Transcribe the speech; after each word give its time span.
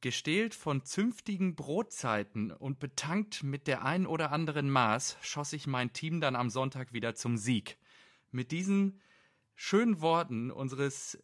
Gestählt 0.00 0.54
von 0.54 0.84
zünftigen 0.84 1.54
Brotzeiten 1.56 2.52
und 2.52 2.78
betankt 2.78 3.42
mit 3.42 3.66
der 3.66 3.84
ein 3.84 4.06
oder 4.06 4.32
anderen 4.32 4.70
Maß 4.70 5.18
schoss 5.20 5.52
ich 5.52 5.66
mein 5.66 5.92
Team 5.92 6.20
dann 6.20 6.36
am 6.36 6.48
Sonntag 6.48 6.92
wieder 6.92 7.14
zum 7.14 7.36
Sieg. 7.36 7.76
Mit 8.30 8.50
diesen 8.50 9.00
schönen 9.54 10.00
Worten 10.00 10.50
unseres 10.50 11.22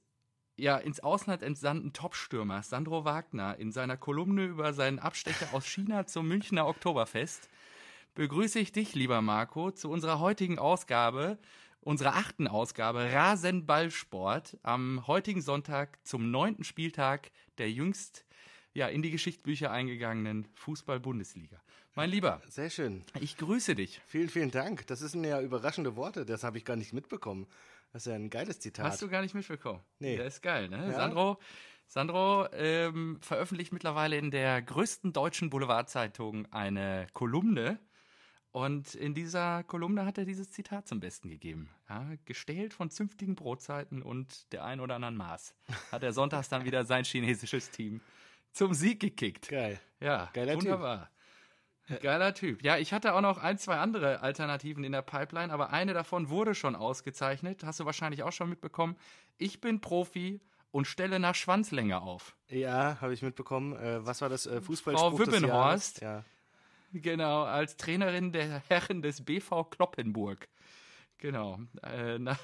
ja 0.59 0.77
ins 0.77 1.01
Ausland 1.01 1.43
entsandten 1.43 1.93
Topstürmers 1.93 2.69
Sandro 2.69 3.05
Wagner 3.05 3.57
in 3.59 3.73
seiner 3.73 3.97
Kolumne 3.97 4.45
über 4.45 4.73
seinen 4.73 4.99
Abstecher 4.99 5.49
aus 5.53 5.67
China 5.67 6.07
zum 6.07 6.29
Münchner 6.29 6.67
Oktoberfest 6.67 7.49
begrüße 8.17 8.59
ich 8.59 8.73
dich, 8.73 8.95
lieber 8.95 9.21
Marco, 9.21 9.71
zu 9.71 9.91
unserer 9.91 10.19
heutigen 10.19 10.59
Ausgabe, 10.59 11.39
unserer 11.81 12.17
achten 12.17 12.49
Ausgabe 12.49 13.13
Rasenballsport 13.13 14.59
am 14.63 15.07
heutigen 15.07 15.43
Sonntag 15.43 16.05
zum 16.05 16.31
neunten 16.31 16.65
Spieltag 16.65 17.31
der 17.59 17.71
jüngst 17.71 18.26
ja, 18.77 18.89
in 18.89 19.01
die 19.01 19.11
Geschichtsbücher 19.11 19.71
eingegangenen 19.71 20.47
Fußball-Bundesliga. 20.55 21.61
Mein 21.95 22.11
Lieber. 22.11 22.43
Sehr 22.47 22.69
schön. 22.69 23.05
Ich 23.21 23.39
grüße 23.39 23.75
dich. 23.75 24.03
Vielen, 24.07 24.29
vielen 24.29 24.51
Dank. 24.51 24.87
Das 24.87 25.01
sind 25.01 25.25
ja 25.25 25.41
überraschende 25.41 25.97
Worte. 25.97 26.27
Das 26.27 26.45
habe 26.45 26.59
ich 26.59 26.65
gar 26.67 26.77
nicht 26.77 26.93
mitbekommen. 26.93 27.47
Das 27.93 28.03
ist 28.03 28.11
ja 28.11 28.17
ein 28.17 28.29
geiles 28.29 28.61
Zitat. 28.61 28.85
Hast 28.85 29.01
du 29.01 29.09
gar 29.09 29.23
nicht 29.23 29.35
mitbekommen? 29.35 29.81
Nee. 29.99 30.17
Der 30.17 30.27
ist 30.27 30.43
geil, 30.43 30.69
ne? 30.69 30.89
Ja. 30.89 30.93
Sandro, 30.93 31.39
Sandro 31.87 32.49
ähm, 32.53 33.19
veröffentlicht 33.23 33.73
mittlerweile 33.73 34.19
in 34.19 34.31
der 34.31 34.61
größten 34.61 35.15
deutschen 35.15 35.49
Boulevardzeitung 35.49 36.45
eine 36.53 37.07
Kolumne. 37.15 37.81
Und 38.53 38.95
in 38.95 39.15
dieser 39.15 39.65
Kolumne 39.65 40.05
hat 40.05 40.19
er 40.19 40.27
dieses 40.27 40.51
Zitat 40.51 40.87
zum 40.87 41.01
Besten 41.01 41.31
gegeben. 41.31 41.71
Ja, 41.89 42.07
gestählt 42.27 42.75
von 42.75 42.91
zünftigen 42.91 43.37
Brotzeiten 43.37 44.03
und 44.03 44.53
der 44.53 44.67
ein 44.67 44.81
oder 44.81 44.97
anderen 44.97 45.17
Maß 45.17 45.55
hat 45.93 46.03
er 46.03 46.13
sonntags 46.13 46.51
dann 46.51 46.67
wieder 46.67 46.85
sein 46.85 47.05
chinesisches 47.05 47.71
Team 47.71 48.03
zum 48.57 48.75
Sieg 48.75 49.01
gekickt. 49.01 49.49
Geil. 49.49 49.79
Ja, 50.01 50.31
Geiler 50.33 50.55
Typ. 50.55 50.63
wunderbar. 50.63 51.11
Geiler 52.03 52.35
Typ. 52.35 52.65
Ja, 52.65 52.79
ich 52.79 52.93
hatte 52.93 53.15
auch 53.15 53.21
noch 53.21 53.39
ein, 53.39 53.59
zwei 53.59 53.77
andere 53.77 54.21
Alternativen 54.21 54.83
in 54.83 54.91
der 54.93 55.03
Pipeline, 55.03 55.53
aber 55.53 55.71
eine 55.71 55.95
davon 55.95 56.31
wurde 56.31 56.55
schon 56.55 56.75
ausgezeichnet. 56.75 57.63
Hast 57.65 57.79
du 57.79 57.85
wahrscheinlich 57.85 58.25
auch 58.25 58.33
schon 58.33 58.49
mitbekommen. 58.49 58.97
Ich 59.39 59.61
bin 59.61 59.81
Profi 59.81 60.41
und 60.73 60.87
stelle 60.87 61.21
nach 61.21 61.35
Schwanzlänge 61.35 62.01
auf. 62.03 62.35
Ja, 62.49 63.01
habe 63.01 63.15
ich 63.15 63.23
mitbekommen. 63.23 63.77
Äh, 63.77 64.05
was 64.05 64.21
war 64.21 64.29
das? 64.29 64.47
Äh, 64.47 64.61
Fußballspruch 64.61 65.11
Frau 65.11 65.19
Wippenhorst. 65.19 66.01
Jahres? 66.01 66.25
Genau, 66.93 67.45
als 67.45 67.77
Trainerin 67.77 68.33
der 68.33 68.63
Herren 68.69 69.03
des 69.03 69.25
BV 69.25 69.65
Kloppenburg. 69.71 70.49
Genau. 71.19 71.61
Äh, 71.83 72.19
na, 72.19 72.39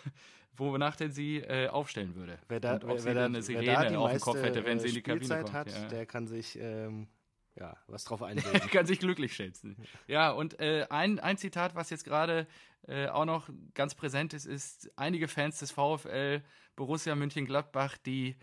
wonach 0.56 0.96
denn 0.96 1.12
sie 1.12 1.38
äh, 1.38 1.68
aufstellen 1.68 2.14
würde. 2.14 2.38
Wer 2.48 2.60
da, 2.60 2.74
und 2.74 2.84
ob 2.84 2.90
wer, 2.90 2.98
sie 2.98 3.04
wer, 3.06 3.14
dann 3.14 3.32
da, 3.32 3.38
eine 3.38 3.42
Sirene 3.42 3.98
auf 3.98 4.10
dem 4.10 4.20
Kopf 4.20 4.42
hätte, 4.42 4.64
wenn 4.64 4.78
sie 4.78 4.88
in 4.88 4.94
die 4.94 5.00
äh, 5.00 5.02
Kabine 5.02 5.24
Spielzeit 5.24 5.44
kommt. 5.44 5.54
hat, 5.54 5.72
ja. 5.72 5.88
der 5.88 6.06
kann 6.06 6.26
sich 6.26 6.58
ähm, 6.60 7.08
ja, 7.56 7.76
was 7.86 8.04
drauf 8.04 8.22
einbilden. 8.22 8.68
kann 8.70 8.86
sich 8.86 8.98
glücklich 8.98 9.34
schätzen. 9.34 9.76
Ja, 10.06 10.30
und 10.30 10.60
äh, 10.60 10.86
ein, 10.90 11.18
ein 11.18 11.36
Zitat, 11.36 11.74
was 11.74 11.90
jetzt 11.90 12.04
gerade 12.04 12.46
äh, 12.86 13.08
auch 13.08 13.24
noch 13.24 13.48
ganz 13.74 13.94
präsent 13.94 14.34
ist, 14.34 14.46
ist 14.46 14.90
einige 14.96 15.28
Fans 15.28 15.58
des 15.58 15.70
VfL 15.70 16.42
Borussia 16.76 17.14
München-Gladbach, 17.14 17.96
die 17.98 18.36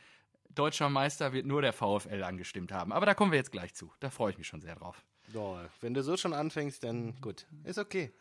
deutscher 0.50 0.90
Meister 0.90 1.34
wird 1.34 1.46
nur 1.46 1.62
der 1.62 1.74
VfL 1.74 2.24
angestimmt 2.24 2.72
haben. 2.72 2.92
Aber 2.92 3.06
da 3.06 3.14
kommen 3.14 3.32
wir 3.32 3.38
jetzt 3.38 3.52
gleich 3.52 3.74
zu. 3.74 3.92
Da 4.00 4.10
freue 4.10 4.32
ich 4.32 4.38
mich 4.38 4.48
schon 4.48 4.62
sehr 4.62 4.76
drauf. 4.76 5.04
so, 5.32 5.60
wenn 5.82 5.94
du 5.94 6.04
so 6.04 6.18
schon 6.18 6.34
anfängst, 6.34 6.84
dann 6.84 7.20
gut. 7.22 7.46
Ist 7.64 7.78
okay. 7.78 8.12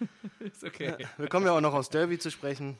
Ist 0.40 0.64
okay. 0.64 0.96
Wir 1.18 1.28
kommen 1.28 1.46
ja 1.46 1.52
auch 1.52 1.60
noch 1.60 1.74
aufs 1.74 1.90
Derby 1.90 2.18
zu 2.18 2.30
sprechen. 2.30 2.78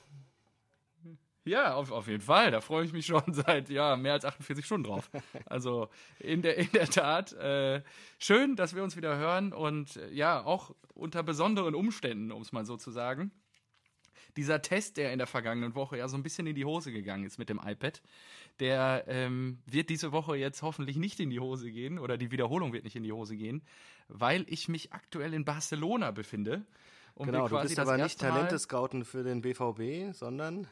Ja, 1.50 1.74
auf, 1.74 1.90
auf 1.90 2.06
jeden 2.06 2.22
Fall. 2.22 2.52
Da 2.52 2.60
freue 2.60 2.84
ich 2.84 2.92
mich 2.92 3.06
schon 3.06 3.22
seit 3.34 3.70
ja, 3.70 3.96
mehr 3.96 4.12
als 4.12 4.24
48 4.24 4.64
Stunden 4.64 4.84
drauf. 4.84 5.10
Also 5.46 5.88
in 6.20 6.42
der, 6.42 6.56
in 6.56 6.70
der 6.72 6.86
Tat 6.86 7.32
äh, 7.32 7.82
schön, 8.20 8.54
dass 8.54 8.76
wir 8.76 8.84
uns 8.84 8.96
wieder 8.96 9.18
hören 9.18 9.52
und 9.52 9.96
äh, 9.96 10.12
ja, 10.12 10.44
auch 10.44 10.72
unter 10.94 11.24
besonderen 11.24 11.74
Umständen, 11.74 12.30
um 12.30 12.40
es 12.40 12.52
mal 12.52 12.64
so 12.64 12.76
zu 12.76 12.92
sagen. 12.92 13.32
Dieser 14.36 14.62
Test, 14.62 14.96
der 14.96 15.12
in 15.12 15.18
der 15.18 15.26
vergangenen 15.26 15.74
Woche 15.74 15.98
ja 15.98 16.06
so 16.06 16.16
ein 16.16 16.22
bisschen 16.22 16.46
in 16.46 16.54
die 16.54 16.64
Hose 16.64 16.92
gegangen 16.92 17.24
ist 17.24 17.36
mit 17.36 17.48
dem 17.48 17.58
iPad, 17.58 18.00
der 18.60 19.04
ähm, 19.08 19.58
wird 19.66 19.90
diese 19.90 20.12
Woche 20.12 20.36
jetzt 20.36 20.62
hoffentlich 20.62 20.98
nicht 20.98 21.18
in 21.18 21.30
die 21.30 21.40
Hose 21.40 21.72
gehen 21.72 21.98
oder 21.98 22.16
die 22.16 22.30
Wiederholung 22.30 22.72
wird 22.72 22.84
nicht 22.84 22.94
in 22.94 23.02
die 23.02 23.10
Hose 23.10 23.36
gehen, 23.36 23.62
weil 24.06 24.44
ich 24.46 24.68
mich 24.68 24.92
aktuell 24.92 25.34
in 25.34 25.44
Barcelona 25.44 26.12
befinde. 26.12 26.64
Und 27.14 27.26
wir 27.26 27.32
Genau, 27.32 27.48
du 27.48 27.60
bist 27.60 27.78
aber 27.80 27.96
nicht 27.96 28.20
Talente 28.20 28.56
scouten 28.56 29.04
für 29.04 29.24
den 29.24 29.40
BVB, 29.40 30.14
sondern 30.14 30.68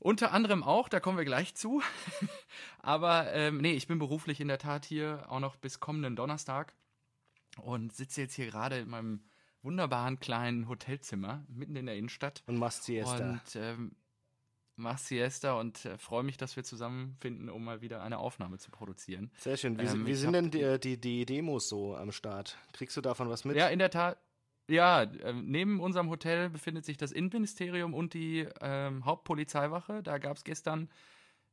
Unter 0.00 0.32
anderem 0.32 0.62
auch, 0.64 0.88
da 0.88 0.98
kommen 0.98 1.18
wir 1.18 1.24
gleich 1.26 1.54
zu. 1.54 1.82
Aber 2.80 3.32
ähm, 3.32 3.58
nee, 3.58 3.72
ich 3.74 3.86
bin 3.86 3.98
beruflich 3.98 4.40
in 4.40 4.48
der 4.48 4.58
Tat 4.58 4.84
hier 4.86 5.26
auch 5.28 5.40
noch 5.40 5.56
bis 5.56 5.78
kommenden 5.78 6.16
Donnerstag 6.16 6.74
und 7.62 7.94
sitze 7.94 8.22
jetzt 8.22 8.34
hier 8.34 8.46
gerade 8.46 8.78
in 8.78 8.88
meinem 8.88 9.20
wunderbaren 9.62 10.18
kleinen 10.18 10.68
Hotelzimmer 10.68 11.44
mitten 11.48 11.76
in 11.76 11.84
der 11.86 11.96
Innenstadt 11.96 12.42
und 12.46 12.56
machst 12.56 12.84
Siesta. 12.84 13.30
und 13.32 13.56
ähm, 13.56 13.94
mach 14.76 14.96
Siesta 14.96 15.52
und 15.60 15.84
äh, 15.84 15.98
freue 15.98 16.22
mich, 16.22 16.38
dass 16.38 16.56
wir 16.56 16.64
zusammenfinden, 16.64 17.50
um 17.50 17.62
mal 17.62 17.82
wieder 17.82 18.02
eine 18.02 18.18
Aufnahme 18.18 18.56
zu 18.56 18.70
produzieren. 18.70 19.30
Sehr 19.36 19.58
schön. 19.58 19.78
Wie, 19.78 19.84
Ähm, 19.84 20.06
wie 20.06 20.14
sind 20.14 20.32
denn 20.32 20.50
die, 20.50 20.80
die, 20.80 20.98
die 20.98 21.26
Demos 21.26 21.68
so 21.68 21.94
am 21.94 22.10
Start? 22.10 22.56
Kriegst 22.72 22.96
du 22.96 23.02
davon 23.02 23.28
was 23.28 23.44
mit? 23.44 23.54
Ja, 23.56 23.68
in 23.68 23.78
der 23.78 23.90
Tat. 23.90 24.16
Ja, 24.70 25.02
ähm, 25.02 25.50
neben 25.50 25.80
unserem 25.80 26.10
Hotel 26.10 26.48
befindet 26.48 26.84
sich 26.84 26.96
das 26.96 27.10
Innenministerium 27.10 27.92
und 27.92 28.14
die 28.14 28.46
ähm, 28.60 29.04
Hauptpolizeiwache. 29.04 30.00
Da 30.04 30.18
gab 30.18 30.36
es 30.36 30.44
gestern 30.44 30.88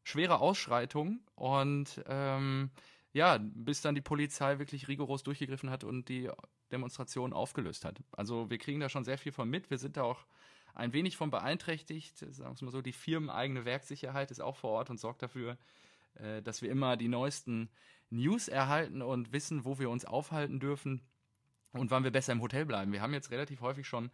schwere 0.04 0.40
Ausschreitungen 0.40 1.26
und 1.34 2.04
ähm, 2.08 2.70
ja, 3.14 3.40
bis 3.42 3.82
dann 3.82 3.96
die 3.96 4.02
Polizei 4.02 4.60
wirklich 4.60 4.88
rigoros 4.88 5.24
durchgegriffen 5.24 5.72
hat 5.72 5.84
und 5.84 6.10
die 6.10 6.30
Demonstration 6.72 7.34
aufgelöst 7.34 7.86
hat. 7.86 8.00
Also 8.12 8.52
wir 8.52 8.60
kriegen 8.60 8.80
da 8.80 8.88
schon 8.88 9.04
sehr 9.04 9.18
viel 9.18 9.32
von 9.32 9.50
mit. 9.50 9.72
Wir 9.72 9.80
sind 9.80 9.98
da 9.98 10.04
auch 10.04 10.28
ein 10.76 10.94
wenig 10.94 11.18
von 11.18 11.32
beeinträchtigt. 11.32 12.20
Sagen 12.20 12.38
wir 12.38 12.54
es 12.54 12.62
mal 12.62 12.70
so, 12.70 12.84
die 12.84 12.94
firmeneigene 12.94 13.66
Werksicherheit 13.66 14.30
ist 14.30 14.42
auch 14.42 14.58
vor 14.58 14.70
Ort 14.70 14.92
und 14.92 15.00
sorgt 15.00 15.24
dafür, 15.24 15.58
äh, 16.14 16.44
dass 16.44 16.62
wir 16.62 16.70
immer 16.70 16.98
die 16.98 17.08
neuesten 17.08 17.72
News 18.12 18.48
erhalten 18.48 19.02
und 19.02 19.32
wissen, 19.32 19.66
wo 19.66 19.80
wir 19.80 19.90
uns 19.90 20.06
aufhalten 20.06 20.60
dürfen 20.60 21.02
und 21.74 21.92
wann 21.92 22.04
wir 22.04 22.12
besser 22.12 22.34
im 22.34 22.42
Hotel 22.42 22.66
bleiben. 22.66 22.92
Wir 22.92 23.02
haben 23.02 23.14
jetzt 23.14 23.32
relativ 23.32 23.62
häufig 23.62 23.88
schon 23.88 24.12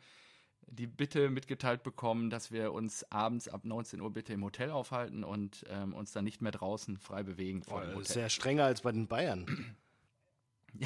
die 0.68 0.88
Bitte 0.88 1.30
mitgeteilt 1.30 1.84
bekommen, 1.84 2.30
dass 2.30 2.52
wir 2.52 2.72
uns 2.72 3.10
abends 3.12 3.48
ab 3.48 3.66
19 3.66 4.02
Uhr 4.02 4.12
bitte 4.12 4.34
im 4.34 4.44
Hotel 4.44 4.72
aufhalten 4.72 5.24
und 5.24 5.66
ähm, 5.70 5.94
uns 5.94 6.12
dann 6.12 6.24
nicht 6.24 6.42
mehr 6.42 6.52
draußen 6.52 6.98
frei 6.98 7.24
bewegen 7.24 7.64
vor 7.64 7.82
dem 7.82 7.90
Boah, 7.90 7.96
Hotel. 7.98 8.14
sehr 8.14 8.30
strenger 8.30 8.66
als 8.66 8.82
bei 8.82 8.92
den 8.92 9.08
Bayern. 9.08 9.76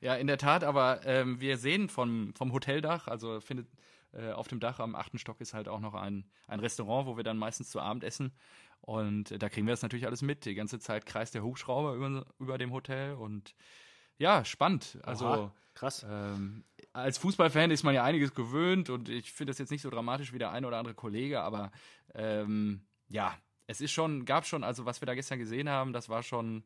Ja, 0.00 0.14
in 0.14 0.26
der 0.26 0.38
Tat, 0.38 0.64
aber 0.64 1.00
ähm, 1.04 1.40
wir 1.40 1.58
sehen 1.58 1.88
vom, 1.88 2.34
vom 2.34 2.52
Hoteldach, 2.52 3.08
also 3.08 3.40
findet 3.40 3.66
äh, 4.12 4.32
auf 4.32 4.48
dem 4.48 4.60
Dach 4.60 4.78
am 4.78 4.94
achten 4.94 5.18
Stock 5.18 5.40
ist 5.40 5.54
halt 5.54 5.68
auch 5.68 5.80
noch 5.80 5.94
ein, 5.94 6.24
ein 6.46 6.60
Restaurant, 6.60 7.06
wo 7.06 7.16
wir 7.16 7.24
dann 7.24 7.36
meistens 7.36 7.70
zu 7.70 7.80
Abend 7.80 8.04
essen. 8.04 8.32
Und 8.80 9.30
äh, 9.32 9.38
da 9.38 9.48
kriegen 9.48 9.66
wir 9.66 9.72
das 9.72 9.82
natürlich 9.82 10.06
alles 10.06 10.22
mit. 10.22 10.44
Die 10.44 10.54
ganze 10.54 10.78
Zeit 10.78 11.06
kreist 11.06 11.34
der 11.34 11.42
Hubschrauber 11.42 11.94
über, 11.94 12.26
über 12.38 12.58
dem 12.58 12.72
Hotel 12.72 13.14
und 13.14 13.54
ja, 14.18 14.44
spannend. 14.44 14.98
Also 15.02 15.26
Aha, 15.26 15.52
krass. 15.74 16.06
ähm, 16.08 16.64
als 16.92 17.18
Fußballfan 17.18 17.70
ist 17.70 17.82
man 17.82 17.94
ja 17.94 18.04
einiges 18.04 18.34
gewöhnt 18.34 18.90
und 18.90 19.08
ich 19.08 19.32
finde 19.32 19.50
das 19.50 19.58
jetzt 19.58 19.70
nicht 19.70 19.82
so 19.82 19.90
dramatisch 19.90 20.32
wie 20.32 20.38
der 20.38 20.50
ein 20.50 20.64
oder 20.64 20.78
andere 20.78 20.94
Kollege, 20.94 21.42
aber 21.42 21.70
ähm, 22.14 22.86
ja, 23.08 23.36
es 23.66 23.80
ist 23.80 23.92
schon, 23.92 24.24
gab 24.24 24.46
schon, 24.46 24.64
also 24.64 24.84
was 24.84 25.00
wir 25.00 25.06
da 25.06 25.14
gestern 25.14 25.38
gesehen 25.38 25.68
haben, 25.68 25.92
das 25.92 26.08
war 26.08 26.22
schon 26.22 26.64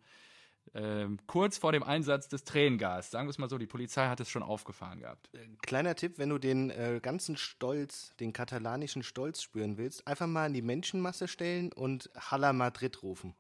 ähm, 0.75 1.19
kurz 1.27 1.59
vor 1.59 1.73
dem 1.73 1.83
Einsatz 1.83 2.29
des 2.29 2.45
Tränengas. 2.45 3.11
Sagen 3.11 3.27
wir 3.27 3.31
es 3.31 3.39
mal 3.39 3.49
so, 3.49 3.59
die 3.59 3.67
Polizei 3.67 4.07
hat 4.07 4.21
es 4.21 4.29
schon 4.29 4.43
aufgefahren 4.43 5.01
gehabt. 5.01 5.31
Kleiner 5.63 5.95
Tipp, 5.95 6.19
wenn 6.19 6.29
du 6.29 6.39
den 6.39 6.71
äh, 6.71 7.01
ganzen 7.03 7.37
Stolz, 7.37 8.15
den 8.21 8.33
katalanischen 8.33 9.03
Stolz 9.03 9.43
spüren 9.43 9.79
willst, 9.79 10.07
einfach 10.07 10.27
mal 10.27 10.47
in 10.47 10.55
die 10.55 10.63
Menschenmasse 10.63 11.29
stellen 11.29 11.73
und 11.73 12.11
Hala 12.17 12.53
Madrid 12.53 13.03
rufen. 13.03 13.35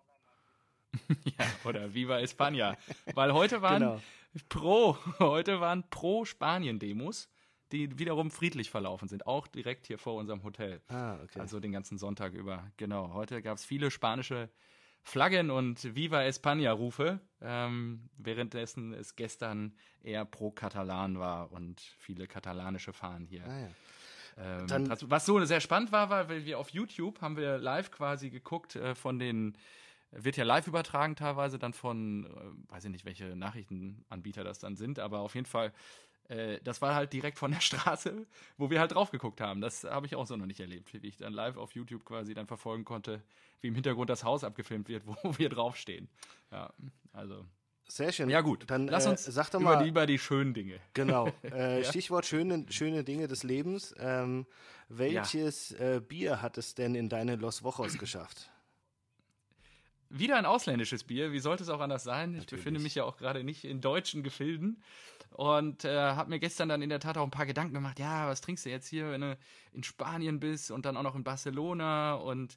ja, 1.39 1.47
oder 1.65 1.95
Viva 1.95 2.17
España. 2.19 2.77
Weil 3.15 3.33
heute 3.33 3.63
waren 3.63 3.83
Genau. 3.83 4.01
pro, 4.49 4.97
heute 5.19 5.61
waren 5.61 5.89
pro 5.91 6.25
Spanien-Demos, 6.25 7.29
die 7.73 7.99
wiederum 7.99 8.31
friedlich 8.31 8.71
verlaufen 8.71 9.09
sind, 9.09 9.27
auch 9.27 9.47
direkt 9.47 9.87
hier 9.87 9.99
vor 9.99 10.15
unserem 10.15 10.43
Hotel. 10.43 10.81
Ah, 10.89 11.19
okay. 11.23 11.39
Also 11.41 11.61
den 11.61 11.73
ganzen 11.73 11.99
Sonntag 11.99 12.33
über. 12.33 12.71
Genau. 12.77 13.13
Heute 13.15 13.43
gab 13.43 13.57
es 13.59 13.65
viele 13.65 13.91
spanische 13.91 14.49
Flaggen 15.03 15.51
und 15.51 15.95
Viva 15.95 16.19
España-Rufe, 16.21 17.21
ähm, 17.41 18.11
währenddessen 18.19 18.93
es 18.93 19.17
gestern 19.17 19.75
eher 20.03 20.25
pro 20.27 20.51
Katalan 20.51 21.19
war 21.19 21.53
und 21.53 21.81
viele 21.99 22.27
katalanische 22.27 22.93
Fahnen 22.93 23.27
hier. 23.27 23.45
ah, 23.47 23.61
ja. 23.61 23.69
Ähm, 24.37 24.67
Dann- 24.69 24.89
was, 24.91 25.09
was 25.11 25.27
so 25.27 25.43
sehr 25.45 25.61
spannend 25.61 25.91
war, 25.93 26.11
war, 26.11 26.29
weil 26.29 26.45
wir 26.45 26.59
auf 26.59 26.71
YouTube 26.71 27.21
haben 27.21 27.37
wir 27.37 27.59
live 27.59 27.91
quasi 27.91 28.31
geguckt 28.31 28.77
äh, 28.77 28.95
von 28.95 29.19
den, 29.19 29.57
wird 30.13 30.37
ja 30.37 30.45
live 30.45 30.67
übertragen 30.67 31.17
teilweise 31.17 31.59
dann 31.59 31.73
von, 31.73 32.27
äh, 32.27 32.73
weiß 32.73 32.85
ich 32.85 32.91
nicht, 32.91 33.05
welche 33.05 33.37
Nachrichtenanbieter 33.37 34.45
das 34.45 34.59
dann 34.59 34.77
sind, 34.77 34.99
aber 34.99 35.21
auf 35.21 35.35
jeden 35.35 35.47
Fall 35.47 35.73
äh, 36.31 36.61
das 36.63 36.81
war 36.81 36.95
halt 36.95 37.13
direkt 37.13 37.39
von 37.39 37.51
der 37.51 37.61
Straße, 37.61 38.27
wo 38.57 38.71
wir 38.71 38.81
halt 38.81 38.93
drauf 38.93 39.11
geguckt 39.11 39.41
haben. 39.41 39.61
Das 39.61 39.85
habe 39.85 40.07
ich 40.07 40.15
auch 40.15 40.27
so 40.27 40.37
noch 40.37 40.47
nicht 40.47 40.61
erlebt, 40.61 40.93
wie 40.93 41.07
ich 41.07 41.17
dann 41.17 41.33
live 41.33 41.57
auf 41.57 41.73
YouTube 41.73 42.05
quasi 42.05 42.35
dann 42.35 42.47
verfolgen 42.47 42.85
konnte, 42.85 43.23
wie 43.61 43.69
im 43.69 43.75
Hintergrund 43.75 44.09
das 44.09 44.25
Haus 44.25 44.45
abgefilmt 44.45 44.89
wird, 44.89 45.03
wo 45.25 45.39
wir 45.39 45.49
draufstehen. 45.49 46.09
Ja, 46.51 46.73
also. 47.13 47.45
Sehr 47.89 48.13
schön. 48.13 48.31
Ja, 48.31 48.41
gut. 48.41 48.71
Dann 48.71 48.87
lass 48.87 49.07
äh, 49.07 49.11
uns 49.11 49.25
sag 49.25 49.51
doch 49.51 49.61
über, 49.61 49.75
mal, 49.75 49.83
die, 49.83 49.89
über 49.89 50.07
die 50.07 50.19
schönen 50.19 50.55
Dinge. 50.55 50.79
Genau. 50.95 51.33
Äh, 51.43 51.83
Stichwort 51.83 52.25
schöne, 52.25 52.65
schöne 52.71 53.03
Dinge 53.03 53.27
des 53.27 53.43
Lebens. 53.43 53.93
Ähm, 53.99 54.47
welches 54.89 55.73
äh, 55.73 56.01
Bier 56.07 56.41
hat 56.41 56.57
es 56.57 56.77
denn 56.77 56.95
in 56.95 57.09
deine 57.09 57.35
Los 57.35 57.65
Vojos 57.65 57.99
geschafft? 57.99 58.49
Wieder 60.11 60.37
ein 60.37 60.45
ausländisches 60.45 61.05
Bier. 61.05 61.33
Wie 61.33 61.39
sollte 61.39 61.63
es 61.63 61.69
auch 61.69 61.81
anders 61.81 62.03
sein? 62.03 62.35
Ich 62.35 62.47
befinde 62.47 62.81
mich 62.81 62.97
ja 62.97 63.05
auch 63.05 63.17
gerade 63.17 63.45
nicht 63.45 63.65
in 63.65 63.81
deutschen 63.81 64.23
Gefilden 64.25 64.83
und 65.31 65.85
äh, 65.85 65.97
habe 65.97 66.31
mir 66.31 66.41
gestern 66.41 66.69
dann 66.69 66.83
in 66.83 66.91
der 66.91 66.99
Tat 66.99 67.17
auch 67.17 67.25
ein 67.25 67.31
paar 67.31 67.47
Gedanken 67.47 67.75
gemacht. 67.75 68.01
Ja, 68.01 68.29
was 68.29 68.41
trinkst 68.41 68.67
du 68.67 68.71
jetzt 68.71 68.89
hier, 68.89 69.13
wenn 69.13 69.21
du 69.21 69.39
in 69.73 69.85
Spanien 69.85 70.41
bist 70.41 70.73
und 70.73 70.85
dann 70.85 70.97
auch 70.97 71.05
noch 71.05 71.15
in 71.15 71.23
Barcelona 71.23 72.15
und 72.15 72.57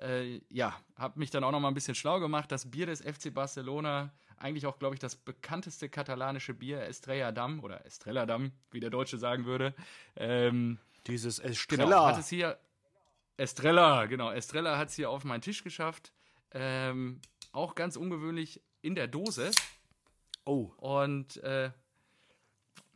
äh, 0.00 0.40
ja, 0.48 0.78
habe 0.96 1.18
mich 1.18 1.30
dann 1.30 1.42
auch 1.42 1.50
noch 1.50 1.60
mal 1.60 1.68
ein 1.68 1.74
bisschen 1.74 1.94
schlau 1.94 2.20
gemacht. 2.20 2.52
Das 2.52 2.70
Bier 2.70 2.86
des 2.86 3.00
FC 3.00 3.34
Barcelona, 3.34 4.12
eigentlich 4.38 4.66
auch, 4.66 4.78
glaube 4.78 4.94
ich, 4.94 5.00
das 5.00 5.16
bekannteste 5.16 5.88
katalanische 5.88 6.54
Bier, 6.54 6.82
Estrella 6.82 7.32
Damm 7.32 7.64
oder 7.64 7.84
Estrella 7.84 8.26
Damm, 8.26 8.52
wie 8.70 8.80
der 8.80 8.90
Deutsche 8.90 9.18
sagen 9.18 9.44
würde. 9.44 9.74
Ähm, 10.16 10.78
Dieses 11.06 11.38
genau, 11.38 11.50
Estrella. 11.50 12.06
hat 12.06 12.18
es 12.18 12.28
hier 12.28 12.58
Estrella, 13.38 14.06
genau, 14.06 14.30
Estrella 14.30 14.78
hat 14.78 14.88
es 14.88 14.94
hier 14.94 15.10
auf 15.10 15.24
meinen 15.24 15.42
Tisch 15.42 15.64
geschafft. 15.64 16.12
Ähm, 16.52 17.20
auch 17.52 17.74
ganz 17.74 17.96
ungewöhnlich 17.96 18.62
in 18.82 18.94
der 18.94 19.06
Dose. 19.08 19.50
oh, 20.44 20.70
Und 20.78 21.36
äh, 21.38 21.70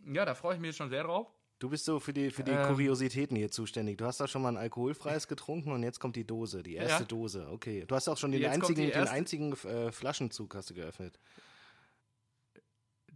ja, 0.07 0.25
da 0.25 0.35
freue 0.35 0.55
ich 0.55 0.61
mich 0.61 0.69
jetzt 0.69 0.77
schon 0.77 0.91
sehr 0.91 1.03
drauf. 1.05 1.27
du 1.59 1.69
bist 1.69 1.85
so 1.85 2.01
für 2.01 2.13
die, 2.15 2.31
für 2.31 2.43
die 2.45 2.53
Ähm. 2.53 2.67
Kuriositäten 2.69 3.37
hier 3.37 3.51
zuständig. 3.51 3.99
Du 3.99 4.07
hast 4.07 4.21
doch 4.21 4.29
schon 4.29 4.41
mal 4.43 4.49
ein 4.51 4.57
alkoholfreies 4.57 5.29
getrunken 5.29 5.73
und 5.73 5.83
jetzt 5.83 5.99
kommt 6.01 6.17
die 6.17 6.27
Dose, 6.27 6.63
die 6.63 6.75
erste 6.75 7.03
Ja. 7.03 7.07
Dose. 7.07 7.49
Okay. 7.51 7.85
Du 7.87 7.95
hast 7.95 8.09
auch 8.09 8.17
schon 8.17 8.33
den 8.33 8.41
Jetzt 8.43 8.53
einzigen, 8.55 8.91
den 8.91 9.09
einzigen 9.09 9.53
äh, 9.53 9.93
Flaschenzug 9.93 10.55
hast 10.55 10.71
du 10.71 10.75
geöffnet. 10.75 11.19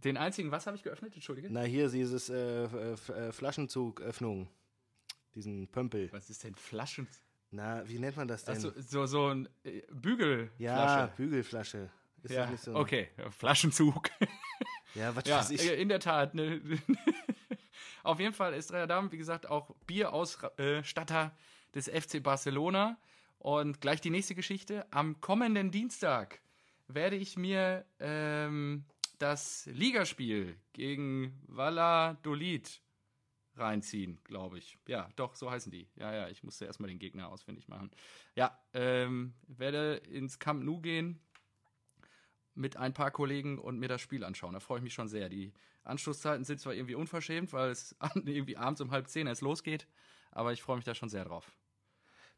Den 0.03 0.17
einzigen, 0.17 0.51
was 0.51 0.67
habe 0.67 0.77
ich 0.77 0.83
geöffnet? 0.83 1.15
Entschuldige. 1.15 1.47
Na, 1.51 1.61
hier 1.63 1.89
dieses 1.89 2.29
äh, 2.29 2.65
F- 2.65 3.09
äh, 3.09 3.31
Flaschenzug-Öffnung. 3.31 4.47
Diesen 5.33 5.67
Pömpel. 5.67 6.11
Was 6.11 6.29
ist 6.29 6.43
denn 6.43 6.53
Flaschen? 6.55 7.07
Na, 7.55 7.87
wie 7.87 7.99
nennt 7.99 8.17
man 8.17 8.27
das 8.27 8.43
denn? 8.43 8.55
Achso, 8.55 8.71
so, 8.81 9.05
so 9.05 9.27
ein 9.29 9.47
äh, 9.63 9.81
Bügelflasche. 9.91 10.57
ja, 10.59 11.07
Bügelflasche. 11.15 11.89
Ist 12.23 12.33
Ja, 12.33 12.47
nicht 12.47 12.61
so? 12.63 12.75
okay, 12.75 13.09
ja, 13.17 13.29
Flaschenzug. 13.31 14.09
Ja, 14.95 15.13
was 15.13 15.25
ja, 15.27 15.39
weiß 15.39 15.49
ich. 15.51 15.69
äh, 15.69 15.75
in 15.75 15.89
der 15.89 15.99
Tat. 15.99 16.35
Ne? 16.35 16.61
Auf 18.03 18.19
jeden 18.21 18.33
Fall 18.33 18.53
ist 18.53 18.71
Dam, 18.71 19.11
wie 19.11 19.17
gesagt, 19.17 19.45
auch 19.49 19.75
Bierausstatter 19.87 21.35
des 21.73 21.89
FC 21.89 22.23
Barcelona. 22.23 22.97
Und 23.39 23.81
gleich 23.81 23.99
die 23.99 24.09
nächste 24.09 24.35
Geschichte. 24.35 24.85
Am 24.91 25.19
kommenden 25.19 25.69
Dienstag 25.69 26.39
werde 26.87 27.17
ich 27.17 27.35
mir 27.37 27.83
ähm, 27.99 28.85
das 29.19 29.65
Ligaspiel 29.65 30.55
gegen 30.71 31.41
Valladolid 31.47 32.81
reinziehen, 33.57 34.19
glaube 34.23 34.57
ich. 34.57 34.77
Ja, 34.87 35.09
doch, 35.15 35.35
so 35.35 35.49
heißen 35.49 35.71
die. 35.71 35.87
Ja, 35.95 36.13
ja, 36.13 36.29
ich 36.29 36.43
musste 36.43 36.65
erstmal 36.65 36.89
den 36.89 36.99
Gegner 36.99 37.29
ausfindig 37.29 37.67
machen. 37.67 37.91
Ja, 38.35 38.57
ähm, 38.73 39.33
werde 39.47 39.95
ins 39.95 40.39
Camp 40.39 40.63
Nou 40.63 40.81
gehen 40.81 41.19
mit 42.53 42.77
ein 42.77 42.93
paar 42.93 43.11
Kollegen 43.11 43.59
und 43.59 43.79
mir 43.79 43.89
das 43.89 44.01
Spiel 44.01 44.23
anschauen. 44.23 44.53
Da 44.53 44.59
freue 44.59 44.79
ich 44.79 44.83
mich 44.83 44.93
schon 44.93 45.07
sehr. 45.07 45.29
Die 45.29 45.53
Anschlusszeiten 45.83 46.43
sind 46.43 46.59
zwar 46.59 46.73
irgendwie 46.73 46.95
unverschämt, 46.95 47.53
weil 47.53 47.69
es 47.69 47.95
irgendwie 48.15 48.57
abends 48.57 48.81
um 48.81 48.91
halb 48.91 49.07
zehn 49.07 49.27
erst 49.27 49.41
losgeht, 49.41 49.87
aber 50.31 50.53
ich 50.53 50.61
freue 50.61 50.77
mich 50.77 50.85
da 50.85 50.95
schon 50.95 51.09
sehr 51.09 51.25
drauf. 51.25 51.51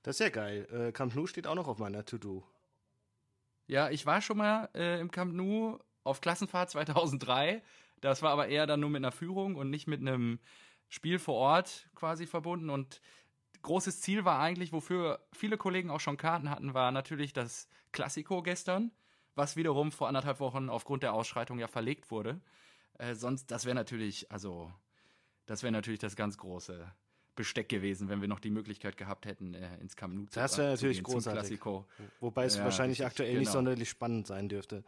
Das 0.03 0.15
ist 0.15 0.19
ja 0.19 0.29
geil. 0.29 0.67
Äh, 0.71 0.91
Camp 0.91 1.15
Nou 1.15 1.27
steht 1.27 1.47
auch 1.47 1.55
noch 1.55 1.67
auf 1.67 1.79
meiner 1.79 2.05
To-Do. 2.05 2.45
Ja, 3.67 3.89
ich 3.89 4.05
war 4.05 4.21
schon 4.21 4.37
mal 4.37 4.69
äh, 4.73 4.99
im 4.99 5.11
Camp 5.11 5.33
Nou 5.33 5.79
auf 6.03 6.21
Klassenfahrt 6.21 6.69
2003. 6.69 7.61
Das 7.99 8.21
war 8.21 8.31
aber 8.31 8.47
eher 8.47 8.67
dann 8.67 8.79
nur 8.79 8.89
mit 8.89 8.99
einer 8.99 9.11
Führung 9.11 9.55
und 9.55 9.69
nicht 9.69 9.87
mit 9.87 10.01
einem 10.01 10.39
Spiel 10.89 11.19
vor 11.19 11.35
Ort 11.35 11.89
quasi 11.95 12.25
verbunden. 12.27 12.69
Und 12.69 13.01
großes 13.61 14.01
Ziel 14.01 14.25
war 14.25 14.39
eigentlich, 14.39 14.71
wofür 14.73 15.27
viele 15.33 15.57
Kollegen 15.57 15.89
auch 15.91 15.99
schon 15.99 16.17
Karten 16.17 16.49
hatten, 16.49 16.73
war 16.73 16.91
natürlich 16.91 17.33
das 17.33 17.69
Klassiko 17.91 18.41
gestern, 18.41 18.91
was 19.35 19.55
wiederum 19.55 19.91
vor 19.91 20.07
anderthalb 20.07 20.39
Wochen 20.39 20.69
aufgrund 20.69 21.03
der 21.03 21.13
Ausschreitung 21.13 21.59
ja 21.59 21.67
verlegt 21.67 22.11
wurde. 22.11 22.41
Äh, 22.97 23.15
sonst, 23.15 23.51
das 23.51 23.65
wäre 23.65 23.75
natürlich, 23.75 24.31
also, 24.31 24.73
das 25.45 25.63
wäre 25.63 25.71
natürlich 25.71 25.99
das 25.99 26.15
ganz 26.15 26.37
große 26.37 26.91
Besteck 27.35 27.69
gewesen, 27.69 28.09
wenn 28.09 28.19
wir 28.21 28.27
noch 28.27 28.39
die 28.39 28.49
Möglichkeit 28.49 28.97
gehabt 28.97 29.25
hätten, 29.25 29.53
äh, 29.53 29.77
ins 29.77 29.95
Camp 29.95 30.13
Nou 30.15 30.25
zu 30.25 30.39
Das 30.39 30.57
wäre 30.57 30.71
natürlich 30.71 30.97
gehen 30.97 31.03
großartig. 31.03 31.41
Klassiko. 31.41 31.85
Wobei 32.19 32.45
es 32.45 32.57
Ja, 32.57 32.63
wahrscheinlich 32.63 33.05
aktuell 33.05 33.33
nicht 33.37 33.47
genau. 33.47 33.51
sonderlich 33.51 33.89
spannend 33.89 34.27
sein 34.27 34.49
dürfte. 34.49 34.83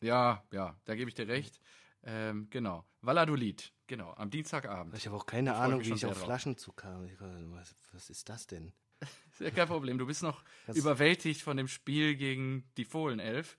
Ja, 0.00 0.42
ja, 0.52 0.76
da 0.84 0.94
gebe 0.94 1.08
ich 1.08 1.14
dir 1.14 1.28
recht. 1.28 1.60
Ähm, 2.04 2.48
genau. 2.50 2.84
Valladolid, 3.00 3.72
genau, 3.86 4.12
am 4.14 4.30
Dienstagabend. 4.30 4.96
Ich 4.96 5.06
habe 5.06 5.16
auch 5.16 5.26
keine 5.26 5.54
Ahnung, 5.54 5.80
wie 5.84 5.92
ich 5.92 6.06
auf 6.06 6.14
drauf. 6.14 6.24
Flaschenzug 6.24 6.76
kam. 6.76 7.04
Ich, 7.06 7.12
was, 7.20 7.74
was 7.92 8.10
ist 8.10 8.28
das 8.28 8.46
denn? 8.46 8.72
Ist 9.00 9.40
ja 9.40 9.50
kein 9.50 9.68
Problem. 9.68 9.98
Du 9.98 10.06
bist 10.06 10.22
noch 10.22 10.42
Das- 10.66 10.76
überwältigt 10.76 11.42
von 11.42 11.56
dem 11.56 11.68
Spiel 11.68 12.16
gegen 12.16 12.64
die 12.76 12.84
Fohlenelf. 12.84 13.58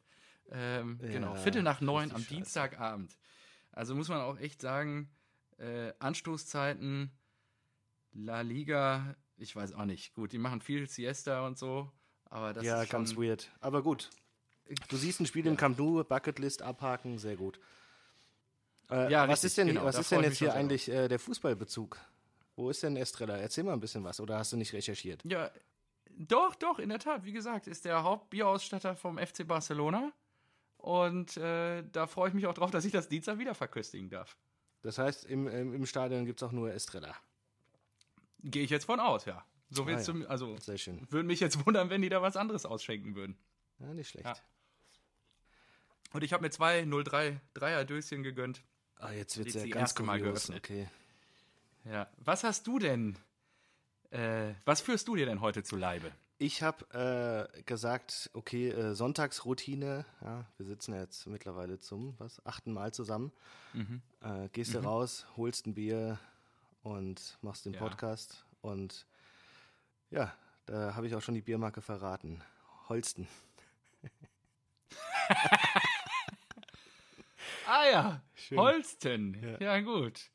Ähm, 0.51 0.97
genau, 0.99 1.33
Ja, 1.35 1.39
Viertel 1.41 1.63
nach 1.63 1.79
neun 1.81 2.11
am 2.11 2.17
scheiße. 2.21 2.33
Dienstagabend. 2.35 3.17
Also 3.71 3.95
muss 3.95 4.09
man 4.09 4.21
auch 4.21 4.37
echt 4.39 4.61
sagen, 4.61 5.09
äh, 5.57 5.93
Anstoßzeiten, 5.99 7.11
La 8.11 8.41
Liga, 8.41 9.15
ich 9.37 9.55
weiß 9.55 9.73
auch 9.73 9.85
nicht. 9.85 10.13
Gut, 10.13 10.31
die 10.33 10.37
machen 10.37 10.61
viel 10.61 10.87
Siesta 10.87 11.45
und 11.47 11.57
so, 11.57 11.91
aber 12.25 12.53
das 12.53 12.63
ja, 12.65 12.83
ist 12.83 12.89
ganz 12.89 13.13
schon, 13.13 13.23
weird. 13.23 13.51
Aber 13.61 13.81
gut. 13.81 14.09
Du 14.89 14.97
siehst 14.97 15.19
ein 15.19 15.25
Spiel 15.25 15.45
im 15.47 15.57
Camp 15.57 15.77
Nou, 15.79 16.03
Bucketlist 16.03 16.61
abhaken, 16.61 17.17
sehr 17.17 17.35
gut. 17.35 17.59
Äh, 18.89 19.11
Ja, 19.11 19.23
was 19.23 19.31
richtig, 19.43 19.47
ist 19.47 19.57
denn, 19.57 19.67
genau, 19.67 19.85
was 19.85 19.97
ist 19.97 20.11
denn 20.11 20.23
jetzt 20.23 20.37
hier 20.37 20.53
eigentlich 20.53 20.89
äh, 20.89 21.07
der 21.07 21.19
Fußballbezug? 21.19 21.97
Wo 22.55 22.69
ist 22.69 22.83
denn 22.83 22.95
Estrella? 22.97 23.37
Erzähl 23.37 23.63
mal 23.63 23.73
ein 23.73 23.79
bisschen 23.79 24.03
was, 24.03 24.19
oder 24.19 24.37
hast 24.37 24.51
du 24.53 24.57
nicht 24.57 24.73
recherchiert? 24.73 25.21
Ja, 25.25 25.49
doch, 26.15 26.53
doch, 26.55 26.77
in 26.79 26.89
der 26.89 26.99
Tat. 26.99 27.25
Wie 27.25 27.31
gesagt, 27.31 27.65
ist 27.67 27.85
der 27.85 28.03
Hauptbierausstatter 28.03 28.95
vom 28.95 29.17
FC 29.17 29.47
Barcelona. 29.47 30.11
Und 30.77 31.37
äh, 31.37 31.83
da 31.91 32.07
freue 32.07 32.27
ich 32.27 32.33
mich 32.35 32.45
auch 32.45 32.53
drauf, 32.53 32.69
dass 32.69 32.85
ich 32.85 32.91
das 32.91 33.07
Dienstag 33.09 33.39
wieder 33.39 33.55
verköstigen 33.55 34.09
darf. 34.09 34.37
Das 34.81 34.97
heißt, 34.97 35.25
im, 35.25 35.47
im, 35.47 35.73
im 35.73 35.85
Stadion 35.85 36.25
gibt 36.25 36.41
es 36.41 36.47
auch 36.47 36.51
nur 36.51 36.71
Estrella. 36.73 37.15
Gehe 38.43 38.63
ich 38.63 38.69
jetzt 38.69 38.85
von 38.85 38.99
aus, 38.99 39.25
ja. 39.25 39.45
So 39.69 39.83
Ah, 39.83 39.87
willst 39.87 40.07
ja. 40.09 40.13
du, 40.13 40.27
also 40.27 40.55
Sehr 40.59 40.77
schön. 40.77 41.07
würde 41.09 41.25
mich 41.25 41.39
jetzt 41.39 41.65
wundern, 41.65 41.89
wenn 41.89 42.01
die 42.01 42.09
da 42.09 42.21
was 42.21 42.35
anderes 42.35 42.65
ausschenken 42.65 43.15
würden. 43.15 43.37
Ja, 43.79 43.93
nicht 43.93 44.09
schlecht. 44.09 44.25
Ja. 44.27 44.35
Und 46.11 46.23
ich 46.23 46.33
habe 46.33 46.43
mir 46.43 46.51
zwei 46.51 46.83
03 46.85 47.39
Dreier-Döschen 47.55 48.21
gegönnt. 48.21 48.61
Ah, 49.03 49.11
jetzt 49.11 49.37
wird 49.37 49.49
es 49.49 49.55
ja 49.55 49.61
ganz 49.63 49.75
erste 49.75 50.03
Mal 50.03 50.19
kurios. 50.19 50.47
geöffnet. 50.47 50.63
Okay. 50.63 50.87
Ja. 51.85 52.09
Was 52.17 52.43
hast 52.43 52.67
du 52.67 52.79
denn? 52.79 53.17
Äh, 54.11 54.53
was 54.65 54.81
führst 54.81 55.07
du 55.07 55.15
dir 55.15 55.25
denn 55.25 55.41
heute 55.41 55.63
zu 55.63 55.75
Leibe? 55.75 56.11
Ich 56.37 56.61
habe 56.63 57.49
äh, 57.55 57.61
gesagt, 57.63 58.29
okay, 58.33 58.69
äh, 58.69 58.93
Sonntagsroutine. 58.95 60.05
Ja, 60.21 60.45
wir 60.57 60.65
sitzen 60.65 60.93
ja 60.93 61.01
jetzt 61.01 61.27
mittlerweile 61.27 61.79
zum 61.79 62.15
was 62.19 62.45
achten 62.45 62.73
Mal 62.73 62.93
zusammen. 62.93 63.31
Mhm. 63.73 64.01
Äh, 64.21 64.49
gehst 64.49 64.73
du 64.73 64.79
raus, 64.79 65.25
holst 65.37 65.67
ein 65.67 65.73
Bier 65.73 66.19
und 66.81 67.37
machst 67.41 67.65
den 67.65 67.73
Ja. 67.73 67.79
Podcast. 67.79 68.45
Und 68.61 69.05
ja, 70.09 70.33
da 70.65 70.95
habe 70.95 71.07
ich 71.07 71.15
auch 71.15 71.21
schon 71.21 71.35
die 71.35 71.41
Biermarke 71.41 71.81
verraten. 71.81 72.41
Holsten. 72.89 73.27
Ah 77.67 77.85
ja, 77.91 78.21
Schön. 78.35 78.57
Holsten. 78.57 79.57
Ja. 79.59 79.75
Ja. 79.75 79.79
gut. 79.79 80.29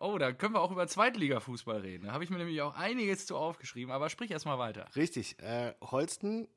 Oh, 0.00 0.18
da 0.18 0.32
können 0.32 0.54
wir 0.54 0.60
auch 0.60 0.72
über 0.72 0.86
Zweitliga-Fußball 0.86 1.80
reden. 1.80 2.06
Da 2.06 2.12
habe 2.12 2.24
ich 2.24 2.30
mir 2.30 2.38
nämlich 2.38 2.60
auch 2.60 2.76
einiges 2.76 3.26
zu 3.26 3.36
aufgeschrieben, 3.36 3.92
aber 3.92 4.10
sprich 4.10 4.30
erst 4.30 4.44
mal 4.44 4.58
weiter. 4.58 4.86
Richtig. 4.96 5.38
Äh, 5.40 5.74
Holsten, 5.80 6.48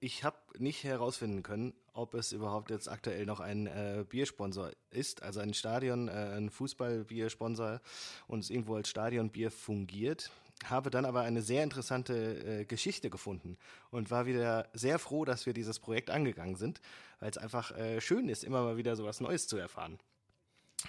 ich 0.00 0.24
habe 0.24 0.36
nicht 0.58 0.82
herausfinden 0.82 1.42
können, 1.42 1.74
ob 1.92 2.14
es 2.14 2.32
überhaupt 2.32 2.70
jetzt 2.70 2.88
aktuell 2.88 3.24
noch 3.24 3.40
ein 3.40 3.66
äh, 3.66 4.04
Biersponsor 4.08 4.72
ist, 4.90 5.22
also 5.22 5.40
ein 5.40 5.54
Stadion, 5.54 6.08
äh, 6.08 6.34
ein 6.36 6.50
Fußballbiersponsor 6.50 7.80
und 8.26 8.40
es 8.40 8.50
irgendwo 8.50 8.74
als 8.74 8.88
Stadionbier 8.88 9.50
fungiert. 9.50 10.30
Habe 10.64 10.90
dann 10.90 11.04
aber 11.04 11.22
eine 11.22 11.42
sehr 11.42 11.64
interessante 11.64 12.60
äh, 12.60 12.64
Geschichte 12.64 13.10
gefunden 13.10 13.56
und 13.90 14.10
war 14.10 14.26
wieder 14.26 14.68
sehr 14.72 14.98
froh, 14.98 15.24
dass 15.24 15.46
wir 15.46 15.52
dieses 15.54 15.78
Projekt 15.80 16.10
angegangen 16.10 16.56
sind, 16.56 16.80
weil 17.20 17.30
es 17.30 17.38
einfach 17.38 17.72
äh, 17.76 18.00
schön 18.00 18.28
ist, 18.28 18.44
immer 18.44 18.62
mal 18.62 18.76
wieder 18.76 18.94
sowas 18.96 19.20
Neues 19.20 19.46
zu 19.48 19.56
erfahren. 19.56 19.98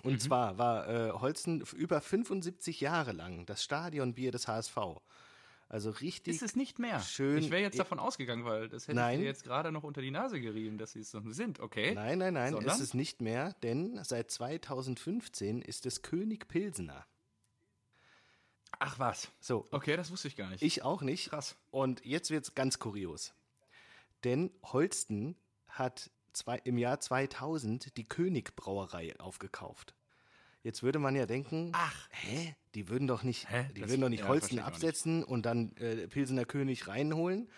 Und 0.01 0.21
zwar 0.21 0.57
war 0.57 0.87
äh, 0.89 1.11
Holsten 1.11 1.61
f- 1.61 1.73
über 1.73 2.01
75 2.01 2.81
Jahre 2.81 3.11
lang 3.11 3.45
das 3.45 3.63
Stadionbier 3.63 4.31
des 4.31 4.47
HSV. 4.47 4.77
Also 5.69 5.89
richtig. 5.91 6.35
Ist 6.35 6.43
es 6.43 6.55
nicht 6.55 6.77
mehr? 6.77 6.99
schön- 6.99 7.37
Ich 7.39 7.49
wäre 7.49 7.61
jetzt 7.61 7.79
davon 7.79 7.97
ausgegangen, 7.99 8.43
weil 8.45 8.69
das 8.69 8.87
hätte 8.87 8.95
Nein. 8.97 9.15
ich 9.15 9.19
dir 9.21 9.25
jetzt 9.25 9.43
gerade 9.43 9.71
noch 9.71 9.83
unter 9.83 10.01
die 10.01 10.11
Nase 10.11 10.39
gerieben, 10.39 10.77
dass 10.77 10.91
sie 10.91 10.99
es 10.99 11.13
noch 11.13 11.23
sind. 11.27 11.59
Okay. 11.59 11.93
Nein, 11.95 12.19
nein, 12.19 12.33
nein, 12.35 12.53
Sondern? 12.53 12.75
ist 12.75 12.81
es 12.81 12.93
nicht 12.93 13.21
mehr, 13.21 13.53
denn 13.63 13.99
seit 14.03 14.29
2015 14.29 15.61
ist 15.61 15.85
es 15.85 16.01
König 16.01 16.47
Pilsener. 16.47 17.05
Ach 18.79 18.99
was. 18.99 19.31
So, 19.39 19.65
Okay, 19.71 19.95
das 19.95 20.11
wusste 20.11 20.27
ich 20.27 20.35
gar 20.35 20.49
nicht. 20.49 20.61
ich 20.61 20.81
auch 20.83 21.01
nicht. 21.01 21.29
Krass. 21.29 21.55
Und 21.71 22.03
jetzt 22.05 22.29
wird's 22.31 22.55
ganz 22.55 22.79
kurios. 22.79 23.33
Denn 24.23 24.51
Holsten 24.63 25.35
hat 25.67 26.09
zwei, 26.33 26.57
im 26.63 26.77
Jahr 26.77 26.99
2000 26.99 27.95
die 27.97 28.07
König 28.07 28.55
Brauerei 28.55 29.17
aufgekauft. 29.19 29.93
Jetzt 30.63 30.81
würde 30.81 30.97
man 30.99 31.13
ja 31.15 31.25
denken, 31.25 31.71
Ach. 31.73 32.07
hä, 32.11 32.55
die 32.73 32.87
würden 32.87 33.05
doch 33.07 33.23
nicht, 33.23 33.49
Hä? 33.49 33.69
die 33.75 33.81
Das- 33.81 33.89
würden 33.89 34.01
doch 34.01 34.09
nicht 34.09 34.21
ja, 34.21 34.27
Holsten 34.29 34.59
auch 34.59 34.65
nicht. 34.67 34.75
absetzen 34.75 35.23
und 35.23 35.45
dann 35.45 35.75
äh, 35.77 36.07
Pilsener 36.07 36.45
König 36.45 36.87
reinholen. 36.87 37.49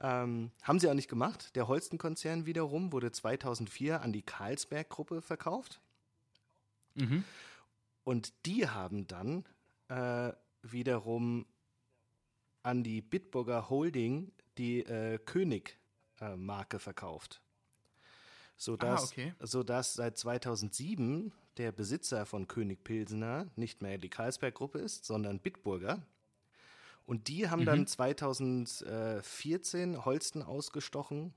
Ähm, 0.00 0.50
haben 0.62 0.78
sie 0.80 0.88
auch 0.90 0.94
nicht 0.94 1.08
gemacht. 1.08 1.54
Der 1.56 1.68
Holsten-Konzern 1.68 2.44
wiederum 2.44 2.92
wurde 2.92 3.10
2004 3.12 4.02
an 4.02 4.12
die 4.12 4.22
Carlsberg-Gruppe 4.22 5.22
verkauft. 5.22 5.80
Mhm. 6.94 7.24
Und 8.04 8.32
die 8.46 8.68
haben 8.68 9.06
dann 9.06 9.44
äh, 9.88 10.32
wiederum 10.62 11.46
an 12.62 12.82
die 12.84 13.00
Bitburger 13.02 13.68
Holding 13.70 14.32
die 14.58 14.80
äh, 14.80 15.18
König-Marke 15.18 16.78
verkauft. 16.78 17.40
Sodass, 18.56 19.02
Ah, 19.02 19.04
okay. 19.04 19.34
sodass 19.40 19.94
seit 19.94 20.18
2007 20.18 21.32
der 21.56 21.72
Besitzer 21.72 22.26
von 22.26 22.46
König 22.46 22.84
Pilsener 22.84 23.46
nicht 23.56 23.82
mehr 23.82 23.98
die 23.98 24.10
Carlsberg-Gruppe 24.10 24.78
ist, 24.78 25.04
sondern 25.04 25.40
Bitburger. 25.40 26.00
Und 27.04 27.26
die 27.28 27.50
haben 27.50 27.62
Mhm. 27.62 27.66
dann 27.66 27.86
2014 27.88 30.04
Holsten 30.04 30.42
ausgestochen. 30.42 31.34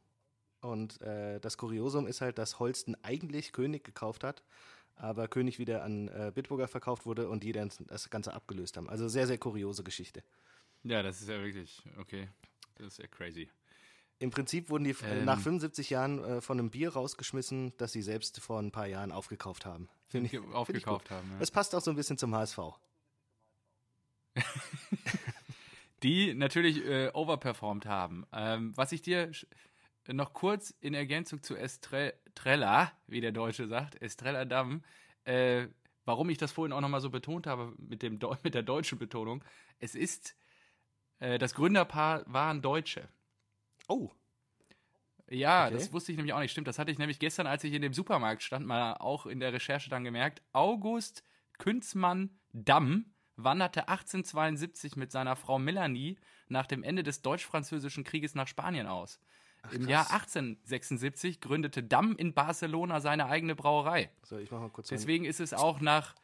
Und 0.62 1.02
äh, 1.02 1.40
das 1.40 1.58
Kuriosum 1.58 2.06
ist 2.08 2.22
halt, 2.22 2.38
dass 2.38 2.60
Holsten 2.60 2.96
eigentlich 3.04 3.52
König 3.54 3.84
gekauft 3.84 4.24
hat, 4.24 4.44
aber 4.96 5.28
König 5.28 5.60
wieder 5.60 5.84
an 5.84 6.08
äh, 6.08 6.32
Bitburger 6.34 6.68
verkauft 6.68 7.06
wurde 7.06 7.30
und 7.30 7.44
die 7.44 7.52
dann 7.52 7.72
das 7.88 8.10
Ganze 8.10 8.34
abgelöst 8.34 8.78
haben. 8.78 8.90
Also 8.90 9.08
sehr, 9.08 9.28
sehr 9.28 9.38
kuriose 9.38 9.84
Geschichte. 9.84 10.24
Ja, 10.84 11.04
das 11.04 11.22
ist 11.22 11.30
ja 11.30 11.42
wirklich, 11.42 11.82
okay. 11.98 12.30
Das 12.76 12.88
ist 12.88 12.98
ja 13.00 13.08
crazy. 13.08 13.50
Im 14.20 14.32
Prinzip 14.32 14.70
wurden 14.70 14.86
die 14.86 14.96
Ähm. 15.04 15.26
nach 15.26 15.40
75 15.40 15.90
Jahren 15.90 16.24
äh, 16.24 16.42
von 16.42 16.60
einem 16.60 16.70
Bier 16.70 16.94
rausgeschmissen, 16.94 17.74
das 17.78 17.92
sie 17.92 18.02
selbst 18.02 18.40
vor 18.40 18.60
ein 18.60 18.72
paar 18.72 18.88
Jahren 18.88 19.12
aufgekauft 19.12 19.66
haben. 19.66 19.90
Find 20.08 20.32
ich 20.32 20.40
aufgekauft 20.40 21.12
haben. 21.12 21.30
Ja. 21.32 21.40
Das 21.40 21.52
passt 21.52 21.76
auch 21.76 21.82
so 21.82 21.92
ein 21.92 21.98
bisschen 21.98 22.18
zum 22.18 22.34
HSV. 22.34 22.60
die 26.04 26.34
natürlich 26.34 26.86
äh, 26.86 27.10
overperformed 27.14 27.86
haben. 27.86 28.26
Ähm, 28.32 28.72
was 28.76 28.92
ich 28.92 29.02
dir 29.02 29.32
noch 30.14 30.34
kurz 30.34 30.72
in 30.82 30.94
Ergänzung 30.94 31.42
zu 31.44 31.56
Estrella, 31.56 32.92
wie 33.08 33.22
der 33.22 33.32
Deutsche 33.32 33.68
sagt, 33.68 34.02
Estrella 34.02 34.46
Damm, 34.46 34.84
äh, 35.26 35.68
warum 36.06 36.30
ich 36.30 36.38
das 36.38 36.52
vorhin 36.52 36.74
auch 36.74 36.82
nochmal 36.82 37.02
so 37.02 37.10
betont 37.10 37.48
habe 37.48 37.74
mit, 37.78 38.02
dem 38.04 38.20
mit 38.44 38.54
der 38.54 38.64
deutschen 38.64 39.00
Betonung, 39.00 39.44
es 39.80 39.96
ist, 39.96 40.36
äh, 41.20 41.38
das 41.40 41.54
Gründerpaar 41.56 42.24
waren 42.28 42.62
Deutsche. 42.62 43.10
Oh, 43.88 44.12
Ja, 45.30 45.66
Okay. 45.66 45.74
das 45.74 45.92
wusste 45.92 46.12
ich 46.12 46.18
nämlich 46.18 46.34
auch 46.34 46.40
nicht. 46.40 46.52
Stimmt, 46.52 46.68
das 46.68 46.78
hatte 46.78 46.92
ich 46.92 47.00
nämlich 47.00 47.20
gestern, 47.20 47.48
als 47.48 47.64
ich 47.64 47.74
in 47.74 47.82
dem 47.82 47.94
Supermarkt 47.94 48.44
stand, 48.44 48.66
mal 48.66 48.94
auch 48.98 49.26
in 49.26 49.40
der 49.40 49.54
Recherche 49.54 49.90
dann 49.90 50.04
gemerkt. 50.04 50.42
August 50.54 51.24
Künzmann 51.58 52.40
Damm 52.54 53.14
wanderte 53.36 53.88
1872 53.90 54.96
mit 54.96 55.12
seiner 55.12 55.36
Frau 55.36 55.58
Melanie 55.60 56.18
nach 56.48 56.68
dem 56.68 56.84
Ende 56.84 57.04
des 57.04 57.22
Deutsch-Französischen 57.22 58.04
Krieges 58.04 58.36
nach 58.36 58.48
Spanien 58.48 58.88
aus. 58.88 59.20
Im 59.72 59.82
krass. 59.82 59.90
Jahr 59.90 60.12
1876 60.12 61.42
gründete 61.42 61.84
Damm 61.84 62.16
in 62.16 62.34
Barcelona 62.34 63.00
seine 63.00 63.28
eigene 63.28 63.56
Brauerei. 63.56 64.10
so, 64.24 64.38
ich 64.38 64.52
mach 64.52 64.60
mal 64.60 64.70
kurz 64.70 64.88
Deswegen 64.90 65.26
ist 65.26 65.40
es 65.40 65.54
auch 65.54 65.80
nach, 65.82 66.16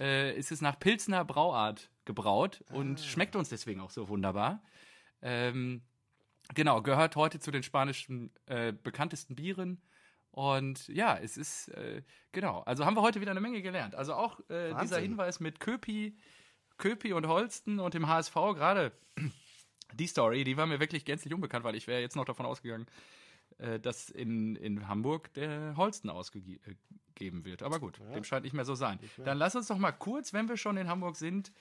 äh, 0.00 0.36
ist 0.36 0.52
es 0.52 0.60
nach 0.60 0.78
Pilsner 0.78 1.24
Brauart 1.24 1.90
gebraut 2.04 2.64
und 2.70 3.00
schmeckt 3.00 3.36
uns 3.36 3.48
deswegen 3.48 3.80
auch 3.80 3.90
so 3.90 4.08
wunderbar. 4.08 4.62
Ähm, 5.22 5.82
genau, 6.54 6.82
gehört 6.82 7.16
heute 7.16 7.40
zu 7.40 7.50
den 7.50 7.62
spanischen 7.62 8.30
äh, 8.46 8.72
bekanntesten 8.72 9.34
Bieren. 9.34 9.80
Und 10.30 10.88
ja, 10.88 11.16
es 11.16 11.38
ist, 11.38 11.68
äh, 11.68 12.02
genau, 12.32 12.60
also 12.60 12.84
haben 12.84 12.94
wir 12.94 13.02
heute 13.02 13.20
wieder 13.22 13.30
eine 13.30 13.40
Menge 13.40 13.62
gelernt. 13.62 13.94
Also 13.94 14.14
auch 14.14 14.38
äh, 14.50 14.74
dieser. 14.82 14.98
Hinweis 15.00 15.40
mit 15.40 15.60
Köpi, 15.60 16.16
Köpi 16.76 17.14
und 17.14 17.26
Holsten 17.26 17.80
und 17.80 17.94
dem 17.94 18.06
HSV, 18.06 18.34
gerade 18.34 18.92
die 19.94 20.06
Story, 20.06 20.44
die 20.44 20.56
war 20.56 20.66
mir 20.66 20.80
wirklich 20.80 21.04
gänzlich 21.04 21.32
unbekannt, 21.34 21.64
weil 21.64 21.74
ich 21.74 21.86
wäre 21.86 22.00
jetzt 22.00 22.16
noch 22.16 22.24
davon 22.24 22.46
ausgegangen, 22.46 22.86
äh, 23.58 23.78
dass 23.80 24.10
in, 24.10 24.56
in 24.56 24.88
Hamburg 24.88 25.32
der 25.34 25.76
Holsten 25.76 26.10
ausgegeben 26.10 27.44
wird. 27.44 27.62
Aber 27.62 27.80
gut, 27.80 28.00
dem 28.14 28.24
scheint 28.24 28.44
nicht 28.44 28.52
mehr 28.52 28.64
so 28.64 28.74
sein. 28.74 28.98
Dann 29.24 29.38
lass 29.38 29.54
uns 29.54 29.68
doch 29.68 29.78
mal 29.78 29.92
kurz, 29.92 30.32
wenn 30.32 30.48
wir 30.48 30.56
schon 30.56 30.76
in 30.76 30.88
Hamburg 30.88 31.16
sind, 31.16 31.52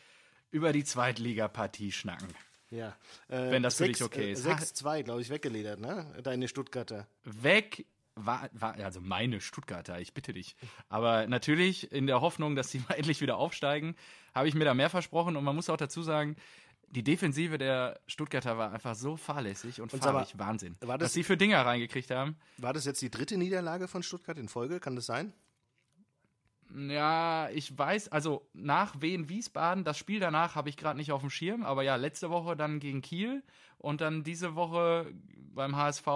über 0.51 0.73
die 0.73 0.83
Zweitligapartie 0.83 1.91
schnacken. 1.91 2.27
Ja. 2.71 2.89
Äh, 3.27 3.51
Wenn 3.51 3.63
das 3.63 3.77
für 3.77 3.87
dich 3.87 4.03
okay 4.03 4.29
äh, 4.29 4.31
ist. 4.31 4.45
6-2, 4.45 5.03
glaube 5.03 5.21
ich, 5.21 5.29
weggeledert, 5.29 5.79
ne? 5.79 6.05
Deine 6.23 6.47
Stuttgarter. 6.47 7.07
Weg 7.23 7.85
war, 8.15 8.49
war, 8.53 8.75
also 8.75 9.01
meine 9.01 9.41
Stuttgarter, 9.41 9.99
ich 9.99 10.13
bitte 10.13 10.33
dich. 10.33 10.55
Aber 10.89 11.27
natürlich 11.27 11.91
in 11.91 12.07
der 12.07 12.21
Hoffnung, 12.21 12.55
dass 12.55 12.71
sie 12.71 12.79
mal 12.79 12.93
endlich 12.97 13.21
wieder 13.21 13.37
aufsteigen, 13.37 13.95
habe 14.33 14.47
ich 14.47 14.55
mir 14.55 14.65
da 14.65 14.73
mehr 14.73 14.89
versprochen. 14.89 15.35
Und 15.35 15.43
man 15.43 15.55
muss 15.55 15.69
auch 15.69 15.77
dazu 15.77 16.01
sagen, 16.01 16.35
die 16.89 17.03
Defensive 17.03 17.57
der 17.57 17.99
Stuttgarter 18.07 18.57
war 18.57 18.71
einfach 18.71 18.95
so 18.95 19.15
fahrlässig 19.17 19.81
und, 19.81 19.93
Und 19.93 20.01
fahrig. 20.03 20.37
Wahnsinn. 20.37 20.75
war 20.81 20.97
das- 20.97 21.07
Was 21.07 21.13
sie 21.13 21.23
für 21.23 21.37
Dinger 21.37 21.65
reingekriegt 21.65 22.11
haben. 22.11 22.37
War 22.57 22.73
das 22.73 22.85
jetzt 22.85 23.01
die 23.01 23.09
dritte 23.11 23.37
Niederlage 23.37 23.87
von 23.87 24.03
Stuttgart 24.03 24.37
in 24.37 24.47
Folge? 24.49 24.79
Kann 24.79 24.95
das 24.95 25.05
sein? 25.05 25.33
Ja, 26.75 27.49
ich 27.53 27.77
weiß, 27.77 28.09
also 28.09 28.47
nach 28.53 28.99
Wien-Wiesbaden, 28.99 29.83
das 29.83 29.97
Spiel 29.97 30.19
danach 30.19 30.55
habe 30.55 30.67
ich 30.69 30.77
gerade 30.77 30.97
nicht 30.97 31.11
auf 31.11 31.21
dem 31.21 31.29
Schirm, 31.29 31.63
aber 31.63 31.83
ja, 31.83 31.95
letzte 31.95 32.29
Woche 32.31 32.57
dann 32.57 32.79
gegen 32.79 33.01
Kiel 33.01 33.43
und 33.77 34.01
dann 34.01 34.23
diese 34.23 34.55
Woche 34.55 35.13
beim 35.53 35.75
HSV, 35.75 36.07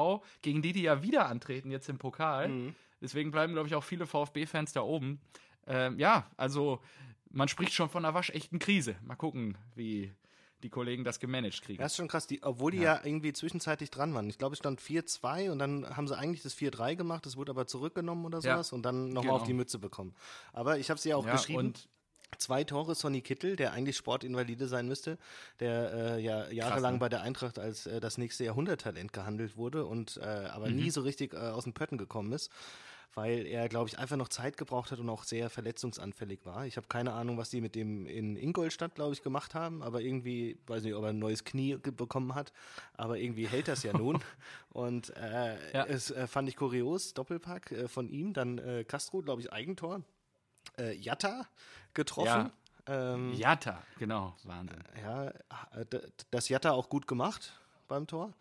gegen 0.42 0.62
die, 0.62 0.74
die 0.74 0.82
ja 0.82 1.04
wieder 1.04 1.28
antreten 1.28 1.70
jetzt 1.72 1.88
im 1.88 1.98
Pokal. 2.00 2.74
Deswegen 3.00 3.32
bleiben, 3.32 3.54
glaube 3.54 3.68
ich, 3.68 3.76
auch 3.76 3.84
viele 3.84 4.08
VfB-Fans 4.08 4.74
da 4.74 4.82
oben. 4.82 5.22
Ähm, 5.68 5.98
ja, 6.00 6.30
also 6.36 6.82
man 7.30 7.48
spricht 7.48 7.74
schon 7.74 7.90
von 7.90 8.04
einer 8.04 8.14
waschechten 8.16 8.60
Krise. 8.60 8.96
Mal 9.04 9.16
gucken, 9.16 9.56
wie 9.76 10.12
die 10.64 10.70
Kollegen 10.70 11.04
das 11.04 11.20
gemanagt 11.20 11.62
kriegen. 11.62 11.80
Ja, 11.80 11.86
ist 11.86 11.96
schon 11.96 12.08
krass, 12.08 12.28
die, 12.28 12.44
obwohl 12.44 12.72
die 12.72 12.80
ja. 12.80 13.00
irgendwie 13.04 13.34
zwischenzeitlich 13.34 13.92
dran 13.92 14.14
waren. 14.14 14.30
Ich 14.30 14.38
glaube, 14.38 14.54
es 14.54 14.60
stand 14.60 14.82
4-2 14.82 15.52
und 15.52 15.60
dann 15.60 15.96
haben 15.96 16.08
sie 16.08 16.18
eigentlich 16.18 16.42
das 16.44 16.54
4-3 16.56 16.96
gemacht, 16.96 17.26
das 17.26 17.38
wurde 17.38 17.52
aber 17.52 17.68
zurückgenommen 17.68 18.26
oder 18.26 18.42
Ja, 18.42 18.56
sowas 18.56 18.74
und 18.74 18.84
dann 18.84 19.10
nochmal 19.10 19.24
genau. 19.24 19.36
auf 19.36 19.44
die 19.44 19.54
Mütze 19.54 19.80
bekommen. 19.80 20.14
Aber 20.54 20.78
ich 20.78 20.90
habe 20.90 21.00
sie 21.00 21.10
ja 21.10 21.16
auch 21.16 21.26
Ja, 21.26 21.32
geschrieben. 21.34 21.60
und 21.60 21.90
Zwei 22.38 22.64
Tore 22.64 22.94
Sonny 22.94 23.22
Kittel, 23.22 23.56
der 23.56 23.74
eigentlich 23.74 23.98
Sportinvalide 23.98 24.68
sein 24.68 24.88
müsste, 24.88 25.18
der 25.60 25.92
äh, 26.18 26.22
ja 26.22 26.48
jahrelang 26.52 26.94
ne? 26.94 27.00
bei 27.00 27.10
der 27.10 27.24
Eintracht 27.24 27.58
als 27.58 27.88
äh, 27.88 28.00
das 28.00 28.20
nächste 28.20 28.44
Jahrhunderttalent 28.44 29.12
gehandelt 29.14 29.58
wurde 29.58 29.84
und 29.88 30.18
äh, 30.18 30.26
aber 30.26 30.70
Mhm. 30.70 30.76
nie 30.76 30.90
so 30.92 31.02
richtig 31.02 31.34
äh, 31.34 31.38
aus 31.38 31.64
den 31.64 31.74
Pötten 31.74 31.98
gekommen 31.98 32.32
ist, 32.32 32.52
weil 33.16 33.46
er, 33.48 33.68
glaube 33.70 33.90
ich, 33.90 33.98
einfach 33.98 34.16
noch 34.18 34.30
Zeit 34.30 34.56
gebraucht 34.58 34.92
hat 34.92 35.00
und 35.00 35.10
auch 35.10 35.24
sehr 35.24 35.50
verletzungsanfällig 35.50 36.46
war. 36.46 36.66
Ich 36.66 36.78
habe 36.78 36.88
keine 36.88 37.14
Ahnung, 37.14 37.38
was 37.38 37.50
die 37.50 37.60
mit 37.62 37.76
dem 37.76 38.06
in 38.06 38.36
Ingolstadt, 38.36 38.96
glaube 38.96 39.14
ich, 39.14 39.24
gemacht 39.24 39.56
haben, 39.56 39.82
aber 39.82 40.02
irgendwie, 40.02 40.60
weiß 40.68 40.84
nicht, 40.84 40.94
ob 40.94 41.04
er 41.04 41.10
ein 41.10 41.20
neues 41.20 41.44
Knie 41.44 41.76
bekommen 41.78 42.36
hat, 42.36 42.54
aber 42.94 43.18
irgendwie 43.18 43.48
hält 43.48 43.68
das 43.68 43.84
ja 43.84 43.94
nun. 43.98 44.20
und 44.70 45.16
äh, 45.18 45.74
Ja. 45.74 45.86
es 45.86 46.12
äh, 46.12 46.28
fand 46.28 46.50
ich 46.50 46.56
kurios, 46.56 47.14
Doppelpack 47.14 47.72
äh, 47.72 47.88
von 47.88 48.10
ihm, 48.10 48.34
dann 48.34 48.58
äh, 48.60 48.84
Castro, 48.84 49.22
glaube 49.22 49.42
ich, 49.42 49.52
Eigentor. 49.52 50.02
Äh, 50.78 50.94
Jatta 50.96 51.48
getroffen. 51.94 52.52
Ähm, 52.86 53.34
Jatta, 53.34 53.82
genau, 53.98 54.36
Wahnsinn. 54.44 54.84
ja, 55.02 55.28
äh, 55.28 55.86
das 56.32 56.50
Jatta 56.50 56.72
auch 56.72 56.90
gut 56.90 57.08
gemacht 57.08 57.54
beim 57.88 58.08
Tor. 58.08 58.34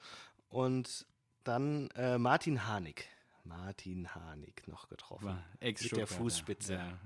Und 0.48 1.06
dann 1.44 1.90
äh, 1.96 2.18
Martin 2.18 2.66
Harnik. 2.66 3.08
Martin 3.48 4.14
Harnik 4.14 4.68
noch 4.68 4.88
getroffen. 4.88 5.26
Mit 5.96 5.96
der. 5.96 6.06
Fußspitze. 6.06 6.74
Ja. 6.74 6.98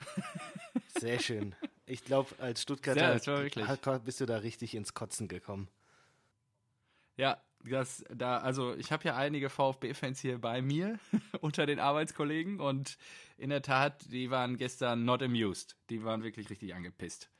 Sehr 0.98 1.20
schön. 1.20 1.54
Ich 1.86 2.04
glaube, 2.04 2.34
als 2.38 2.62
Stuttgarter 2.62 3.00
Ja, 3.00 3.98
bist 3.98 4.20
du 4.20 4.26
da 4.26 4.38
richtig 4.38 4.74
ins 4.74 4.94
Kotzen 4.94 5.28
gekommen. 5.28 5.68
Ja, 7.16 7.42
das 7.64 8.04
da, 8.12 8.38
also 8.38 8.74
ich 8.74 8.90
habe 8.90 9.04
ja 9.04 9.16
einige 9.16 9.48
VfB-Fans 9.48 10.20
hier 10.20 10.40
bei 10.40 10.62
mir 10.62 10.98
unter 11.40 11.66
den 11.66 11.78
Arbeitskollegen 11.78 12.60
und 12.60 12.98
in 13.36 13.50
der 13.50 13.62
Tat, 13.62 14.04
die 14.10 14.30
waren 14.30 14.56
gestern 14.56 15.04
not 15.04 15.22
amused. 15.22 15.76
Die 15.90 16.02
waren 16.04 16.22
wirklich 16.22 16.50
richtig 16.50 16.74
angepisst. 16.74 17.30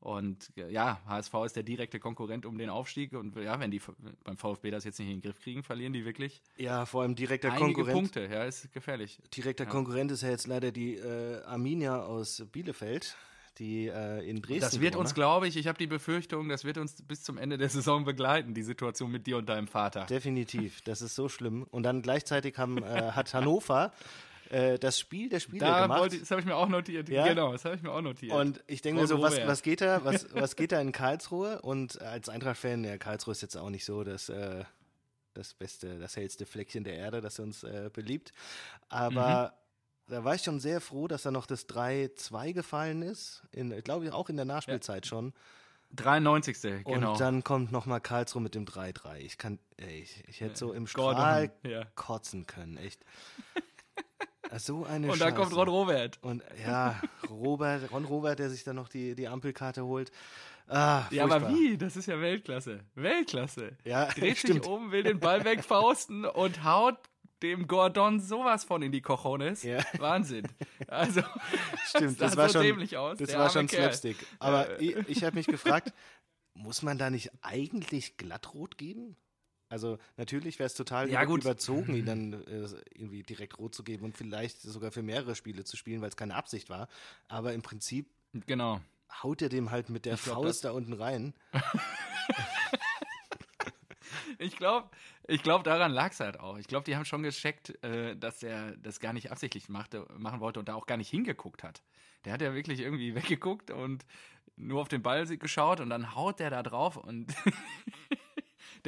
Und 0.00 0.52
äh, 0.56 0.70
ja, 0.70 1.00
HSV 1.06 1.34
ist 1.46 1.56
der 1.56 1.64
direkte 1.64 1.98
Konkurrent 1.98 2.46
um 2.46 2.56
den 2.56 2.70
Aufstieg 2.70 3.12
und 3.14 3.34
ja, 3.36 3.58
wenn 3.58 3.70
die 3.70 3.80
beim 4.22 4.36
VfB 4.36 4.70
das 4.70 4.84
jetzt 4.84 4.98
nicht 5.00 5.08
in 5.08 5.16
den 5.16 5.22
Griff 5.22 5.40
kriegen, 5.40 5.62
verlieren 5.64 5.92
die 5.92 6.04
wirklich 6.04 6.40
Ja, 6.56 6.86
vor 6.86 7.02
allem 7.02 7.16
direkter 7.16 7.48
einige 7.48 7.64
Konkurrent. 7.64 7.94
Punkte. 7.94 8.28
Ja, 8.30 8.44
ist 8.44 8.72
gefährlich. 8.72 9.18
Direkter 9.36 9.66
Konkurrent 9.66 10.12
ist 10.12 10.22
ja 10.22 10.30
jetzt 10.30 10.46
leider 10.46 10.70
die 10.70 10.94
äh, 10.94 11.42
Arminia 11.42 12.04
aus 12.04 12.44
Bielefeld, 12.52 13.16
die 13.58 13.88
äh, 13.88 14.28
in 14.28 14.40
Dresden. 14.40 14.60
Das 14.60 14.80
wird 14.80 14.94
uns, 14.94 15.14
glaube 15.14 15.48
ich, 15.48 15.56
ich 15.56 15.66
habe 15.66 15.78
die 15.78 15.88
Befürchtung, 15.88 16.48
das 16.48 16.64
wird 16.64 16.78
uns 16.78 17.02
bis 17.02 17.24
zum 17.24 17.36
Ende 17.36 17.58
der 17.58 17.68
Saison 17.68 18.04
begleiten, 18.04 18.54
die 18.54 18.62
Situation 18.62 19.10
mit 19.10 19.26
dir 19.26 19.36
und 19.36 19.48
deinem 19.48 19.66
Vater. 19.66 20.06
Definitiv, 20.06 20.80
das 20.82 21.02
ist 21.02 21.16
so 21.16 21.28
schlimm. 21.28 21.66
Und 21.70 21.82
dann 21.82 22.02
gleichzeitig 22.02 22.56
haben, 22.56 22.78
äh, 22.78 23.12
hat 23.12 23.34
Hannover 23.34 23.92
äh, 24.50 24.78
das 24.78 24.98
Spiel 24.98 25.28
der 25.28 25.40
Spiele 25.40 25.60
Da 25.64 25.82
gemacht. 25.82 26.00
wollte, 26.00 26.18
das 26.18 26.30
habe 26.30 26.40
ich 26.40 26.46
mir 26.46 26.56
auch 26.56 26.68
notiert. 26.68 27.08
Ja? 27.08 27.26
Genau, 27.26 27.52
das 27.52 27.64
habe 27.64 27.76
ich 27.76 27.82
mir 27.82 27.90
auch 27.92 28.00
notiert. 28.00 28.32
Und 28.32 28.62
ich 28.66 28.82
denke 28.82 29.00
mir 29.02 29.06
so, 29.06 29.20
was, 29.20 29.36
was 29.46 29.62
geht 29.62 29.80
da, 29.80 30.04
was, 30.04 30.26
was 30.34 30.56
geht 30.56 30.72
da 30.72 30.80
in 30.80 30.92
Karlsruhe? 30.92 31.60
Und 31.62 32.00
als 32.00 32.28
Eintracht-Fan, 32.28 32.84
ja, 32.84 32.98
Karlsruhe 32.98 33.32
ist 33.32 33.42
jetzt 33.42 33.56
auch 33.56 33.70
nicht 33.70 33.84
so 33.84 34.04
das, 34.04 34.28
äh, 34.28 34.64
das 35.34 35.54
beste, 35.54 35.98
das 35.98 36.16
hellste 36.16 36.46
Fleckchen 36.46 36.84
der 36.84 36.94
Erde, 36.96 37.20
das 37.20 37.38
uns 37.38 37.62
äh, 37.64 37.90
beliebt. 37.92 38.32
Aber 38.88 39.52
Mhm. 40.08 40.12
da 40.14 40.24
war 40.24 40.34
ich 40.34 40.42
schon 40.42 40.58
sehr 40.60 40.80
froh, 40.80 41.06
dass 41.08 41.22
da 41.22 41.30
noch 41.30 41.46
das 41.46 41.68
3-2 41.68 42.52
gefallen 42.52 43.02
ist. 43.02 43.42
In, 43.52 43.70
glaube 43.82 44.06
ich, 44.06 44.12
auch 44.12 44.28
in 44.30 44.36
der 44.36 44.46
Nachspielzeit 44.46 45.06
schon. 45.06 45.32
93. 45.92 46.84
genau. 46.84 47.12
Und 47.12 47.20
dann 47.20 47.44
kommt 47.44 47.72
nochmal 47.72 48.00
Karlsruhe 48.00 48.42
mit 48.42 48.54
dem 48.54 48.66
3-3. 48.66 49.18
Ich 49.18 49.38
kann, 49.38 49.58
ey, 49.78 50.02
ich, 50.02 50.22
ich 50.28 50.40
hätte 50.40 50.56
so 50.58 50.72
im 50.72 50.84
Gordon, 50.86 51.16
Strahl 51.16 51.50
ja. 51.62 51.84
kotzen 51.94 52.46
können, 52.46 52.76
echt. 52.76 53.00
So 54.56 54.84
eine 54.84 55.10
Und 55.12 55.20
dann 55.20 55.34
kommt 55.34 55.48
Scheiße. 55.48 55.56
Ron 55.60 55.68
Robert. 55.68 56.18
Und 56.22 56.42
ja, 56.64 57.00
Robert, 57.28 57.90
Ron 57.92 58.04
Robert, 58.06 58.38
der 58.38 58.48
sich 58.50 58.64
dann 58.64 58.76
noch 58.76 58.88
die, 58.88 59.14
die 59.14 59.28
Ampelkarte 59.28 59.84
holt. 59.84 60.10
Ah, 60.66 61.04
Ja, 61.10 61.24
aber 61.24 61.48
wie? 61.50 61.76
Das 61.78 61.96
ist 61.96 62.06
ja 62.06 62.20
Weltklasse. 62.20 62.80
Weltklasse. 62.94 63.72
Ja, 63.84 64.06
Dreht 64.16 64.38
stimmt. 64.38 64.64
sich 64.64 64.72
um, 64.72 64.90
will 64.92 65.02
den 65.02 65.18
Ball 65.20 65.44
wegfausten 65.44 66.24
und 66.24 66.64
haut 66.64 66.96
dem 67.42 67.66
Gordon 67.68 68.20
sowas 68.20 68.64
von 68.64 68.82
in 68.82 68.90
die 68.92 69.00
Cojones. 69.00 69.62
Ja. 69.62 69.78
Wahnsinn. 69.98 70.46
Also, 70.88 71.22
Stimmt, 71.86 72.20
das 72.20 72.32
das 72.32 72.32
sah 72.32 72.36
war 72.38 72.48
so 72.48 72.52
schon, 72.54 72.62
dämlich 72.62 72.96
aus, 72.96 73.18
das 73.18 73.28
der 73.30 73.38
war 73.38 73.50
schon 73.50 73.66
Kerl. 73.66 73.82
Slapstick. 73.84 74.16
Aber 74.40 74.80
ich, 74.80 74.96
ich 75.08 75.24
habe 75.24 75.36
mich 75.36 75.46
gefragt, 75.46 75.92
muss 76.54 76.82
man 76.82 76.98
da 76.98 77.10
nicht 77.10 77.30
eigentlich 77.42 78.16
glattrot 78.16 78.76
geben? 78.76 79.16
Also 79.68 79.98
natürlich 80.16 80.58
wäre 80.58 80.66
es 80.66 80.74
total 80.74 81.10
Ja, 81.10 81.22
über- 81.22 81.32
gut. 81.32 81.42
überzogen, 81.42 81.94
ihn 81.94 82.06
dann 82.06 82.32
äh, 82.32 82.66
irgendwie 82.94 83.22
direkt 83.22 83.58
rot 83.58 83.74
zu 83.74 83.82
geben 83.84 84.04
und 84.04 84.16
vielleicht 84.16 84.60
sogar 84.62 84.90
für 84.92 85.02
mehrere 85.02 85.34
Spiele 85.34 85.64
zu 85.64 85.76
spielen, 85.76 86.00
weil 86.00 86.08
es 86.08 86.16
keine 86.16 86.34
Absicht 86.34 86.70
war. 86.70 86.88
Aber 87.28 87.52
im 87.52 87.62
Prinzip 87.62 88.08
genau. 88.46 88.80
haut 89.22 89.42
er 89.42 89.48
dem 89.48 89.70
halt 89.70 89.90
mit 89.90 90.06
der 90.06 90.14
Ich 90.14 90.22
glaub, 90.24 90.42
Faust 90.44 90.64
da 90.64 90.70
unten 90.72 90.92
rein. 90.94 91.34
Ich 94.40 94.56
glaube, 94.56 94.88
ich 95.26 95.42
glaub, 95.42 95.64
daran 95.64 95.90
lag 95.90 96.12
es 96.12 96.20
halt 96.20 96.38
auch. 96.38 96.58
Ich 96.58 96.68
glaube, 96.68 96.84
die 96.84 96.94
haben 96.94 97.04
schon 97.04 97.22
gecheckt, 97.24 97.82
äh, 97.82 98.14
dass 98.16 98.42
er 98.42 98.76
das 98.76 99.00
gar 99.00 99.12
nicht 99.12 99.32
absichtlich 99.32 99.68
machte, 99.68 100.06
machen 100.16 100.38
wollte 100.40 100.60
und 100.60 100.68
da 100.68 100.74
auch 100.74 100.86
gar 100.86 100.96
nicht 100.96 101.08
hingeguckt 101.10 101.64
hat. 101.64 101.82
Der 102.24 102.32
hat 102.34 102.40
ja 102.42 102.54
wirklich 102.54 102.78
irgendwie 102.80 103.14
weggeguckt 103.16 103.70
und 103.72 104.04
nur 104.56 104.80
auf 104.80 104.88
den 104.88 105.02
Ball 105.02 105.26
geschaut 105.26 105.80
und 105.80 105.90
dann 105.90 106.14
haut 106.14 106.38
der 106.38 106.50
da 106.50 106.62
drauf 106.62 106.96
und 106.96 107.34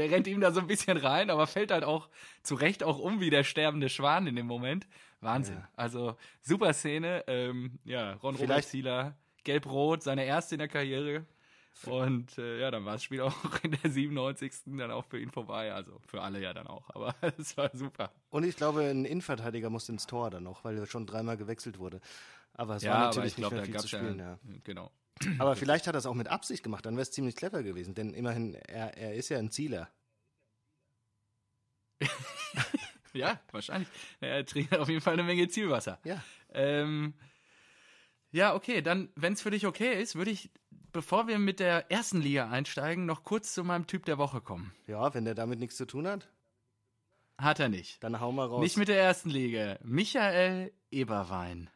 der 0.00 0.10
rennt 0.10 0.26
ihm 0.26 0.40
da 0.40 0.50
so 0.50 0.60
ein 0.60 0.66
bisschen 0.66 0.96
rein, 0.96 1.30
aber 1.30 1.46
fällt 1.46 1.70
halt 1.70 1.84
auch 1.84 2.08
zu 2.42 2.54
Recht 2.54 2.82
auch 2.82 2.98
um 2.98 3.20
wie 3.20 3.30
der 3.30 3.44
sterbende 3.44 3.88
Schwan 3.88 4.26
in 4.26 4.36
dem 4.36 4.46
Moment. 4.46 4.86
Wahnsinn. 5.20 5.56
Ja. 5.56 5.68
Also 5.76 6.16
super 6.40 6.72
Szene. 6.72 7.24
Ähm, 7.26 7.78
ja, 7.84 8.14
Ron 8.14 8.36
Robert 8.36 8.64
Zieler, 8.64 9.16
gelb-rot, 9.44 10.02
seine 10.02 10.24
erste 10.24 10.54
in 10.54 10.60
der 10.60 10.68
Karriere. 10.68 11.26
Und 11.86 12.36
äh, 12.36 12.60
ja, 12.60 12.70
dann 12.70 12.84
war 12.84 12.94
das 12.94 13.04
Spiel 13.04 13.20
auch 13.20 13.34
in 13.62 13.72
der 13.72 13.90
97. 13.90 14.52
dann 14.78 14.90
auch 14.90 15.04
für 15.04 15.20
ihn 15.20 15.30
vorbei. 15.30 15.72
Also 15.72 15.98
für 16.06 16.20
alle 16.22 16.40
ja 16.40 16.52
dann 16.52 16.66
auch. 16.66 16.88
Aber 16.94 17.14
es 17.38 17.56
war 17.56 17.70
super. 17.74 18.10
Und 18.30 18.44
ich 18.44 18.56
glaube, 18.56 18.82
ein 18.82 19.04
Innenverteidiger 19.04 19.70
musste 19.70 19.92
ins 19.92 20.06
Tor 20.06 20.30
dann 20.30 20.42
noch, 20.42 20.64
weil 20.64 20.76
er 20.76 20.86
schon 20.86 21.06
dreimal 21.06 21.36
gewechselt 21.36 21.78
wurde. 21.78 22.00
Aber 22.54 22.76
es 22.76 22.82
ja, 22.82 22.90
war 22.92 22.96
aber 22.98 23.06
natürlich 23.06 23.32
ich 23.32 23.36
glaube, 23.36 23.56
nicht 23.56 23.68
da 23.68 23.70
mehr 23.70 23.72
gab 23.72 23.82
viel 23.82 23.84
es 23.84 23.90
zu 23.90 23.96
spielen. 23.96 24.18
ja, 24.18 24.38
Ja. 24.52 24.58
Genau. 24.64 24.90
Aber 25.38 25.54
vielleicht 25.56 25.86
hat 25.86 25.94
er 25.94 25.98
es 25.98 26.06
auch 26.06 26.14
mit 26.14 26.28
Absicht 26.28 26.62
gemacht, 26.62 26.86
dann 26.86 26.94
wäre 26.94 27.02
es 27.02 27.10
ziemlich 27.10 27.36
clever 27.36 27.62
gewesen, 27.62 27.94
denn 27.94 28.14
immerhin, 28.14 28.54
er, 28.54 28.96
er 28.96 29.14
ist 29.14 29.28
ja 29.28 29.38
ein 29.38 29.50
Zieler. 29.50 29.88
Ja, 33.12 33.40
wahrscheinlich. 33.50 33.88
Er 34.20 34.46
trinkt 34.46 34.76
auf 34.78 34.88
jeden 34.88 35.00
Fall 35.00 35.14
eine 35.14 35.24
Menge 35.24 35.48
Zielwasser. 35.48 35.98
Ja. 36.04 36.22
Ähm, 36.50 37.14
ja, 38.30 38.54
okay, 38.54 38.82
dann, 38.82 39.08
wenn 39.16 39.32
es 39.32 39.42
für 39.42 39.50
dich 39.50 39.66
okay 39.66 40.00
ist, 40.00 40.14
würde 40.14 40.30
ich, 40.30 40.50
bevor 40.92 41.26
wir 41.26 41.40
mit 41.40 41.58
der 41.58 41.90
ersten 41.90 42.20
Liga 42.20 42.48
einsteigen, 42.50 43.06
noch 43.06 43.24
kurz 43.24 43.52
zu 43.52 43.64
meinem 43.64 43.88
Typ 43.88 44.04
der 44.04 44.18
Woche 44.18 44.40
kommen. 44.40 44.72
Ja, 44.86 45.12
wenn 45.12 45.24
der 45.24 45.34
damit 45.34 45.58
nichts 45.58 45.76
zu 45.76 45.86
tun 45.86 46.06
hat, 46.06 46.28
Hat 47.36 47.58
er 47.58 47.68
nicht. 47.68 48.00
dann 48.04 48.20
hau 48.20 48.30
mal 48.30 48.46
raus. 48.46 48.60
Nicht 48.62 48.76
mit 48.76 48.86
der 48.86 49.00
ersten 49.00 49.30
Liga. 49.30 49.78
Michael 49.82 50.72
Eberwein 50.92 51.68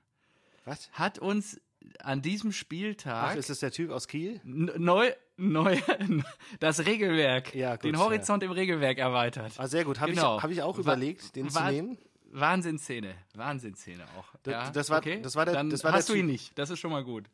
Was? 0.65 0.89
hat 0.93 1.19
uns 1.19 1.61
an 2.01 2.23
diesem 2.23 2.53
Spieltag 2.53 3.31
Ach, 3.33 3.37
ist 3.37 3.51
das 3.51 3.61
der 3.61 3.71
Typ 3.71 3.91
aus 3.91 4.09
Kiel? 4.09 4.41
neu, 4.45 5.13
neu, 5.37 5.79
das 6.61 6.85
Regelwerk, 6.87 7.55
Ja, 7.55 7.77
gut, 7.77 7.85
den 7.85 7.99
Horizont 7.99 8.43
im 8.43 8.51
Regelwerk 8.51 8.99
erweitert. 8.99 9.53
Ah, 9.59 9.67
sehr 9.67 9.85
gut. 9.85 10.01
Habe 10.01 10.13
Genau. 10.13 10.37
ich, 10.39 10.43
hab 10.43 10.51
ich 10.51 10.63
auch 10.63 10.79
überlegt, 10.79 11.37
den 11.37 11.49
zu 11.49 11.55
wa- 11.57 11.71
nehmen. 11.71 11.99
Wahnsinnsszene, 12.31 13.15
Wahnsinnsszene 13.35 14.05
auch. 14.19 14.27
Das- 14.43 14.53
ja, 14.53 14.71
das 14.71 14.91
war- 14.91 14.99
okay? 14.99 15.21
das 15.23 15.37
war 15.37 15.45
der- 15.45 15.55
Dann 15.55 15.71
das 15.71 15.85
war 15.85 15.93
hast 15.93 16.09
du 16.09 16.15
ihn 16.15 16.21
Typ- 16.27 16.33
nicht. 16.33 16.59
Das 16.59 16.69
ist 16.71 16.81
schon 16.81 16.91
mal 16.91 17.05
gut. 17.05 17.27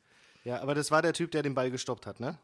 Ja, 0.44 0.60
aber 0.60 0.74
das 0.74 0.90
war 0.90 1.00
der 1.02 1.12
Typ, 1.14 1.30
der 1.30 1.42
den 1.42 1.54
Ball 1.54 1.70
gestoppt 1.70 2.06
hat, 2.06 2.20
ne? 2.20 2.38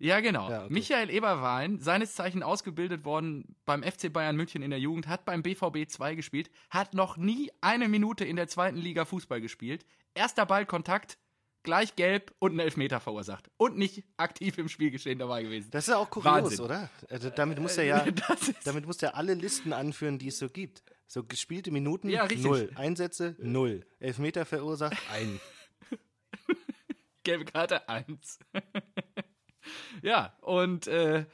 Ja, 0.00 0.18
genau. 0.20 0.50
Ja, 0.50 0.64
okay. 0.64 0.72
Michael 0.72 1.10
Eberwein, 1.10 1.78
seines 1.78 2.14
Zeichen 2.14 2.42
ausgebildet 2.42 3.04
worden 3.04 3.54
beim 3.64 3.82
FC 3.84 4.12
Bayern 4.12 4.36
München 4.36 4.60
in 4.62 4.70
der 4.70 4.80
Jugend, 4.80 5.06
hat 5.06 5.24
beim 5.24 5.42
BVB 5.42 5.86
2 5.88 6.16
gespielt, 6.16 6.50
hat 6.70 6.94
noch 6.94 7.16
nie 7.16 7.50
eine 7.60 7.88
Minute 7.88 8.24
in 8.24 8.34
der 8.36 8.48
zweiten 8.48 8.76
Liga 8.76 9.04
Fußball 9.04 9.40
gespielt. 9.40 9.86
Erster 10.14 10.46
Ballkontakt, 10.46 11.18
gleich 11.62 11.96
gelb 11.96 12.34
und 12.38 12.52
einen 12.52 12.60
Elfmeter 12.60 13.00
verursacht. 13.00 13.50
Und 13.56 13.76
nicht 13.76 14.04
aktiv 14.16 14.58
im 14.58 14.68
Spielgeschehen 14.68 15.18
dabei 15.18 15.42
gewesen. 15.42 15.70
Das 15.70 15.84
ist 15.84 15.92
ja 15.92 15.96
auch 15.98 16.10
kurios, 16.10 16.32
Wahnsinn. 16.32 16.60
oder? 16.60 16.90
Also, 17.10 17.30
damit 17.30 17.58
muss 17.60 17.76
er 17.78 17.84
ja, 17.84 18.06
damit 18.64 18.86
muss 18.86 19.02
er 19.02 19.16
alle 19.16 19.34
Listen 19.34 19.72
anführen, 19.72 20.18
die 20.18 20.28
es 20.28 20.38
so 20.38 20.48
gibt. 20.48 20.82
So 21.06 21.24
gespielte 21.24 21.70
Minuten, 21.70 22.08
Ja, 22.08 22.26
null. 22.36 22.70
Einsätze, 22.76 23.36
null. 23.38 23.86
Elfmeter 24.00 24.44
verursacht, 24.44 24.96
ein. 25.12 25.40
Gelbe 27.22 27.44
Karte 27.46 27.88
1. 27.88 28.38
ja, 30.02 30.36
und 30.42 30.86
äh, 30.86 31.24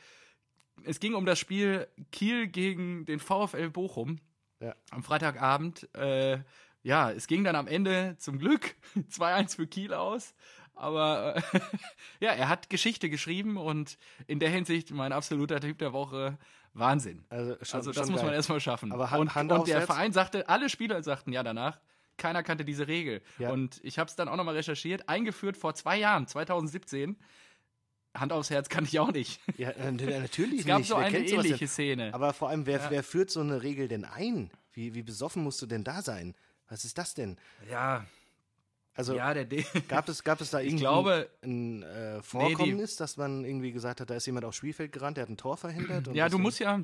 es 0.84 1.00
ging 1.00 1.14
um 1.14 1.26
das 1.26 1.38
Spiel 1.38 1.88
Kiel 2.12 2.46
gegen 2.46 3.04
den 3.06 3.18
VfL 3.18 3.70
Bochum 3.70 4.20
Ja. 4.60 4.76
am 4.90 5.02
Freitagabend. 5.02 5.92
Äh, 5.94 6.38
ja, 6.82 7.10
es 7.10 7.26
ging 7.26 7.44
dann 7.44 7.56
am 7.56 7.66
Ende 7.66 8.16
zum 8.18 8.38
Glück 8.38 8.74
2-1 9.12 9.56
für 9.56 9.66
Kiel 9.66 9.92
aus. 9.94 10.34
Aber 10.74 11.36
äh, 11.36 11.60
ja, 12.20 12.30
er 12.32 12.48
hat 12.48 12.70
Geschichte 12.70 13.10
geschrieben 13.10 13.56
und 13.58 13.98
in 14.26 14.38
der 14.40 14.48
Hinsicht 14.50 14.90
mein 14.92 15.12
absoluter 15.12 15.60
Typ 15.60 15.78
der 15.78 15.92
Woche 15.92 16.38
Wahnsinn. 16.72 17.24
Also, 17.28 17.56
schon, 17.62 17.78
Also 17.80 17.92
das 17.92 18.08
muss 18.08 18.20
man 18.20 18.28
geil. 18.28 18.36
erstmal 18.36 18.60
schaffen. 18.60 18.92
Aber 18.92 19.10
Ha- 19.10 19.18
und, 19.18 19.34
Hand 19.34 19.52
und 19.52 19.66
der? 19.68 19.82
Verein 19.82 20.12
sagte, 20.12 20.48
alle 20.48 20.68
Spieler 20.70 21.02
sagten 21.02 21.32
ja 21.32 21.42
danach, 21.42 21.80
keiner 22.16 22.42
kannte 22.42 22.64
diese 22.64 22.86
Regel. 22.86 23.22
Ja. 23.38 23.50
Und 23.50 23.80
ich 23.82 23.98
habe 23.98 24.08
es 24.08 24.16
dann 24.16 24.28
auch 24.28 24.36
nochmal 24.36 24.54
recherchiert, 24.54 25.08
eingeführt 25.08 25.56
vor 25.56 25.74
zwei 25.74 25.98
Jahren, 25.98 26.26
2017. 26.26 27.16
Hand 28.14 28.32
aufs 28.32 28.50
Herz 28.50 28.68
kann 28.68 28.84
ich 28.84 28.98
auch 28.98 29.12
nicht. 29.12 29.40
Ja, 29.56 29.70
äh, 29.70 29.92
natürlich 29.92 30.60
Es 30.60 30.66
gab 30.66 30.78
nicht. 30.78 30.88
so 30.88 30.96
Wer 30.96 31.04
eine 31.06 31.18
ähnliche? 31.18 31.68
Szene. 31.68 32.12
Aber 32.14 32.32
vor 32.32 32.48
allem, 32.48 32.66
wer, 32.66 32.78
Ja. 32.78 32.90
wer 32.90 33.02
führt 33.04 33.30
so 33.30 33.40
eine 33.40 33.62
Regel 33.62 33.86
denn 33.88 34.04
ein? 34.04 34.50
Wie, 34.72 34.94
wie 34.94 35.02
besoffen 35.02 35.42
musst 35.44 35.60
du 35.62 35.66
denn 35.66 35.84
da 35.84 36.02
sein? 36.02 36.34
Was 36.70 36.84
ist 36.84 36.96
das 36.96 37.12
denn? 37.12 37.36
Ja, 37.70 38.06
Also 38.94 39.14
ja, 39.14 39.34
gab, 39.88 40.08
es, 40.08 40.24
gab 40.24 40.40
es 40.40 40.50
da 40.50 40.60
irgendwie 40.60 40.78
glaube- 40.78 41.28
ein 41.42 41.82
äh, 41.82 42.22
Vorkommnis, 42.22 42.96
dass 42.96 43.16
man 43.18 43.44
irgendwie 43.44 43.72
gesagt 43.72 44.00
hat, 44.00 44.08
da 44.08 44.14
ist 44.14 44.24
jemand 44.26 44.44
aufs 44.46 44.56
Spielfeld 44.56 44.92
gerannt, 44.92 45.16
der 45.18 45.22
hat 45.22 45.28
ein 45.30 45.36
Tor 45.36 45.56
verhindert? 45.58 46.08
Ja, 46.14 46.28
du 46.28 46.38
musst 46.38 46.58
ja, 46.60 46.82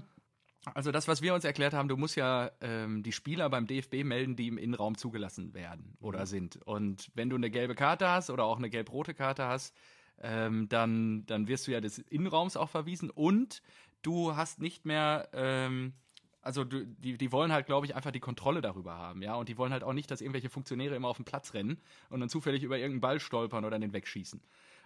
also 0.75 0.90
das, 0.90 1.07
was 1.09 1.22
wir 1.22 1.35
uns 1.35 1.44
erklärt 1.44 1.72
haben, 1.72 1.88
du 1.88 1.96
musst 1.96 2.16
ja 2.16 2.51
ähm, 2.61 3.03
die 3.05 3.12
Spieler 3.12 3.49
beim 3.49 3.66
DFB 3.66 4.03
melden, 4.05 4.35
die 4.37 4.49
im 4.49 4.59
Innenraum 4.59 4.99
zugelassen 4.99 5.55
werden 5.55 5.96
oder 6.01 6.20
Mhm. 6.22 6.27
sind. 6.27 6.57
Und 6.66 7.11
wenn 7.14 7.31
du 7.31 7.37
eine 7.37 7.51
gelbe 7.51 7.75
Karte 7.77 8.09
hast 8.09 8.31
oder 8.31 8.44
auch 8.44 8.59
eine 8.59 8.68
gelb-rote 8.70 9.14
Karte 9.14 9.46
hast, 9.46 9.75
ähm, 10.20 10.68
dann, 10.68 11.27
dann 11.27 11.46
wirst 11.46 11.66
du 11.68 11.72
ja 11.72 11.81
des 11.81 11.99
Innenraums 11.99 12.57
auch 12.57 12.70
verwiesen 12.70 13.11
und 13.11 13.62
du 14.03 14.35
hast 14.35 14.61
nicht 14.61 14.85
mehr, 14.87 15.29
ähm, 15.33 15.92
also 16.46 16.64
die, 16.64 17.18
die 17.18 17.32
wollen 17.32 17.52
halt, 17.52 17.66
glaube 17.66 17.85
ich, 17.87 17.94
einfach 17.94 18.12
die 18.12 18.20
Kontrolle 18.20 18.61
darüber 18.62 18.94
haben, 18.94 19.20
ja. 19.22 19.35
Und 19.35 19.48
die 19.48 19.59
wollen 19.59 19.72
halt 19.72 19.85
auch 19.85 19.92
nicht, 19.92 20.11
dass 20.11 20.20
irgendwelche 20.22 20.48
Funktionäre 20.48 20.94
immer 20.94 21.09
auf 21.09 21.16
den 21.16 21.24
Platz 21.26 21.52
rennen 21.52 21.78
und 22.09 22.20
dann 22.20 22.28
zufällig 22.30 22.62
über 22.62 22.78
irgendeinen 22.78 23.00
Ball 23.02 23.20
stolpern 23.20 23.64
oder 23.64 23.78
den 23.78 23.92
wegschießen. 23.92 24.40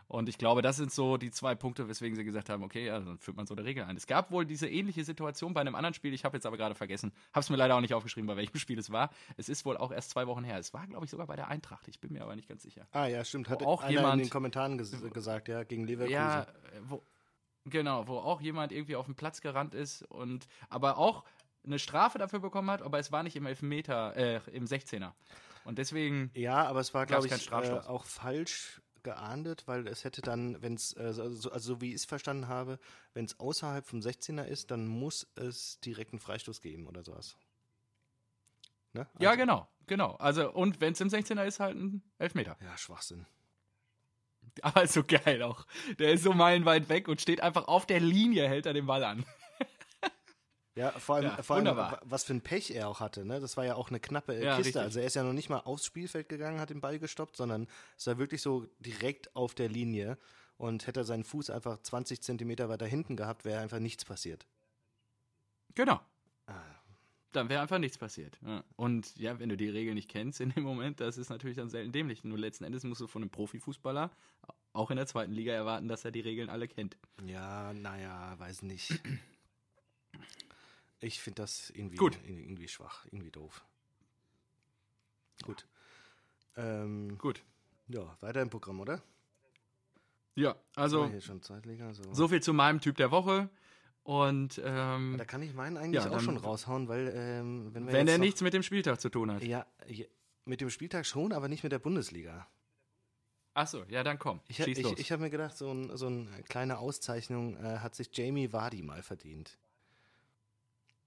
Und 0.08 0.28
ich 0.28 0.38
glaube, 0.38 0.60
das 0.60 0.76
sind 0.76 0.90
so 0.90 1.18
die 1.18 1.30
zwei 1.30 1.54
Punkte, 1.54 1.86
weswegen 1.88 2.16
sie 2.16 2.24
gesagt 2.24 2.48
haben, 2.48 2.64
okay, 2.64 2.86
ja, 2.86 2.98
dann 2.98 3.18
führt 3.18 3.36
man 3.36 3.46
so 3.46 3.54
eine 3.54 3.64
Regel 3.64 3.84
ein. 3.84 3.96
Es 3.96 4.08
gab 4.08 4.32
wohl 4.32 4.44
diese 4.44 4.68
ähnliche 4.68 5.04
Situation 5.04 5.54
bei 5.54 5.60
einem 5.60 5.76
anderen 5.76 5.94
Spiel, 5.94 6.12
ich 6.12 6.24
habe 6.24 6.36
jetzt 6.36 6.46
aber 6.46 6.56
gerade 6.56 6.74
vergessen, 6.74 7.12
habe 7.32 7.44
es 7.44 7.48
mir 7.50 7.54
leider 7.56 7.76
auch 7.76 7.80
nicht 7.80 7.94
aufgeschrieben, 7.94 8.26
bei 8.26 8.36
welchem 8.36 8.58
Spiel 8.58 8.76
es 8.80 8.90
war. 8.90 9.10
Es 9.36 9.48
ist 9.48 9.64
wohl 9.64 9.76
auch 9.76 9.92
erst 9.92 10.10
zwei 10.10 10.26
Wochen 10.26 10.42
her. 10.42 10.58
Es 10.58 10.74
war, 10.74 10.84
glaube 10.88 11.04
ich, 11.04 11.12
sogar 11.12 11.28
bei 11.28 11.36
der 11.36 11.46
Eintracht. 11.46 11.86
Ich 11.86 12.00
bin 12.00 12.12
mir 12.12 12.22
aber 12.22 12.34
nicht 12.34 12.48
ganz 12.48 12.64
sicher. 12.64 12.88
Ah 12.90 13.06
ja, 13.06 13.24
stimmt. 13.24 13.48
Hat 13.48 13.62
auch 13.62 13.82
einer 13.82 13.90
in 13.90 13.96
jemand- 13.98 14.22
den 14.22 14.30
Kommentaren 14.30 14.78
ges 14.78 15.00
gesagt, 15.12 15.46
ja, 15.46 15.62
gegen 15.62 15.84
Leverkusen. 15.84 16.12
Ja, 16.12 16.46
wo, 16.88 17.04
genau, 17.66 18.08
wo 18.08 18.16
auch 18.18 18.40
jemand 18.40 18.72
irgendwie 18.72 18.96
auf 18.96 19.06
den 19.06 19.14
Platz 19.14 19.40
gerannt 19.40 19.74
ist 19.76 20.02
und 20.02 20.48
aber 20.70 20.98
auch 20.98 21.22
eine 21.64 21.78
Strafe 21.78 22.18
dafür 22.18 22.40
bekommen 22.40 22.70
hat, 22.70 22.82
aber 22.82 22.98
es 22.98 23.12
war 23.12 23.22
nicht 23.22 23.36
im 23.36 23.46
Elfmeter, 23.46 24.16
äh, 24.16 24.40
im 24.52 24.64
16er. 24.64 25.12
Und 25.64 25.78
deswegen, 25.78 26.30
Ja, 26.34 26.66
aber 26.66 26.80
es 26.80 26.94
war, 26.94 27.06
glaube 27.06 27.26
ich, 27.26 27.48
keinen 27.48 27.64
äh, 27.64 27.80
auch 27.80 28.04
falsch 28.04 28.80
geahndet, 29.02 29.66
weil 29.66 29.86
es 29.86 30.04
hätte 30.04 30.22
dann, 30.22 30.60
wenn 30.62 30.74
es, 30.74 30.96
also, 30.96 31.22
also 31.22 31.58
so 31.58 31.80
wie 31.80 31.90
ich 31.90 31.96
es 31.96 32.04
verstanden 32.04 32.48
habe, 32.48 32.78
wenn 33.14 33.24
es 33.24 33.38
außerhalb 33.38 33.86
vom 33.86 34.00
16er 34.00 34.44
ist, 34.44 34.70
dann 34.70 34.86
muss 34.86 35.26
es 35.36 35.80
direkt 35.80 36.12
einen 36.12 36.20
Freistoß 36.20 36.60
geben 36.60 36.86
oder 36.86 37.02
sowas. 37.02 37.36
Ne? 38.92 39.06
Also, 39.14 39.24
ja, 39.24 39.34
genau, 39.34 39.68
genau. 39.86 40.16
Also, 40.16 40.52
und 40.52 40.80
wenn 40.80 40.92
es 40.92 41.00
im 41.00 41.08
16er 41.08 41.44
ist, 41.44 41.60
halt 41.60 41.76
ein 41.76 42.02
Elfmeter. 42.18 42.56
Ja, 42.60 42.76
Schwachsinn. 42.76 43.26
Aber 44.62 44.86
so 44.86 45.04
geil 45.04 45.42
auch. 45.42 45.66
Der 45.98 46.12
ist 46.12 46.22
so 46.22 46.32
meilenweit 46.32 46.88
weg 46.88 47.08
und 47.08 47.20
steht 47.20 47.40
einfach 47.40 47.68
auf 47.68 47.86
der 47.86 48.00
Linie, 48.00 48.48
hält 48.48 48.66
er 48.66 48.72
den 48.72 48.86
Ball 48.86 49.04
an. 49.04 49.24
Ja, 50.76 50.92
vor 50.92 51.16
allem, 51.16 51.24
ja, 51.24 51.42
vor 51.42 51.56
allem 51.56 51.98
was 52.04 52.24
für 52.24 52.32
ein 52.32 52.40
Pech 52.40 52.70
er 52.70 52.88
auch 52.88 53.00
hatte. 53.00 53.24
Ne? 53.24 53.40
Das 53.40 53.56
war 53.56 53.64
ja 53.64 53.74
auch 53.74 53.88
eine 53.88 54.00
knappe 54.00 54.34
ja, 54.34 54.56
Kiste. 54.56 54.66
Richtig. 54.66 54.82
Also 54.82 55.00
er 55.00 55.06
ist 55.06 55.14
ja 55.14 55.22
noch 55.22 55.32
nicht 55.32 55.48
mal 55.48 55.58
aufs 55.58 55.84
Spielfeld 55.84 56.28
gegangen, 56.28 56.60
hat 56.60 56.70
den 56.70 56.80
Ball 56.80 56.98
gestoppt, 56.98 57.36
sondern 57.36 57.66
es 57.96 58.06
war 58.06 58.18
wirklich 58.18 58.40
so 58.40 58.66
direkt 58.78 59.34
auf 59.34 59.54
der 59.54 59.68
Linie. 59.68 60.16
Und 60.56 60.86
hätte 60.86 61.00
er 61.00 61.04
seinen 61.04 61.24
Fuß 61.24 61.48
einfach 61.48 61.78
20 61.80 62.20
Zentimeter 62.20 62.68
weiter 62.68 62.86
hinten 62.86 63.16
gehabt, 63.16 63.46
wäre 63.46 63.60
einfach 63.60 63.78
nichts 63.78 64.04
passiert. 64.04 64.46
Genau. 65.74 66.00
Ah. 66.46 66.52
Dann 67.32 67.48
wäre 67.48 67.62
einfach 67.62 67.78
nichts 67.78 67.96
passiert. 67.96 68.38
Ja. 68.44 68.62
Und 68.76 69.16
ja, 69.16 69.38
wenn 69.38 69.48
du 69.48 69.56
die 69.56 69.70
Regel 69.70 69.94
nicht 69.94 70.10
kennst 70.10 70.40
in 70.40 70.50
dem 70.50 70.64
Moment, 70.64 71.00
das 71.00 71.16
ist 71.16 71.30
natürlich 71.30 71.56
dann 71.56 71.70
selten 71.70 71.92
dämlich. 71.92 72.24
Nur 72.24 72.38
letzten 72.38 72.64
Endes 72.64 72.84
musst 72.84 73.00
du 73.00 73.06
von 73.06 73.22
einem 73.22 73.30
Profifußballer 73.30 74.10
auch 74.72 74.90
in 74.90 74.96
der 74.96 75.06
zweiten 75.06 75.32
Liga 75.32 75.52
erwarten, 75.52 75.88
dass 75.88 76.04
er 76.04 76.10
die 76.10 76.20
Regeln 76.20 76.50
alle 76.50 76.68
kennt. 76.68 76.96
Ja, 77.24 77.72
naja, 77.72 78.38
weiß 78.38 78.62
nicht. 78.62 79.00
Ich 81.00 81.20
finde 81.20 81.42
das 81.42 81.70
irgendwie, 81.70 81.96
Gut. 81.96 82.18
irgendwie 82.24 82.68
schwach, 82.68 83.06
irgendwie 83.06 83.30
doof. 83.30 83.64
Gut. 85.42 85.66
Ähm, 86.56 87.16
Gut. 87.18 87.42
Ja, 87.88 88.16
weiter 88.20 88.42
im 88.42 88.50
Programm, 88.50 88.80
oder? 88.80 89.02
Ja, 90.34 90.56
also 90.76 91.10
Zeitliga, 91.40 91.92
so. 91.92 92.02
so. 92.12 92.28
viel 92.28 92.42
zu 92.42 92.52
meinem 92.52 92.80
Typ 92.80 92.96
der 92.96 93.10
Woche. 93.10 93.50
Und 94.02 94.60
ähm, 94.64 95.16
da 95.18 95.24
kann 95.24 95.42
ich 95.42 95.54
meinen 95.54 95.76
eigentlich 95.76 96.04
ja, 96.04 96.10
auch 96.10 96.20
schon 96.20 96.36
raushauen, 96.36 96.88
weil 96.88 97.12
ähm, 97.14 97.74
wenn 97.74 97.86
wir 97.86 97.92
wenn 97.92 98.08
er 98.08 98.18
nichts 98.18 98.40
mit 98.40 98.54
dem 98.54 98.62
Spieltag 98.62 99.00
zu 99.00 99.10
tun 99.10 99.30
hat. 99.30 99.42
Ja, 99.42 99.66
mit 100.44 100.60
dem 100.60 100.70
Spieltag 100.70 101.06
schon, 101.06 101.32
aber 101.32 101.48
nicht 101.48 101.62
mit 101.62 101.72
der 101.72 101.78
Bundesliga. 101.78 102.46
Achso, 103.52 103.84
ja, 103.88 104.02
dann 104.02 104.18
komm. 104.18 104.40
Ich, 104.48 104.60
ich, 104.60 104.78
ich 104.78 105.12
habe 105.12 105.22
mir 105.22 105.30
gedacht, 105.30 105.56
so, 105.56 105.70
ein, 105.70 105.96
so 105.96 106.06
eine 106.06 106.26
kleine 106.48 106.78
Auszeichnung 106.78 107.56
äh, 107.56 107.78
hat 107.78 107.94
sich 107.94 108.08
Jamie 108.16 108.52
Vardy 108.52 108.82
mal 108.82 109.02
verdient. 109.02 109.58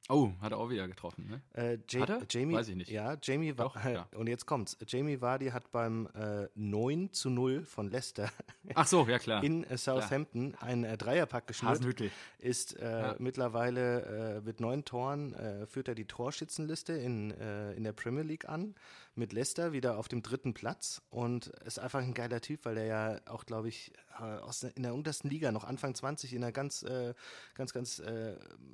Oh, 0.10 0.32
hat 0.42 0.52
er 0.52 0.58
auch 0.58 0.70
wieder 0.70 0.86
getroffen, 0.88 1.30
ne? 1.30 1.42
Äh, 1.54 1.78
ja, 1.90 2.02
hat 2.02 2.10
er? 2.10 2.22
Jamie, 2.30 2.54
Weiß 2.54 2.68
ich 2.68 2.76
nicht. 2.76 2.92
Ja, 2.92 3.16
Jamie 3.22 3.58
war. 3.58 3.74
Ja. 3.90 4.06
Und 4.18 4.28
jetzt 4.28 4.46
kommt's. 4.46 4.78
Jamie 4.86 5.22
Vardy 5.22 5.48
hat 5.48 5.72
beim 5.72 6.10
äh, 6.14 6.48
9 6.56 7.14
zu 7.14 7.30
0 7.30 7.64
von 7.64 7.90
Leicester 7.90 8.30
Ach 8.76 8.86
so, 8.86 9.08
ja 9.08 9.18
klar. 9.18 9.42
in 9.44 9.64
äh, 9.64 9.78
Southampton 9.78 10.54
klar. 10.54 10.64
ein 10.64 10.84
äh, 10.84 10.98
Dreierpack 10.98 11.48
geschnürt. 11.48 12.12
Ist 12.38 12.78
äh, 12.78 12.86
ja. 12.86 13.16
mittlerweile 13.18 14.38
äh, 14.38 14.42
mit 14.42 14.60
neun 14.60 14.84
Toren, 14.84 15.34
äh, 15.36 15.66
führt 15.68 15.88
er 15.88 15.96
die 15.96 16.06
Torschützenliste 16.06 16.94
in, 16.94 17.32
in 17.32 17.84
der 17.84 17.94
Premier 17.94 18.24
League 18.24 18.48
an. 18.48 18.76
Mit 19.16 19.32
Leicester 19.34 19.74
wieder 19.74 19.98
auf 19.98 20.08
dem 20.08 20.24
dritten 20.24 20.54
Platz. 20.54 21.02
Und 21.10 21.48
ist 21.66 21.80
einfach 21.80 22.02
ein 22.02 22.14
geiler 22.14 22.42
Typ, 22.42 22.66
weil 22.66 22.78
er 22.78 22.86
ja 22.86 23.20
auch, 23.26 23.46
glaube 23.46 23.70
ich, 23.70 23.94
aus, 24.18 24.64
in 24.64 24.84
der 24.84 24.94
untersten 24.94 25.30
Liga 25.30 25.52
noch 25.52 25.64
Anfang 25.64 25.96
20 25.96 26.34
in 26.34 26.44
einer 26.44 26.52
ganz, 26.52 26.86
ganz, 27.56 27.74
ganz 27.74 28.02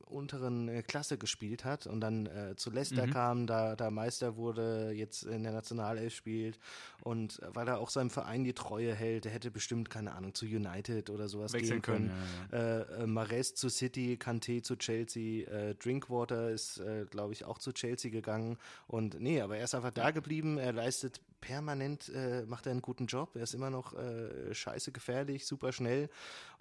unteren 0.05 0.83
Klasse 0.87 1.17
gespielt 1.17 1.65
hat 1.65 1.87
und 1.87 2.01
dann 2.01 2.25
äh, 2.25 2.55
zu 2.55 2.71
Leicester 2.71 3.07
mhm. 3.07 3.11
kam, 3.11 3.47
da, 3.47 3.75
da 3.75 3.91
Meister 3.91 4.35
wurde, 4.35 4.91
jetzt 4.91 5.23
in 5.23 5.43
der 5.43 5.53
Nationalelf 5.53 6.13
spielt 6.13 6.59
und 7.01 7.39
weil 7.53 7.67
er 7.67 7.79
auch 7.79 7.89
seinem 7.89 8.09
Verein 8.09 8.43
die 8.43 8.53
Treue 8.53 8.93
hält, 8.93 9.25
der 9.25 9.31
hätte 9.31 9.51
bestimmt, 9.51 9.89
keine 9.89 10.13
Ahnung, 10.13 10.33
zu 10.33 10.45
United 10.45 11.09
oder 11.09 11.27
sowas 11.27 11.53
Wechseln 11.53 11.81
gehen 11.81 11.81
können. 11.81 12.09
können. 12.09 12.49
Ja, 12.51 12.57
ja. 12.57 12.79
Äh, 12.79 13.03
äh, 13.03 13.07
Mares 13.07 13.55
zu 13.55 13.69
City, 13.69 14.17
Kanté 14.21 14.61
zu 14.61 14.75
Chelsea, 14.75 15.47
äh, 15.47 15.75
Drinkwater 15.75 16.49
ist, 16.49 16.79
äh, 16.79 17.05
glaube 17.09 17.33
ich, 17.33 17.45
auch 17.45 17.57
zu 17.57 17.71
Chelsea 17.71 18.11
gegangen 18.11 18.57
und 18.87 19.19
nee, 19.19 19.41
aber 19.41 19.57
er 19.57 19.63
ist 19.63 19.75
einfach 19.75 19.91
da 19.91 20.11
geblieben, 20.11 20.57
er 20.57 20.73
leistet 20.73 21.21
permanent, 21.41 22.09
äh, 22.09 22.43
macht 22.45 22.65
er 22.65 22.71
einen 22.71 22.81
guten 22.81 23.07
Job, 23.07 23.35
er 23.35 23.43
ist 23.43 23.53
immer 23.53 23.69
noch 23.69 23.93
äh, 23.93 24.53
scheiße 24.53 24.91
gefährlich, 24.91 25.45
super 25.45 25.71
schnell 25.71 26.09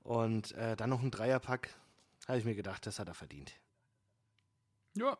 und 0.02 0.54
dann 0.56 0.88
noch 0.88 1.02
ein 1.02 1.10
Dreierpack, 1.10 1.74
habe 2.26 2.38
ich 2.38 2.44
mir 2.44 2.54
gedacht, 2.54 2.86
das 2.86 2.98
hat 2.98 3.08
er 3.08 3.14
verdient. 3.14 3.52
Ja, 4.94 5.18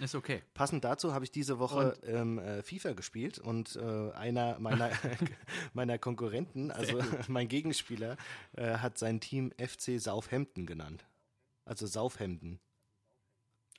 ist 0.00 0.14
okay. 0.14 0.42
Passend 0.54 0.84
dazu 0.84 1.12
habe 1.12 1.24
ich 1.24 1.30
diese 1.30 1.58
Woche 1.58 1.98
ähm, 2.04 2.38
äh, 2.38 2.62
FIFA 2.62 2.92
gespielt 2.92 3.38
und 3.38 3.76
äh, 3.76 4.12
einer 4.12 4.58
meiner, 4.58 4.90
meiner 5.74 5.98
Konkurrenten, 5.98 6.70
also 6.70 6.98
mein 7.28 7.48
Gegenspieler, 7.48 8.16
äh, 8.56 8.78
hat 8.78 8.98
sein 8.98 9.20
Team 9.20 9.52
FC 9.58 10.00
Southampton 10.00 10.66
genannt. 10.66 11.04
Also 11.64 11.86
Southampton. 11.86 12.60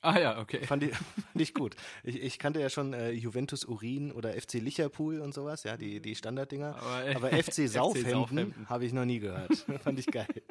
Ah 0.01 0.19
ja, 0.19 0.39
okay. 0.39 0.65
Fand 0.65 0.83
ich, 0.83 0.95
fand 0.95 1.41
ich 1.41 1.53
gut. 1.53 1.75
Ich, 2.03 2.21
ich 2.21 2.37
kannte 2.37 2.59
ja 2.59 2.69
schon 2.69 2.93
äh, 2.93 3.11
Juventus 3.11 3.63
Urin 3.63 4.11
oder 4.11 4.33
FC 4.33 4.55
Licherpool 4.55 5.21
und 5.21 5.33
sowas, 5.33 5.63
ja, 5.63 5.77
die, 5.77 6.01
die 6.01 6.15
Standarddinger. 6.15 6.75
Aber, 6.75 7.15
Aber 7.15 7.29
FC 7.31 7.67
Southampton 7.69 8.53
habe 8.67 8.85
ich 8.85 8.91
noch 8.91 9.05
nie 9.05 9.19
gehört. 9.19 9.65
fand 9.81 9.99
ich 9.99 10.07
geil. 10.07 10.27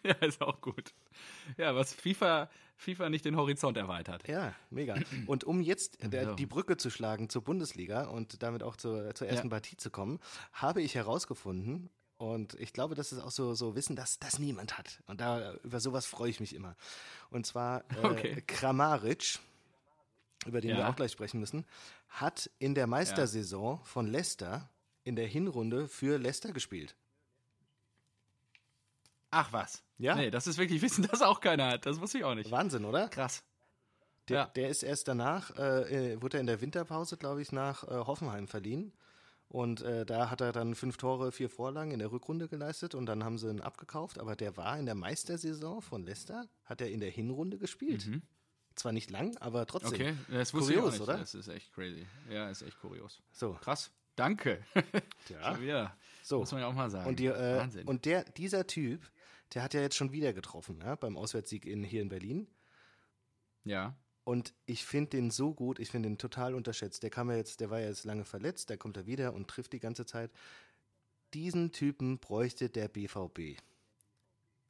ja, 0.04 0.14
ist 0.26 0.40
auch 0.40 0.60
gut. 0.60 0.94
Ja, 1.56 1.74
was 1.74 1.92
FIFA, 1.94 2.50
FIFA 2.76 3.10
nicht 3.10 3.24
den 3.24 3.36
Horizont 3.36 3.76
erweitert. 3.76 4.26
Ja, 4.28 4.54
mega. 4.70 4.96
Und 5.26 5.44
um 5.44 5.60
jetzt 5.60 5.98
der, 6.02 6.34
die 6.34 6.46
Brücke 6.46 6.76
zu 6.76 6.90
schlagen 6.90 7.28
zur 7.28 7.42
Bundesliga 7.42 8.04
und 8.04 8.42
damit 8.42 8.62
auch 8.62 8.76
zur, 8.76 9.14
zur 9.14 9.28
ersten 9.28 9.48
ja. 9.48 9.50
Partie 9.50 9.76
zu 9.76 9.90
kommen, 9.90 10.20
habe 10.52 10.82
ich 10.82 10.94
herausgefunden, 10.94 11.90
und 12.20 12.52
ich 12.60 12.74
glaube, 12.74 12.94
das 12.94 13.12
ist 13.12 13.18
auch 13.18 13.30
so, 13.30 13.54
so 13.54 13.74
Wissen, 13.74 13.96
dass 13.96 14.18
das 14.18 14.38
niemand 14.38 14.76
hat. 14.76 15.02
Und 15.06 15.22
da, 15.22 15.54
über 15.64 15.80
sowas 15.80 16.04
freue 16.04 16.28
ich 16.28 16.38
mich 16.38 16.54
immer. 16.54 16.76
Und 17.30 17.46
zwar 17.46 17.82
äh, 17.96 18.04
okay. 18.06 18.44
Kramaric, 18.46 19.38
über 20.44 20.60
den 20.60 20.72
ja. 20.72 20.76
wir 20.76 20.88
auch 20.90 20.96
gleich 20.96 21.12
sprechen 21.12 21.40
müssen, 21.40 21.64
hat 22.10 22.50
in 22.58 22.74
der 22.74 22.86
Meistersaison 22.86 23.78
ja. 23.78 23.84
von 23.84 24.06
Leicester 24.06 24.68
in 25.02 25.16
der 25.16 25.26
Hinrunde 25.26 25.88
für 25.88 26.18
Leicester 26.18 26.52
gespielt. 26.52 26.94
Ach 29.30 29.52
was. 29.52 29.82
Ja? 29.98 30.14
Nee, 30.14 30.30
das 30.30 30.46
ist 30.46 30.58
wirklich 30.58 30.82
Wissen, 30.82 31.06
das 31.10 31.22
auch 31.22 31.40
keiner 31.40 31.68
hat. 31.68 31.86
Das 31.86 32.00
wusste 32.00 32.18
ich 32.18 32.24
auch 32.24 32.34
nicht. 32.34 32.50
Wahnsinn, 32.50 32.84
oder? 32.84 33.08
Krass. 33.08 33.44
Der, 34.28 34.36
ja. 34.36 34.46
der 34.46 34.68
ist 34.68 34.82
erst 34.82 35.08
danach, 35.08 35.56
äh, 35.56 36.12
äh 36.12 36.22
wurde 36.22 36.38
er 36.38 36.40
in 36.40 36.46
der 36.46 36.60
Winterpause, 36.60 37.16
glaube 37.16 37.42
ich, 37.42 37.52
nach 37.52 37.84
äh, 37.84 37.90
Hoffenheim 37.90 38.48
verliehen. 38.48 38.92
Und 39.48 39.82
äh, 39.82 40.06
da 40.06 40.30
hat 40.30 40.40
er 40.40 40.52
dann 40.52 40.76
fünf 40.76 40.96
Tore, 40.96 41.32
vier 41.32 41.50
Vorlagen 41.50 41.90
in 41.90 41.98
der 41.98 42.12
Rückrunde 42.12 42.46
geleistet 42.46 42.94
und 42.94 43.06
dann 43.06 43.24
haben 43.24 43.36
sie 43.36 43.50
ihn 43.50 43.60
abgekauft. 43.60 44.20
Aber 44.20 44.36
der 44.36 44.56
war 44.56 44.78
in 44.78 44.86
der 44.86 44.94
Meistersaison 44.94 45.82
von 45.82 46.04
Leicester, 46.04 46.46
hat 46.64 46.80
er 46.80 46.90
in 46.90 47.00
der 47.00 47.10
Hinrunde 47.10 47.58
gespielt. 47.58 48.06
Mhm. 48.06 48.22
Zwar 48.76 48.92
nicht 48.92 49.10
lang, 49.10 49.36
aber 49.38 49.66
trotzdem. 49.66 49.94
Okay, 49.94 50.14
das 50.30 50.54
wusste 50.54 50.74
kurios, 50.74 50.94
ich 50.94 51.00
auch 51.00 51.06
nicht. 51.06 51.08
oder? 51.08 51.18
Das 51.18 51.34
ist 51.34 51.48
echt 51.48 51.72
crazy. 51.72 52.06
Ja, 52.30 52.48
ist 52.48 52.62
echt 52.62 52.78
kurios. 52.80 53.20
So. 53.32 53.54
Krass. 53.54 53.90
Danke. 54.16 54.64
Ja. 55.28 55.52
Schon 55.52 55.62
wieder. 55.62 55.96
So. 56.22 56.40
Muss 56.40 56.50
man 56.50 56.60
ja 56.62 56.66
auch 56.66 56.74
mal 56.74 56.90
sagen. 56.90 57.08
Und, 57.08 57.20
die, 57.20 57.26
äh, 57.26 57.58
Wahnsinn. 57.58 57.86
und 57.86 58.04
der, 58.04 58.24
dieser 58.24 58.66
Typ, 58.66 59.00
der 59.54 59.62
hat 59.62 59.74
ja 59.74 59.80
jetzt 59.80 59.96
schon 59.96 60.12
wieder 60.12 60.32
getroffen, 60.32 60.80
ja, 60.84 60.94
beim 60.94 61.16
Auswärtssieg 61.16 61.66
in, 61.66 61.82
hier 61.82 62.02
in 62.02 62.08
Berlin. 62.08 62.46
Ja. 63.64 63.94
Und 64.24 64.54
ich 64.66 64.84
finde 64.84 65.10
den 65.10 65.30
so 65.30 65.54
gut, 65.54 65.78
ich 65.78 65.90
finde 65.90 66.08
den 66.08 66.18
total 66.18 66.54
unterschätzt. 66.54 67.02
Der 67.02 67.10
kam 67.10 67.30
ja 67.30 67.36
jetzt, 67.36 67.60
der 67.60 67.70
war 67.70 67.80
ja 67.80 67.88
jetzt 67.88 68.04
lange 68.04 68.24
verletzt, 68.24 68.70
der 68.70 68.78
kommt 68.78 68.96
da 68.96 69.06
wieder 69.06 69.34
und 69.34 69.48
trifft 69.48 69.72
die 69.72 69.80
ganze 69.80 70.06
Zeit. 70.06 70.30
Diesen 71.34 71.72
Typen 71.72 72.18
bräuchte 72.18 72.68
der 72.68 72.88
BVB 72.88 73.60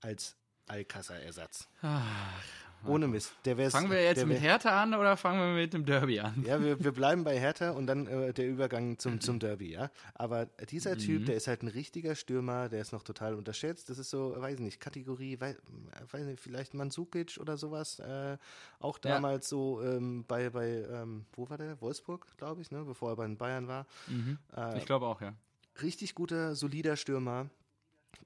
als 0.01 0.37
Alcázar-Ersatz. 0.67 1.69
Ach, 1.83 2.43
ohne 2.87 3.09
Mist. 3.09 3.33
Der 3.45 3.57
wär's, 3.57 3.73
fangen 3.73 3.91
wir 3.91 4.03
jetzt 4.03 4.25
mit 4.27 4.41
Hertha 4.41 4.83
an 4.83 4.95
oder 4.95 5.17
fangen 5.17 5.41
wir 5.41 5.61
mit 5.63 5.73
dem 5.73 5.85
Derby 5.85 6.21
an? 6.21 6.45
Ja, 6.47 6.63
wir, 6.63 6.83
wir 6.83 6.93
bleiben 6.93 7.25
bei 7.25 7.39
Hertha 7.39 7.71
und 7.71 7.87
dann 7.87 8.07
äh, 8.07 8.33
der 8.33 8.49
Übergang 8.49 8.99
zum, 8.99 9.21
zum 9.21 9.39
Derby, 9.39 9.73
ja. 9.73 9.91
Aber 10.15 10.47
dieser 10.47 10.97
Typ, 10.97 11.23
mhm. 11.23 11.27
der 11.27 11.37
ist 11.37 11.47
halt 11.47 11.63
ein 11.63 11.69
richtiger 11.69 12.15
Stürmer, 12.15 12.69
der 12.69 12.81
ist 12.81 12.93
noch 12.93 13.03
total 13.03 13.35
unterschätzt. 13.35 13.91
Das 13.91 13.99
ist 13.99 14.11
so, 14.11 14.35
weiß 14.37 14.55
ich 14.55 14.61
nicht, 14.61 14.81
Kategorie, 14.81 15.41
weiß, 15.41 15.57
weiß 16.11 16.27
nicht, 16.27 16.41
vielleicht 16.41 16.75
Mansukic 16.75 17.39
oder 17.41 17.57
sowas. 17.57 17.99
Äh, 17.99 18.39
auch 18.79 18.99
damals 18.99 19.47
ja. 19.47 19.51
so 19.51 19.83
ähm, 19.83 20.25
bei, 20.27 20.51
bei 20.51 20.85
ähm, 20.91 21.27
wo 21.33 21.49
war 21.49 21.59
der? 21.59 21.81
Wolfsburg, 21.81 22.27
glaube 22.37 22.63
ich, 22.63 22.71
ne? 22.71 22.85
bevor 22.85 23.11
er 23.11 23.17
bei 23.17 23.27
den 23.27 23.37
Bayern 23.37 23.69
war. 23.69 23.87
Mhm. 24.09 24.39
Äh, 24.57 24.79
ich 24.79 24.87
glaube 24.87 25.07
auch, 25.07 25.21
ja. 25.21 25.35
Richtig 25.83 26.15
guter, 26.15 26.55
solider 26.57 26.97
Stürmer 26.97 27.49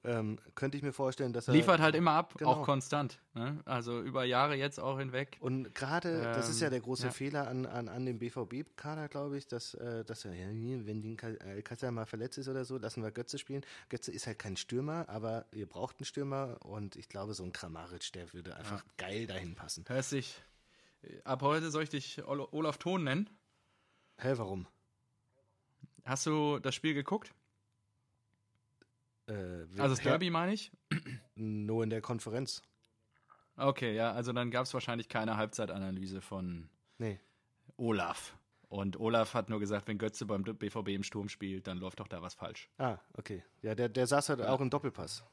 ähm, 0.03 0.39
könnte 0.55 0.77
ich 0.77 0.83
mir 0.83 0.93
vorstellen, 0.93 1.33
dass 1.33 1.47
er. 1.47 1.53
Liefert 1.53 1.79
halt 1.79 1.95
immer 1.95 2.11
ab, 2.11 2.35
genau. 2.37 2.51
auch 2.51 2.63
konstant. 2.63 3.19
Ne? 3.33 3.59
Also 3.65 4.01
über 4.01 4.23
Jahre 4.23 4.55
jetzt 4.55 4.79
auch 4.79 4.99
hinweg. 4.99 5.37
Und 5.39 5.73
gerade, 5.73 6.17
ähm, 6.17 6.23
das 6.23 6.49
ist 6.49 6.61
ja 6.61 6.69
der 6.69 6.79
große 6.79 7.07
ja. 7.07 7.11
Fehler 7.11 7.47
an, 7.47 7.65
an, 7.65 7.89
an 7.89 8.05
dem 8.05 8.19
BVB-Kader, 8.19 9.07
glaube 9.09 9.37
ich, 9.37 9.47
dass, 9.47 9.73
äh, 9.75 10.05
dass 10.05 10.25
er, 10.25 10.33
ja, 10.33 10.47
wenn 10.47 11.01
die 11.01 11.17
Alcázar 11.17 11.91
mal 11.91 12.05
verletzt 12.05 12.37
ist 12.37 12.47
oder 12.47 12.65
so, 12.65 12.77
lassen 12.77 13.03
wir 13.03 13.11
Götze 13.11 13.37
spielen. 13.37 13.65
Götze 13.89 14.11
ist 14.11 14.27
halt 14.27 14.39
kein 14.39 14.57
Stürmer, 14.57 15.09
aber 15.09 15.45
ihr 15.51 15.67
braucht 15.67 15.99
einen 15.99 16.05
Stürmer 16.05 16.57
und 16.63 16.95
ich 16.95 17.09
glaube, 17.09 17.33
so 17.33 17.43
ein 17.43 17.51
Kramaric, 17.51 18.11
der 18.13 18.31
würde 18.33 18.55
einfach 18.55 18.83
ja. 18.83 18.91
geil 18.97 19.27
dahin 19.27 19.55
passen. 19.55 19.85
Hörst 19.87 20.11
dich, 20.11 20.41
ab 21.23 21.41
heute 21.41 21.71
soll 21.71 21.83
ich 21.83 21.89
dich 21.89 22.21
Olaf 22.25 22.77
Thon 22.77 23.03
nennen? 23.03 23.29
Hä, 24.17 24.33
warum? 24.37 24.67
hast 26.05 26.25
du 26.25 26.59
das 26.59 26.75
Spiel 26.75 26.93
geguckt? 26.93 27.33
Äh, 29.27 29.33
Also 29.77 29.95
das 29.95 30.01
Derby 30.01 30.29
meine 30.29 30.53
ich? 30.53 30.71
Nur 31.35 31.83
in 31.83 31.89
der 31.89 32.01
Konferenz. 32.01 32.61
Okay, 33.57 33.95
ja, 33.95 34.11
also 34.11 34.33
dann 34.33 34.51
gab 34.51 34.65
es 34.65 34.73
wahrscheinlich 34.73 35.07
keine 35.09 35.37
Halbzeitanalyse 35.37 36.21
von 36.21 36.69
Nee. 36.97 37.19
Olaf. 37.77 38.37
Und 38.67 38.99
Olaf 38.99 39.33
hat 39.33 39.49
nur 39.49 39.59
gesagt, 39.59 39.87
wenn 39.87 39.97
Götze 39.97 40.25
beim 40.25 40.43
BVB 40.43 40.89
im 40.89 41.03
Sturm 41.03 41.29
spielt, 41.29 41.67
dann 41.67 41.77
läuft 41.77 41.99
doch 41.99 42.07
da 42.07 42.21
was 42.21 42.33
falsch. 42.33 42.69
Ah, 42.77 42.97
okay. 43.13 43.43
Ja, 43.61 43.75
der, 43.75 43.89
der 43.89 44.07
saß 44.07 44.29
halt 44.29 44.41
auch 44.41 44.59
im 44.59 44.69
Doppelpass. 44.69 45.23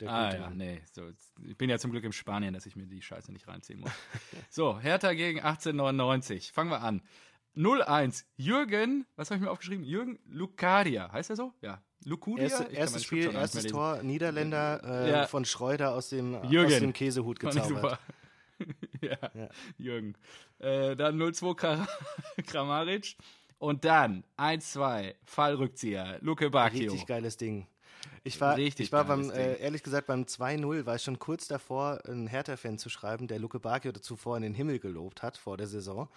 Der 0.00 0.10
ah 0.10 0.32
ja, 0.32 0.40
Mann. 0.40 0.56
nee. 0.56 0.82
So, 0.92 1.10
ich 1.44 1.56
bin 1.56 1.68
ja 1.70 1.78
zum 1.78 1.90
Glück 1.90 2.04
in 2.04 2.12
Spanien, 2.12 2.54
dass 2.54 2.64
ich 2.66 2.74
mir 2.74 2.86
die 2.86 3.02
Scheiße 3.02 3.32
nicht 3.32 3.46
reinziehen 3.48 3.80
muss. 3.80 3.90
so, 4.50 4.78
Hertha 4.80 5.12
gegen 5.12 5.38
1899. 5.40 6.52
Fangen 6.52 6.70
wir 6.70 6.80
an. 6.82 7.02
0-1. 7.56 8.24
Jürgen, 8.36 9.06
was 9.16 9.30
habe 9.30 9.36
ich 9.38 9.42
mir 9.44 9.50
aufgeschrieben? 9.50 9.84
Jürgen 9.84 10.18
Lucadia. 10.28 11.10
Heißt 11.12 11.30
er 11.30 11.36
so? 11.36 11.52
Ja. 11.60 11.82
Lucadia? 12.04 12.44
Erste, 12.44 12.64
erstes 12.72 13.04
Spiel, 13.04 13.30
erstes 13.34 13.66
Tor, 13.66 14.02
Niederländer 14.02 14.80
äh, 14.84 15.10
Ja. 15.10 15.26
von 15.26 15.44
Schreuder 15.44 15.94
aus 15.94 16.08
dem, 16.08 16.42
Jürgen. 16.44 16.72
aus 16.72 16.78
dem 16.80 16.92
Käsehut 16.92 17.38
gezaubert. 17.40 17.68
super. 17.68 17.98
ja, 19.02 19.16
Ja. 19.34 19.48
Jürgen. 19.76 20.14
Äh, 20.58 20.96
dann 20.96 21.18
0-2 21.20 21.56
Kra- 21.58 21.88
Kramaric. 22.46 23.16
Und 23.58 23.84
dann 23.84 24.24
1-2 24.38 25.14
Fallrückzieher. 25.24 26.18
Luke 26.22 26.48
Bacchio. 26.48 26.90
Richtig 26.92 27.06
geiles 27.06 27.36
Ding. 27.36 27.66
Ich 28.24 28.40
war, 28.40 28.56
Richtig 28.56 28.86
ich 28.86 28.92
war 28.92 29.04
beim, 29.04 29.30
äh, 29.30 29.56
ehrlich 29.56 29.82
gesagt, 29.82 30.06
beim 30.06 30.22
2-0 30.24 30.86
war 30.86 30.96
ich 30.96 31.02
schon 31.02 31.18
kurz 31.18 31.46
davor, 31.48 32.00
einen 32.06 32.26
Hertha-Fan 32.26 32.78
zu 32.78 32.88
schreiben, 32.88 33.28
der 33.28 33.38
Luke 33.38 33.60
Bacchio 33.60 33.92
zuvor 33.92 34.36
in 34.38 34.42
den 34.42 34.54
Himmel 34.54 34.78
gelobt 34.78 35.22
hat 35.22 35.36
vor 35.36 35.56
der 35.58 35.66
Saison. 35.66 36.08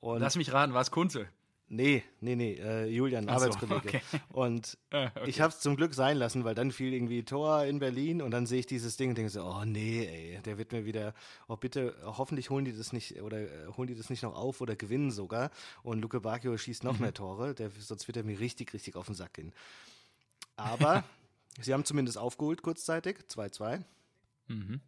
Und 0.00 0.20
Lass 0.20 0.36
mich 0.36 0.52
raten, 0.52 0.74
war 0.74 0.82
es 0.82 0.90
Kunze? 0.90 1.28
nee, 1.68 2.04
nee, 2.20 2.36
nee, 2.36 2.52
äh, 2.54 2.86
Julian, 2.86 3.28
Ach 3.28 3.38
so, 3.40 3.46
Arbeitskollege. 3.46 3.88
okay. 3.88 4.00
Und 4.28 4.78
Ah, 4.92 5.10
okay. 5.16 5.28
ich 5.28 5.40
habe 5.40 5.52
es 5.52 5.58
zum 5.58 5.74
Glück 5.76 5.94
sein 5.94 6.16
lassen, 6.16 6.44
weil 6.44 6.54
dann 6.54 6.70
fiel 6.70 6.94
irgendwie 6.94 7.24
Tor 7.24 7.64
in 7.64 7.80
Berlin 7.80 8.22
und 8.22 8.30
dann 8.30 8.46
sehe 8.46 8.60
ich 8.60 8.66
dieses 8.66 8.96
Ding 8.96 9.08
und 9.10 9.18
denke 9.18 9.30
so, 9.30 9.42
oh 9.42 9.64
nee, 9.64 10.06
ey, 10.36 10.42
der 10.42 10.58
wird 10.58 10.70
mir 10.70 10.84
wieder, 10.84 11.12
oh 11.48 11.56
bitte, 11.56 11.96
hoffentlich 12.04 12.50
holen 12.50 12.64
die 12.64 12.72
das 12.76 12.92
nicht 12.92 13.20
oder 13.20 13.38
äh, 13.40 13.66
holen 13.76 13.88
die 13.88 13.96
das 13.96 14.10
nicht 14.10 14.22
noch 14.22 14.36
auf 14.36 14.60
oder 14.60 14.76
gewinnen 14.76 15.10
sogar. 15.10 15.50
Und 15.82 16.00
Luke 16.02 16.20
Bacchio 16.20 16.56
schießt 16.56 16.84
Mhm. 16.84 16.90
noch 16.90 16.98
mehr 17.00 17.12
Tore, 17.14 17.52
der, 17.54 17.70
sonst 17.70 18.06
wird 18.06 18.16
er 18.16 18.22
mir 18.22 18.38
richtig, 18.38 18.72
richtig 18.72 18.94
auf 18.94 19.06
den 19.06 19.16
Sack 19.16 19.34
gehen. 19.34 19.52
Aber 20.56 21.02
sie 21.60 21.74
haben 21.74 21.84
zumindest 21.84 22.16
aufgeholt 22.16 22.62
kurzzeitig, 22.62 23.18
2-2. 23.28 23.82
Mhm. 24.46 24.80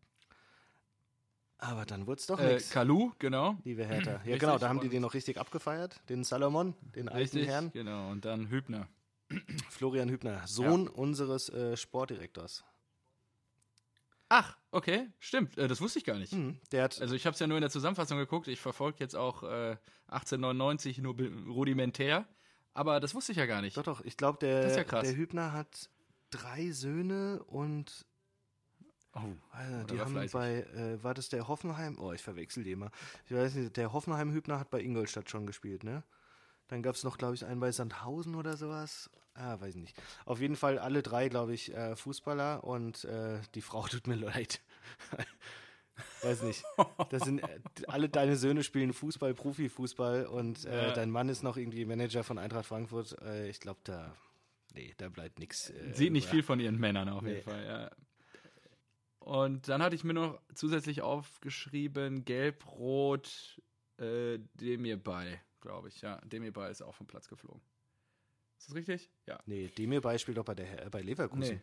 Aber 1.58 1.84
dann 1.84 2.06
wurde 2.06 2.20
es 2.20 2.26
doch 2.26 2.38
Äh, 2.38 2.54
nichts. 2.54 2.70
Kalu, 2.70 3.12
genau. 3.18 3.56
Liebe 3.64 3.84
Hertha. 3.84 4.10
Ja, 4.12 4.16
Richtig, 4.18 4.40
genau, 4.40 4.58
da 4.58 4.68
haben 4.68 4.80
die 4.80 4.88
den 4.88 5.02
noch 5.02 5.14
richtig 5.14 5.38
abgefeiert, 5.38 6.00
den 6.08 6.22
Salomon, 6.24 6.74
den 6.94 7.08
alten 7.08 7.36
Richtig, 7.38 7.48
Herrn. 7.48 7.70
genau. 7.72 8.10
Und 8.10 8.24
dann 8.24 8.48
Hübner. 8.48 8.88
Florian 9.70 10.08
Hübner, 10.08 10.46
Sohn 10.46 10.88
unseres 10.88 11.48
äh, 11.50 11.76
Sportdirektors. 11.76 12.64
Ach, 14.30 14.56
okay, 14.70 15.08
stimmt. 15.18 15.56
Äh, 15.58 15.68
das 15.68 15.80
wusste 15.80 15.98
ich 15.98 16.04
gar 16.04 16.18
nicht. 16.18 16.32
Hm, 16.32 16.60
der 16.70 16.84
hat 16.84 17.00
Also 17.00 17.14
ich 17.14 17.26
habe 17.26 17.34
es 17.34 17.40
ja 17.40 17.46
nur 17.46 17.56
in 17.56 17.62
der 17.62 17.70
Zusammenfassung 17.70 18.18
geguckt. 18.18 18.46
Ich 18.48 18.60
verfolge 18.60 18.98
jetzt 19.00 19.16
auch 19.16 19.42
äh, 19.42 19.76
1899 20.08 20.98
nur 20.98 21.14
rudimentär. 21.48 22.26
Aber 22.74 23.00
das 23.00 23.14
wusste 23.14 23.32
ich 23.32 23.38
ja 23.38 23.46
gar 23.46 23.62
nicht. 23.62 23.76
Doch, 23.76 23.82
doch, 23.82 24.04
ich 24.04 24.16
glaube, 24.16 24.38
der, 24.38 24.68
ja 24.76 24.84
der 24.84 25.16
Hübner 25.16 25.52
hat 25.52 25.90
drei 26.30 26.70
Söhne 26.70 27.42
und 27.44 28.06
Oh, 29.14 29.20
Oder 29.20 29.84
die 29.84 30.00
haben 30.00 30.12
fleißig. 30.12 30.32
bei, 30.32 30.60
äh, 30.74 31.02
war 31.02 31.14
das 31.14 31.28
der 31.28 31.48
Hoffenheim? 31.48 31.98
Oh, 31.98 32.12
ich 32.12 32.22
verwechsel 32.22 32.62
die 32.62 32.72
immer. 32.72 32.90
Ich 33.26 33.32
weiß 33.34 33.54
nicht, 33.54 33.76
der 33.76 33.92
Hoffenheim-Hübner 33.92 34.60
hat 34.60 34.70
bei 34.70 34.80
Ingolstadt 34.80 35.28
schon 35.30 35.46
gespielt, 35.46 35.82
ne? 35.82 36.02
Dann 36.68 36.82
gab 36.82 36.94
es 36.94 37.02
noch, 37.04 37.16
glaube 37.16 37.34
ich, 37.34 37.44
einen 37.46 37.60
bei 37.60 37.72
Sandhausen 37.72 38.34
oder 38.34 38.56
sowas. 38.58 39.10
Ah, 39.34 39.58
weiß 39.60 39.76
nicht. 39.76 39.96
Auf 40.26 40.40
jeden 40.40 40.56
Fall 40.56 40.78
alle 40.78 41.02
drei, 41.02 41.28
glaube 41.30 41.54
ich, 41.54 41.72
äh, 41.74 41.96
Fußballer 41.96 42.62
und 42.64 43.04
äh, 43.04 43.40
die 43.54 43.62
Frau 43.62 43.86
tut 43.88 44.06
mir 44.06 44.16
leid. 44.16 44.60
weiß 46.22 46.42
nicht. 46.42 46.64
Das 47.10 47.22
sind 47.24 47.38
äh, 47.40 47.60
alle 47.86 48.08
deine 48.08 48.36
Söhne 48.36 48.62
spielen 48.62 48.92
Fußball, 48.92 49.34
Profifußball 49.34 50.26
und 50.26 50.64
äh, 50.66 50.88
Ja. 50.88 50.92
dein 50.92 51.10
Mann 51.10 51.28
ist 51.28 51.42
noch 51.42 51.56
irgendwie 51.56 51.84
Manager 51.86 52.22
von 52.24 52.38
Eintracht 52.38 52.66
Frankfurt. 52.66 53.16
Äh, 53.22 53.48
ich 53.48 53.60
glaube, 53.60 53.80
da, 53.84 54.14
nee, 54.74 54.94
da 54.98 55.08
bleibt 55.08 55.38
nichts. 55.38 55.70
Äh, 55.70 55.94
Sieht 55.94 56.12
nicht 56.12 56.24
über. 56.24 56.32
viel 56.32 56.42
von 56.42 56.60
ihren 56.60 56.78
Männern 56.78 57.08
auf 57.08 57.22
Nee. 57.22 57.30
jeden 57.30 57.42
Fall, 57.42 57.64
ja. 57.64 57.90
Und 59.28 59.68
dann 59.68 59.82
hatte 59.82 59.94
ich 59.94 60.04
mir 60.04 60.14
noch 60.14 60.40
zusätzlich 60.54 61.02
aufgeschrieben, 61.02 62.24
gelb-rot, 62.24 63.60
äh, 63.98 64.38
Demir 64.54 64.96
bei, 64.96 65.38
glaube 65.60 65.88
ich. 65.88 66.00
Ja, 66.00 66.18
Demir 66.24 66.50
bei 66.50 66.70
ist 66.70 66.80
auch 66.80 66.94
vom 66.94 67.06
Platz 67.06 67.28
geflogen. 67.28 67.60
Ist 68.58 68.68
das 68.68 68.74
richtig? 68.74 69.10
Ja. 69.26 69.38
Nee, 69.44 69.68
Demir 69.68 70.00
Beispiel 70.00 70.32
doch 70.32 70.46
bei, 70.46 70.54
der, 70.54 70.86
äh, 70.86 70.88
bei 70.88 71.02
Leverkusen. 71.02 71.56
Nee. 71.56 71.60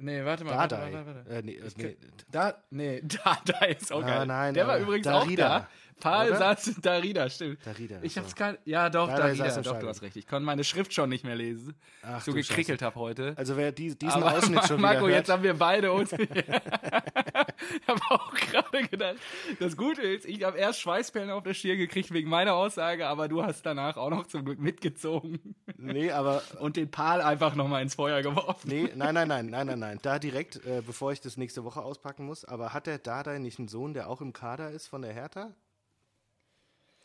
Nee, 0.00 0.24
warte 0.24 0.44
mal. 0.44 0.56
Warte, 0.56 0.76
Dardai. 0.76 0.92
warte, 0.94 1.14
warte. 1.16 1.30
Äh, 1.30 1.42
nee, 1.42 1.52
äh, 1.56 1.70
nee. 1.76 1.96
Da, 2.30 2.54
nee, 2.70 3.02
da, 3.24 3.38
da 3.44 3.66
ist 3.66 3.92
auch 3.92 4.02
Ah, 4.02 4.06
geil. 4.18 4.26
nein, 4.26 4.54
Der 4.54 4.66
war 4.66 4.74
aber 4.74 4.82
übrigens 4.84 5.04
Darida, 5.06 5.56
auch 5.56 5.60
da. 5.60 5.68
Paul 6.00 6.28
oder? 6.28 6.36
Satz, 6.38 6.70
Darida, 6.80 7.28
stimmt. 7.28 7.58
Darida, 7.66 7.96
Ich 8.02 8.14
so. 8.14 8.20
hab's 8.20 8.36
kein, 8.36 8.56
ja 8.64 8.88
doch, 8.90 9.08
Darida 9.08 9.26
saß 9.26 9.38
Darida, 9.38 9.56
doch, 9.56 9.62
Stadion. 9.62 9.80
du 9.80 9.88
hast 9.88 10.02
recht. 10.02 10.16
Ich 10.16 10.28
konnte 10.28 10.46
meine 10.46 10.62
Schrift 10.62 10.94
schon 10.94 11.08
nicht 11.08 11.24
mehr 11.24 11.34
lesen. 11.34 11.74
Ach, 12.04 12.20
so 12.22 12.30
du 12.30 12.36
gekrickelt 12.36 12.80
habe 12.82 12.94
heute. 13.00 13.34
Also 13.36 13.56
wer 13.56 13.72
die, 13.72 13.98
diesen 13.98 14.22
Aber 14.22 14.36
Ausschnitt 14.38 14.64
schon 14.66 14.80
Marco, 14.80 15.06
wieder 15.08 15.16
jetzt 15.16 15.26
hört, 15.28 15.38
haben 15.38 15.42
wir 15.42 15.54
beide 15.54 15.90
uns. 15.92 16.12
ich 17.80 17.88
habe 17.88 18.00
auch 18.10 18.32
gerade 18.32 18.88
gedacht, 18.88 19.16
das 19.58 19.76
Gute 19.76 20.02
ist, 20.02 20.26
ich 20.26 20.42
habe 20.44 20.58
erst 20.58 20.80
Schweißperlen 20.80 21.30
auf 21.30 21.42
der 21.42 21.54
Stirn 21.54 21.78
gekriegt 21.78 22.12
wegen 22.12 22.28
meiner 22.28 22.54
Aussage, 22.54 23.06
aber 23.06 23.28
du 23.28 23.42
hast 23.42 23.62
danach 23.66 23.96
auch 23.96 24.10
noch 24.10 24.26
zum 24.26 24.44
Glück 24.44 24.60
mitgezogen 24.60 25.56
nee, 25.78 26.10
aber 26.10 26.42
und 26.60 26.76
den 26.76 26.90
Pal 26.90 27.22
einfach 27.22 27.54
nochmal 27.54 27.82
ins 27.82 27.94
Feuer 27.94 28.22
geworfen. 28.22 28.68
nee, 28.68 28.90
nein, 28.94 29.14
nein, 29.14 29.28
nein, 29.28 29.46
nein, 29.46 29.66
nein, 29.66 29.78
nein. 29.78 29.98
Da 30.02 30.18
direkt, 30.18 30.64
äh, 30.66 30.82
bevor 30.84 31.12
ich 31.12 31.20
das 31.20 31.36
nächste 31.36 31.64
Woche 31.64 31.82
auspacken 31.82 32.26
muss. 32.26 32.44
Aber 32.44 32.72
hat 32.72 32.86
der 32.86 32.98
Dardai 32.98 33.38
nicht 33.38 33.58
einen 33.58 33.68
Sohn, 33.68 33.94
der 33.94 34.08
auch 34.08 34.20
im 34.20 34.32
Kader 34.32 34.70
ist 34.70 34.86
von 34.86 35.02
der 35.02 35.12
Hertha? 35.12 35.54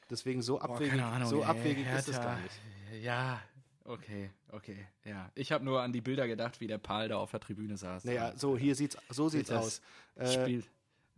Deswegen 0.09 0.41
so 0.41 0.59
abwegig, 0.59 1.01
so 1.23 1.39
ey, 1.39 1.45
abwegig 1.45 1.87
ist 1.97 2.09
es 2.09 2.21
gar 2.21 2.37
nicht. 2.39 2.59
Ja, 3.01 3.41
okay, 3.85 4.31
okay, 4.49 4.87
ja. 5.05 5.31
Ich 5.35 5.51
habe 5.51 5.63
nur 5.63 5.81
an 5.81 5.93
die 5.93 6.01
Bilder 6.01 6.27
gedacht, 6.27 6.59
wie 6.59 6.67
der 6.67 6.77
Pal 6.77 7.09
da 7.09 7.17
auf 7.17 7.31
der 7.31 7.39
Tribüne 7.39 7.77
saß. 7.77 8.05
Naja, 8.05 8.33
so 8.35 8.57
hier 8.57 8.75
sieht's, 8.75 8.97
so 9.09 9.29
sieht's 9.29 9.51
aus. 9.51 9.81
Äh, 10.15 10.27
Spielt. 10.27 10.69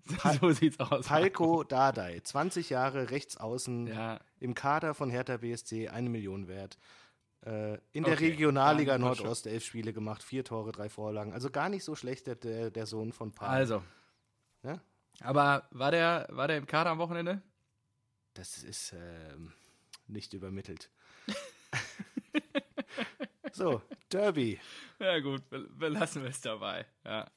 so 0.42 0.52
sieht's 0.52 0.80
aus. 0.80 1.08
Falco 1.08 1.64
Dardai, 1.64 2.20
20 2.20 2.70
Jahre 2.70 3.10
rechts 3.10 3.38
außen, 3.38 3.88
Ja, 3.88 4.20
im 4.40 4.54
Kader 4.54 4.94
von 4.94 5.10
Hertha 5.10 5.38
BSC, 5.38 5.90
eine 5.90 6.10
Million 6.10 6.48
wert. 6.48 6.78
Äh, 7.46 7.78
in 7.92 8.04
der 8.04 8.14
Okay, 8.14 8.30
Regionalliga 8.30 8.94
schon. 8.94 9.02
Nordost 9.02 9.48
elf 9.48 9.64
Spiele 9.64 9.94
gemacht, 9.94 10.24
vier 10.24 10.44
Tore, 10.44 10.72
drei 10.72 10.90
Vorlagen. 10.90 11.34
Also 11.34 11.50
gar 11.50 11.70
nicht 11.70 11.84
so 11.84 11.96
schlecht 11.96 12.28
der, 12.28 12.36
der, 12.72 12.86
Sohn 12.86 13.14
von 13.14 13.32
Paul. 13.32 13.50
also. 13.50 13.84
Ja? 14.64 14.82
Aber 15.22 15.68
war 15.72 15.92
der, 15.92 16.28
war 16.30 16.48
der 16.48 16.58
im 16.58 16.66
Kader 16.66 16.90
am 16.92 16.98
Wochenende? 16.98 17.42
Das 18.34 18.64
ist 18.64 18.94
ähm, 18.94 19.54
nicht 20.08 20.34
übermittelt. 20.34 20.90
so, 23.52 23.82
Derby. 24.12 24.60
Ja, 25.00 25.20
gut, 25.20 25.48
be 25.50 25.60
belassen 25.78 26.24
wir 26.24 26.30
es 26.30 26.42
dabei. 26.42 26.86
Ja. 27.04 27.28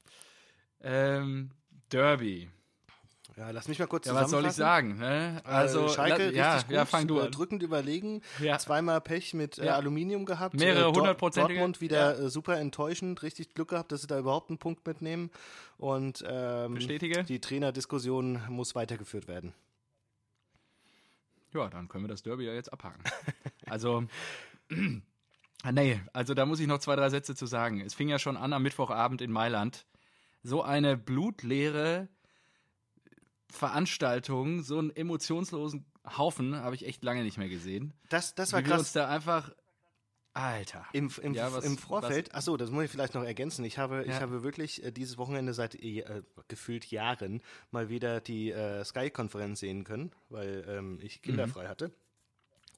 Ähm, 0.81 1.51
Derby. 1.91 2.51
Ja, 3.37 3.51
lass 3.51 3.69
mich 3.69 3.79
mal 3.79 3.87
kurz 3.87 4.07
Ja, 4.07 4.15
was 4.15 4.31
soll 4.31 4.45
ich 4.47 4.53
sagen? 4.53 4.99
Ne? 4.99 5.41
Also, 5.45 5.83
Also, 5.83 5.95
Schalke, 5.95 6.27
la- 6.31 6.33
ja, 6.33 6.53
richtig 6.55 6.69
gut, 6.69 6.75
ja, 6.77 6.85
fang 6.87 7.07
du 7.07 7.19
äh, 7.21 7.23
an. 7.27 7.31
drückend 7.31 7.63
überlegen, 7.63 8.21
Ja. 8.41 8.59
zweimal 8.59 9.01
Pech 9.01 9.33
mit 9.33 9.59
äh, 9.59 9.67
Ja. 9.67 9.77
Aluminium 9.77 10.25
gehabt. 10.25 10.55
Mehrere 10.55 10.91
Äh, 10.91 10.93
hundertprozentige. 10.95 11.59
Dortmund 11.61 11.81
wieder 11.81 12.19
äh, 12.19 12.31
super 12.31 12.59
enttäuschend, 12.59 13.23
richtig 13.23 13.55
Glück 13.55 13.69
gehabt, 13.69 13.93
dass 13.93 14.01
sie 14.01 14.07
da 14.09 14.19
überhaupt 14.19 14.51
einen 14.51 14.59
Punkt 14.59 14.85
mitnehmen. 14.87 15.31
Und 15.77 16.25
ähm, 16.27 16.75
Bestätige. 16.75 17.23
die 17.23 17.41
Trainerdiskussion 17.41 18.41
muss 18.49 18.75
weitergeführt 18.75 19.29
werden. 19.29 19.55
Ja, 21.55 21.69
dann 21.71 21.89
können 21.89 22.05
wir 22.05 22.09
das 22.09 22.23
Derby 22.23 22.45
ja 22.45 22.53
jetzt 22.53 22.73
abhaken. 22.73 23.03
Also, 23.67 24.05
nee, 24.71 26.01
also 26.13 26.35
da 26.35 26.47
muss 26.47 26.61
ich 26.61 26.67
noch 26.67 26.79
zwei, 26.79 26.97
drei 26.97 27.11
Sätze 27.11 27.35
zu 27.35 27.47
sagen. 27.47 27.81
Es 27.81 27.95
fing 27.95 28.09
ja 28.09 28.19
schon 28.19 28.37
an 28.37 28.53
am 28.53 28.63
Mittwochabend 28.63 29.21
in 29.23 29.33
Mailand. 29.33 29.87
So 30.43 30.63
eine 30.63 30.97
blutleere 30.97 32.09
Veranstaltung, 33.51 34.63
so 34.63 34.79
einen 34.79 34.95
emotionslosen 34.95 35.87
Haufen 36.17 36.55
habe 36.57 36.75
ich 36.75 36.87
echt 36.87 37.03
lange 37.03 37.23
nicht 37.23 37.39
mehr 37.39 37.49
gesehen. 37.49 37.93
Das, 38.09 38.35
das 38.35 38.53
war 38.53 38.61
Wie 38.63 38.67
wir 38.67 38.75
uns 38.75 38.85
krass. 38.85 38.93
da 38.93 39.09
einfach. 39.09 39.53
Alter. 40.35 40.87
Im, 40.93 41.11
im, 41.23 41.35
Ja, 41.35 41.53
was- 41.53 41.65
im 41.65 41.77
Vorfeld, 41.77 42.33
achso, 42.35 42.57
das 42.57 42.71
muss 42.71 42.85
ich 42.85 42.91
vielleicht 42.91 43.15
noch 43.15 43.25
ergänzen. 43.25 43.65
Ich 43.65 43.77
habe, 43.79 44.03
ich 44.03 44.09
Ja. 44.11 44.21
habe 44.21 44.45
wirklich 44.45 44.85
äh, 44.85 44.93
dieses 44.93 45.19
Wochenende 45.19 45.53
seit 45.53 45.75
äh, 45.75 46.23
gefühlt 46.47 46.89
Jahren 46.91 47.43
mal 47.73 47.89
wieder 47.89 48.21
die 48.21 48.53
äh, 48.53 48.85
Sky-Konferenz 48.85 49.59
sehen 49.61 49.83
können, 49.83 50.13
weil 50.29 50.65
ähm, 50.69 51.01
ich 51.03 51.23
kinderfrei 51.23 51.65
Mhm. 51.65 51.69
hatte. 51.69 51.93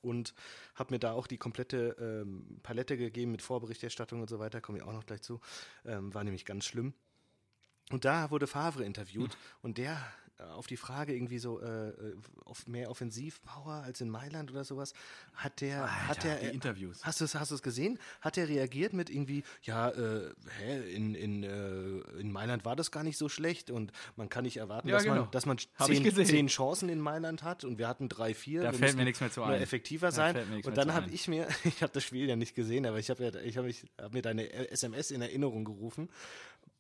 Und 0.02 0.34
habe 0.74 0.94
mir 0.94 0.98
da 0.98 1.12
auch 1.12 1.26
die 1.26 1.38
komplette 1.38 1.96
ähm, 2.00 2.60
Palette 2.62 2.96
gegeben 2.96 3.32
mit 3.32 3.42
Vorberichterstattung 3.42 4.20
und 4.20 4.30
so 4.30 4.38
weiter, 4.38 4.60
komme 4.60 4.78
ich 4.78 4.84
auch 4.84 4.92
noch 4.92 5.06
gleich 5.06 5.22
zu. 5.22 5.40
Ähm, 5.84 6.14
war 6.14 6.24
nämlich 6.24 6.44
ganz 6.44 6.64
schlimm. 6.64 6.94
Und 7.90 8.04
da 8.04 8.30
wurde 8.30 8.46
Favre 8.46 8.84
interviewt 8.84 9.36
und 9.62 9.76
der 9.78 10.00
auf 10.55 10.66
die 10.66 10.76
Frage 10.76 11.14
irgendwie 11.14 11.38
so 11.38 11.61
äh, 11.61 11.92
auf 12.44 12.66
mehr 12.66 12.90
Offensivpower 12.90 13.83
als 13.85 14.00
in 14.00 14.11
Mailand 14.11 14.50
oder 14.50 14.64
sowas, 14.64 14.92
hat 15.35 15.61
der, 15.61 15.83
Alter, 15.83 16.09
hat 16.09 16.24
der, 16.24 16.37
die 16.40 16.46
Interviews. 16.48 17.05
Hast 17.05 17.20
du 17.20 17.24
es, 17.24 17.35
hast 17.35 17.50
du 17.50 17.55
es 17.55 17.62
gesehen? 17.62 17.98
Hat 18.20 18.37
er 18.38 18.48
reagiert 18.48 18.92
mit 18.92 19.11
irgendwie, 19.11 19.44
ja, 19.62 19.90
äh, 19.90 20.33
hä, 20.59 20.94
in, 20.94 21.14
in, 21.14 21.42
äh, 21.42 22.18
in 22.18 22.33
Mailand 22.33 22.64
war 22.64 22.76
das 22.76 22.90
gar 22.90 23.03
nicht 23.03 23.18
so 23.18 23.29
schlecht 23.29 23.70
und 23.70 23.92
man 24.16 24.29
kann 24.29 24.44
nicht 24.44 24.57
erwarten, 24.57 24.88
Ja, 24.88 24.96
dass, 24.96 25.05
genau. 25.05 25.22
man, 25.22 25.31
dass 25.31 25.46
man 25.46 25.59
zehn, 25.59 26.26
zehn 26.26 26.46
Chancen 26.48 26.88
in 26.88 27.00
Mailand 27.00 27.42
hat 27.42 27.64
und 27.64 27.79
wir 27.79 27.88
hatten 27.88 28.09
drei, 28.09 28.35
vier. 28.35 28.62
Da 28.62 28.72
fällt 28.72 28.96
mir 28.96 29.05
nichts 29.05 29.20
mehr 29.20 29.31
zu 29.31 29.42
ein. 29.42 29.61
effektiver 29.61 30.12
sein. 30.12 30.37
Und 30.64 30.76
dann 30.76 30.94
habe 30.94 31.11
ich 31.11 31.29
mir, 31.29 31.48
ich 31.64 31.83
habe 31.83 31.92
das 31.92 32.05
Spiel 32.05 32.29
ja 32.29 32.37
nicht 32.37 32.55
gesehen, 32.55 32.87
aber 32.87 32.98
ich 32.98 33.11
habe 33.11 33.24
ja, 33.24 33.35
ich 33.40 33.57
habe 33.57 33.72
hab 33.98 34.12
mir 34.12 34.22
deine 34.22 34.50
SMS 34.70 35.11
in 35.11 35.22
Erinnerung 35.22 35.64
gerufen 35.64 36.09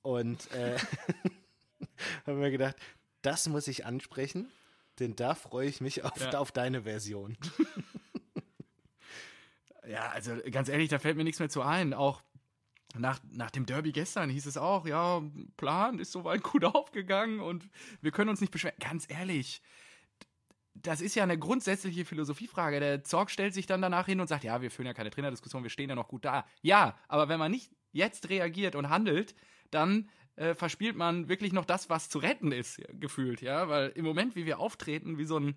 und 0.02 0.50
äh, 0.52 0.78
habe 2.26 2.38
mir 2.38 2.50
gedacht, 2.50 2.76
das 3.22 3.48
muss 3.48 3.68
ich 3.68 3.86
ansprechen, 3.86 4.50
denn 4.98 5.16
da 5.16 5.34
freue 5.34 5.68
ich 5.68 5.80
mich 5.80 6.04
auf, 6.04 6.18
Ja. 6.20 6.38
auf 6.38 6.52
deine 6.52 6.82
Version. 6.82 7.36
Ja, 9.88 10.10
also 10.10 10.36
ganz 10.50 10.68
ehrlich, 10.68 10.88
da 10.88 10.98
fällt 10.98 11.16
mir 11.16 11.24
nichts 11.24 11.40
mehr 11.40 11.48
zu 11.48 11.62
ein. 11.62 11.94
Auch 11.94 12.22
nach, 12.94 13.18
nach 13.30 13.50
dem 13.50 13.66
Derby 13.66 13.92
gestern 13.92 14.30
hieß 14.30 14.46
es 14.46 14.56
auch, 14.56 14.86
ja, 14.86 15.22
Plan 15.56 15.98
ist 15.98 16.12
soweit 16.12 16.42
gut 16.42 16.64
aufgegangen 16.64 17.40
und 17.40 17.68
wir 18.00 18.10
können 18.12 18.30
uns 18.30 18.40
nicht 18.40 18.52
beschweren. 18.52 18.76
Ganz 18.78 19.06
ehrlich, 19.08 19.62
das 20.74 21.00
ist 21.00 21.14
ja 21.14 21.22
eine 21.24 21.38
grundsätzliche 21.38 22.04
Philosophiefrage. 22.04 22.78
Der 22.78 23.02
Zorg 23.04 23.30
stellt 23.30 23.54
sich 23.54 23.66
dann 23.66 23.82
danach 23.82 24.06
hin 24.06 24.20
und 24.20 24.28
sagt, 24.28 24.44
ja, 24.44 24.62
wir 24.62 24.70
führen 24.70 24.86
ja 24.86 24.94
keine 24.94 25.10
Trainerdiskussion, 25.10 25.62
wir 25.62 25.70
stehen 25.70 25.88
ja 25.88 25.96
noch 25.96 26.08
gut 26.08 26.24
da. 26.24 26.46
Ja, 26.62 26.96
aber 27.08 27.28
wenn 27.28 27.38
man 27.38 27.50
nicht 27.50 27.72
jetzt 27.92 28.28
reagiert 28.28 28.76
und 28.76 28.90
handelt, 28.90 29.34
dann 29.70 30.08
äh, 30.40 30.54
verspielt 30.54 30.96
man 30.96 31.28
wirklich 31.28 31.52
noch 31.52 31.66
das, 31.66 31.90
was 31.90 32.08
zu 32.08 32.18
retten 32.18 32.50
ist, 32.50 32.80
gefühlt, 32.98 33.42
ja, 33.42 33.68
weil 33.68 33.90
im 33.90 34.06
Moment, 34.06 34.34
wie 34.36 34.46
wir 34.46 34.58
auftreten, 34.58 35.18
wie 35.18 35.24
so 35.24 35.38
ein 35.38 35.54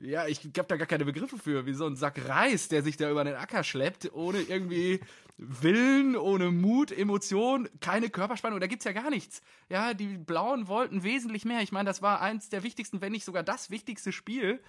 ja, 0.00 0.28
ich 0.28 0.44
habe 0.56 0.68
da 0.68 0.76
gar 0.76 0.86
keine 0.86 1.04
Begriffe 1.04 1.38
für, 1.38 1.66
wie 1.66 1.72
so 1.72 1.84
ein 1.84 1.96
Sack 1.96 2.28
Reis, 2.28 2.68
der 2.68 2.84
sich 2.84 2.96
da 2.96 3.10
über 3.10 3.24
den 3.24 3.34
Acker 3.34 3.64
schleppt, 3.64 4.12
ohne 4.12 4.42
irgendwie 4.42 5.00
Willen, 5.38 6.16
ohne 6.16 6.52
Mut, 6.52 6.92
Emotion, 6.92 7.68
keine 7.80 8.08
Körperspannung, 8.08 8.60
da 8.60 8.68
gibt's 8.68 8.84
ja 8.84 8.92
gar 8.92 9.10
nichts. 9.10 9.42
Ja, 9.68 9.94
die 9.94 10.18
Blauen 10.18 10.68
wollten 10.68 11.02
wesentlich 11.02 11.44
mehr. 11.44 11.62
Ich 11.62 11.72
meine, 11.72 11.88
das 11.88 12.00
war 12.00 12.20
eins 12.20 12.48
der 12.48 12.62
wichtigsten, 12.62 13.00
wenn 13.00 13.10
nicht 13.10 13.24
sogar 13.24 13.42
das 13.42 13.70
wichtigste 13.70 14.12
Spiel 14.12 14.60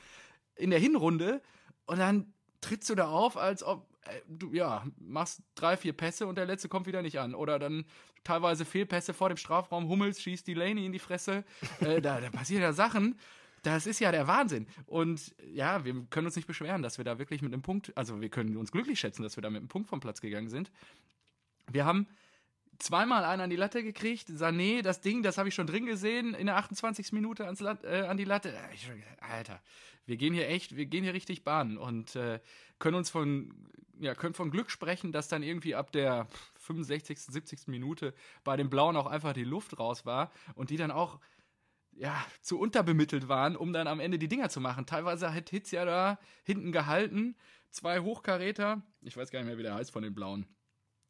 in 0.55 0.71
der 0.71 0.79
Hinrunde. 0.79 1.41
Und 1.85 1.99
dann 1.99 2.33
trittst 2.61 2.89
du 2.89 2.95
da 2.95 3.07
auf, 3.09 3.37
als 3.37 3.63
ob 3.63 3.87
du, 4.27 4.51
ja, 4.53 4.85
machst 4.99 5.41
drei, 5.55 5.77
vier 5.77 5.93
Pässe 5.93 6.27
und 6.27 6.37
der 6.37 6.45
letzte 6.45 6.69
kommt 6.69 6.87
wieder 6.87 7.01
nicht 7.01 7.19
an. 7.19 7.35
Oder 7.35 7.59
dann 7.59 7.85
teilweise 8.23 8.65
Fehlpässe 8.65 9.13
vor 9.13 9.29
dem 9.29 9.37
Strafraum, 9.37 9.87
Hummels 9.87 10.21
schießt 10.21 10.47
Delaney 10.47 10.85
in 10.85 10.91
die 10.91 10.99
Fresse. 10.99 11.43
Äh, 11.79 12.01
da, 12.01 12.19
da 12.19 12.29
passieren 12.29 12.61
ja 12.61 12.73
Sachen. 12.73 13.17
Das 13.63 13.87
ist 13.87 13.99
ja 13.99 14.11
der 14.11 14.27
Wahnsinn. 14.27 14.67
Und 14.85 15.33
ja, 15.53 15.85
wir 15.85 16.05
können 16.09 16.27
uns 16.27 16.35
nicht 16.35 16.47
beschweren, 16.47 16.81
dass 16.81 16.97
wir 16.97 17.05
da 17.05 17.19
wirklich 17.19 17.41
mit 17.41 17.53
einem 17.53 17.61
Punkt, 17.61 17.95
also 17.95 18.21
wir 18.21 18.29
können 18.29 18.57
uns 18.57 18.71
glücklich 18.71 18.99
schätzen, 18.99 19.23
dass 19.23 19.37
wir 19.37 19.41
da 19.41 19.49
mit 19.49 19.59
einem 19.59 19.67
Punkt 19.67 19.89
vom 19.89 19.99
Platz 19.99 20.21
gegangen 20.21 20.49
sind. 20.49 20.71
Wir 21.71 21.85
haben 21.85 22.07
zweimal 22.79 23.25
einen 23.25 23.41
an 23.41 23.49
die 23.49 23.55
Latte 23.55 23.83
gekriegt. 23.83 24.29
Sané, 24.29 24.81
das 24.81 25.01
Ding, 25.01 25.21
das 25.21 25.37
habe 25.37 25.49
ich 25.49 25.55
schon 25.55 25.67
drin 25.67 25.85
gesehen, 25.85 26.33
in 26.33 26.47
der 26.47 26.57
28. 26.57 27.11
Minute 27.11 27.45
ans 27.45 27.59
Lat 27.59 27.83
äh, 27.83 28.05
an 28.07 28.17
die 28.17 28.25
Latte. 28.25 28.53
Äh, 28.53 29.23
Alter, 29.23 29.61
wir 30.05 30.17
gehen 30.17 30.33
hier 30.33 30.47
echt, 30.49 30.75
wir 30.75 30.85
gehen 30.85 31.03
hier 31.03 31.13
richtig 31.13 31.43
Bahn 31.43 31.77
und 31.77 32.15
äh, 32.15 32.39
können 32.79 32.95
uns 32.95 33.09
von, 33.09 33.53
ja, 33.99 34.15
können 34.15 34.33
von 34.33 34.49
Glück 34.49 34.71
sprechen, 34.71 35.11
dass 35.11 35.27
dann 35.27 35.43
irgendwie 35.43 35.75
ab 35.75 35.91
der 35.91 36.27
65., 36.55 37.19
70. 37.19 37.67
Minute 37.67 38.13
bei 38.43 38.57
den 38.57 38.69
Blauen 38.69 38.95
auch 38.95 39.07
einfach 39.07 39.33
die 39.33 39.43
Luft 39.43 39.77
raus 39.77 40.05
war 40.05 40.31
und 40.55 40.69
die 40.69 40.77
dann 40.77 40.91
auch 40.91 41.19
ja, 41.99 42.25
zu 42.41 42.57
unterbemittelt 42.57 43.27
waren, 43.27 43.57
um 43.57 43.73
dann 43.73 43.87
am 43.87 43.99
Ende 43.99 44.17
die 44.17 44.29
Dinger 44.29 44.49
zu 44.49 44.61
machen. 44.61 44.85
Teilweise 44.85 45.33
hat 45.33 45.49
Hitz 45.49 45.71
ja 45.71 45.83
da 45.83 46.17
hinten 46.43 46.71
gehalten. 46.71 47.35
Zwei 47.71 47.99
Hochkaräter, 47.99 48.81
ich 49.01 49.17
weiß 49.17 49.31
gar 49.31 49.39
nicht 49.39 49.47
mehr, 49.47 49.57
wie 49.57 49.63
der 49.63 49.75
heißt 49.75 49.91
von 49.91 50.01
den 50.01 50.15
Blauen. 50.15 50.47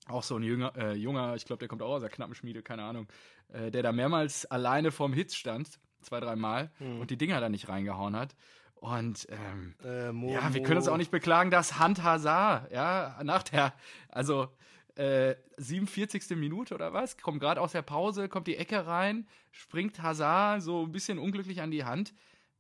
Auch 0.10 0.24
so 0.24 0.36
ein 0.38 0.44
jünger, 0.44 0.74
äh, 0.76 0.94
junger, 0.94 1.36
ich 1.36 1.46
glaube, 1.46 1.60
der 1.60 1.68
kommt 1.68 1.82
auch 1.82 1.94
aus 1.96 2.02
der 2.02 2.10
Knappenschmiede, 2.10 2.62
keine 2.64 2.84
Ahnung, 2.84 3.08
äh, 3.54 3.72
der 3.72 3.84
da 3.84 3.92
mehrmals 3.92 4.46
alleine 4.46 4.92
vorm 4.92 5.14
Hitz 5.14 5.36
stand, 5.36 5.80
zwei, 6.02 6.20
dreimal, 6.20 6.72
und 6.80 7.10
die 7.12 7.18
Dinger 7.18 7.40
da 7.40 7.50
nicht 7.50 7.70
reingehauen 7.70 8.16
hat. 8.16 8.36
Und 8.76 9.28
ähm, 9.30 9.76
Äh, 9.84 10.12
Mo- 10.12 10.32
ja, 10.32 10.54
wir 10.54 10.64
können 10.64 10.78
uns 10.78 10.88
auch 10.88 10.98
nicht 10.98 11.12
beklagen, 11.12 11.52
dass 11.52 11.80
Hand 11.80 12.02
Hazard, 12.04 12.72
ja, 12.72 13.20
nach 13.24 13.44
der, 13.44 13.74
also 14.08 14.48
äh, 14.96 15.36
47. 15.58 16.36
Minute 16.38 16.74
oder 16.76 16.92
was, 16.94 17.18
kommt 17.18 17.40
gerade 17.40 17.62
aus 17.62 17.74
der 17.74 17.82
Pause, 17.82 18.30
kommt 18.30 18.48
die 18.48 18.56
Ecke 18.58 18.88
rein, 18.88 19.28
springt 19.52 20.02
Hazard 20.02 20.62
so 20.62 20.84
ein 20.86 20.92
bisschen 20.92 21.20
unglücklich 21.20 21.62
an 21.62 21.72
die 21.72 21.84
Hand. 21.86 22.14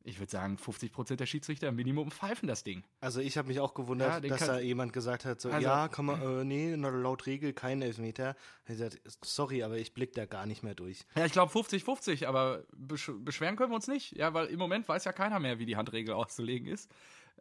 Ich 0.03 0.19
würde 0.19 0.31
sagen, 0.31 0.57
50% 0.57 1.17
der 1.17 1.25
Schiedsrichter 1.25 1.71
Minimum 1.71 2.09
pfeifen 2.12 2.47
das 2.47 2.63
Ding. 2.63 2.83
Also 3.01 3.19
ich 3.19 3.38
habe 3.38 3.49
mich 3.49 3.59
auch 3.59 3.73
gewundert, 3.73 4.23
Ja, 4.23 4.29
dass 4.29 4.39
da 4.47 4.59
jemand 4.59 4.93
gesagt 4.93 5.25
hat, 5.25 5.41
so, 5.41 5.49
Also- 5.49 5.62
ja, 5.67 5.88
kann 5.89 6.05
man, 6.05 6.21
äh, 6.21 6.43
nee, 6.45 6.73
laut 6.75 7.25
Regel 7.25 7.51
kein 7.53 7.81
Elfmeter. 7.81 8.35
Ich 8.63 8.69
gesagt, 8.77 8.99
sorry, 9.23 9.62
aber 9.63 9.77
ich 9.77 9.93
blick 9.93 10.13
da 10.13 10.25
gar 10.25 10.45
nicht 10.45 10.63
mehr 10.63 10.73
durch. 10.75 11.05
Ja, 11.15 11.25
ich 11.25 11.33
glaube 11.33 11.51
50-50, 11.51 12.27
aber 12.27 12.63
besch 12.75 13.12
beschweren 13.19 13.55
können 13.57 13.71
wir 13.71 13.75
uns 13.75 13.88
nicht. 13.88 14.15
Ja, 14.15 14.33
weil 14.33 14.47
im 14.47 14.57
Moment 14.59 14.88
weiß 14.88 15.03
ja 15.03 15.12
keiner 15.12 15.39
mehr, 15.39 15.59
wie 15.59 15.65
die 15.65 15.75
Handregel 15.75 16.13
auszulegen 16.15 16.67
ist. 16.67 16.89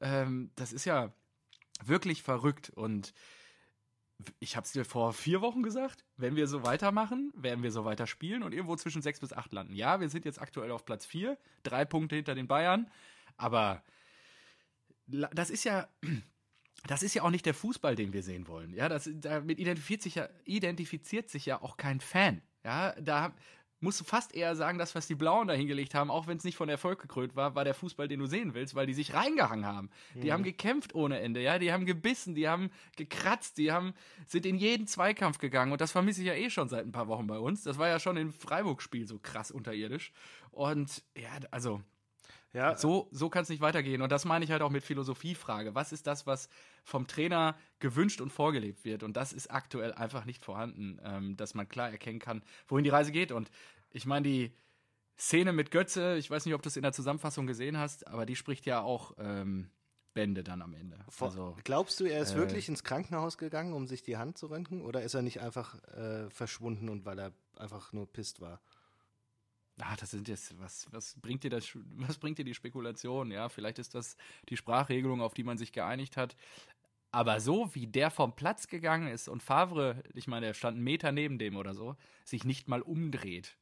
Ähm, 0.01 0.51
das 0.57 0.73
ist 0.73 0.85
ja 0.85 1.13
wirklich 1.85 2.23
verrückt 2.25 2.71
und 2.71 3.13
ich 4.41 4.57
habe 4.57 4.65
es 4.65 4.73
dir 4.73 4.85
vor 4.85 5.13
vier 5.13 5.41
Wochen 5.41 5.63
gesagt, 5.63 6.05
wenn 6.17 6.37
wir 6.37 6.49
so 6.49 6.65
weitermachen, 6.65 7.33
werden 7.37 7.63
wir 7.63 7.71
so 7.71 7.85
weiter 7.85 8.07
spielen 8.07 8.43
und 8.43 8.53
irgendwo 8.53 8.77
zwischen 8.77 9.03
sechs 9.03 9.21
bis 9.21 9.33
acht 9.33 9.53
landen. 9.53 9.75
Ja, 9.75 10.01
wir 10.01 10.09
sind 10.09 10.25
jetzt 10.25 10.41
aktuell 10.41 10.71
auf 10.73 10.85
Platz 10.85 11.07
vier, 11.07 11.39
drei 11.63 11.85
Punkte 11.85 12.17
hinter 12.17 12.35
den 12.35 12.49
Bayern, 12.49 12.91
aber 13.37 13.83
das 15.07 15.51
ist 15.51 15.65
ja, 15.65 15.89
das 16.87 17.03
ist 17.03 17.15
ja 17.15 17.23
auch 17.23 17.31
nicht 17.31 17.47
der 17.47 17.55
Fußball, 17.55 17.95
den 17.95 18.13
wir 18.13 18.23
sehen 18.23 18.49
wollen. 18.49 18.75
Ja, 18.75 18.89
das, 18.89 19.09
damit 19.15 19.59
identifiziert 19.59 20.03
sich 20.03 20.17
ja, 20.17 20.29
identifiziert 20.45 21.31
sich 21.31 21.47
ja 21.47 21.63
auch 21.63 21.77
kein 21.77 22.01
Fan. 22.01 22.43
Ja, 22.65 22.93
da 23.01 23.35
musst 23.81 24.01
du 24.01 24.05
fast 24.05 24.35
eher 24.35 24.57
sagen, 24.57 24.79
das, 24.79 24.95
was 24.95 25.07
die 25.07 25.15
Blauen 25.15 25.49
da 25.49 25.55
hingelegt 25.55 25.95
haben, 25.95 26.11
auch 26.11 26.27
wenn 26.27 26.37
es 26.37 26.45
nicht 26.45 26.57
von 26.57 26.69
Erfolg 26.69 27.01
gekrönt 27.01 27.37
war, 27.37 27.55
war 27.55 27.65
der 27.65 27.75
Fußball, 27.75 28.09
den 28.09 28.21
du 28.21 28.27
sehen 28.27 28.55
willst, 28.55 28.75
weil 28.75 28.87
die 28.87 28.95
sich 28.95 29.15
reingehangen 29.15 29.67
haben. 29.67 29.91
Die 30.15 30.33
haben 30.33 30.43
gekämpft 30.43 30.95
ohne 30.95 31.21
Ende, 31.21 31.41
ja, 31.41 31.59
die 31.59 31.73
haben 31.73 31.87
gebissen, 31.87 32.35
die 32.35 32.49
haben 32.49 32.71
gekratzt, 32.97 33.59
die 33.59 33.73
haben, 33.73 33.95
sind 34.27 34.47
in 34.47 34.57
jeden 34.57 34.87
Zweikampf 34.87 35.39
gegangen 35.39 35.73
und 35.73 35.81
das 35.81 35.93
vermisse 35.93 36.23
ich 36.23 36.27
ja 36.27 36.35
eh 36.35 36.51
schon 36.51 36.69
seit 36.69 36.85
ein 36.85 36.93
paar 36.93 37.09
Wochen 37.09 37.27
bei 37.27 37.39
uns. 37.39 37.63
Das 37.63 37.79
war 37.79 37.89
ja 37.89 38.01
schon 38.01 38.17
im 38.17 38.33
Freiburg-Spiel 38.33 39.07
so 39.07 39.19
krass 39.19 39.51
unterirdisch. 39.51 40.13
Und 40.51 41.03
ja, 41.17 41.31
also 41.51 41.83
Ja, 42.55 42.77
so, 42.77 43.09
so 43.11 43.29
kann 43.29 43.43
es 43.43 43.51
nicht 43.51 43.61
weitergehen. 43.61 44.01
Und 44.01 44.11
das 44.11 44.25
meine 44.25 44.45
ich 44.45 44.51
halt 44.51 44.63
auch 44.63 44.71
mit 44.71 44.83
Philosophiefrage. 44.83 45.75
Was 45.75 45.93
ist 45.93 46.07
das, 46.07 46.27
was 46.27 46.49
vom 46.83 47.07
Trainer 47.07 47.57
gewünscht 47.79 48.21
und 48.21 48.31
vorgelebt 48.31 48.85
wird? 48.85 49.03
Und 49.03 49.17
das 49.17 49.33
ist 49.33 49.51
aktuell 49.51 49.93
einfach 49.93 50.25
nicht 50.25 50.43
vorhanden, 50.43 50.99
ähm, 51.05 51.37
dass 51.37 51.55
man 51.55 51.69
klar 51.69 51.91
erkennen 51.91 52.19
kann, 52.21 52.43
wohin 52.67 52.85
die 52.85 52.91
Reise 52.91 53.13
geht. 53.13 53.33
Und 53.33 53.51
ich 53.91 54.07
meine, 54.07 54.27
die 54.27 54.55
Szene 55.19 55.53
mit 55.53 55.71
Götze, 55.71 56.17
ich 56.17 56.31
weiß 56.31 56.47
nicht, 56.47 56.55
ob 56.55 56.63
du 56.63 56.69
es 56.69 56.77
in 56.77 56.83
der 56.83 56.93
Zusammenfassung 56.93 57.47
gesehen 57.47 57.77
hast, 57.77 58.07
aber 58.07 58.25
die 58.25 58.37
spricht 58.37 58.65
ja 58.67 58.81
auch 58.81 59.13
ähm, 59.19 59.69
Bände 60.15 60.43
dann 60.43 60.63
am 60.63 60.75
Ende. 60.75 60.99
Also, 61.21 61.57
glaubst 61.65 62.01
du, 62.01 62.05
er 62.05 62.23
ist 62.23 62.33
äh, 62.33 62.37
wirklich 62.37 62.69
ins 62.69 62.83
Krankenhaus 62.83 63.37
gegangen, 63.37 63.73
um 63.73 63.87
sich 63.87 64.03
die 64.03 64.17
Hand 64.17 64.39
zu 64.39 64.47
röntgen? 64.47 64.83
Oder 64.83 65.03
ist 65.03 65.15
er 65.15 65.23
nicht 65.23 65.41
einfach 65.41 65.75
äh, 65.89 66.31
verschwunden 66.31 66.89
und 66.89 67.05
weil 67.05 67.19
er 67.19 67.33
einfach 67.57 67.93
nur 67.93 68.11
pisst 68.11 68.41
war? 68.41 68.61
Ah, 69.81 69.97
das 69.97 70.11
sind 70.11 70.29
jetzt, 70.29 70.59
was, 70.59 70.87
was 70.91 71.15
bringt 71.21 71.45
dir 71.45 71.51
das, 71.51 71.69
was 71.97 72.19
bringt 72.19 72.39
dir 72.39 72.45
die 72.45 72.55
Spekulation? 72.55 73.31
Ja, 73.31 73.49
vielleicht 73.49 73.79
ist 73.79 73.95
das 73.95 74.17
die 74.49 74.57
Sprachregelung, 74.57 75.21
auf 75.21 75.35
die 75.35 75.45
man 75.45 75.59
sich 75.59 75.73
geeinigt 75.73 76.17
hat. 76.17 76.37
Aber 77.11 77.41
so 77.41 77.75
wie 77.75 77.87
der 77.87 78.11
vom 78.11 78.37
Platz 78.37 78.69
gegangen 78.69 79.09
ist 79.09 79.29
und 79.29 79.43
Favre, 79.43 80.03
ich 80.15 80.27
meine, 80.27 80.47
der 80.47 80.55
stand 80.55 80.77
einen 80.77 80.85
Meter 80.85 81.11
neben 81.11 81.39
dem 81.39 81.57
oder 81.57 81.73
so, 81.73 81.97
sich 82.25 82.45
nicht 82.45 82.69
mal 82.69 82.83
umdreht, 82.83 83.57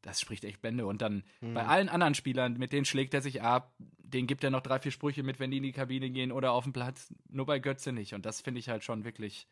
das 0.00 0.20
spricht 0.20 0.44
echt 0.44 0.60
Bände. 0.60 0.86
Und 0.86 1.00
dann 1.00 1.22
bei 1.40 1.64
allen 1.64 1.88
anderen 1.88 2.14
Spielern, 2.14 2.54
mit 2.54 2.72
denen 2.72 2.84
schlägt 2.84 3.14
er 3.14 3.22
sich 3.22 3.40
ab, 3.40 3.74
denen 3.78 4.26
gibt 4.26 4.42
er 4.42 4.50
noch 4.50 4.60
drei, 4.60 4.80
vier 4.80 4.90
Sprüche 4.90 5.22
mit, 5.22 5.38
wenn 5.38 5.50
die 5.50 5.58
in 5.58 5.62
die 5.62 5.72
Kabine 5.72 6.10
gehen 6.10 6.32
oder 6.32 6.52
auf 6.52 6.64
den 6.64 6.72
Platz. 6.72 7.14
Nur 7.28 7.46
bei 7.46 7.60
Götze 7.60 7.92
nicht. 7.92 8.14
Und 8.14 8.26
das 8.26 8.40
finde 8.40 8.58
ich 8.58 8.68
halt 8.68 8.84
schon 8.84 9.04
wirklich, 9.04 9.46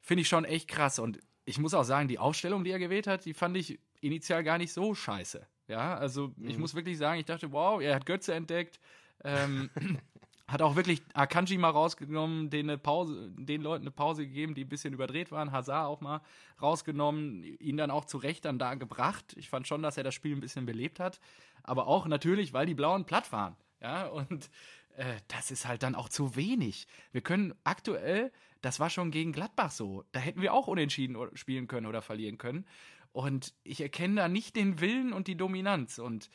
finde 0.00 0.22
ich 0.22 0.28
schon 0.28 0.44
echt 0.44 0.68
krass. 0.68 0.98
Und 0.98 1.20
ich 1.44 1.58
muss 1.58 1.74
auch 1.74 1.84
sagen, 1.84 2.08
die 2.08 2.18
Aufstellung, 2.18 2.64
die 2.64 2.70
er 2.70 2.80
gewählt 2.80 3.06
hat, 3.06 3.24
die 3.24 3.34
fand 3.34 3.56
ich 3.56 3.78
initial 4.00 4.44
gar 4.44 4.58
nicht 4.58 4.72
so 4.72 4.94
scheiße. 4.94 5.46
Ja, 5.68 5.96
also 5.96 6.32
ich 6.40 6.58
muss 6.58 6.74
wirklich 6.74 6.96
sagen, 6.96 7.18
ich 7.18 7.26
dachte, 7.26 7.50
wow, 7.50 7.80
er 7.80 7.96
hat 7.96 8.06
Götze 8.06 8.34
entdeckt. 8.34 8.78
Ähm, 9.24 9.70
hat 10.48 10.62
auch 10.62 10.76
wirklich 10.76 11.02
Akanji 11.12 11.58
mal 11.58 11.70
rausgenommen, 11.70 12.50
denen 12.50 12.70
eine 12.70 12.78
Pause, 12.78 13.32
den 13.36 13.62
Leuten 13.62 13.82
eine 13.82 13.90
Pause 13.90 14.26
gegeben, 14.26 14.54
die 14.54 14.64
ein 14.64 14.68
bisschen 14.68 14.94
überdreht 14.94 15.32
waren. 15.32 15.50
Hazard 15.50 15.86
auch 15.86 16.00
mal 16.00 16.20
rausgenommen, 16.62 17.42
ihn 17.42 17.76
dann 17.76 17.90
auch 17.90 18.04
zu 18.04 18.18
Recht 18.18 18.44
dann 18.44 18.58
da 18.58 18.74
gebracht. 18.74 19.34
Ich 19.36 19.48
fand 19.48 19.66
schon, 19.66 19.82
dass 19.82 19.96
er 19.96 20.04
das 20.04 20.14
Spiel 20.14 20.36
ein 20.36 20.40
bisschen 20.40 20.66
belebt 20.66 21.00
hat. 21.00 21.20
Aber 21.64 21.88
auch 21.88 22.06
natürlich, 22.06 22.52
weil 22.52 22.66
die 22.66 22.74
Blauen 22.74 23.06
platt 23.06 23.32
waren. 23.32 23.56
Ja, 23.80 24.06
und 24.06 24.48
äh, 24.96 25.16
das 25.28 25.50
ist 25.50 25.66
halt 25.66 25.82
dann 25.82 25.96
auch 25.96 26.08
zu 26.08 26.36
wenig. 26.36 26.86
Wir 27.10 27.22
können 27.22 27.54
aktuell, 27.64 28.32
das 28.62 28.78
war 28.78 28.88
schon 28.88 29.10
gegen 29.10 29.32
Gladbach 29.32 29.70
so, 29.70 30.04
da 30.12 30.20
hätten 30.20 30.40
wir 30.40 30.54
auch 30.54 30.68
unentschieden 30.68 31.16
spielen 31.34 31.66
können 31.66 31.86
oder 31.86 32.02
verlieren 32.02 32.38
können. 32.38 32.66
Und 33.16 33.54
ich 33.64 33.80
erkenne 33.80 34.16
da 34.16 34.28
nicht 34.28 34.56
den 34.56 34.78
Willen 34.78 35.14
und 35.14 35.26
die 35.26 35.38
Dominanz. 35.38 35.98
Und 35.98 36.28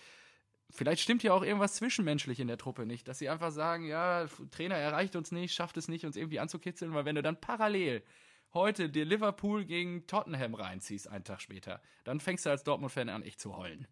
vielleicht 0.71 1.03
stimmt 1.03 1.21
ja 1.21 1.31
auch 1.31 1.43
irgendwas 1.43 1.75
zwischenmenschlich 1.75 2.39
in 2.39 2.47
der 2.47 2.57
Truppe 2.57 2.87
nicht, 2.87 3.07
dass 3.07 3.19
sie 3.19 3.29
einfach 3.29 3.51
sagen, 3.51 3.85
ja, 3.85 4.25
Trainer 4.49 4.77
erreicht 4.77 5.15
uns 5.15 5.31
nicht, 5.31 5.53
schafft 5.53 5.77
es 5.77 5.87
nicht, 5.87 6.05
uns 6.05 6.15
irgendwie 6.15 6.39
anzukitzeln, 6.39 6.95
weil 6.95 7.05
wenn 7.05 7.13
du 7.13 7.21
dann 7.21 7.39
parallel 7.39 8.01
heute 8.55 8.89
dir 8.89 9.05
Liverpool 9.05 9.63
gegen 9.63 10.07
Tottenham 10.07 10.55
reinziehst, 10.55 11.07
einen 11.07 11.23
Tag 11.23 11.41
später, 11.41 11.83
dann 12.03 12.19
fängst 12.19 12.47
du 12.47 12.49
als 12.49 12.63
Dortmund-Fan 12.63 13.09
an, 13.09 13.21
echt 13.21 13.39
zu 13.39 13.57
heulen. 13.57 13.87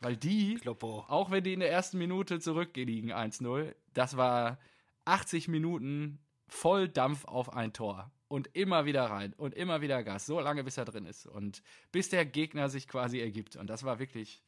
Weil 0.00 0.16
die, 0.16 0.56
Kloppo. 0.56 1.04
auch 1.06 1.30
wenn 1.30 1.44
die 1.44 1.52
in 1.52 1.60
der 1.60 1.70
ersten 1.70 1.98
Minute 1.98 2.40
zurückliegen, 2.40 3.12
1-0, 3.12 3.72
das 3.94 4.16
war 4.16 4.58
80 5.04 5.46
Minuten 5.46 6.18
voll 6.48 6.88
Dampf 6.88 7.24
auf 7.24 7.52
ein 7.54 7.72
Tor. 7.72 8.10
Und 8.30 8.46
immer 8.54 8.84
wieder 8.86 9.06
rein 9.06 9.32
und 9.32 9.54
immer 9.54 9.80
wieder 9.80 10.04
Gas, 10.04 10.24
so 10.24 10.38
lange 10.38 10.62
bis 10.62 10.76
er 10.76 10.84
drin 10.84 11.04
ist. 11.04 11.26
Und 11.26 11.64
bis 11.90 12.10
der 12.10 12.24
Gegner 12.24 12.68
sich 12.68 12.86
quasi 12.86 13.18
ergibt. 13.18 13.56
Und 13.56 13.68
das 13.68 13.82
war 13.82 13.98
wirklich, 13.98 14.40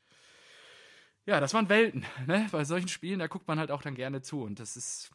ja, 1.26 1.40
das 1.40 1.52
waren 1.52 1.68
Welten. 1.68 2.06
Ne? 2.28 2.46
Bei 2.52 2.64
solchen 2.64 2.86
Spielen, 2.86 3.18
da 3.18 3.26
guckt 3.26 3.48
man 3.48 3.58
halt 3.58 3.72
auch 3.72 3.82
dann 3.82 3.96
gerne 3.96 4.22
zu. 4.22 4.42
Und 4.42 4.60
das 4.60 4.76
ist, 4.76 5.10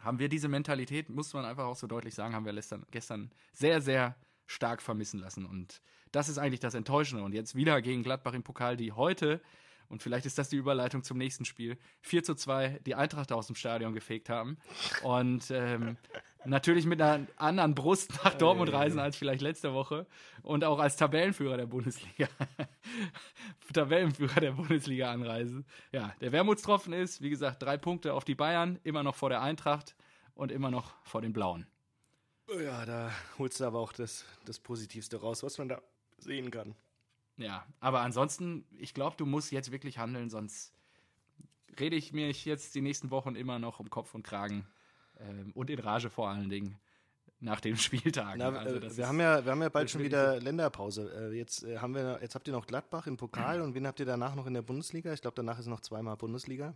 haben 0.00 0.20
wir 0.20 0.28
diese 0.28 0.46
Mentalität, 0.46 1.08
muss 1.08 1.34
man 1.34 1.44
einfach 1.44 1.64
auch 1.64 1.74
so 1.74 1.88
deutlich 1.88 2.14
sagen, 2.14 2.36
haben 2.36 2.46
wir 2.46 2.52
gestern, 2.52 2.86
gestern 2.92 3.32
sehr, 3.52 3.80
sehr 3.80 4.14
stark 4.46 4.80
vermissen 4.80 5.18
lassen. 5.18 5.44
Und 5.44 5.82
das 6.12 6.28
ist 6.28 6.38
eigentlich 6.38 6.60
das 6.60 6.74
Enttäuschende. 6.74 7.24
Und 7.24 7.32
jetzt 7.32 7.56
wieder 7.56 7.82
gegen 7.82 8.04
Gladbach 8.04 8.34
im 8.34 8.44
Pokal, 8.44 8.76
die 8.76 8.92
heute, 8.92 9.40
und 9.88 10.02
vielleicht 10.02 10.24
ist 10.24 10.38
das 10.38 10.48
die 10.48 10.56
Überleitung 10.56 11.02
zum 11.02 11.18
nächsten 11.18 11.44
Spiel, 11.44 11.76
4 12.00 12.24
zu 12.24 12.34
2 12.34 12.80
die 12.86 12.94
Eintracht 12.94 13.30
aus 13.30 13.46
dem 13.46 13.56
Stadion 13.56 13.92
gefegt 13.92 14.28
haben. 14.28 14.56
Und 15.02 15.50
ähm, 15.50 15.98
natürlich 16.44 16.86
mit 16.86 17.00
einer 17.00 17.26
anderen 17.36 17.74
Brust 17.74 18.12
nach 18.24 18.34
Dortmund 18.34 18.72
reisen 18.72 18.98
als 18.98 19.16
vielleicht 19.16 19.42
letzte 19.42 19.72
Woche. 19.72 20.06
Und 20.42 20.64
auch 20.64 20.78
als 20.78 20.96
Tabellenführer 20.96 21.56
der 21.56 21.66
Bundesliga. 21.66 22.28
Tabellenführer 23.72 24.40
der 24.40 24.52
Bundesliga 24.52 25.10
anreisen. 25.10 25.64
Ja, 25.92 26.14
der 26.20 26.32
Wermutstropfen 26.32 26.92
ist, 26.92 27.22
wie 27.22 27.30
gesagt, 27.30 27.62
drei 27.62 27.76
Punkte 27.76 28.14
auf 28.14 28.24
die 28.24 28.34
Bayern, 28.34 28.78
immer 28.84 29.02
noch 29.02 29.14
vor 29.14 29.28
der 29.28 29.42
Eintracht 29.42 29.94
und 30.34 30.52
immer 30.52 30.70
noch 30.70 30.94
vor 31.04 31.22
den 31.22 31.32
Blauen. 31.32 31.66
Ja, 32.60 32.84
da 32.84 33.10
holst 33.38 33.60
du 33.60 33.64
aber 33.64 33.78
auch 33.78 33.92
das, 33.92 34.24
das 34.44 34.58
Positivste 34.58 35.20
raus, 35.20 35.42
was 35.42 35.58
man 35.58 35.68
da 35.68 35.80
sehen 36.18 36.50
kann. 36.50 36.74
Ja, 37.36 37.64
aber 37.80 38.00
ansonsten, 38.00 38.66
ich 38.78 38.94
glaube, 38.94 39.16
du 39.16 39.26
musst 39.26 39.52
jetzt 39.52 39.72
wirklich 39.72 39.98
handeln, 39.98 40.28
sonst 40.28 40.72
rede 41.80 41.96
ich 41.96 42.12
mir 42.12 42.30
jetzt 42.30 42.74
die 42.74 42.82
nächsten 42.82 43.10
Wochen 43.10 43.34
immer 43.34 43.58
noch 43.58 43.80
um 43.80 43.88
Kopf 43.88 44.14
und 44.14 44.22
Kragen 44.22 44.66
ähm, 45.28 45.52
und 45.54 45.70
in 45.70 45.78
Rage 45.78 46.10
vor 46.10 46.28
allen 46.28 46.48
Dingen 46.48 46.78
nach 47.40 47.60
den 47.60 47.76
Spieltagen. 47.78 48.38
Na, 48.38 48.50
also 48.58 48.76
äh, 48.76 48.82
wir, 48.82 48.88
ist- 48.88 49.02
haben 49.02 49.20
ja, 49.20 49.44
wir 49.44 49.50
haben 49.52 49.62
ja 49.62 49.68
bald 49.68 49.90
schon 49.90 50.02
wieder 50.02 50.38
Länderpause. 50.40 51.30
Äh, 51.32 51.36
jetzt, 51.36 51.64
äh, 51.64 51.78
haben 51.78 51.94
wir, 51.94 52.18
jetzt 52.22 52.34
habt 52.34 52.46
ihr 52.48 52.52
noch 52.52 52.66
Gladbach 52.66 53.06
im 53.06 53.16
Pokal 53.16 53.60
und 53.62 53.74
wen 53.74 53.86
habt 53.86 53.98
ihr 54.00 54.06
danach 54.06 54.34
noch 54.34 54.46
in 54.46 54.54
der 54.54 54.62
Bundesliga? 54.62 55.12
Ich 55.12 55.20
glaube, 55.22 55.34
danach 55.36 55.58
ist 55.58 55.66
noch 55.66 55.80
zweimal 55.80 56.16
Bundesliga. 56.16 56.74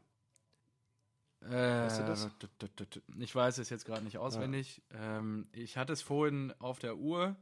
Äh, 1.42 1.48
Weißt 1.50 2.00
du 2.00 2.04
das? 2.06 2.28
t- 2.38 3.00
Ich 3.18 3.34
weiß 3.34 3.58
es 3.58 3.70
jetzt 3.70 3.84
gerade 3.84 4.02
nicht 4.02 4.18
auswendig. 4.18 4.82
Ähm, 4.92 5.46
ich 5.52 5.76
hatte 5.76 5.92
es 5.92 6.02
vorhin 6.02 6.52
auf 6.58 6.78
der 6.78 6.96
Uhr, 6.96 7.36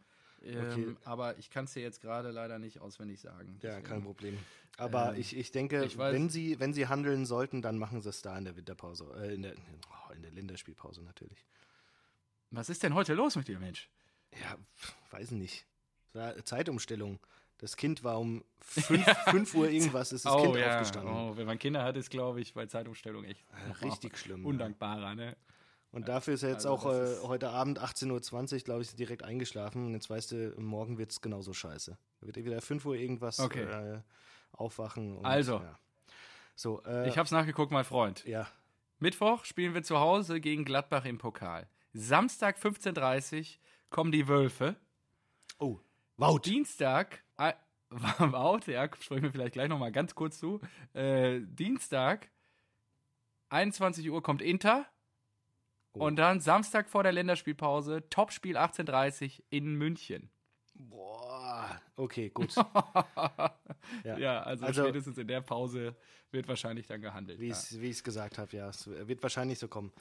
ähm, 0.47 0.71
Okay. 0.71 0.97
aber 1.05 1.39
ich 1.39 1.51
kann 1.51 1.65
es 1.65 1.73
dir 1.73 1.83
jetzt 1.83 2.01
gerade 2.01 2.31
leider 2.31 2.59
nicht 2.59 2.81
auswendig 2.81 3.21
sagen. 3.21 3.59
Ja, 3.63 3.71
Deswegen- 3.71 3.87
kein 3.87 4.03
Problem. 4.03 4.39
Aber 4.77 5.15
Ähm, 5.15 5.21
ich, 5.21 5.37
ich 5.37 5.53
denke, 5.53 5.85
ich 5.85 5.97
wenn, 5.99 6.29
sie, 6.31 6.59
wenn 6.59 6.73
sie 6.75 6.89
handeln 6.89 7.27
sollten, 7.27 7.63
dann 7.63 7.79
machen 7.79 8.01
sie 8.01 8.09
es 8.09 8.23
da 8.23 8.37
in 8.37 8.45
der 8.45 8.57
Winterpause. 8.57 9.07
Äh, 9.17 9.35
in, 9.35 9.43
der, 9.43 9.55
oh, 9.89 10.13
in 10.13 10.23
der 10.23 10.33
Länderspielpause 10.33 11.03
natürlich. 11.03 11.45
Was 12.51 12.69
ist 12.69 12.83
denn 12.83 12.95
heute 12.95 13.15
los 13.15 13.37
mit 13.37 13.47
dir, 13.49 13.59
Mensch? 13.61 13.89
Ja, 14.41 14.57
weiß 15.11 15.31
nicht. 15.33 15.65
Zeitumstellung. 16.45 17.19
Das 17.59 17.77
Kind 17.77 18.03
war 18.05 18.19
um 18.19 18.45
5, 18.61 19.05
fünf 19.31 19.55
Uhr 19.55 19.69
irgendwas, 19.71 20.13
ist 20.13 20.25
das 20.25 20.37
Kind 20.37 20.57
aufgestanden. 20.57 21.13
Oh, 21.15 21.37
wenn 21.37 21.47
man 21.47 21.59
Kinder 21.59 21.83
hat, 21.85 21.97
ist, 21.97 22.11
glaube 22.11 22.41
ich, 22.41 22.53
bei 22.55 22.67
Zeitumstellung 22.67 23.25
echt 23.25 23.45
Ja, 23.53 23.87
Richtig 23.89 24.19
schlimm. 24.19 24.43
ja. 24.43 24.49
undankbarer, 24.49 25.15
ne? 25.15 25.37
Und 25.95 26.09
dafür 26.09 26.35
ist 26.35 26.43
er 26.43 26.51
jetzt 26.51 26.67
Also 26.67 26.89
auch 26.89 26.93
äh, 26.93 27.27
heute 27.29 27.51
Abend 27.51 27.81
18.20 27.81 28.53
Uhr, 28.55 28.59
glaube 28.61 28.83
ich, 28.83 28.95
direkt 28.97 29.23
eingeschlafen. 29.23 29.87
Und 29.87 29.95
jetzt 29.95 30.11
weißt 30.11 30.33
du, 30.33 30.55
morgen 30.61 30.99
wird 30.99 31.11
es 31.13 31.21
genauso 31.21 31.53
scheiße. 31.53 31.97
Da 32.21 32.27
wird 32.27 32.37
er 32.37 32.45
wieder 32.45 32.61
5 32.61 32.85
Uhr 32.85 32.97
irgendwas 32.97 33.39
Okay. 33.41 33.63
äh, 33.63 34.01
aufwachen. 34.53 35.17
Und, 35.19 35.25
Also. 35.25 35.59
Ja. 35.59 35.79
So, 36.57 36.83
äh, 36.85 37.09
Ich 37.09 37.17
hab's 37.19 37.31
nachgeguckt, 37.31 37.73
mein 37.73 37.85
Freund. 37.85 38.25
ja, 38.25 38.47
Mittwoch 38.99 39.45
spielen 39.45 39.75
wir 39.75 39.83
zu 39.83 39.99
Hause 39.99 40.41
gegen 40.41 40.65
Gladbach 40.65 41.05
im 41.05 41.19
Pokal. 41.19 41.69
Samstag 41.93 42.59
15.30 42.59 43.41
Uhr 43.41 43.47
kommen 43.91 44.13
die 44.13 44.27
Wölfe. 44.29 44.77
Oh, 45.59 45.79
Wout. 46.17 46.39
Dienstag, 46.45 47.23
äh, 47.39 47.53
Wout, 47.91 48.61
ja, 48.71 48.89
sprechen 48.99 49.23
wir 49.25 49.33
vielleicht 49.33 49.53
gleich 49.53 49.69
nochmal 49.69 49.93
ganz 49.93 50.15
kurz 50.15 50.39
zu. 50.39 50.61
Äh, 50.93 51.41
Dienstag, 51.43 52.31
21 53.51 54.11
Uhr 54.11 54.23
kommt 54.23 54.43
Inter. 54.43 54.87
Und 56.01 56.17
dann 56.17 56.41
Samstag 56.41 56.89
vor 56.89 57.03
der 57.03 57.13
Länderspielpause, 57.13 58.09
Topspiel 58.11 58.57
18.30 58.57 59.39
Uhr 59.39 59.45
in 59.51 59.75
München. 59.75 60.31
Boah, 60.75 61.81
okay, 61.97 62.31
gut. 62.31 62.55
Ja. 64.03 64.17
Ja, 64.19 64.43
also, 64.43 64.65
Also- 64.65 64.83
spätestens 64.83 65.19
in 65.19 65.29
der 65.29 65.43
Pause 65.43 65.95
wird 66.31 66.49
wahrscheinlich 66.49 66.87
dann 66.87 67.03
gehandelt. 67.03 67.39
Wie 67.39 67.49
ja. 67.49 67.57
ich 67.71 67.91
es 67.91 68.03
gesagt 68.03 68.39
habe, 68.39 68.57
ja. 68.57 68.69
Es 68.69 68.87
wird 68.87 69.23
wahrscheinlich 69.23 69.59
so 69.59 69.69
kommen. 69.69 69.93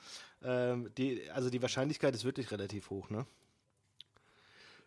Ähm, 0.41 0.89
die, 0.97 1.29
also 1.29 1.49
die 1.49 1.61
Wahrscheinlichkeit 1.61 2.15
ist 2.15 2.23
wirklich 2.23 2.49
relativ 2.51 2.89
hoch, 2.89 3.09
ne? 3.09 3.25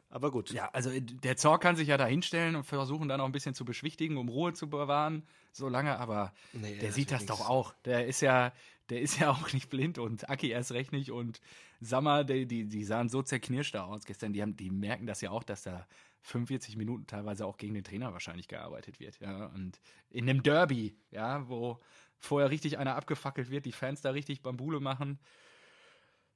Aber 0.09 0.31
gut. 0.31 0.51
Ja, 0.51 0.69
also 0.73 0.91
äh, 0.91 1.01
der 1.01 1.37
Zorg 1.37 1.63
kann 1.63 1.77
sich 1.77 1.89
ja 1.89 1.97
da 1.97 2.07
hinstellen 2.07 2.57
und 2.57 2.65
versuchen 2.65 3.09
dann 3.09 3.21
auch 3.21 3.27
ein 3.27 3.33
bisschen 3.33 3.55
zu 3.55 3.65
beschwichtigen, 3.65 4.17
um 4.17 4.29
Ruhe 4.29 4.53
zu 4.53 4.71
bewahren, 4.71 5.27
so 5.53 5.69
lange, 5.69 5.99
aber 5.99 6.33
Nee, 6.53 6.79
der 6.79 6.93
sieht 6.93 7.11
das 7.11 7.27
doch 7.27 7.49
auch. 7.49 7.75
Der 7.85 8.07
ist 8.07 8.21
ja, 8.21 8.53
der 8.89 9.01
ist 9.01 9.19
ja 9.19 9.31
auch 9.33 9.53
nicht 9.53 9.69
blind 9.69 9.99
und 9.99 10.29
Aki 10.29 10.51
erst 10.51 10.73
recht 10.73 10.93
nicht 10.93 11.11
und 11.11 11.41
Sammer, 11.81 12.25
die, 12.25 12.47
die, 12.47 12.67
die 12.67 12.85
sahen 12.85 13.09
so 13.09 13.23
zerknirscht 13.23 13.75
da 13.75 13.85
aus 13.85 14.05
gestern, 14.05 14.33
die 14.33 14.43
haben, 14.43 14.57
die 14.57 14.71
merken 14.71 15.07
das 15.07 15.21
ja 15.21 15.31
auch, 15.31 15.43
dass 15.43 15.63
da 15.63 15.87
45 16.23 16.77
Minuten 16.77 17.07
teilweise 17.07 17.47
auch 17.47 17.57
gegen 17.57 17.75
den 17.75 17.85
Trainer 17.85 18.13
wahrscheinlich 18.13 18.49
gearbeitet 18.49 19.01
wird, 19.01 19.21
ja, 19.21 19.47
und 19.47 19.81
in 20.11 20.29
einem 20.29 20.43
Derby, 20.43 20.97
ja, 21.11 21.49
wo 21.49 21.81
vorher 22.19 22.51
richtig 22.51 22.79
einer 22.79 22.97
abgefackelt 22.97 23.51
wird, 23.51 23.67
die 23.67 23.73
Fans 23.73 24.01
da 24.01 24.11
richtig 24.11 24.43
Bambule 24.43 24.81
machen. 24.81 25.19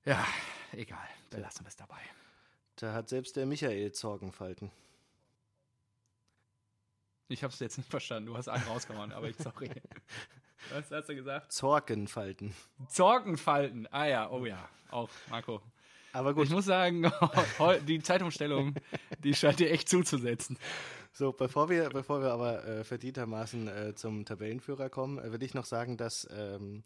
Ja, 0.05 0.27
egal, 0.73 1.09
belassen 1.31 1.65
wir 1.65 1.69
es 1.69 1.77
dabei. 1.77 2.01
Da 2.81 2.95
hat 2.95 3.11
selbst 3.11 3.37
der 3.37 3.45
Michael 3.45 3.95
Sorgenfalten. 3.95 4.71
Ich 7.29 7.45
hab's 7.45 7.59
jetzt 7.61 7.77
nicht 7.77 7.91
verstanden. 7.91 8.27
Du 8.27 8.37
hast 8.39 8.49
einen 8.49 8.65
rausgehauen, 8.65 9.13
aber 9.13 9.29
ich 9.29 9.37
sorry. 9.37 9.71
Was 10.73 10.91
hast 10.91 11.11
du 11.11 11.15
gesagt? 11.15 11.53
Zorgenfalten. 11.53 12.55
Zorgenfalten. 12.89 13.87
Ah 13.91 14.07
ja, 14.07 14.31
oh 14.31 14.47
ja. 14.47 14.67
Auch, 14.91 15.11
Marco. 15.29 15.61
Aber 16.15 16.33
gut, 16.33 16.47
Ich 16.47 16.51
muss 16.51 16.65
sagen, 16.65 17.13
die 17.87 18.01
Zeitumstellung, 18.03 18.75
die 19.23 19.35
scheint 19.35 19.61
dir 19.61 19.71
echt 19.71 19.89
zuzusetzen. 19.89 20.59
so 21.13 21.33
bevor 21.33 21.69
wir, 21.69 21.91
bevor 21.91 22.23
wir 22.23 22.33
aber 22.33 22.65
äh, 22.65 22.83
verdientermaßen 22.83 23.69
äh, 23.69 23.95
zum 23.95 24.25
Tabellenführer 24.25 24.89
kommen, 24.89 25.19
äh, 25.19 25.33
will 25.33 25.43
ich 25.43 25.53
noch 25.53 25.67
sagen, 25.67 25.99
dass 25.99 26.27
ähm, 26.33 26.83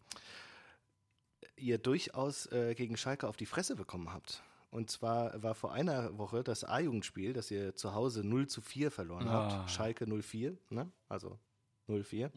ihr 1.56 1.78
durchaus 1.78 2.46
äh, 2.46 2.74
gegen 2.74 2.96
Schalke 2.96 3.28
auf 3.28 3.36
die 3.36 3.46
Fresse 3.46 3.76
bekommen 3.76 4.12
habt. 4.12 4.42
Und 4.74 4.90
zwar 4.90 5.40
war 5.40 5.54
vor 5.54 5.72
einer 5.72 6.18
Woche 6.18 6.42
das 6.42 6.64
A-Jugendspiel, 6.64 7.32
das 7.32 7.48
ihr 7.50 7.76
zu 7.76 7.94
Hause 7.94 8.24
0 8.24 8.48
zu 8.48 8.60
4 8.60 8.90
verloren 8.90 9.28
Ah. 9.28 9.58
habt. 9.60 9.70
Schalke 9.70 10.04
04, 10.06 10.58
ne? 10.70 10.90
Also 11.08 11.38
04. 11.86 12.32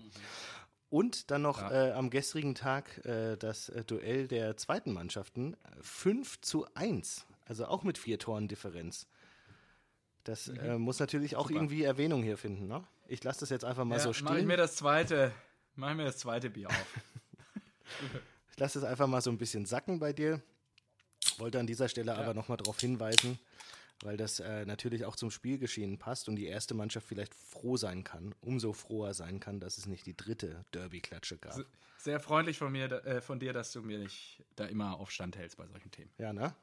Und 0.90 1.32
dann 1.32 1.42
noch 1.42 1.60
Ja. 1.60 1.88
äh, 1.88 1.92
am 1.94 2.12
gestrigen 2.12 2.54
Tag 2.54 3.04
äh, 3.06 3.38
das 3.38 3.70
äh, 3.70 3.84
Duell 3.84 4.28
der 4.28 4.56
zweiten 4.56 4.94
Mannschaften 4.94 5.54
äh, 5.56 5.58
5 5.82 6.40
zu 6.42 6.66
1. 6.76 7.26
Also 7.46 7.66
auch 7.66 7.84
mit 7.84 7.98
vier 7.98 8.20
Toren 8.20 8.48
Differenz. 8.48 9.08
Das 10.24 10.48
äh, 10.50 10.78
muss 10.78 11.00
natürlich 11.00 11.36
auch 11.38 11.48
Super. 11.48 11.56
irgendwie 11.60 11.84
Erwähnung 11.84 12.22
hier 12.22 12.38
finden. 12.38 12.68
Ne? 12.68 12.84
Ich 13.08 13.24
lasse 13.24 13.40
das 13.40 13.50
jetzt 13.50 13.66
einfach 13.66 13.84
mal 13.86 14.00
so 14.00 14.10
Mach 14.10 14.16
ich 14.16 14.18
stehen. 14.28 14.46
mir 14.48 14.58
das 14.58 14.76
zweite, 14.76 15.32
mach 15.76 15.96
mir 15.96 16.04
das 16.06 16.18
zweite 16.20 16.50
Bier 16.52 16.68
auf. 16.70 16.76
Ich 18.52 18.60
lasse 18.60 18.80
es 18.80 18.86
einfach 18.86 19.08
mal 19.08 19.22
so 19.22 19.30
ein 19.30 19.38
bisschen 19.38 19.66
sacken 19.66 20.00
bei 20.00 20.12
dir. 20.14 20.42
Wollte 21.38 21.60
an 21.60 21.68
dieser 21.68 21.90
Stelle 21.90 22.16
aber 22.16 22.34
nochmal 22.34 22.58
darauf 22.58 22.80
hinweisen, 22.80 23.40
weil 24.02 24.18
das 24.18 24.40
äh, 24.40 24.66
natürlich 24.66 25.06
auch 25.06 25.16
zum 25.16 25.32
Spielgeschehen 25.32 25.98
passt 25.98 26.30
und 26.30 26.36
die 26.36 26.46
erste 26.46 26.74
Mannschaft 26.74 27.08
vielleicht 27.08 27.34
froh 27.34 27.78
sein 27.78 28.04
kann, 28.04 28.34
umso 28.42 28.74
froher 28.74 29.14
sein 29.14 29.40
kann, 29.40 29.60
dass 29.60 29.78
es 29.78 29.86
nicht 29.86 30.06
die 30.06 30.16
dritte 30.16 30.66
Derby-Klatsche 30.74 31.38
gab. 31.38 31.60
Sehr 31.98 32.20
freundlich 32.20 32.58
von 32.58 32.72
mir, 32.72 32.92
äh, 33.06 33.22
von 33.22 33.40
dir, 33.40 33.54
dass 33.54 33.72
du 33.72 33.82
mir 33.82 34.00
nicht 34.00 34.44
da 34.56 34.66
immer 34.66 35.00
auf 35.00 35.12
Stand 35.12 35.38
hältst 35.38 35.58
bei 35.58 35.68
solchen 35.68 35.92
Themen. 35.92 36.12
Ja, 36.18 36.34
ne? 36.34 36.56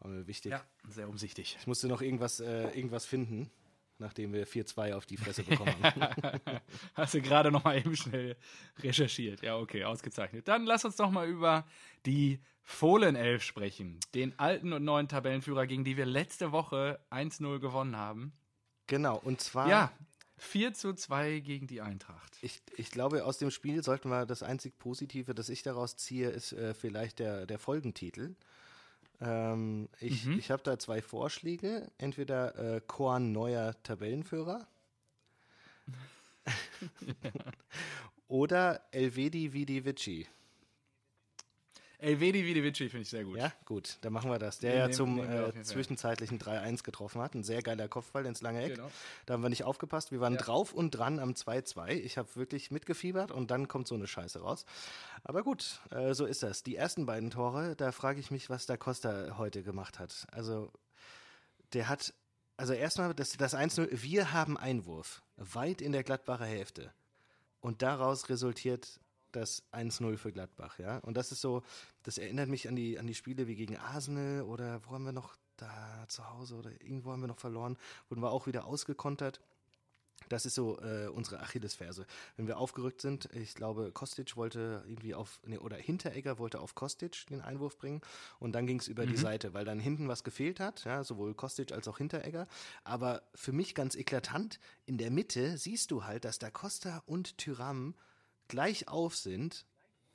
War 0.00 0.10
mir 0.10 0.26
wichtig. 0.26 0.52
Ja, 0.52 0.64
sehr 0.88 1.08
umsichtig. 1.08 1.56
Ich 1.58 1.66
musste 1.66 1.88
noch 1.88 2.02
irgendwas, 2.02 2.40
äh, 2.40 2.68
irgendwas 2.70 3.04
finden, 3.04 3.50
nachdem 3.98 4.32
wir 4.32 4.46
4-2 4.46 4.94
auf 4.94 5.06
die 5.06 5.16
Fresse 5.16 5.42
bekommen 5.42 5.74
haben. 5.82 6.40
Hast 6.94 7.14
du 7.14 7.22
gerade 7.22 7.50
noch 7.50 7.64
mal 7.64 7.78
eben 7.78 7.96
schnell 7.96 8.36
recherchiert. 8.80 9.42
Ja, 9.42 9.56
okay, 9.56 9.84
ausgezeichnet. 9.84 10.48
Dann 10.48 10.64
lass 10.64 10.84
uns 10.84 10.96
doch 10.96 11.10
mal 11.10 11.28
über 11.28 11.66
die 12.06 12.40
Fohlenelf 12.62 13.42
sprechen. 13.42 13.98
Den 14.14 14.38
alten 14.38 14.72
und 14.72 14.84
neuen 14.84 15.08
Tabellenführer, 15.08 15.66
gegen 15.66 15.84
die 15.84 15.96
wir 15.96 16.06
letzte 16.06 16.52
Woche 16.52 17.00
1-0 17.10 17.58
gewonnen 17.58 17.96
haben. 17.96 18.32
Genau, 18.86 19.18
und 19.18 19.40
zwar. 19.40 19.68
Ja, 19.68 19.92
4 20.38 20.72
zu 20.74 20.94
2 20.94 21.40
gegen 21.40 21.66
die 21.66 21.80
Eintracht. 21.80 22.38
Ich, 22.42 22.60
ich 22.76 22.90
glaube, 22.90 23.24
aus 23.24 23.38
dem 23.38 23.50
Spiel 23.50 23.82
sollten 23.82 24.08
wir 24.08 24.24
das 24.24 24.42
einzig 24.42 24.78
Positive, 24.78 25.34
das 25.34 25.48
ich 25.48 25.62
daraus 25.62 25.96
ziehe, 25.96 26.30
ist 26.30 26.52
äh, 26.52 26.74
vielleicht 26.74 27.18
der, 27.18 27.46
der 27.46 27.58
Folgentitel. 27.58 28.36
Ähm, 29.20 29.88
ich 30.00 30.26
Mhm. 30.26 30.38
ich 30.38 30.50
habe 30.50 30.62
da 30.62 30.78
zwei 30.78 31.02
Vorschläge. 31.02 31.90
Entweder 31.98 32.76
äh, 32.76 32.80
Korn 32.86 33.32
neuer 33.32 33.74
Tabellenführer 33.82 34.66
oder 38.28 38.80
Elvedi 38.92 39.52
Vidi 39.52 39.84
Vici. 39.84 40.26
Elvedi 42.00 42.44
Vidivici 42.46 42.88
finde 42.88 43.02
ich 43.02 43.10
sehr 43.10 43.24
gut. 43.24 43.36
Ja, 43.36 43.52
gut, 43.64 43.98
dann 44.02 44.12
machen 44.12 44.30
wir 44.30 44.38
das. 44.38 44.60
Der 44.60 44.70
Den 44.72 44.78
ja 44.78 44.90
zum 44.90 45.18
äh, 45.18 45.52
zwischenzeitlichen 45.64 46.38
3-1 46.38 46.84
getroffen 46.84 47.20
hat. 47.20 47.34
Ein 47.34 47.42
sehr 47.42 47.60
geiler 47.60 47.88
Kopfball 47.88 48.24
ins 48.24 48.40
lange 48.40 48.62
Eck. 48.62 48.76
Genau. 48.76 48.88
Da 49.26 49.34
haben 49.34 49.42
wir 49.42 49.48
nicht 49.48 49.64
aufgepasst. 49.64 50.12
Wir 50.12 50.20
waren 50.20 50.34
Ja. 50.34 50.38
drauf 50.40 50.72
und 50.72 50.92
dran 50.92 51.18
am 51.18 51.32
2-2. 51.32 51.88
Ich 51.94 52.16
habe 52.16 52.28
wirklich 52.36 52.70
mitgefiebert 52.70 53.32
und 53.32 53.50
dann 53.50 53.66
kommt 53.66 53.88
so 53.88 53.96
eine 53.96 54.06
Scheiße 54.06 54.40
raus. 54.40 54.64
Aber 55.24 55.42
gut, 55.42 55.80
äh, 55.90 56.14
so 56.14 56.24
ist 56.24 56.44
das. 56.44 56.62
Die 56.62 56.76
ersten 56.76 57.04
beiden 57.04 57.30
Tore, 57.30 57.74
da 57.74 57.90
frage 57.90 58.20
ich 58.20 58.30
mich, 58.30 58.48
was 58.48 58.66
da 58.66 58.76
Costa 58.76 59.36
heute 59.36 59.64
gemacht 59.64 59.98
hat. 59.98 60.26
Also, 60.30 60.70
der 61.72 61.88
hat, 61.88 62.14
also 62.56 62.74
erstmal 62.74 63.12
das, 63.12 63.32
das 63.36 63.54
1-0, 63.56 63.88
wir 63.90 64.32
haben 64.32 64.56
Einwurf, 64.56 65.22
weit 65.36 65.80
in 65.82 65.90
der 65.90 66.04
Gladbacher 66.04 66.46
Hälfte. 66.46 66.92
Und 67.60 67.82
daraus 67.82 68.28
resultiert 68.28 69.00
das 69.38 69.62
1-0 69.72 70.16
für 70.16 70.32
Gladbach, 70.32 70.78
ja. 70.78 70.98
Und 70.98 71.16
das 71.16 71.32
ist 71.32 71.40
so, 71.40 71.62
das 72.02 72.18
erinnert 72.18 72.48
mich 72.48 72.68
an 72.68 72.76
die, 72.76 72.98
an 72.98 73.06
die 73.06 73.14
Spiele 73.14 73.46
wie 73.46 73.56
gegen 73.56 73.76
Arsenal 73.76 74.42
oder 74.42 74.80
wo 74.86 74.92
haben 74.92 75.04
wir 75.04 75.12
noch 75.12 75.36
da 75.56 76.04
zu 76.08 76.28
Hause 76.30 76.56
oder 76.56 76.70
irgendwo 76.80 77.12
haben 77.12 77.20
wir 77.20 77.28
noch 77.28 77.38
verloren, 77.38 77.76
wurden 78.08 78.22
wir 78.22 78.30
auch 78.30 78.46
wieder 78.46 78.66
ausgekontert. 78.66 79.40
Das 80.28 80.44
ist 80.44 80.54
so 80.54 80.78
äh, 80.80 81.08
unsere 81.08 81.40
Achillesferse. 81.40 82.06
Wenn 82.36 82.46
wir 82.46 82.58
aufgerückt 82.58 83.00
sind, 83.00 83.28
ich 83.34 83.54
glaube, 83.54 83.92
Kostic 83.92 84.36
wollte 84.36 84.82
irgendwie 84.86 85.14
auf, 85.14 85.40
nee, 85.46 85.58
oder 85.58 85.76
Hinteregger 85.76 86.38
wollte 86.38 86.60
auf 86.60 86.74
Kostic 86.74 87.26
den 87.28 87.40
Einwurf 87.40 87.78
bringen 87.78 88.02
und 88.38 88.52
dann 88.52 88.66
ging 88.66 88.78
es 88.78 88.88
über 88.88 89.06
die 89.06 89.16
Seite, 89.16 89.54
weil 89.54 89.64
dann 89.64 89.78
hinten 89.78 90.08
was 90.08 90.24
gefehlt 90.24 90.60
hat, 90.60 90.84
ja, 90.84 91.04
sowohl 91.04 91.34
Kostic 91.34 91.72
als 91.72 91.88
auch 91.88 91.98
Hinteregger. 91.98 92.46
Aber 92.84 93.22
für 93.34 93.52
mich 93.52 93.74
ganz 93.74 93.94
eklatant, 93.94 94.58
in 94.86 94.98
der 94.98 95.10
Mitte 95.10 95.56
siehst 95.56 95.90
du 95.90 96.04
halt, 96.04 96.24
dass 96.24 96.38
da 96.38 96.50
Costa 96.50 97.02
und 97.06 97.38
Tyram 97.38 97.94
gleich 98.48 98.88
auf 98.88 99.16
sind 99.16 99.66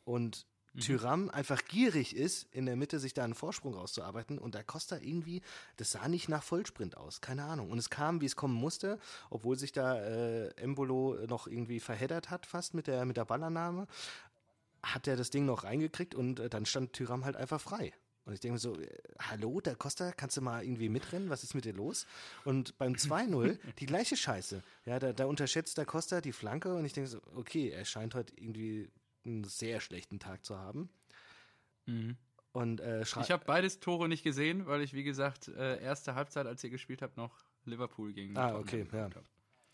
und 0.03 0.45
Tyram 0.79 1.29
einfach 1.29 1.65
gierig 1.65 2.15
ist, 2.15 2.47
in 2.51 2.65
der 2.65 2.75
Mitte 2.75 2.99
sich 2.99 3.13
da 3.13 3.23
einen 3.23 3.35
Vorsprung 3.35 3.75
rauszuarbeiten 3.75 4.39
und 4.39 4.55
da 4.55 4.63
Costa 4.63 4.97
irgendwie, 4.97 5.41
das 5.77 5.91
sah 5.91 6.07
nicht 6.07 6.29
nach 6.29 6.41
Vollsprint 6.41 6.97
aus, 6.97 7.21
keine 7.21 7.43
Ahnung. 7.43 7.69
Und 7.69 7.77
es 7.77 7.91
kam, 7.91 8.21
wie 8.21 8.25
es 8.25 8.35
kommen 8.35 8.55
musste, 8.55 8.99
obwohl 9.29 9.57
sich 9.57 9.71
da 9.71 10.01
äh, 10.01 10.47
Embolo 10.55 11.17
noch 11.27 11.45
irgendwie 11.45 11.79
verheddert 11.79 12.31
hat, 12.31 12.47
fast 12.47 12.73
mit 12.73 12.87
der, 12.87 13.05
mit 13.05 13.17
der 13.17 13.25
Ballannahme, 13.25 13.87
hat 14.81 15.07
er 15.07 15.15
das 15.15 15.29
Ding 15.29 15.45
noch 15.45 15.63
reingekriegt 15.63 16.15
und 16.15 16.39
äh, 16.39 16.49
dann 16.49 16.65
stand 16.65 16.93
Tyram 16.93 17.23
halt 17.23 17.35
einfach 17.35 17.61
frei. 17.61 17.93
Und 18.25 18.33
ich 18.33 18.39
denke 18.39 18.53
mir 18.53 18.59
so, 18.59 18.79
äh, 18.79 18.87
hallo, 19.19 19.59
der 19.59 19.75
Costa, 19.75 20.11
kannst 20.13 20.37
du 20.37 20.41
mal 20.41 20.63
irgendwie 20.63 20.89
mitrennen? 20.89 21.29
Was 21.29 21.43
ist 21.43 21.55
mit 21.55 21.65
dir 21.65 21.73
los? 21.73 22.07
Und 22.45 22.77
beim 22.77 22.93
2-0 22.93 23.57
die 23.79 23.85
gleiche 23.85 24.15
Scheiße. 24.15 24.61
Ja, 24.85 24.99
da, 24.99 25.11
da 25.13 25.25
unterschätzt 25.25 25.77
der 25.77 25.85
Costa 25.85 26.21
die 26.21 26.31
Flanke 26.31 26.73
und 26.73 26.85
ich 26.85 26.93
denke 26.93 27.09
so, 27.09 27.21
okay, 27.35 27.69
er 27.69 27.85
scheint 27.85 28.15
heute 28.15 28.33
irgendwie 28.37 28.89
einen 29.25 29.43
sehr 29.43 29.79
schlechten 29.81 30.19
Tag 30.19 30.45
zu 30.45 30.57
haben. 30.57 30.89
Und 32.53 32.79
äh, 32.79 33.01
Ich 33.01 33.31
habe 33.31 33.43
beides 33.45 33.79
Tore 33.79 34.07
nicht 34.07 34.23
gesehen, 34.23 34.67
weil 34.67 34.81
ich, 34.81 34.93
wie 34.93 35.03
gesagt, 35.03 35.49
äh, 35.49 35.81
erste 35.81 36.15
Halbzeit, 36.15 36.45
als 36.47 36.63
ihr 36.63 36.69
gespielt 36.69 37.01
habt, 37.01 37.17
noch 37.17 37.43
Liverpool 37.65 38.13
gegen 38.13 38.37
Ah, 38.37 38.55
okay, 38.55 38.85
ja. 38.91 39.03
hab. 39.03 39.23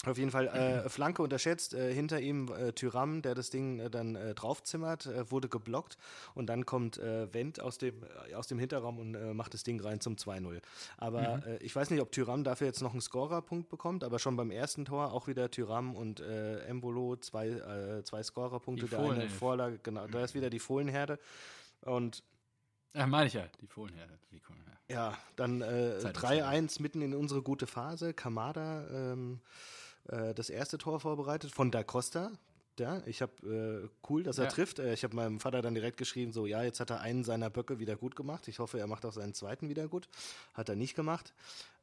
Auf 0.06 0.18
jeden 0.18 0.32
Fall 0.32 0.48
äh, 0.48 0.88
Flanke 0.88 1.22
unterschätzt, 1.22 1.74
äh, 1.74 1.94
hinter 1.94 2.22
ihm 2.22 2.50
äh, 2.54 2.72
Tyram, 2.72 3.22
der 3.22 3.36
das 3.36 3.50
Ding 3.50 3.80
äh, 3.80 3.90
dann 3.90 4.16
äh, 4.16 4.34
draufzimmert, 4.34 5.08
äh, 5.08 5.30
wurde 5.30 5.50
geblockt 5.50 5.98
und 6.36 6.48
dann 6.48 6.66
kommt 6.66 6.98
äh, 7.00 7.34
Wendt 7.34 7.60
aus 7.60 7.80
dem, 7.80 8.04
äh, 8.30 8.34
aus 8.34 8.48
dem 8.48 8.60
Hinterraum 8.60 8.98
und 8.98 9.16
äh, 9.16 9.34
macht 9.34 9.54
das 9.54 9.64
Ding 9.64 9.82
rein 9.82 10.00
zum 10.00 10.16
2-0. 10.16 10.62
Aber 10.98 11.46
äh, 11.46 11.58
ich 11.58 11.76
weiß 11.76 11.90
nicht, 11.90 12.00
ob 12.00 12.14
Tyram 12.14 12.46
dafür 12.46 12.68
jetzt 12.68 12.82
noch 12.82 12.94
einen 12.94 13.02
Scorerpunkt 13.02 13.68
bekommt, 13.68 14.06
aber 14.06 14.20
schon 14.20 14.38
beim 14.38 14.52
ersten 14.52 14.86
Tor 14.86 15.12
auch 15.12 15.28
wieder 15.28 15.52
Tyram 15.52 15.94
und 15.98 16.22
äh, 16.22 16.60
Embolo, 16.60 17.18
zwei, 17.18 17.50
äh, 17.50 18.04
zwei 18.06 18.24
Scorerpunkte, 18.24 18.88
der 18.88 19.00
eine. 19.00 19.30
Vorlage, 19.30 19.80
genau, 19.84 20.08
da 20.08 20.24
ist 20.24 20.34
wieder 20.34 20.50
die 20.50 20.60
Fohlenherde 20.60 21.20
und 21.82 22.24
Ach, 22.94 23.06
meine 23.06 23.28
ich 23.28 23.34
ja, 23.34 23.48
die 23.62 23.68
Fohlenherde. 23.68 24.18
Die 24.32 24.40
Fohlenherde. 24.40 24.78
Ja, 24.88 25.18
dann 25.36 25.62
äh, 25.62 26.00
Zeitumstellung. 26.00 26.50
3-1 26.50 26.82
mitten 26.82 27.02
in 27.02 27.14
unsere 27.14 27.44
gute 27.44 27.68
Phase. 27.68 28.14
Kamada 28.14 28.88
ähm, 28.90 29.42
äh, 30.12 30.34
das 30.34 30.50
erste 30.50 30.78
Tor 30.78 31.00
vorbereitet 31.00 31.52
von 31.52 31.72
Da 31.72 31.84
Costa. 31.84 32.32
Ja, 32.80 33.02
ich 33.06 33.22
habe 33.22 33.84
äh, 33.84 33.90
cool, 34.10 34.24
dass 34.24 34.38
er 34.38 34.46
Ja. 34.46 34.52
trifft. 34.52 34.80
Äh, 34.80 34.94
ich 34.94 35.04
habe 35.04 35.14
meinem 35.16 35.40
Vater 35.42 35.62
dann 35.62 35.74
direkt 35.76 35.98
geschrieben, 35.98 36.32
so 36.32 36.46
ja, 36.46 36.64
jetzt 36.64 36.80
hat 36.80 36.90
er 36.92 37.02
einen 37.02 37.24
seiner 37.26 37.50
Böcke 37.50 37.78
wieder 37.80 37.98
gut 37.98 38.16
gemacht. 38.16 38.48
Ich 38.48 38.60
hoffe, 38.60 38.80
er 38.80 38.88
macht 38.88 39.06
auch 39.06 39.12
seinen 39.14 39.34
zweiten 39.34 39.68
wieder 39.68 39.88
gut. 39.90 40.08
Hat 40.54 40.70
er 40.70 40.76
nicht 40.78 40.96
gemacht. 40.96 41.34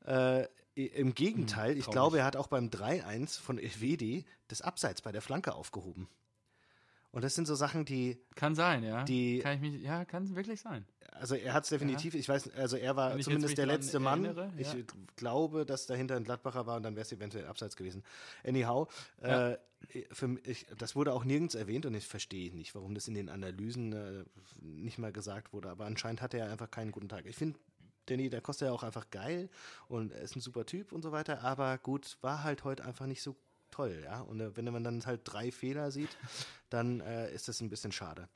Äh, 0.06 0.46
Im 0.74 1.14
Gegenteil, 1.14 1.76
ich 1.76 1.84
traurig. 1.84 1.92
glaube, 1.92 2.18
er 2.20 2.24
hat 2.24 2.36
auch 2.36 2.46
beim 2.48 2.68
3-1 2.70 3.38
von 3.40 3.58
Elvedi 3.58 4.24
das 4.48 4.62
Abseits 4.62 5.02
bei 5.02 5.12
der 5.12 5.20
Flanke 5.22 5.54
aufgehoben. 5.54 6.08
Und 7.16 7.22
das 7.24 7.34
sind 7.34 7.46
so 7.46 7.54
Sachen, 7.54 7.86
die, 7.86 8.20
Kann 8.34 8.54
sein, 8.54 8.82
ja. 8.82 9.02
Die- 9.04 9.38
kann 9.38 9.54
ich 9.54 9.60
mich, 9.62 9.82
ja, 9.82 10.04
kann 10.04 10.36
wirklich 10.36 10.60
sein. 10.60 10.84
Also 11.12 11.34
er 11.34 11.54
hat 11.54 11.64
es 11.64 11.70
definitiv, 11.70 12.12
ich 12.14 12.28
weiß, 12.28 12.50
also 12.56 12.76
er 12.76 12.94
war 12.94 13.16
ich 13.16 13.24
zumindest 13.24 13.56
der 13.56 13.64
letzte 13.64 14.00
Mann. 14.00 14.22
erinnere, 14.22 14.52
ich 14.58 14.70
ja. 14.70 14.80
glaube, 15.16 15.64
dass 15.64 15.86
dahinter 15.86 16.16
ein 16.16 16.24
Gladbacher 16.24 16.66
war 16.66 16.76
und 16.76 16.82
dann 16.82 16.94
wäre 16.94 17.06
es 17.06 17.12
eventuell 17.12 17.46
abseits 17.46 17.74
gewesen. 17.74 18.04
Anyhow, 18.44 18.86
Ja. 19.22 19.52
äh, 19.52 19.58
für 20.12 20.28
mich, 20.28 20.66
das 20.76 20.94
wurde 20.94 21.14
auch 21.14 21.24
nirgends 21.24 21.54
erwähnt 21.54 21.86
und 21.86 21.94
ich 21.94 22.06
verstehe 22.06 22.54
nicht, 22.54 22.74
warum 22.74 22.94
das 22.94 23.08
in 23.08 23.14
den 23.14 23.30
Analysen 23.30 23.94
äh, 23.94 24.24
nicht 24.60 24.98
mal 24.98 25.10
gesagt 25.10 25.54
wurde. 25.54 25.70
Aber 25.70 25.86
anscheinend 25.86 26.20
hatte 26.20 26.36
er 26.36 26.50
einfach 26.52 26.70
keinen 26.70 26.92
guten 26.92 27.08
Tag. 27.08 27.24
Ich 27.24 27.36
finde, 27.36 27.58
Danny, 28.04 28.28
der 28.28 28.42
kostet 28.42 28.66
ja 28.68 28.74
auch 28.74 28.82
einfach 28.82 29.08
geil 29.10 29.48
und 29.88 30.12
er 30.12 30.20
ist 30.20 30.36
ein 30.36 30.40
super 30.42 30.66
Typ 30.66 30.92
und 30.92 31.00
so 31.00 31.12
weiter. 31.12 31.42
Aber 31.42 31.78
gut, 31.78 32.18
war 32.20 32.44
halt 32.44 32.62
heute 32.64 32.84
einfach 32.84 33.06
nicht 33.06 33.22
so 33.22 33.36
toll, 33.76 34.02
ja. 34.04 34.20
Und 34.20 34.40
äh, 34.40 34.56
wenn 34.56 34.64
man 34.64 34.84
dann 34.84 35.04
halt 35.04 35.20
drei 35.24 35.52
Fehler 35.52 35.90
sieht, 35.90 36.16
dann 36.70 37.00
äh, 37.00 37.32
ist 37.32 37.48
das 37.48 37.60
ein 37.60 37.68
bisschen 37.68 37.92
schade. 37.92 38.28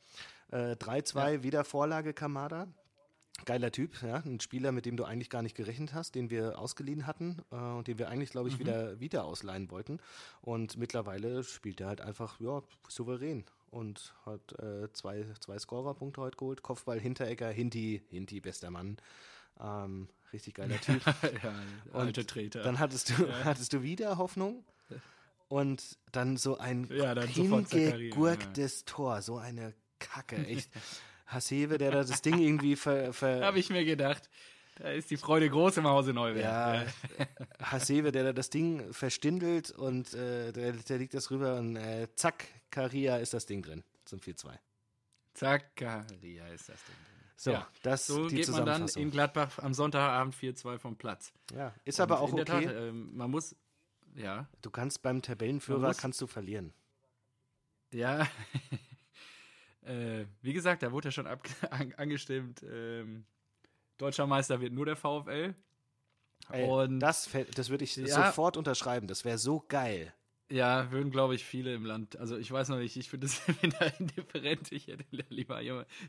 Äh, 0.51 0.73
3-2, 0.73 1.43
wieder 1.43 1.65
Vorlage 1.65 2.13
Kamada. 2.13 2.67
Geiler 3.47 3.73
Typ, 3.73 4.03
ja, 4.03 4.17
ein 4.17 4.39
Spieler, 4.41 4.71
mit 4.71 4.85
dem 4.85 4.99
du 4.99 5.05
eigentlich 5.05 5.31
gar 5.31 5.41
nicht 5.41 5.57
gerechnet 5.57 5.95
hast, 5.95 6.15
den 6.15 6.29
wir 6.29 6.59
ausgeliehen 6.59 7.07
hatten 7.07 7.39
äh, 7.51 7.57
und 7.57 7.89
den 7.89 7.99
wir 7.99 8.11
eigentlich, 8.11 8.31
glaube 8.31 8.51
ich, 8.51 8.59
wieder, 8.59 9.01
wieder 9.01 9.25
ausleihen 9.25 9.71
wollten. 9.71 9.99
Und 10.43 10.77
mittlerweile 10.77 11.43
spielt 11.43 11.81
er 11.81 11.89
halt 11.89 12.03
einfach 12.03 12.39
ja, 12.39 12.63
souverän 12.89 13.45
und 13.71 14.13
hat 14.27 14.59
äh, 14.59 14.93
zwei, 14.93 15.25
zwei 15.41 15.59
Scorerpunkte 15.59 16.21
heute 16.21 16.37
geholt. 16.37 16.63
Kopfball, 16.63 17.01
Hinteregger, 17.01 17.49
Hinti, 17.49 18.03
Hinti, 18.11 18.41
bester 18.41 18.71
Mann. 18.71 18.99
Ähm, 19.59 20.09
richtig 20.35 20.55
geiler 20.55 20.79
Typ. 20.83 21.03
ja, 21.43 21.55
alte 21.95 22.27
Treter. 22.27 22.63
Dann 22.63 22.79
hattest 22.79 23.09
du, 23.09 23.15
hattest 23.45 23.73
du 23.73 23.83
wieder 23.83 24.19
Hoffnung 24.19 24.65
und 25.51 25.99
dann 26.13 26.37
so 26.37 26.57
ein 26.59 26.89
Ja, 26.91 27.15
dann 27.15 27.27
hingegurktes 27.29 28.85
Tor, 28.85 29.21
so 29.21 29.37
eine 29.37 29.75
Kacke, 29.99 30.37
echt. 30.47 30.71
Hasebe, 31.27 31.77
der 31.79 31.91
da 31.93 32.03
das 32.03 32.23
Ding 32.23 32.39
irgendwie 32.39 32.75
ver, 32.75 33.13
ver 33.13 33.45
Habe 33.45 33.59
ich 33.61 33.69
mir 33.71 33.85
gedacht. 33.85 34.29
Da 34.77 34.91
ist 34.91 35.11
die 35.11 35.17
Freude 35.17 35.49
groß 35.51 35.77
im 35.77 35.87
Hause 35.87 36.13
Neuwerk. 36.13 36.43
ja, 36.43 37.27
Hasebe, 37.71 38.11
der 38.13 38.25
da 38.25 38.33
das 38.33 38.51
Ding 38.51 38.93
verstindelt 38.93 39.71
und 39.71 40.15
äh, 40.15 40.53
der, 40.53 40.73
der 40.73 40.99
liegt 40.99 41.15
das 41.15 41.31
rüber 41.31 41.57
und 41.59 41.77
äh, 41.77 42.09
zack, 42.17 42.47
Karia 42.71 43.19
ist 43.19 43.35
das 43.35 43.47
Ding 43.47 43.63
drin 43.63 43.85
zum 44.07 44.19
4-2. 44.21 44.55
Zakaria 45.35 46.47
ist 46.49 46.69
das 46.69 46.83
Ding. 46.85 46.97
So, 47.37 47.53
Ja, 47.53 47.69
das 47.83 48.07
So 48.07 48.29
die 48.29 48.37
geht 48.37 48.49
man 48.49 48.67
dann 48.67 48.89
in 48.89 49.11
Gladbach 49.11 49.59
am 49.59 49.73
Sonntagabend 49.75 50.35
4-2 50.35 50.79
vom 50.79 50.97
Platz. 50.97 51.33
ja, 51.55 51.73
ist 51.85 52.01
aber 52.01 52.21
Und 52.21 52.29
auch 52.29 52.33
in 52.35 52.41
okay. 52.41 52.67
Tat, 52.67 52.75
ähm, 52.75 53.17
man 53.17 53.31
muss, 53.31 53.55
ja, 54.15 54.49
Du 54.63 54.71
kannst 54.71 55.03
beim 55.03 55.23
Tabellenführer 55.23 55.95
kannst 55.95 56.21
du 56.21 56.27
verlieren. 56.27 56.73
ja, 57.93 58.27
äh, 59.83 60.25
wie 60.43 60.53
gesagt, 60.53 60.83
da 60.83 60.93
wurde 60.93 61.09
ja 61.09 61.13
schon 61.13 61.27
ab, 61.27 61.47
an, 61.71 61.93
angestimmt, 61.97 62.63
ähm, 62.63 63.25
deutscher 63.99 64.27
Meister 64.27 64.61
wird 64.61 64.73
nur 64.73 64.87
der 64.87 64.97
VfL. 64.97 65.55
Ey, 66.53 66.65
Und 66.69 67.01
das, 67.01 67.29
das 67.55 67.69
würde 67.71 67.85
ich 67.85 67.97
Ja. 67.97 68.27
sofort 68.27 68.57
unterschreiben. 68.57 69.07
Das 69.07 69.25
wäre 69.25 69.39
so 69.39 69.65
geil. 69.69 70.13
Ja, 70.51 70.91
würden, 70.91 71.13
glaube 71.13 71.37
ich, 71.37 71.45
viele 71.45 71.73
im 71.75 71.85
Land. 71.85 72.17
Also 72.17 72.37
ich 72.37 72.51
weiß 72.51 72.71
noch 72.71 72.79
nicht, 72.79 72.97
ich 72.97 73.09
finde 73.09 73.29
das 73.29 73.47
wieder 73.63 74.01
indifferent. 74.01 74.73
Ich 74.73 74.89
hätte 74.89 75.05
lieber 75.29 75.61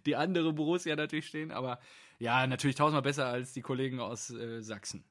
die 0.06 0.16
andere 0.16 0.52
Borussia 0.54 0.95
natürlich 0.95 1.28
stehen, 1.28 1.52
aber 1.52 1.80
ja, 2.18 2.47
natürlich 2.47 2.76
tausendmal 2.76 3.04
besser 3.04 3.28
als 3.28 3.54
die 3.54 3.62
Kollegen 3.62 3.99
aus 3.99 4.32
äh, 4.32 4.62
Sachsen 4.64 5.04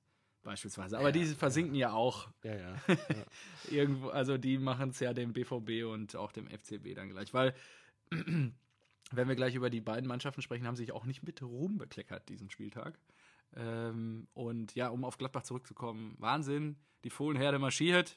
beispielsweise. 0.42 0.98
Aber 0.98 1.08
Ja, 1.08 1.12
die 1.12 1.24
versinken 1.26 1.74
ja 1.74 1.92
auch 1.92 2.28
Ja, 2.42 2.56
ja. 2.56 2.74
irgendwo, 3.70 4.08
also 4.08 4.38
die 4.38 4.58
machen 4.58 4.90
es 4.90 5.00
ja 5.00 5.12
dem 5.12 5.32
BVB 5.32 5.84
und 5.86 6.16
auch 6.16 6.32
dem 6.32 6.48
FCB 6.48 6.94
dann 6.94 7.10
gleich, 7.10 7.32
weil 7.34 7.54
wenn 8.10 9.28
wir 9.28 9.36
gleich 9.36 9.54
über 9.54 9.70
die 9.70 9.80
beiden 9.80 10.08
Mannschaften 10.08 10.42
sprechen, 10.42 10.66
haben 10.66 10.76
sie 10.76 10.84
sich 10.84 10.92
auch 10.92 11.04
nicht 11.04 11.22
mit 11.22 11.42
Ruhm 11.42 11.78
bekleckert 11.78 12.28
diesen 12.28 12.50
Spieltag. 12.50 12.98
Ähm, 13.56 14.28
und 14.32 14.74
ja, 14.74 14.88
um 14.88 15.04
auf 15.04 15.18
Gladbach 15.18 15.42
zurückzukommen, 15.42 16.14
Wahnsinn, 16.18 16.76
die 17.04 17.10
Fohlenherde 17.10 17.58
marschiert. 17.58 18.16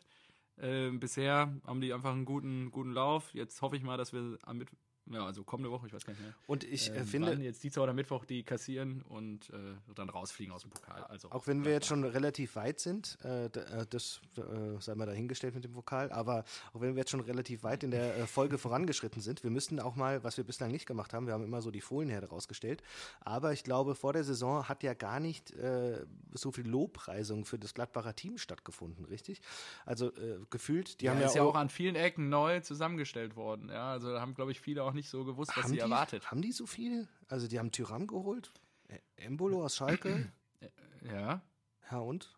Ähm, 0.59 0.99
bisher 0.99 1.59
haben 1.65 1.81
die 1.81 1.93
einfach 1.93 2.11
einen 2.11 2.25
guten, 2.25 2.69
guten 2.69 2.91
Lauf. 2.91 3.33
Jetzt 3.33 3.61
hoffe 3.61 3.75
ich 3.75 3.83
mal, 3.83 3.97
dass 3.97 4.13
wir 4.13 4.37
am 4.43 4.57
Mittwoch 4.57 4.77
ja, 5.11 5.25
also 5.25 5.43
kommende 5.43 5.69
Woche, 5.69 5.87
ich 5.87 5.93
weiß 5.93 6.05
gar 6.05 6.13
nicht 6.13 6.21
mehr. 6.21 6.33
Und 6.47 6.63
ich 6.63 6.89
äh, 6.89 6.99
ähm, 6.99 7.05
finde. 7.05 7.33
Jetzt 7.33 7.61
Dienstag 7.61 7.83
oder 7.83 7.93
Mittwoch 7.93 8.23
die 8.23 8.43
kassieren 8.43 9.01
und 9.09 9.49
äh, 9.49 9.75
dann 9.95 10.09
rausfliegen 10.09 10.53
aus 10.53 10.61
dem 10.61 10.71
Pokal. 10.71 11.03
Also, 11.03 11.29
auch 11.31 11.45
wenn 11.45 11.65
wir 11.65 11.73
jetzt 11.73 11.87
schon 11.87 12.05
relativ 12.05 12.55
weit 12.55 12.79
sind, 12.79 13.17
äh, 13.23 13.45
äh 13.45 13.85
das 13.89 14.21
äh, 14.37 14.41
sei 14.79 14.95
mal 14.95 15.05
dahingestellt 15.05 15.55
mit 15.55 15.65
dem 15.65 15.73
Pokal, 15.73 16.11
aber 16.11 16.45
auch 16.73 16.79
wenn 16.79 16.95
wir 16.95 17.01
jetzt 17.01 17.11
schon 17.11 17.19
relativ 17.19 17.63
weit 17.63 17.83
in 17.83 17.91
der 17.91 18.17
äh, 18.17 18.27
Folge 18.27 18.57
vorangeschritten 18.57 19.21
sind, 19.21 19.43
wir 19.43 19.51
müssten 19.51 19.79
auch 19.79 19.95
mal, 19.95 20.23
was 20.23 20.37
wir 20.37 20.45
bislang 20.45 20.71
nicht 20.71 20.85
gemacht 20.85 21.13
haben, 21.13 21.27
wir 21.27 21.33
haben 21.33 21.43
immer 21.43 21.61
so 21.61 21.69
die 21.69 21.81
Folienherde 21.81 22.29
rausgestellt, 22.29 22.81
aber 23.19 23.51
ich 23.51 23.63
glaube, 23.63 23.95
vor 23.95 24.13
der 24.13 24.23
Saison 24.23 24.69
hat 24.69 24.83
ja 24.83 24.93
gar 24.93 25.19
nicht 25.19 25.53
so 26.33 26.51
viel 26.51 26.67
Lobpreisung 26.67 27.45
für 27.45 27.59
das 27.59 27.73
Gladbacher 27.73 28.15
Team 28.15 28.37
stattgefunden, 28.37 29.05
richtig? 29.05 29.41
Also 29.85 30.11
gefühlt, 30.49 31.01
die 31.01 31.05
ja, 31.05 31.11
haben 31.11 31.19
ja. 31.19 31.27
Ist 31.27 31.35
ja 31.35 31.43
auch 31.43 31.55
an 31.55 31.69
vielen 31.69 31.95
Ecken 31.95 32.29
neu 32.29 32.59
zusammengestellt 32.61 33.35
worden, 33.35 33.69
ja. 33.69 33.91
Also 33.91 34.11
da 34.11 34.21
haben, 34.21 34.33
glaube 34.33 34.51
ich, 34.51 34.59
viele 34.59 34.83
auch 34.83 34.92
nicht 34.93 35.09
so 35.09 35.25
gewusst, 35.25 35.51
was 35.55 35.63
haben 35.63 35.69
sie 35.69 35.75
die, 35.75 35.81
erwartet. 35.81 36.31
Haben 36.31 36.41
die 36.41 36.51
so 36.51 36.65
viel? 36.65 37.07
Also 37.27 37.47
die 37.47 37.59
haben 37.59 37.71
Tyram 37.71 38.07
geholt, 38.07 38.51
Embolo 39.15 39.63
aus 39.63 39.75
Schalke. 39.75 40.31
Ja. 41.03 41.41
Ja 41.91 41.99
und? 41.99 42.33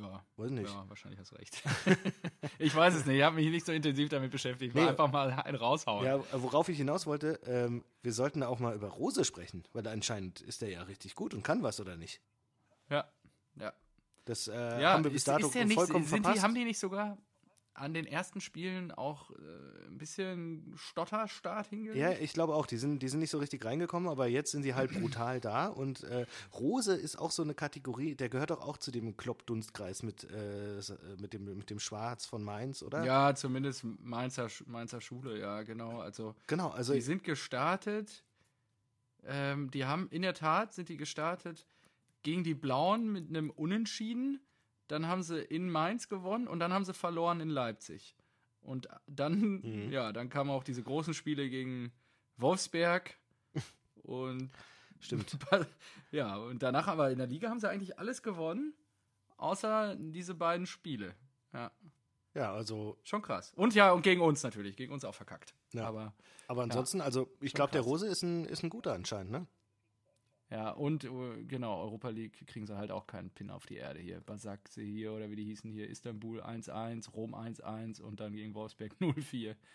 Ja. 0.00 0.24
Weiß 0.36 0.50
nicht. 0.50 0.72
Ja, 0.72 0.88
wahrscheinlich 0.88 1.20
hast 1.20 1.32
du 1.32 1.36
recht. 1.36 1.62
ich 2.58 2.74
weiß 2.74 2.94
es 2.94 3.04
nicht. 3.04 3.18
Ich 3.18 3.22
habe 3.22 3.36
mich 3.36 3.50
nicht 3.50 3.66
so 3.66 3.72
intensiv 3.72 4.08
damit 4.08 4.30
beschäftigt. 4.30 4.74
Ich 4.74 4.80
nee. 4.80 4.88
einfach 4.88 5.10
mal 5.10 5.30
einen 5.30 5.56
raushauen. 5.56 6.04
Ja, 6.04 6.20
worauf 6.32 6.68
ich 6.68 6.78
hinaus 6.78 7.06
wollte, 7.06 7.40
ähm, 7.46 7.84
wir 8.02 8.12
sollten 8.12 8.42
auch 8.42 8.58
mal 8.58 8.74
über 8.74 8.88
Rose 8.88 9.24
sprechen, 9.24 9.64
weil 9.72 9.86
anscheinend 9.88 10.40
ist 10.40 10.62
er 10.62 10.70
ja 10.70 10.82
richtig 10.82 11.14
gut 11.14 11.34
und 11.34 11.42
kann 11.42 11.62
was, 11.62 11.80
oder 11.80 11.96
nicht? 11.96 12.20
Ja, 12.88 13.04
ja. 13.56 13.72
Das 14.24 14.46
äh, 14.46 14.80
ja, 14.80 14.92
haben 14.92 15.04
wir 15.04 15.10
bis 15.10 15.24
dato 15.24 15.48
ist, 15.48 15.56
ist 15.56 15.72
vollkommen 15.74 16.04
sind 16.04 16.22
verpasst. 16.22 16.36
Die, 16.36 16.42
haben 16.42 16.54
die 16.54 16.64
nicht 16.64 16.78
sogar 16.78 17.18
an 17.74 17.94
den 17.94 18.06
ersten 18.06 18.40
Spielen 18.40 18.92
auch 18.92 19.30
äh, 19.30 19.86
ein 19.88 19.98
bisschen 19.98 20.74
Stotterstart 20.76 21.68
hingelegt? 21.68 21.98
Ja, 21.98 22.12
ich 22.12 22.32
glaube 22.32 22.54
auch. 22.54 22.66
Die 22.66 22.76
sind, 22.76 23.02
die 23.02 23.08
sind 23.08 23.20
nicht 23.20 23.30
so 23.30 23.38
richtig 23.38 23.64
reingekommen, 23.64 24.08
aber 24.08 24.26
jetzt 24.26 24.50
sind 24.50 24.62
sie 24.62 24.74
halt 24.74 24.92
brutal 25.00 25.40
da. 25.40 25.68
Und 25.68 26.04
äh, 26.04 26.26
Rose 26.54 26.94
ist 26.94 27.18
auch 27.18 27.30
so 27.30 27.42
eine 27.42 27.54
Kategorie, 27.54 28.14
der 28.14 28.28
gehört 28.28 28.50
doch 28.50 28.60
auch 28.60 28.76
zu 28.76 28.90
dem 28.90 29.16
Klopp-Dunstkreis 29.16 30.02
mit, 30.02 30.24
äh, 30.24 30.80
mit, 31.18 31.32
dem, 31.32 31.44
mit 31.56 31.70
dem 31.70 31.78
Schwarz 31.78 32.26
von 32.26 32.42
Mainz, 32.42 32.82
oder? 32.82 33.04
Ja, 33.04 33.34
zumindest 33.34 33.84
Mainzer, 33.84 34.48
Mainzer 34.66 35.00
Schule, 35.00 35.38
ja, 35.38 35.62
genau. 35.62 36.00
Also, 36.00 36.34
genau, 36.46 36.70
also 36.70 36.92
die 36.92 37.00
sind 37.00 37.24
gestartet. 37.24 38.24
Ähm, 39.24 39.70
die 39.70 39.84
haben 39.84 40.08
in 40.10 40.22
der 40.22 40.34
Tat 40.34 40.74
sind 40.74 40.88
die 40.88 40.96
gestartet 40.96 41.66
gegen 42.22 42.44
die 42.44 42.54
Blauen 42.54 43.10
mit 43.10 43.28
einem 43.28 43.50
Unentschieden 43.50 44.40
dann 44.92 45.08
haben 45.08 45.22
sie 45.22 45.40
in 45.40 45.70
Mainz 45.70 46.10
gewonnen 46.10 46.46
und 46.46 46.60
dann 46.60 46.72
haben 46.72 46.84
sie 46.84 46.92
verloren 46.92 47.40
in 47.40 47.48
Leipzig. 47.48 48.14
Und 48.60 48.88
dann, 49.06 49.62
mhm. 49.62 49.90
ja, 49.90 50.12
dann 50.12 50.28
kamen 50.28 50.50
auch 50.50 50.64
diese 50.64 50.82
großen 50.82 51.14
Spiele 51.14 51.48
gegen 51.48 51.92
Wolfsberg 52.36 53.16
und 54.02 54.50
stimmt. 55.00 55.38
ja, 56.10 56.36
und 56.36 56.62
danach 56.62 56.88
aber 56.88 57.10
in 57.10 57.16
der 57.16 57.26
Liga 57.26 57.48
haben 57.48 57.58
sie 57.58 57.70
eigentlich 57.70 57.98
alles 57.98 58.22
gewonnen, 58.22 58.74
außer 59.38 59.96
diese 59.98 60.34
beiden 60.34 60.66
Spiele. 60.66 61.14
Ja. 61.54 61.72
Ja, 62.34 62.52
also. 62.52 62.98
Schon 63.02 63.22
krass. 63.22 63.52
Und 63.54 63.74
ja, 63.74 63.92
und 63.92 64.02
gegen 64.02 64.20
uns 64.20 64.42
natürlich. 64.42 64.76
Gegen 64.76 64.92
uns 64.92 65.04
auch 65.04 65.14
verkackt. 65.14 65.54
Ja. 65.72 65.86
Aber, 65.86 66.14
aber 66.48 66.62
ansonsten, 66.64 66.98
ja, 66.98 67.04
also 67.04 67.28
ich 67.40 67.54
glaube, 67.54 67.72
der 67.72 67.80
Rose 67.80 68.06
ist 68.06 68.22
ein, 68.22 68.44
ist 68.44 68.62
ein 68.62 68.70
guter 68.70 68.92
anscheinend, 68.92 69.32
ne? 69.32 69.46
Ja, 70.52 70.70
und 70.72 71.04
äh, 71.04 71.44
genau, 71.48 71.80
Europa 71.80 72.10
League 72.10 72.46
kriegen 72.46 72.66
sie 72.66 72.76
halt 72.76 72.90
auch 72.90 73.06
keinen 73.06 73.30
Pin 73.30 73.48
auf 73.48 73.64
die 73.64 73.76
Erde 73.76 74.00
hier. 74.00 74.20
Basakse 74.20 74.82
hier 74.82 75.14
oder 75.14 75.30
wie 75.30 75.36
die 75.36 75.44
hießen 75.44 75.70
hier, 75.70 75.88
Istanbul 75.88 76.42
1-1, 76.42 77.10
Rom 77.10 77.34
1-1 77.34 78.02
und 78.02 78.20
dann 78.20 78.34
gegen 78.34 78.54
Wolfsberg 78.54 78.94
0-4. 79.00 79.56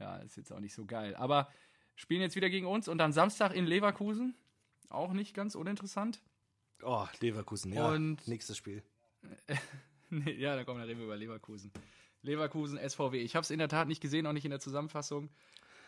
Ja, 0.00 0.18
ist 0.18 0.36
jetzt 0.36 0.52
auch 0.52 0.60
nicht 0.60 0.74
so 0.74 0.86
geil. 0.86 1.16
Aber 1.16 1.50
spielen 1.96 2.20
jetzt 2.20 2.36
wieder 2.36 2.48
gegen 2.50 2.66
uns 2.66 2.86
und 2.86 2.98
dann 2.98 3.12
Samstag 3.12 3.52
in 3.52 3.66
Leverkusen. 3.66 4.36
Auch 4.90 5.12
nicht 5.12 5.34
ganz 5.34 5.56
uninteressant. 5.56 6.22
Oh, 6.84 7.04
Leverkusen, 7.18 7.72
ja. 7.72 7.88
Und 7.88 8.28
nächstes 8.28 8.56
Spiel. 8.56 8.84
ja, 10.38 10.54
dann 10.54 10.64
kommen 10.64 10.78
wir 10.78 10.86
reden 10.86 11.00
wir 11.00 11.06
über 11.06 11.16
Leverkusen. 11.16 11.72
Leverkusen, 12.22 12.78
SVW. 12.78 13.20
Ich 13.20 13.34
habe 13.34 13.42
es 13.42 13.50
in 13.50 13.58
der 13.58 13.68
Tat 13.68 13.88
nicht 13.88 14.00
gesehen, 14.00 14.24
auch 14.28 14.32
nicht 14.32 14.44
in 14.44 14.52
der 14.52 14.60
Zusammenfassung. 14.60 15.30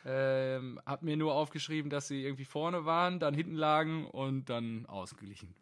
Ähm, 0.05 0.81
hab 0.87 1.03
mir 1.03 1.17
nur 1.17 1.35
aufgeschrieben, 1.35 1.91
dass 1.91 2.09
sie 2.09 2.25
irgendwie 2.25 2.45
vorne 2.45 2.85
waren, 2.85 3.21
dann 3.21 3.35
hinten 3.35 3.55
lagen 3.55 4.07
und 4.07 4.49
dann 4.49 4.87
ausgeglichen. 4.87 5.55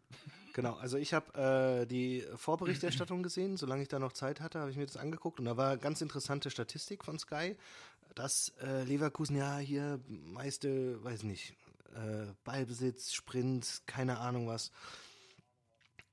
Genau, 0.53 0.75
also 0.75 0.97
ich 0.97 1.13
habe 1.13 1.81
äh, 1.81 1.85
die 1.85 2.23
Vorberichterstattung 2.35 3.23
gesehen, 3.23 3.57
solange 3.57 3.83
ich 3.83 3.87
da 3.87 3.99
noch 3.99 4.13
Zeit 4.13 4.41
hatte, 4.41 4.59
habe 4.59 4.71
ich 4.71 4.77
mir 4.77 4.85
das 4.85 4.97
angeguckt 4.97 5.39
und 5.39 5.45
da 5.45 5.57
war 5.57 5.77
ganz 5.77 6.01
interessante 6.01 6.49
Statistik 6.49 7.05
von 7.05 7.19
Sky, 7.19 7.55
dass 8.15 8.53
äh, 8.61 8.83
Leverkusen 8.83 9.35
ja 9.35 9.57
hier 9.57 9.99
meiste, 10.07 11.03
weiß 11.03 11.23
nicht, 11.23 11.53
äh, 11.95 12.33
Ballbesitz, 12.43 13.13
Sprint, 13.13 13.83
keine 13.85 14.19
Ahnung 14.19 14.47
was. 14.47 14.71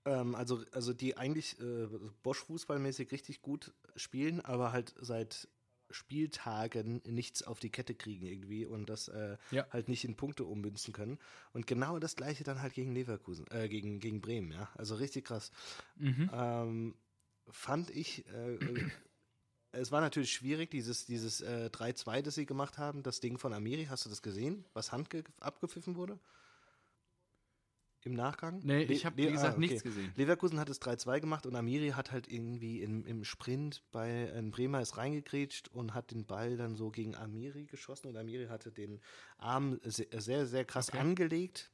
Ähm, 0.05 0.35
also, 0.35 0.63
also 0.73 0.93
die 0.93 1.17
eigentlich 1.17 1.59
äh, 1.61 1.89
Bosch 2.23 2.45
fußballmäßig 2.45 3.11
richtig 3.13 3.43
gut 3.43 3.73
spielen, 3.97 4.41
aber 4.41 4.73
halt 4.73 4.95
seit 5.01 5.49
Spieltagen 5.91 7.03
nichts 7.07 7.43
auf 7.43 7.61
die 7.61 7.71
Kette 7.71 7.95
kriegen 7.95 8.27
irgendwie 8.27 8.67
und 8.67 8.89
das 8.89 9.09
äh, 9.09 9.37
ja. 9.51 9.67
halt 9.71 9.89
nicht 9.89 10.05
in 10.05 10.17
Punkte 10.17 10.45
ummünzen 10.45 10.93
können. 10.93 11.19
Und 11.53 11.67
genau 11.67 11.99
das 11.99 12.17
gleiche 12.17 12.45
dann 12.45 12.63
halt 12.63 12.75
gegen 12.75 12.93
Leverkusen, 12.93 13.47
äh, 13.51 13.69
gegen, 13.69 14.01
gegen 14.01 14.21
Bremen, 14.21 14.53
ja. 14.53 14.69
Also 14.75 14.97
richtig 14.97 15.27
krass. 15.27 15.51
Mhm. 15.97 16.31
Ähm, 16.33 16.95
fand 17.49 17.91
ich, 17.91 18.27
äh, 18.29 18.55
äh 18.55 18.91
es 19.73 19.93
war 19.93 20.01
natürlich 20.01 20.33
schwierig, 20.33 20.71
dieses, 20.71 21.05
dieses 21.05 21.41
äh, 21.43 21.69
3-2, 21.73 22.23
das 22.23 22.35
sie 22.35 22.47
gemacht 22.47 22.79
haben, 22.79 23.03
das 23.03 23.21
Ding 23.21 23.39
von 23.39 23.53
Amiri, 23.53 23.87
hast 23.87 24.07
du 24.07 24.09
das 24.09 24.23
gesehen, 24.23 24.65
was 24.73 24.93
Hand 24.93 25.09
abgepfiffen 25.41 25.97
wurde? 25.97 26.19
Im 28.07 28.15
Nachgang? 28.15 28.61
Nee, 28.63 28.83
ich 28.85 29.05
habe, 29.05 29.17
wie 29.17 29.27
gesagt, 29.27 29.45
ah, 29.45 29.51
okay. 29.57 29.61
nichts 29.61 29.83
gesehen. 29.83 30.13
Leverkusen 30.17 30.59
hat 30.59 30.69
es 30.69 30.81
3-2 30.81 31.21
gemacht 31.21 31.47
und 31.47 31.57
Amiri 31.57 31.91
hat 31.91 32.13
halt 32.13 32.31
irgendwie 32.31 32.81
im, 32.83 33.05
im 33.05 33.25
Sprint 33.25 33.83
bei 33.93 34.33
ein 34.33 34.51
Bremer 34.51 34.81
ist 34.81 34.97
reingekrätscht 34.97 35.69
und 35.69 35.95
hat 35.95 36.11
den 36.11 36.25
Ball 36.27 36.57
dann 36.57 36.77
so 36.77 36.91
gegen 36.91 37.15
Amiri 37.15 37.67
geschossen 37.67 38.09
und 38.09 38.17
Amiri 38.17 38.47
hatte 38.47 38.71
den 38.71 39.01
Arm 39.39 39.79
sehr, 39.83 40.07
sehr, 40.21 40.47
sehr 40.47 40.65
krass 40.65 40.89
okay. 40.89 40.99
angelegt. 40.99 41.71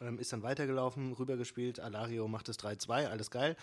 Ähm, 0.00 0.18
ist 0.18 0.32
dann 0.32 0.42
weitergelaufen, 0.42 1.12
rübergespielt, 1.12 1.78
Alario 1.80 2.26
macht 2.28 2.48
es 2.48 2.58
3-2, 2.58 3.08
alles 3.08 3.30
geil. 3.30 3.56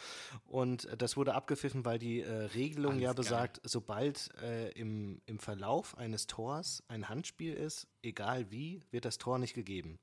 Und 0.45 0.87
das 0.97 1.17
wurde 1.17 1.33
abgepfiffen, 1.33 1.85
weil 1.85 1.99
die 1.99 2.21
äh, 2.21 2.31
Regelung 2.31 2.93
alles 2.93 3.03
ja 3.03 3.13
besagt, 3.13 3.57
geil. 3.57 3.69
sobald 3.69 4.29
äh, 4.41 4.69
im, 4.71 5.21
im 5.25 5.39
Verlauf 5.39 5.97
eines 5.97 6.27
Tors 6.27 6.83
ein 6.87 7.09
Handspiel 7.09 7.53
ist, 7.53 7.87
egal 8.03 8.51
wie, 8.51 8.83
wird 8.91 9.05
das 9.05 9.17
Tor 9.17 9.39
nicht 9.39 9.53
gegeben. 9.53 9.99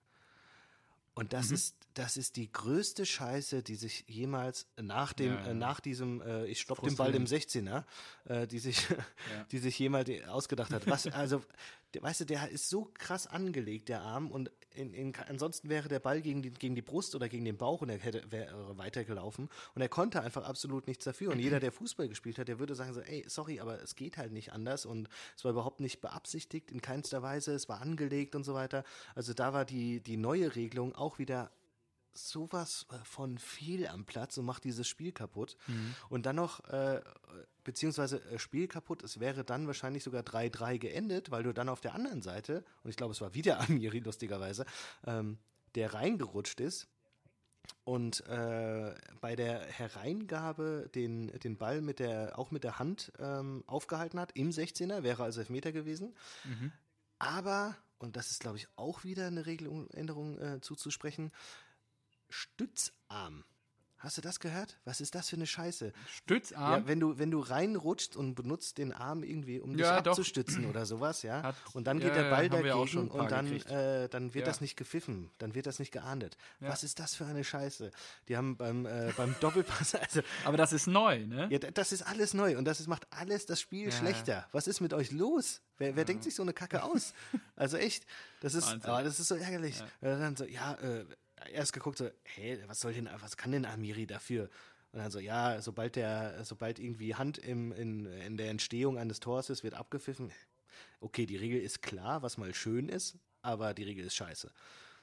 Und 1.17 1.33
das 1.33 1.49
mhm. 1.49 1.55
ist, 1.55 1.77
das 1.95 2.19
ist 2.19 2.37
die 2.37 2.53
größte 2.53 3.07
Scheiße, 3.07 3.63
die 3.63 3.75
sich 3.75 4.05
jemals 4.07 4.67
nach 4.77 5.15
dem, 5.15 5.33
ja, 5.33 5.41
ja. 5.41 5.47
Äh, 5.47 5.55
nach 5.55 5.81
diesem, 5.81 6.21
äh, 6.21 6.45
ich 6.45 6.61
stopp 6.61 6.83
den 6.83 6.95
Ball 6.95 7.15
im 7.15 7.25
16er, 7.25 7.85
äh, 8.27 8.47
die 8.47 8.59
sich, 8.59 8.87
ja. 8.91 9.45
die 9.51 9.59
sich 9.59 9.79
jemals 9.79 10.11
ausgedacht 10.29 10.75
hat. 10.75 10.87
Was, 10.87 11.07
also, 11.07 11.43
der, 11.95 12.03
weißt 12.03 12.21
du, 12.21 12.25
der 12.25 12.49
ist 12.51 12.69
so 12.69 12.91
krass 12.95 13.27
angelegt, 13.27 13.89
der 13.89 14.03
Arm, 14.03 14.31
und 14.31 14.51
in, 14.75 14.93
in, 14.93 15.13
ansonsten 15.29 15.69
wäre 15.69 15.89
der 15.89 16.01
Ball 16.01 16.21
gegen 16.21 16.43
die, 16.43 16.51
gegen 16.51 16.75
die 16.75 16.83
Brust 16.83 17.15
oder 17.15 17.29
gegen 17.29 17.45
den 17.45 17.57
Bauch 17.57 17.81
und 17.81 17.89
er 17.89 17.99
hätte, 17.99 18.31
wäre 18.31 18.77
weitergelaufen. 18.77 19.49
Und 19.75 19.83
er 19.83 19.89
konnte 19.89 20.21
einfach 20.21 20.45
absolut 20.45 20.87
nichts 20.87 21.05
dafür. 21.05 21.33
Und 21.33 21.39
jeder, 21.39 21.61
der 21.61 21.73
Fußball 21.73 22.09
gespielt 22.09 22.39
hat, 22.39 22.49
der 22.49 22.59
würde 22.59 22.75
sagen 22.75 22.93
so, 22.93 23.01
ey, 23.01 23.25
sorry, 23.27 23.61
aber 23.61 23.83
es 23.83 23.97
geht 23.97 24.19
halt 24.19 24.33
nicht 24.33 24.53
anders 24.53 24.85
und 24.85 25.09
es 25.37 25.45
war 25.45 25.53
überhaupt 25.53 25.81
nicht 25.81 26.01
beabsichtigt 26.01 26.71
in 26.71 26.83
keinster 26.83 27.23
Weise, 27.23 27.55
es 27.55 27.69
war 27.69 27.81
angelegt 27.81 28.35
und 28.35 28.45
so 28.45 28.55
weiter. 28.55 28.85
Also 29.15 29.33
da 29.33 29.53
war 29.53 29.65
die, 29.65 30.01
die 30.01 30.17
neue 30.17 30.55
Regelung 30.55 30.95
auch 30.95 31.19
wieder 31.19 31.51
sowas 32.17 32.87
äh, 32.91 32.97
von 33.05 33.39
viel 33.39 33.87
am 33.87 34.05
Platz 34.05 34.37
und 34.39 34.45
macht 34.45 34.65
dieses 34.65 34.89
Spiel 34.89 35.13
kaputt. 35.13 35.57
Mhm. 35.67 35.95
Und 36.09 36.27
dann 36.27 36.37
noch, 36.37 36.65
äh, 36.69 37.01
beziehungsweise 37.65 38.23
äh, 38.31 38.39
Spiel 38.39 38.69
kaputt, 38.69 39.03
es 39.03 39.21
wäre 39.21 39.45
dann 39.45 39.67
wahrscheinlich 39.67 40.03
sogar 40.03 40.23
3-3 40.23 40.79
geendet, 40.79 41.31
weil 41.31 41.43
du 41.43 41.53
dann 41.53 41.69
auf 41.69 41.81
der 41.81 41.95
anderen 41.95 42.23
Seite, 42.23 42.65
und 42.83 42.91
ich 42.91 42.97
glaube, 42.97 43.13
es 43.13 43.21
war 43.21 43.35
wieder 43.35 43.61
Amiri, 43.69 44.01
lustigerweise, 44.01 44.67
ähm, 45.07 45.39
der 45.75 45.95
reingerutscht 45.95 46.61
ist 46.61 46.89
und 47.85 48.27
äh, 48.27 48.95
bei 49.21 49.37
der 49.37 49.61
Hereingabe 49.61 50.91
den, 50.95 51.29
den 51.41 51.57
Ball 51.57 51.81
mit 51.81 51.99
der, 51.99 52.39
auch 52.39 52.51
mit 52.51 52.65
der 52.65 52.79
Hand 52.79 53.13
ähm, 53.19 53.65
aufgehalten 53.67 54.19
hat, 54.19 54.33
im 54.33 54.51
16er, 54.51 55.03
wäre 55.03 55.23
also 55.23 55.41
Elfmeter 55.41 55.73
gewesen. 55.73 56.15
Mhm. 56.45 56.73
Aber, 57.19 57.77
und 57.99 58.17
das 58.17 58.31
ist, 58.31 58.41
glaube 58.41 58.59
ich, 58.59 58.69
auch 58.77 59.05
wieder 59.05 59.27
eine 59.27 59.47
Regeländerung 59.47 60.39
äh, 60.39 60.61
zuzusprechen, 60.61 61.33
Stützarm. 62.29 63.45
Hast 63.99 64.19
du 64.19 64.21
das 64.21 64.41
gehört? 64.41 64.79
Was 64.85 65.01
ist 65.01 65.15
das 65.15 65.31
für 65.31 65.37
eine 65.37 65.47
Scheiße? 65.47 65.91
Stützarm? 66.07 66.83
Ja, 66.83 66.87
wenn 66.87 67.01
du, 67.01 67.19
wenn 67.19 67.31
du 67.31 67.41
reinrutscht 67.41 68.15
und 68.15 68.35
benutzt 68.35 68.77
den 68.77 68.93
Arm 68.93 69.25
irgendwie, 69.25 69.59
um 69.59 69.71
dich 69.73 69.81
Ja, 69.81 70.03
doch. 70.03 70.13
abzustützen 70.13 70.67
oder 70.67 70.85
sowas, 70.85 71.23
ja. 71.23 71.43
Hat- 71.43 71.57
und 71.73 71.87
dann 71.87 71.99
ja, 71.99 72.07
geht 72.09 72.15
der 72.17 72.25
ja, 72.25 72.31
Ball 72.31 72.49
dagegen 72.51 73.09
und 73.09 73.31
dann, 73.33 73.47
gekriegt. 73.47 73.71
äh, 73.71 74.09
dann 74.11 74.35
wird 74.35 74.47
Ja. 74.47 74.53
das 74.53 74.61
nicht 74.61 74.77
gepfiffen, 74.77 75.31
dann 75.39 75.55
wird 75.55 75.67
das 75.67 75.79
nicht 75.79 75.93
geahndet. 75.93 76.37
Ja. 76.61 76.69
Was 76.69 76.85
ist 76.85 77.01
das 77.01 77.15
für 77.15 77.25
eine 77.25 77.43
Scheiße? 77.43 77.91
Die 78.29 78.37
haben 78.37 78.59
beim, 78.59 78.85
äh, 78.85 79.13
beim 79.17 79.35
Doppelpass, 79.41 79.95
also 79.95 80.21
Aber 80.45 80.59
das 80.59 80.75
ist 80.75 80.87
neu, 80.87 81.27
ne? 81.27 81.49
ja, 81.51 81.59
das 81.59 81.91
ist 81.91 82.03
alles 82.03 82.35
neu 82.35 82.59
und 82.59 82.67
das 82.67 82.81
ist, 82.81 82.89
macht 82.89 83.07
alles 83.11 83.47
das 83.47 83.63
Spiel 83.63 83.87
Ja. 83.87 83.93
schlechter. 83.93 84.47
Was 84.53 84.67
ist 84.67 84.83
mit 84.83 84.93
euch 84.93 85.11
los? 85.11 85.63
Wer, 85.79 85.97
wer 85.97 86.05
denkt 86.05 86.23
sich 86.23 86.35
so 86.35 86.43
eine 86.43 86.53
Kacke 86.53 86.83
aus? 86.83 87.15
Also 87.57 87.79
echt, 87.79 88.05
das 88.41 88.53
ist, 88.55 88.67
Wahnsinn. 88.71 89.05
das 89.07 89.19
ist 89.19 89.29
so 89.29 89.35
ärgerlich. 89.37 89.81
Äh, 90.03 90.19
Dann 90.19 90.37
so, 90.37 90.45
ja, 90.45 90.75
äh, 90.75 91.07
erst 91.53 91.73
geguckt 91.73 91.99
so, 91.99 92.09
hey, 92.25 92.59
was 92.67 92.81
soll 92.81 92.93
denn, 92.93 93.09
was 93.21 93.37
kann 93.37 93.53
denn 93.53 93.65
Amiri 93.65 94.07
dafür? 94.07 94.49
Und 94.93 95.01
dann 95.01 95.11
so, 95.11 95.19
ja, 95.19 95.61
sobald 95.61 95.97
der, 95.97 96.45
sobald 96.45 96.79
irgendwie 96.79 97.15
Hand 97.15 97.39
im, 97.39 97.73
in, 97.73 98.07
in 98.07 98.37
der 98.37 98.51
Entstehung 98.51 98.99
eines 98.99 99.21
Tors 99.21 99.51
ist, 99.51 99.63
wird 99.63 99.75
abgepfiffen. 99.75 100.31
Okay, 101.01 101.27
die 101.27 101.37
Regel 101.37 101.61
ist 101.61 101.83
klar, 101.83 102.23
was 102.23 102.39
mal 102.39 102.55
schön 102.55 102.89
ist, 102.89 103.19
aber 103.43 103.75
die 103.75 103.85
Regel 103.85 104.05
ist 104.05 104.15
scheiße. 104.15 104.51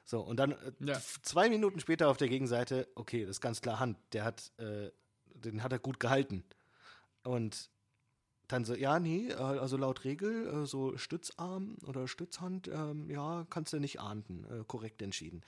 So, 0.05 0.21
und 0.21 0.37
dann 0.37 0.51
äh, 0.51 0.71
Ja. 0.79 1.01
zwei 1.21 1.49
Minuten 1.49 1.79
später 1.79 2.09
auf 2.09 2.17
der 2.17 2.27
Gegenseite, 2.27 2.87
okay, 2.95 3.21
das 3.21 3.37
ist 3.37 3.41
ganz 3.41 3.61
klar 3.61 3.79
Hand, 3.79 3.97
der 4.13 4.23
hat, 4.23 4.51
äh, 4.57 4.89
den 5.35 5.63
hat 5.63 5.71
er 5.71 5.79
gut 5.79 5.99
gehalten. 5.99 6.43
Und 7.23 7.69
dann 8.47 8.65
so, 8.65 8.75
ja, 8.75 8.99
nee, 8.99 9.29
äh, 9.29 9.35
also 9.35 9.77
laut 9.77 10.03
Regel, 10.03 10.47
äh, 10.47 10.65
so 10.65 10.97
Stützarm 10.97 11.77
oder 11.85 12.07
Stützhand, 12.07 12.67
ähm, 12.67 13.09
ja, 13.09 13.45
kannst 13.49 13.73
du 13.73 13.79
nicht 13.79 13.99
ahnden, 13.99 14.45
äh, 14.45 14.63
korrekt 14.65 15.01
entschieden. 15.01 15.41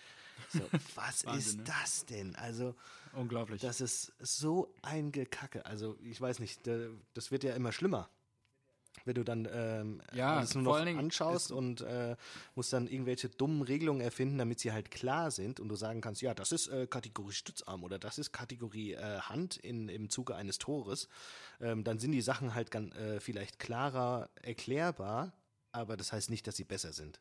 So, 0.50 0.60
was 0.96 1.26
Wahnsinn, 1.26 1.40
ist 1.40 1.58
ne? 1.58 1.64
das 1.66 2.06
denn? 2.06 2.36
Also, 2.36 2.76
Unglaublich. 3.14 3.62
das 3.62 3.82
ist 3.82 4.14
so 4.20 4.74
ein 4.82 5.12
Gekacke. 5.12 5.66
Also, 5.66 5.98
ich 6.02 6.20
weiß 6.20 6.40
nicht, 6.40 6.62
das 7.14 7.32
wird 7.32 7.44
ja 7.44 7.54
immer 7.56 7.72
schlimmer. 7.72 8.10
Wenn 9.04 9.16
du 9.16 9.24
dann 9.24 9.48
ähm, 9.52 10.02
Ja, 10.14 10.38
alles 10.38 10.56
nur 10.56 10.64
noch 10.64 10.78
anschaust 10.78 11.52
und 11.52 11.82
äh, 11.82 12.16
musst 12.56 12.72
dann 12.72 12.88
irgendwelche 12.88 13.30
dummen 13.30 13.62
Regelungen 13.62 14.02
erfinden, 14.02 14.38
damit 14.38 14.60
sie 14.60 14.72
halt 14.72 14.90
klar 14.90 15.32
sind 15.32 15.60
und 15.60 15.68
du 15.68 15.76
sagen 15.76 16.02
kannst, 16.02 16.22
ja, 16.22 16.34
das 16.34 16.52
ist 16.52 16.68
äh, 16.70 16.88
Kategorie 16.88 17.34
Stützarm 17.34 17.84
oder 17.84 18.00
das 18.00 18.18
ist 18.18 18.32
Kategorie 18.32 18.94
äh, 18.94 19.20
Hand 19.20 19.58
in, 19.58 19.90
im 19.90 20.10
Zuge 20.10 20.36
eines 20.36 20.58
Tores, 20.58 21.10
ähm, 21.60 21.84
dann 21.84 22.00
sind 22.00 22.14
die 22.14 22.22
Sachen 22.22 22.56
halt 22.56 22.72
ganz, 22.72 22.96
äh, 22.96 23.20
vielleicht 23.20 23.60
klarer 23.60 24.30
erklärbar, 24.42 25.34
aber 25.72 25.98
das 25.98 26.14
heißt 26.14 26.30
nicht, 26.30 26.48
dass 26.48 26.56
sie 26.56 26.64
besser 26.64 26.94
sind. 26.94 27.20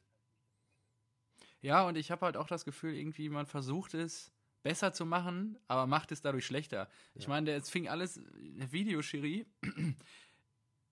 Ja, 1.64 1.86
und 1.86 1.96
ich 1.96 2.10
habe 2.10 2.26
halt 2.26 2.36
auch 2.36 2.46
das 2.46 2.66
Gefühl, 2.66 2.94
irgendwie, 2.94 3.30
man 3.30 3.46
versucht 3.46 3.94
es 3.94 4.30
besser 4.62 4.92
zu 4.92 5.06
machen, 5.06 5.58
aber 5.66 5.86
macht 5.86 6.12
es 6.12 6.20
dadurch 6.20 6.44
schlechter. 6.44 6.90
Ich 7.14 7.26
meine, 7.26 7.52
es 7.52 7.70
fing 7.70 7.88
alles, 7.88 8.20
der 8.34 8.70
Videoschiri 8.70 9.46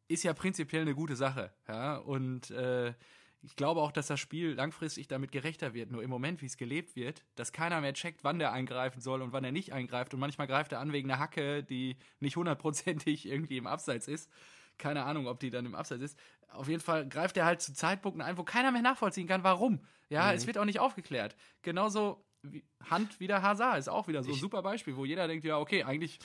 ist 0.09 0.23
ja 0.23 0.33
prinzipiell 0.33 0.81
eine 0.81 0.95
gute 0.95 1.15
Sache, 1.15 1.53
ja, 1.69 1.97
und 1.97 2.51
äh, 2.53 2.95
ich 3.43 3.55
glaube 3.55 3.83
auch, 3.83 3.93
dass 3.93 4.07
das 4.07 4.19
Spiel 4.19 4.55
langfristig 4.55 5.09
damit 5.09 5.31
gerechter 5.31 5.75
wird. 5.75 5.91
Nur 5.91 6.03
im 6.03 6.09
Moment, 6.09 6.41
wie 6.41 6.47
es 6.47 6.57
gelebt 6.57 6.97
wird, 6.97 7.23
dass 7.35 7.53
keiner 7.53 7.83
mehr 7.83 7.93
checkt, 7.93 8.25
wann 8.25 8.39
der 8.39 8.53
eingreifen 8.53 9.03
soll 9.03 9.21
und 9.21 9.33
wann 9.33 9.45
er 9.45 9.53
nicht 9.53 9.75
eingreift. 9.75 10.15
Und 10.15 10.21
manchmal 10.21 10.47
greift 10.47 10.73
er 10.73 10.81
an 10.81 10.93
wegen 10.93 11.11
einer 11.11 11.19
Hacke, 11.21 11.65
die 11.65 11.97
nicht 12.21 12.37
hundertprozentig 12.37 13.27
irgendwie 13.31 13.59
im 13.59 13.67
Abseits 13.67 14.09
ist. 14.09 14.31
Keine 14.79 15.05
Ahnung, 15.05 15.27
ob 15.27 15.41
die 15.41 15.51
dann 15.51 15.67
im 15.67 15.75
Abseits 15.75 16.03
ist. 16.03 16.19
Auf 16.53 16.69
jeden 16.69 16.81
Fall 16.83 17.09
greift 17.09 17.37
er 17.37 17.45
halt 17.45 17.63
zu 17.63 17.73
Zeitpunkten 17.73 18.23
ein, 18.23 18.37
wo 18.37 18.43
keiner 18.45 18.73
mehr 18.73 18.83
nachvollziehen 18.83 19.27
kann, 19.27 19.43
warum. 19.45 19.81
Ja, 20.09 20.33
es 20.33 20.47
wird 20.47 20.59
auch 20.59 20.65
nicht 20.67 20.81
aufgeklärt. 20.81 21.37
Genauso 21.63 22.23
wie 22.43 22.65
Hand 22.91 23.21
wie 23.21 23.29
der 23.29 23.41
Hazard 23.41 23.79
ist 23.79 23.89
auch 23.89 24.09
wieder 24.09 24.25
so 24.25 24.33
ein 24.33 24.37
super 24.37 24.63
Beispiel, 24.63 24.97
wo 24.97 25.05
jeder 25.05 25.29
denkt, 25.29 25.45
ja, 25.45 25.59
okay, 25.59 25.85
eigentlich 25.85 26.19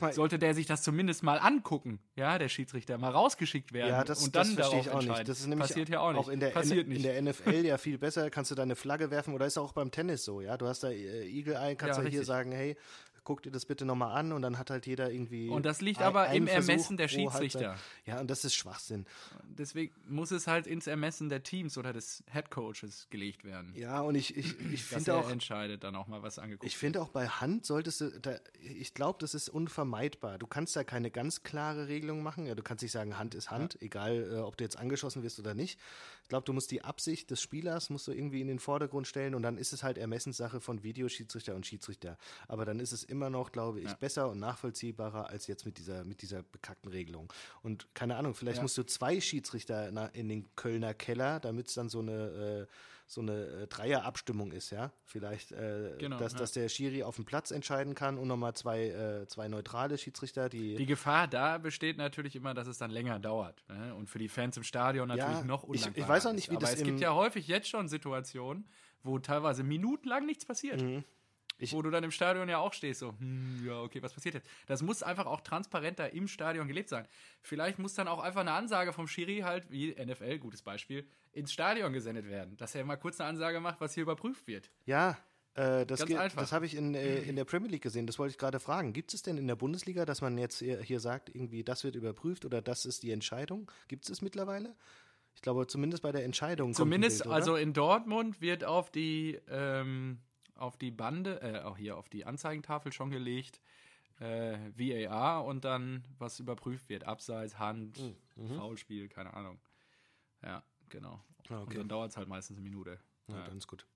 mal, 0.00 0.12
sollte 0.12 0.38
der 0.38 0.54
sich 0.54 0.66
das 0.66 0.82
zumindest 0.82 1.24
mal 1.24 1.38
angucken, 1.38 1.98
ja, 2.14 2.38
der 2.38 2.48
Schiedsrichter, 2.48 2.96
mal 2.96 3.10
rausgeschickt 3.10 3.72
werden 3.72 3.88
Ja, 3.88 4.04
das, 4.04 4.22
und 4.22 4.36
dann 4.36 4.54
das 4.54 4.68
verstehe 4.68 4.80
ich 4.80 4.90
auch 4.90 5.02
nicht. 5.02 5.28
Das 5.28 5.40
ist 5.40 5.48
nämlich 5.48 5.66
Passiert 5.68 5.88
ja 5.88 5.98
auch 5.98 6.12
nicht. 6.12 6.28
in 6.28 6.38
der, 6.38 6.50
Passiert 6.50 6.86
in, 6.86 6.92
nicht. 6.92 7.04
in 7.04 7.24
der 7.24 7.32
NFL 7.32 7.64
ja 7.66 7.76
viel 7.76 7.98
besser. 7.98 8.30
Kannst 8.30 8.52
du 8.52 8.54
deine 8.54 8.76
Flagge 8.76 9.10
werfen 9.10 9.34
oder 9.34 9.46
ist 9.46 9.58
auch 9.58 9.72
beim 9.72 9.90
Tennis 9.90 10.24
so, 10.24 10.40
ja? 10.40 10.56
Du 10.56 10.68
hast 10.68 10.84
da 10.84 10.90
äh, 10.90 11.26
Eagle 11.28 11.54
Eye, 11.56 11.74
kannst 11.74 11.98
Ja, 11.98 12.04
du 12.04 12.08
hier 12.08 12.24
sagen, 12.24 12.52
hey, 12.52 12.76
guck 13.24 13.42
dir 13.42 13.50
das 13.50 13.64
bitte 13.66 13.84
nochmal 13.84 14.16
an 14.18 14.32
und 14.32 14.42
dann 14.42 14.58
hat 14.58 14.70
halt 14.70 14.86
jeder 14.86 15.10
irgendwie. 15.10 15.48
Und 15.48 15.64
das 15.66 15.80
liegt 15.80 16.00
ein- 16.00 16.06
aber 16.06 16.28
im 16.30 16.46
Versuch 16.46 16.68
Ermessen 16.70 16.96
der 16.96 17.08
Halbzeit. 17.08 17.30
Schiedsrichter. 17.32 17.76
Ja, 18.06 18.20
und 18.20 18.30
das 18.30 18.44
ist 18.44 18.54
Schwachsinn. 18.54 19.06
Deswegen 19.58 19.94
muss 20.08 20.30
es 20.30 20.46
halt 20.46 20.66
ins 20.66 20.86
Ermessen 20.86 21.28
der 21.28 21.42
Teams 21.42 21.78
oder 21.78 21.92
des 21.92 22.22
Headcoaches 22.30 23.08
gelegt 23.10 23.44
werden. 23.44 23.72
Ja, 23.76 24.00
und 24.00 24.14
ich, 24.14 24.36
ich, 24.36 24.58
ich 24.72 24.84
finde 24.84 25.14
auch. 25.14 25.30
entscheidet, 25.30 25.84
dann 25.84 25.96
auch 25.96 26.06
mal 26.06 26.22
was 26.22 26.38
angeguckt 26.38 26.64
Ich 26.66 26.76
finde 26.76 27.00
auch 27.00 27.08
bei 27.08 27.26
Hand 27.28 27.64
solltest 27.66 28.00
du, 28.02 28.10
da, 28.20 28.36
ich 28.60 28.94
glaube, 28.94 29.18
das 29.20 29.34
ist 29.34 29.48
unvermeidbar. 29.48 30.38
Du 30.38 30.46
kannst 30.46 30.76
da 30.76 30.84
keine 30.84 31.10
ganz 31.10 31.42
klare 31.42 31.88
Regelung 31.88 32.22
machen. 32.22 32.46
Ja, 32.46 32.54
du 32.54 32.62
kannst 32.62 32.82
nicht 32.82 32.92
sagen, 32.92 33.18
Hand 33.18 33.34
ist 33.34 33.50
Hand, 33.50 33.80
egal 33.80 34.32
äh, 34.34 34.38
ob 34.40 34.56
du 34.56 34.64
jetzt 34.64 34.78
angeschossen 34.78 35.22
wirst 35.22 35.38
oder 35.38 35.54
nicht. 35.54 35.78
Ich 36.24 36.28
glaube, 36.30 36.46
du 36.46 36.54
musst 36.54 36.70
die 36.70 36.82
Absicht 36.82 37.30
des 37.30 37.42
Spielers 37.42 37.90
musst 37.90 38.06
du 38.08 38.12
irgendwie 38.12 38.40
in 38.40 38.48
den 38.48 38.58
Vordergrund 38.58 39.06
stellen 39.06 39.34
und 39.34 39.42
dann 39.42 39.58
ist 39.58 39.74
es 39.74 39.82
halt 39.82 39.98
Ermessenssache 39.98 40.58
von 40.58 40.82
Videoschiedsrichter 40.82 41.54
und 41.54 41.66
Schiedsrichter. 41.66 42.16
Aber 42.48 42.64
dann 42.64 42.80
ist 42.80 42.92
es 42.92 43.04
immer 43.04 43.28
noch, 43.28 43.52
glaube 43.52 43.80
ich, 43.80 43.90
Ja. 43.90 43.94
besser 43.94 44.30
und 44.30 44.38
nachvollziehbarer 44.40 45.28
als 45.28 45.46
jetzt 45.48 45.66
mit 45.66 45.76
dieser, 45.76 46.02
mit 46.04 46.22
dieser 46.22 46.42
bekackten 46.42 46.90
Regelung. 46.90 47.30
Und 47.62 47.94
keine 47.94 48.16
Ahnung, 48.16 48.34
vielleicht 48.34 48.56
Ja. 48.56 48.62
musst 48.62 48.78
du 48.78 48.84
zwei 48.84 49.20
Schiedsrichter 49.20 49.92
in 50.14 50.28
den 50.30 50.46
Kölner 50.56 50.94
Keller, 50.94 51.40
damit 51.40 51.68
es 51.68 51.74
dann 51.74 51.90
so 51.90 51.98
eine, 52.00 52.66
äh, 52.66 52.66
so 53.06 53.20
eine 53.20 53.32
äh, 53.62 53.66
Dreierabstimmung 53.66 54.50
ist, 54.52 54.70
ja. 54.70 54.90
Vielleicht, 55.04 55.52
äh, 55.52 55.94
Genau, 55.98 56.16
dass, 56.18 56.32
ja. 56.32 56.38
dass 56.38 56.52
der 56.52 56.68
Schiri 56.68 57.02
auf 57.02 57.16
dem 57.16 57.24
Platz 57.24 57.50
entscheiden 57.50 57.94
kann 57.94 58.16
und 58.18 58.28
nochmal 58.28 58.54
zwei, 58.54 58.86
äh, 58.88 59.26
zwei 59.28 59.48
neutrale 59.48 59.98
Schiedsrichter, 59.98 60.48
die. 60.48 60.74
Die 60.76 60.86
Gefahr 60.86 61.28
da 61.28 61.58
besteht 61.58 61.98
natürlich 61.98 62.34
immer, 62.34 62.54
dass 62.54 62.66
es 62.66 62.78
dann 62.78 62.90
länger 62.90 63.18
dauert. 63.18 63.62
Ne? 63.68 63.94
Und 63.94 64.08
für 64.08 64.18
die 64.18 64.28
Fans 64.28 64.56
im 64.56 64.62
Stadion 64.62 65.08
natürlich 65.08 65.38
Ja, 65.38 65.44
noch 65.44 65.64
ich- 65.64 65.70
ich 65.74 65.76
undankbarer 65.86 66.08
weiß 66.08 66.26
auch 66.26 66.32
nicht, 66.32 66.44
ist. 66.44 66.50
wie 66.50 66.56
Aber 66.56 66.66
das 66.66 66.74
es 66.76 66.82
gibt 66.82 67.00
ja 67.00 67.12
häufig 67.14 67.46
jetzt 67.46 67.68
schon 67.68 67.88
Situationen, 67.88 68.66
wo 69.02 69.18
teilweise 69.18 69.62
minutenlang 69.64 70.24
nichts 70.24 70.46
passiert. 70.46 70.80
Mhm. 70.80 71.04
Ich- 71.58 71.72
wo 71.72 71.82
du 71.82 71.90
dann 71.90 72.02
im 72.02 72.10
Stadion 72.10 72.48
ja 72.48 72.58
auch 72.58 72.72
stehst, 72.72 72.98
so, 73.00 73.10
hm, 73.18 73.64
ja, 73.64 73.80
okay, 73.80 74.02
was 74.02 74.12
passiert 74.12 74.34
jetzt? 74.34 74.48
Das 74.66 74.82
muss 74.82 75.02
einfach 75.04 75.26
auch 75.26 75.40
transparenter 75.42 76.12
im 76.12 76.26
Stadion 76.26 76.66
gelebt 76.66 76.88
sein. 76.88 77.06
Vielleicht 77.42 77.78
muss 77.78 77.94
dann 77.94 78.08
auch 78.08 78.18
einfach 78.20 78.40
eine 78.40 78.52
Ansage 78.52 78.92
vom 78.92 79.06
Schiri 79.06 79.40
halt, 79.40 79.70
wie 79.70 79.92
NFL, 79.94 80.38
gutes 80.40 80.62
Beispiel, 80.62 81.06
ins 81.34 81.52
Stadion 81.52 81.92
gesendet 81.92 82.28
werden. 82.28 82.56
Dass 82.56 82.74
er 82.74 82.84
mal 82.84 82.96
kurz 82.96 83.20
eine 83.20 83.28
Ansage 83.30 83.60
macht, 83.60 83.80
was 83.80 83.94
hier 83.94 84.02
überprüft 84.02 84.46
wird. 84.46 84.70
Ja, 84.86 85.18
äh, 85.54 85.86
das, 85.86 86.04
das 86.04 86.52
habe 86.52 86.66
ich 86.66 86.74
in, 86.74 86.94
äh, 86.94 87.18
in 87.18 87.36
der 87.36 87.44
Premier 87.44 87.70
League 87.70 87.82
gesehen. 87.82 88.06
Das 88.06 88.18
wollte 88.18 88.32
ich 88.32 88.38
gerade 88.38 88.58
fragen. 88.58 88.92
Gibt 88.92 89.14
es 89.14 89.22
denn 89.22 89.38
in 89.38 89.46
der 89.46 89.56
Bundesliga, 89.56 90.04
dass 90.04 90.20
man 90.20 90.36
jetzt 90.36 90.58
hier, 90.58 90.80
hier 90.80 91.00
sagt, 91.00 91.28
irgendwie 91.28 91.62
das 91.62 91.84
wird 91.84 91.94
überprüft 91.94 92.44
oder 92.44 92.60
das 92.60 92.84
ist 92.86 93.02
die 93.04 93.12
Entscheidung? 93.12 93.70
Gibt 93.86 94.04
es 94.04 94.10
es 94.10 94.22
mittlerweile? 94.22 94.74
Ich 95.36 95.42
glaube, 95.42 95.66
zumindest 95.66 96.02
bei 96.02 96.12
der 96.12 96.24
Entscheidung. 96.24 96.74
Zumindest, 96.74 97.22
Bild, 97.22 97.34
also 97.34 97.56
in 97.56 97.72
Dortmund 97.72 98.40
wird 98.40 98.64
auf 98.64 98.90
die, 98.90 99.38
ähm, 99.48 100.18
auf 100.56 100.76
die 100.76 100.90
Bande, 100.90 101.40
äh, 101.40 101.60
auch 101.60 101.76
hier 101.76 101.96
auf 101.96 102.08
die 102.08 102.24
Anzeigentafel 102.24 102.92
schon 102.92 103.10
gelegt, 103.10 103.60
äh, 104.20 104.56
VAR 104.76 105.44
und 105.44 105.64
dann, 105.64 106.04
was 106.18 106.38
überprüft 106.40 106.88
wird. 106.88 107.04
Abseits, 107.04 107.58
Hand, 107.58 108.00
Foulspiel, 108.56 109.08
keine 109.08 109.34
Ahnung. 109.34 109.58
Ja, 110.42 110.62
genau. 110.94 111.20
Ah, 111.50 111.56
Und 111.58 111.62
okay. 111.64 111.76
dann 111.78 111.88
dauert 111.88 112.10
es 112.10 112.16
halt 112.16 112.28
meistens 112.28 112.56
eine 112.56 112.62
Minute. 112.64 112.98
Ja, 113.28 113.36
Ja. 113.38 113.44
dann 113.46 113.58
ist 113.58 113.66
gut. 113.66 113.86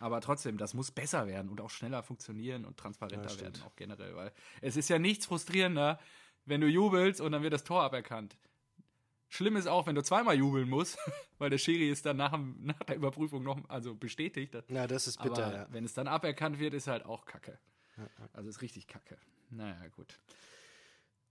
Aber 0.00 0.20
trotzdem, 0.20 0.58
das 0.58 0.74
muss 0.74 0.90
besser 0.90 1.26
werden 1.26 1.48
und 1.48 1.60
auch 1.60 1.70
schneller 1.70 2.02
funktionieren 2.02 2.64
und 2.64 2.76
transparenter 2.76 3.30
Ja, 3.30 3.40
werden, 3.40 3.62
auch 3.62 3.76
generell. 3.76 4.14
Weil 4.16 4.32
es 4.60 4.76
ist 4.76 4.88
ja 4.90 4.98
nichts 4.98 5.24
frustrierender, 5.26 5.98
wenn 6.44 6.60
du 6.60 6.66
jubelst 6.66 7.20
und 7.20 7.32
dann 7.32 7.42
wird 7.42 7.52
das 7.54 7.64
Tor 7.64 7.82
aberkannt. 7.82 8.36
Schlimm 9.28 9.56
ist 9.56 9.66
auch, 9.66 9.86
wenn 9.86 9.94
du 9.94 10.02
zweimal 10.02 10.36
jubeln 10.36 10.68
musst, 10.68 10.98
weil 11.38 11.48
der 11.50 11.58
Schiri 11.58 11.88
ist 11.90 12.04
dann 12.06 12.16
nach, 12.18 12.36
nach 12.58 12.78
der 12.80 12.96
Überprüfung 12.96 13.42
noch 13.42 13.58
also 13.68 13.94
bestätigt. 13.94 14.54
Ja, 14.68 14.86
das 14.86 15.06
ist 15.06 15.22
bitter, 15.22 15.46
Aber 15.46 15.56
ja. 15.56 15.66
wenn 15.70 15.84
es 15.84 15.94
dann 15.94 16.06
aberkannt 16.08 16.58
wird, 16.58 16.74
ist 16.74 16.86
halt 16.88 17.04
auch 17.06 17.24
Kacke. 17.24 17.58
Also 18.32 18.48
ist 18.50 18.60
richtig 18.62 18.86
Kacke. 18.88 19.16
Naja, 19.50 19.88
gut. 19.96 20.18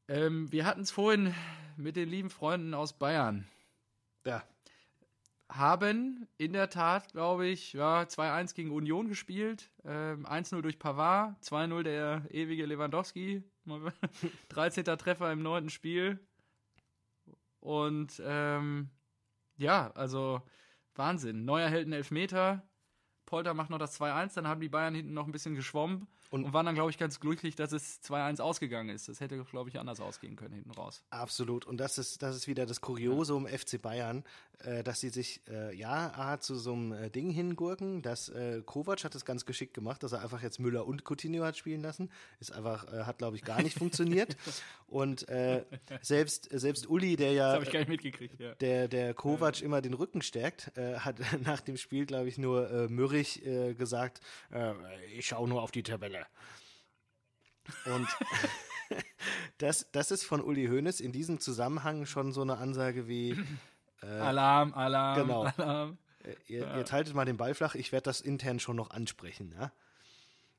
Ähm, 0.08 0.52
wir 0.52 0.66
hatten 0.66 0.82
es 0.82 0.92
vorhin 0.92 1.34
mit 1.78 1.96
den 1.96 2.10
lieben 2.10 2.30
Freunden 2.30 2.74
aus 2.74 2.94
Bayern. 2.94 3.48
Ja, 4.26 4.44
Haben 5.56 6.28
in 6.38 6.54
der 6.54 6.72
Tat, 6.72 7.12
glaube 7.12 7.46
ich, 7.46 7.74
ja, 7.74 8.02
2-1 8.02 8.56
gegen 8.56 8.72
Union 8.72 9.08
gespielt. 9.08 9.70
Ähm, 9.86 10.26
1-0 10.26 10.62
durch 10.62 10.80
Pavard, 10.80 11.40
2-0 11.44 11.84
der 11.84 12.26
ewige 12.32 12.66
Lewandowski. 12.66 13.44
13. 14.50 14.84
Treffer 14.86 15.32
im 15.32 15.44
neunten 15.44 15.70
Spiel. 15.70 16.20
Und 17.60 18.20
ähm, 18.26 18.90
ja, 19.58 19.92
also 19.92 20.42
Wahnsinn. 20.96 21.46
Neuer 21.46 21.70
hält 21.70 21.86
einen 21.86 21.94
Elfmeter. 21.94 22.64
Polter 23.28 23.54
macht 23.54 23.70
noch 23.70 23.78
das 23.78 24.00
2-1, 24.00 24.34
dann 24.36 24.48
haben 24.48 24.60
die 24.60 24.70
Bayern 24.70 24.96
hinten 24.96 25.14
noch 25.14 25.28
ein 25.28 25.32
bisschen 25.32 25.56
geschwommen 25.56 26.08
und, 26.34 26.46
und 26.46 26.54
waren 26.54 26.66
dann, 26.66 26.74
glaube 26.74 26.90
ich, 26.90 26.98
ganz 26.98 27.20
glücklich, 27.20 27.56
dass 27.56 27.74
es 27.74 28.02
2-1 28.02 28.42
ausgegangen 28.42 28.90
ist. 28.90 29.08
Das 29.08 29.20
hätte, 29.20 29.38
glaube 29.44 29.70
ich, 29.70 29.80
anders 29.80 30.00
ausgehen 30.00 30.36
können 30.36 30.56
hinten 30.56 30.72
raus. 30.72 31.04
Absolut. 31.12 31.64
Und 31.66 31.78
das 31.78 32.00
ist, 32.00 32.24
das 32.24 32.36
ist 32.36 32.48
wieder 32.48 32.66
das 32.66 32.82
Kuriosum 32.82 33.46
ja. 33.46 33.56
FC 33.56 33.80
Bayern, 33.80 34.24
äh, 34.64 34.84
dass 34.84 35.00
sie 35.00 35.10
sich, 35.10 35.42
äh, 35.48 35.76
ja, 35.76 36.12
A, 36.16 36.40
zu 36.40 36.56
so 36.56 36.74
einem 36.74 36.92
äh, 36.92 37.12
Ding 37.12 37.30
hingurken. 37.30 38.02
Dass 38.02 38.30
äh, 38.30 38.64
Kovac 38.66 39.04
hat 39.04 39.14
es 39.14 39.26
ganz 39.26 39.46
geschickt 39.46 39.76
gemacht, 39.76 40.02
dass 40.02 40.12
er 40.14 40.24
einfach 40.24 40.42
jetzt 40.42 40.60
Müller 40.60 40.88
und 40.88 41.04
Coutinho 41.08 41.44
hat 41.44 41.56
spielen 41.56 41.84
lassen. 41.84 42.10
Ist 42.40 42.52
einfach, 42.52 42.92
äh, 42.92 43.04
hat, 43.04 43.20
glaube 43.20 43.36
ich, 43.36 43.44
gar 43.44 43.62
nicht 43.62 43.78
funktioniert. 43.78 44.36
Und 44.88 45.28
äh, 45.28 45.66
selbst, 46.02 46.50
selbst 46.52 46.88
Uli, 46.88 47.16
der 47.16 47.34
ja, 47.34 47.60
ich 47.60 47.72
gar 47.72 47.80
nicht 47.80 47.90
mitgekriegt, 47.90 48.40
ja. 48.40 48.54
der, 48.56 48.88
der 48.88 49.16
Kovac 49.16 49.60
immer 49.64 49.82
den 49.82 49.96
Rücken 49.96 50.22
stärkt, 50.22 50.72
hat 50.78 51.16
nach 51.44 51.62
dem 51.62 51.78
Spiel, 51.78 52.06
glaube 52.06 52.28
ich, 52.28 52.38
nur 52.38 52.70
äh, 52.70 52.88
mürrig 52.90 53.42
gesagt, 53.76 54.22
ich 55.18 55.26
schaue 55.26 55.50
nur 55.50 55.64
auf 55.64 55.72
die 55.72 55.82
Tabelle. 55.82 56.23
Und 57.86 58.08
das, 59.58 59.90
das 59.92 60.12
ist 60.12 60.24
von 60.24 60.42
Uli 60.42 60.68
Hoeneß 60.68 61.00
in 61.00 61.12
diesem 61.12 61.40
Zusammenhang 61.40 62.06
schon 62.06 62.32
so 62.32 62.42
eine 62.42 62.58
Ansage 62.58 63.08
wie 63.08 63.38
äh, 64.02 64.06
Alarm, 64.06 64.74
Alarm, 64.74 65.22
genau. 65.22 65.44
Alarm. 65.44 65.98
Äh, 66.24 66.36
ihr, 66.48 66.60
ja. 66.62 66.78
ihr 66.78 66.86
haltet 66.92 67.14
mal 67.14 67.26
den 67.26 67.38
Ball 67.38 67.54
flach, 67.54 67.76
ich 67.76 67.92
werde 67.92 68.04
das 68.06 68.22
intern 68.22 68.60
schon 68.60 68.76
noch 68.76 68.92
ansprechen, 68.92 69.54
ja. 69.58 69.72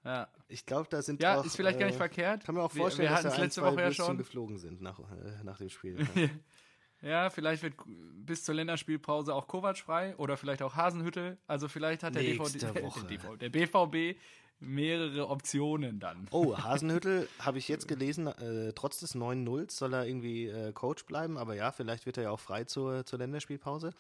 Ja. 0.05 0.29
Ich 0.49 0.67
glaube, 0.67 0.87
da 0.91 1.01
sind 1.01 1.23
ja, 1.23 1.41
auch, 1.41 1.47
ist 1.47 1.57
vielleicht 1.57 1.77
äh, 1.77 1.81
gar 1.81 1.87
nicht 1.87 1.97
verkehrt. 1.97 2.45
Kann 2.45 2.55
mir 2.55 2.63
auch 2.63 2.71
vorstellen, 2.71 3.09
wir, 3.09 3.17
wir 3.17 3.23
dass 3.23 3.37
da 3.37 3.43
letzte 3.43 3.65
ein, 3.65 3.73
Woche 3.73 3.81
ja 3.81 3.93
schon 3.93 4.19
geflogen 4.19 4.59
sind 4.59 4.83
nach, 4.83 4.99
äh, 4.99 5.43
nach 5.43 5.57
dem 5.57 5.71
Spiel. 5.71 6.07
Ja. 6.15 6.29
ja. 7.09 7.31
vielleicht 7.31 7.63
wird 7.63 7.75
bis 7.87 8.45
zur 8.45 8.55
Länderspielpause 8.55 9.35
auch 9.35 9.47
Kovac 9.47 9.79
frei 9.79 10.15
oder 10.17 10.37
vielleicht 10.37 10.61
auch 10.61 10.77
Hasenhütte. 10.77 11.39
Also 11.47 11.69
vielleicht 11.69 12.03
hat 12.03 12.15
der, 12.15 12.23
DVD, 12.23 12.59
der, 13.09 13.37
der 13.37 13.49
BVB 13.49 14.21
mehrere 14.61 15.29
Optionen 15.29 16.01
dann. 16.01 16.27
Oh, 16.31 16.57
Hasenhüttel 16.59 17.29
habe 17.39 17.59
ich 17.59 17.69
jetzt 17.69 17.89
gelesen, 17.89 18.27
äh, 18.27 18.73
trotz 18.73 19.01
des 19.01 19.15
9-0 19.15 19.71
soll 19.71 19.95
er 19.95 20.07
irgendwie 20.07 20.47
äh, 20.47 20.73
Coach 20.73 21.05
bleiben, 21.07 21.37
aber 21.37 21.55
ja, 21.55 21.73
vielleicht 21.73 22.07
wird 22.07 22.17
er 22.17 22.25
ja 22.25 22.31
auch 22.31 22.41
frei 22.41 22.65
zur, 22.65 23.05
zur 23.05 23.19
Länderspielpause. 23.19 23.93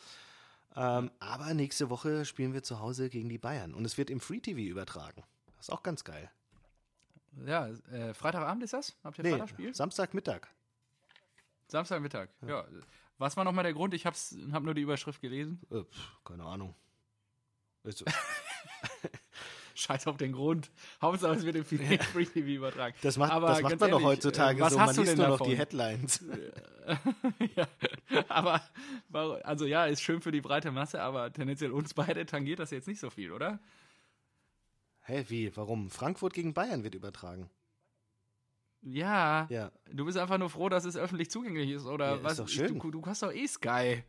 Ähm, 0.76 1.10
aber 1.20 1.54
nächste 1.54 1.90
Woche 1.90 2.24
spielen 2.24 2.52
wir 2.52 2.62
zu 2.62 2.80
Hause 2.80 3.08
gegen 3.08 3.28
die 3.28 3.38
Bayern 3.38 3.74
und 3.74 3.84
es 3.84 3.96
wird 3.96 4.10
im 4.10 4.20
Free 4.20 4.40
TV 4.40 4.60
übertragen. 4.60 5.22
Das 5.56 5.68
ist 5.68 5.70
auch 5.70 5.82
ganz 5.82 6.02
geil. 6.04 6.30
Ja, 7.46 7.68
äh, 7.92 8.14
Freitagabend 8.14 8.62
ist 8.62 8.72
das? 8.72 8.96
Habt 9.04 9.18
ihr 9.18 9.24
nee, 9.24 9.30
Freitagspiel? 9.30 9.74
Samstagmittag. 9.74 10.48
Samstagmittag, 11.68 12.28
ja. 12.42 12.48
ja. 12.48 12.64
Was 13.18 13.36
war 13.36 13.44
nochmal 13.44 13.64
der 13.64 13.72
Grund? 13.72 13.94
Ich 13.94 14.06
habe 14.06 14.16
hab 14.52 14.62
nur 14.64 14.74
die 14.74 14.82
Überschrift 14.82 15.20
gelesen. 15.20 15.60
Äh, 15.70 15.84
keine 16.24 16.44
Ahnung. 16.44 16.74
Scheiß 19.74 20.06
auf 20.06 20.16
den 20.16 20.32
Grund. 20.32 20.70
Hauptsache 21.02 21.34
es 21.34 21.44
wird 21.44 21.56
im 21.56 21.64
Free 21.64 22.24
TV 22.26 22.46
übertragen. 22.46 22.94
Das 23.02 23.16
macht, 23.16 23.32
aber 23.32 23.48
das 23.48 23.62
macht 23.62 23.80
man 23.80 23.90
ehrlich, 23.90 24.02
doch 24.02 24.08
heutzutage 24.08 24.60
was 24.60 24.72
so. 24.72 24.80
Hast 24.80 24.96
man 24.96 25.04
liest 25.04 25.18
nur 25.18 25.28
noch 25.28 25.40
die 25.40 25.56
Headlines. 25.56 26.24
ja, 27.56 27.66
aber, 28.28 28.62
also 29.44 29.66
ja, 29.66 29.86
ist 29.86 30.02
schön 30.02 30.20
für 30.20 30.30
die 30.30 30.40
breite 30.40 30.70
Masse, 30.70 31.02
aber 31.02 31.32
tendenziell 31.32 31.72
uns 31.72 31.94
beide 31.94 32.24
tangiert 32.26 32.60
das 32.60 32.70
jetzt 32.70 32.86
nicht 32.86 33.00
so 33.00 33.10
viel, 33.10 33.32
oder? 33.32 33.58
Hä, 35.02 35.14
hey, 35.14 35.24
wie? 35.28 35.56
Warum? 35.56 35.90
Frankfurt 35.90 36.34
gegen 36.34 36.54
Bayern 36.54 36.84
wird 36.84 36.94
übertragen. 36.94 37.50
Ja, 38.80 39.46
ja. 39.50 39.72
Du 39.90 40.04
bist 40.04 40.18
einfach 40.18 40.38
nur 40.38 40.50
froh, 40.50 40.68
dass 40.68 40.84
es 40.84 40.96
öffentlich 40.96 41.30
zugänglich 41.30 41.70
ist, 41.70 41.86
oder 41.86 42.16
ja, 42.16 42.22
was? 42.22 42.32
Ist 42.32 42.40
doch 42.40 42.48
schön. 42.48 42.78
Du, 42.78 42.90
du 42.90 43.04
hast 43.06 43.22
doch 43.22 43.32
eh 43.32 43.46
Sky. 43.46 44.04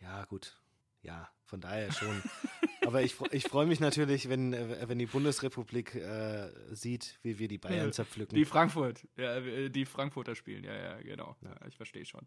Ja, 0.00 0.24
gut. 0.24 0.56
Ja, 1.02 1.28
von 1.44 1.60
daher 1.60 1.92
schon. 1.92 2.22
Aber 2.86 3.02
ich, 3.02 3.14
ich 3.30 3.44
freue 3.44 3.66
mich 3.66 3.80
natürlich, 3.80 4.28
wenn, 4.28 4.52
äh, 4.52 4.88
wenn 4.88 4.98
die 4.98 5.06
Bundesrepublik 5.06 5.94
äh, 5.94 6.50
sieht, 6.72 7.18
wie 7.22 7.38
wir 7.38 7.48
die 7.48 7.58
Bayern 7.58 7.92
zerpflücken. 7.92 8.36
Die 8.36 8.44
Frankfurt, 8.44 9.06
ja, 9.16 9.36
äh, 9.36 9.70
die 9.70 9.84
Frankfurter 9.84 10.34
spielen, 10.34 10.64
ja, 10.64 10.74
ja, 10.74 10.96
genau. 11.00 11.36
Ja. 11.42 11.54
ich 11.68 11.76
verstehe 11.76 12.04
schon. 12.04 12.26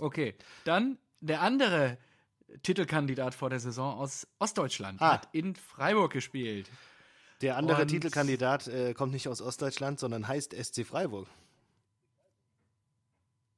Okay, 0.00 0.34
dann 0.64 0.98
der 1.20 1.42
andere 1.42 1.98
Titelkandidat 2.62 3.34
vor 3.34 3.50
der 3.50 3.60
Saison 3.60 3.98
aus 3.98 4.26
Ostdeutschland 4.38 5.00
ah. 5.00 5.12
hat 5.12 5.28
in 5.32 5.54
Freiburg 5.54 6.12
gespielt. 6.12 6.70
Der 7.40 7.56
andere 7.56 7.82
Und 7.82 7.88
Titelkandidat 7.88 8.66
äh, 8.66 8.94
kommt 8.94 9.12
nicht 9.12 9.28
aus 9.28 9.40
Ostdeutschland, 9.40 10.00
sondern 10.00 10.26
heißt 10.26 10.54
SC 10.54 10.84
Freiburg. 10.84 11.28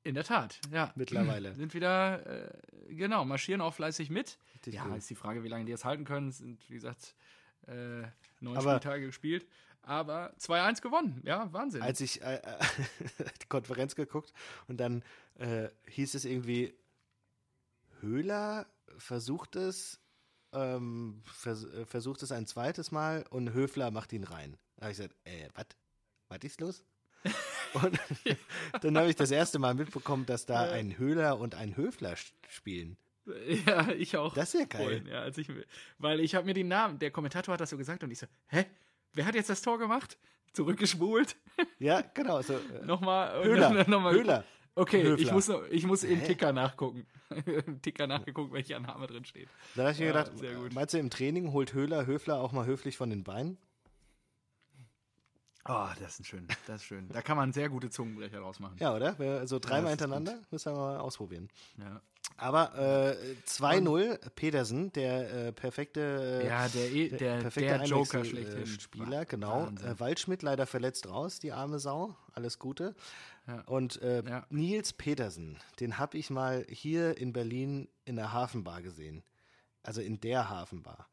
In 0.02 0.14
der 0.14 0.24
Tat, 0.24 0.60
ja. 0.72 0.92
Mittlerweile. 0.94 1.54
Sind 1.56 1.74
wieder, 1.74 2.26
äh, 2.26 2.94
genau, 2.94 3.24
marschieren 3.24 3.60
auch 3.60 3.74
fleißig 3.74 4.10
mit. 4.10 4.38
Richtig 4.54 4.74
ja, 4.74 4.84
gut. 4.84 4.96
ist 4.96 5.10
die 5.10 5.14
Frage, 5.14 5.44
wie 5.44 5.48
lange 5.48 5.66
die 5.66 5.72
das 5.72 5.84
halten 5.84 6.04
können. 6.04 6.28
Es 6.28 6.38
sind, 6.38 6.58
wie 6.70 6.74
gesagt, 6.74 7.14
äh, 7.66 8.02
neun 8.40 8.60
Spieltage 8.60 9.06
gespielt. 9.06 9.46
Aber 9.82 10.34
2-1 10.38 10.82
gewonnen. 10.82 11.22
Ja, 11.24 11.52
Wahnsinn. 11.52 11.82
Als 11.82 12.00
ich 12.00 12.22
äh, 12.22 12.36
äh, 12.36 12.58
die 13.42 13.46
Konferenz 13.48 13.94
geguckt 13.94 14.32
und 14.68 14.78
dann 14.78 15.02
äh, 15.38 15.68
hieß 15.88 16.14
es 16.14 16.24
irgendwie, 16.24 16.74
Höhler 18.00 18.66
versucht 18.98 19.56
es, 19.56 20.00
ähm, 20.52 21.22
vers 21.24 21.64
äh, 21.64 21.86
versucht 21.86 22.22
es 22.22 22.32
ein 22.32 22.46
zweites 22.46 22.90
Mal 22.90 23.24
und 23.30 23.52
Höfler 23.52 23.90
macht 23.90 24.12
ihn 24.12 24.24
rein. 24.24 24.56
Da 24.76 24.82
habe 24.82 24.92
ich 24.92 24.98
gesagt, 24.98 25.16
äh, 25.24 25.48
was? 25.54 25.66
Was 26.28 26.38
ist 26.42 26.60
los? 26.60 26.84
Und 27.74 27.98
dann 28.82 28.98
habe 28.98 29.08
ich 29.10 29.16
das 29.16 29.30
erste 29.30 29.58
Mal 29.58 29.74
mitbekommen, 29.74 30.26
dass 30.26 30.46
da 30.46 30.66
Ja. 30.66 30.72
ein 30.72 30.98
Höhler 30.98 31.38
und 31.38 31.54
ein 31.54 31.76
Höfler 31.76 32.14
spielen. 32.48 32.96
ja, 33.66 33.88
ich 33.92 34.16
auch. 34.16 34.34
Das 34.34 34.54
ist 34.54 34.60
ja 34.60 34.66
geil. 34.66 35.04
Ja, 35.08 35.20
als 35.20 35.38
ich, 35.38 35.48
weil 35.98 36.20
ich 36.20 36.34
habe 36.34 36.46
mir 36.46 36.54
den 36.54 36.68
Namen, 36.68 36.98
der 36.98 37.10
Kommentator 37.10 37.52
hat 37.52 37.60
das 37.60 37.70
so 37.70 37.76
gesagt 37.76 38.02
und 38.02 38.10
ich 38.10 38.18
so, 38.18 38.26
hä? 38.48 38.64
Wer 39.12 39.26
hat 39.26 39.34
jetzt 39.34 39.50
das 39.50 39.62
Tor 39.62 39.78
gemacht? 39.78 40.18
Zurückgespult? 40.52 41.36
Ja, 41.78 42.00
genau. 42.00 42.36
Also, 42.36 42.54
äh, 42.54 42.84
Nochmal. 42.84 43.44
Höhler, 43.44 43.86
nochmal- 43.88 44.14
Höhler. 44.14 44.44
Okay, 44.74 45.02
Höfler. 45.02 45.18
ich 45.26 45.32
muss, 45.32 45.48
noch, 45.48 45.62
ich 45.68 45.84
muss 45.84 46.04
im? 46.04 46.24
Ticker 46.24 46.52
nachgucken. 46.52 47.06
Im 47.44 47.82
Ticker 47.82 48.06
nachgeguckt, 48.06 48.52
welcher 48.52 48.80
Name 48.80 49.06
drin 49.06 49.24
steht. 49.26 49.48
Da 49.74 49.82
habe 49.82 49.92
ich 49.92 49.98
mir 49.98 50.06
Ja, 50.06 50.12
gedacht, 50.22 50.38
sehr 50.38 50.54
gut. 50.54 50.72
meinst 50.72 50.94
du, 50.94 50.98
im 50.98 51.10
Training 51.10 51.52
holt 51.52 51.74
Höhler 51.74 52.06
Höfler 52.06 52.40
auch 52.40 52.52
mal 52.52 52.64
höflich 52.66 52.96
von 52.96 53.10
den 53.10 53.24
Beinen? 53.24 53.58
Oh, 55.72 55.88
das 56.00 56.18
ist 56.18 56.26
schön. 56.26 56.48
Das 56.66 56.80
ist 56.82 56.84
schön. 56.86 57.08
Da 57.10 57.22
kann 57.22 57.36
man 57.36 57.52
sehr 57.52 57.68
gute 57.68 57.90
Zungenbrecher 57.90 58.38
draus 58.40 58.58
machen. 58.58 58.76
Ja, 58.80 58.94
oder? 58.94 59.14
Also 59.20 59.58
dreimal 59.60 59.92
ist 59.92 60.00
hintereinander, 60.00 60.40
müssen 60.50 60.72
wir 60.74 60.78
mal 60.78 60.98
ausprobieren. 60.98 61.48
Ja, 61.78 62.00
Aber 62.38 62.74
äh, 63.16 63.34
2-0, 63.46 64.30
Pedersen, 64.30 64.92
der 64.92 65.48
äh, 65.48 65.52
perfekte, 65.52 66.40
äh, 66.42 66.46
ja 66.48 66.66
der, 66.68 66.90
E- 66.90 67.08
der, 67.10 67.38
perfekte 67.38 67.78
der 67.78 67.84
Joker 67.86 68.18
Einwechsel- 68.18 68.24
schlechthin. 68.24 68.62
äh, 68.62 68.66
Spieler, 68.66 69.24
genau. 69.26 69.66
Äh, 69.68 70.00
Waldschmidt 70.00 70.42
leider 70.42 70.66
verletzt 70.66 71.08
raus, 71.08 71.38
die 71.38 71.52
arme 71.52 71.78
Sau. 71.78 72.16
Alles 72.32 72.58
Gute. 72.58 72.94
Ja. 73.46 73.60
Und 73.66 74.00
äh, 74.02 74.22
Ja. 74.28 74.46
Nils 74.50 74.92
Pedersen, 74.92 75.58
den 75.78 75.98
habe 75.98 76.18
ich 76.18 76.30
mal 76.30 76.66
hier 76.68 77.16
in 77.16 77.32
Berlin 77.32 77.88
in 78.04 78.16
der 78.16 78.32
Hafenbar 78.32 78.82
gesehen. 78.82 79.22
Also 79.82 80.00
in 80.00 80.20
der 80.20 80.50
Hafenbar, 80.50 81.08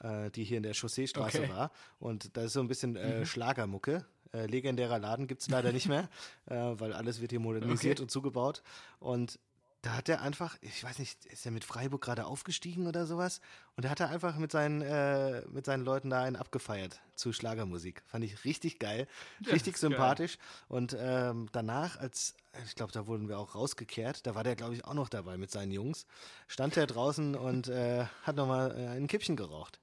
äh, 0.00 0.30
die 0.30 0.44
hier 0.44 0.56
in 0.58 0.62
der 0.62 0.74
Chausseestraße 0.74 1.38
Okay. 1.38 1.46
Mhm. 1.48 1.52
war. 1.56 1.70
Und 1.98 2.36
da 2.36 2.42
ist 2.42 2.52
so 2.54 2.60
ein 2.60 2.68
bisschen 2.68 2.96
äh, 2.96 3.24
Schlagermucke. 3.26 4.04
Äh, 4.32 4.46
legendärer 4.46 4.98
Laden 4.98 5.26
gibt 5.28 5.42
es 5.42 5.48
leider 5.48 5.72
nicht 5.72 5.88
mehr, 5.88 6.08
äh, 6.46 6.54
weil 6.54 6.92
alles 6.92 7.20
wird 7.20 7.30
hier 7.30 7.40
modernisiert 7.40 7.98
Okay. 7.98 8.02
und 8.02 8.10
zugebaut. 8.10 8.62
Und 8.98 9.38
da 9.82 9.92
hat 9.92 10.08
er 10.08 10.20
einfach, 10.20 10.56
ich 10.62 10.82
weiß 10.82 10.98
nicht, 10.98 11.26
ist 11.26 11.46
er 11.46 11.52
mit 11.52 11.62
Freiburg 11.62 12.02
gerade 12.02 12.26
aufgestiegen 12.26 12.88
oder 12.88 13.06
sowas? 13.06 13.40
Und 13.76 13.84
da 13.84 13.90
hat 13.90 14.00
er 14.00 14.08
einfach 14.10 14.36
mit 14.36 14.50
seinen, 14.50 14.82
äh, 14.82 15.42
mit 15.52 15.64
seinen 15.64 15.84
Leuten 15.84 16.10
da 16.10 16.22
einen 16.24 16.34
abgefeiert 16.34 17.00
zu 17.14 17.32
Schlagermusik. 17.32 18.02
Fand 18.06 18.24
ich 18.24 18.44
richtig 18.44 18.80
geil, 18.80 19.06
Ja, 19.44 19.52
richtig 19.52 19.74
ist 19.74 19.80
geil. 19.82 19.90
sympathisch. 19.90 20.38
Und 20.66 20.96
ähm, 20.98 21.46
danach, 21.52 21.98
als, 22.00 22.34
ich 22.64 22.74
glaube, 22.74 22.90
da 22.92 23.06
wurden 23.06 23.28
wir 23.28 23.38
auch 23.38 23.54
rausgekehrt, 23.54 24.26
da 24.26 24.34
war 24.34 24.42
der, 24.42 24.56
glaube 24.56 24.74
ich, 24.74 24.84
auch 24.84 24.94
noch 24.94 25.08
dabei 25.08 25.36
mit 25.38 25.52
seinen 25.52 25.70
Jungs, 25.70 26.04
stand 26.48 26.76
er 26.76 26.88
draußen 26.88 27.36
und 27.36 27.68
äh, 27.68 28.06
hat 28.24 28.34
nochmal 28.34 28.76
äh, 28.76 28.86
ein 28.88 29.06
Kippchen 29.06 29.36
geraucht. 29.36 29.78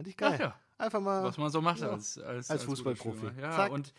Fand 0.00 0.08
ich 0.08 0.16
geil. 0.16 0.32
Ach 0.36 0.40
ja, 0.40 0.60
Einfach 0.78 1.00
mal. 1.00 1.22
was 1.22 1.36
man 1.36 1.50
so 1.50 1.60
macht 1.60 1.80
ja, 1.80 1.90
als, 1.90 2.16
als, 2.16 2.50
als 2.50 2.64
Fußballprofi. 2.64 3.32
Ja, 3.38 3.50
Zack. 3.50 3.70
und 3.70 3.92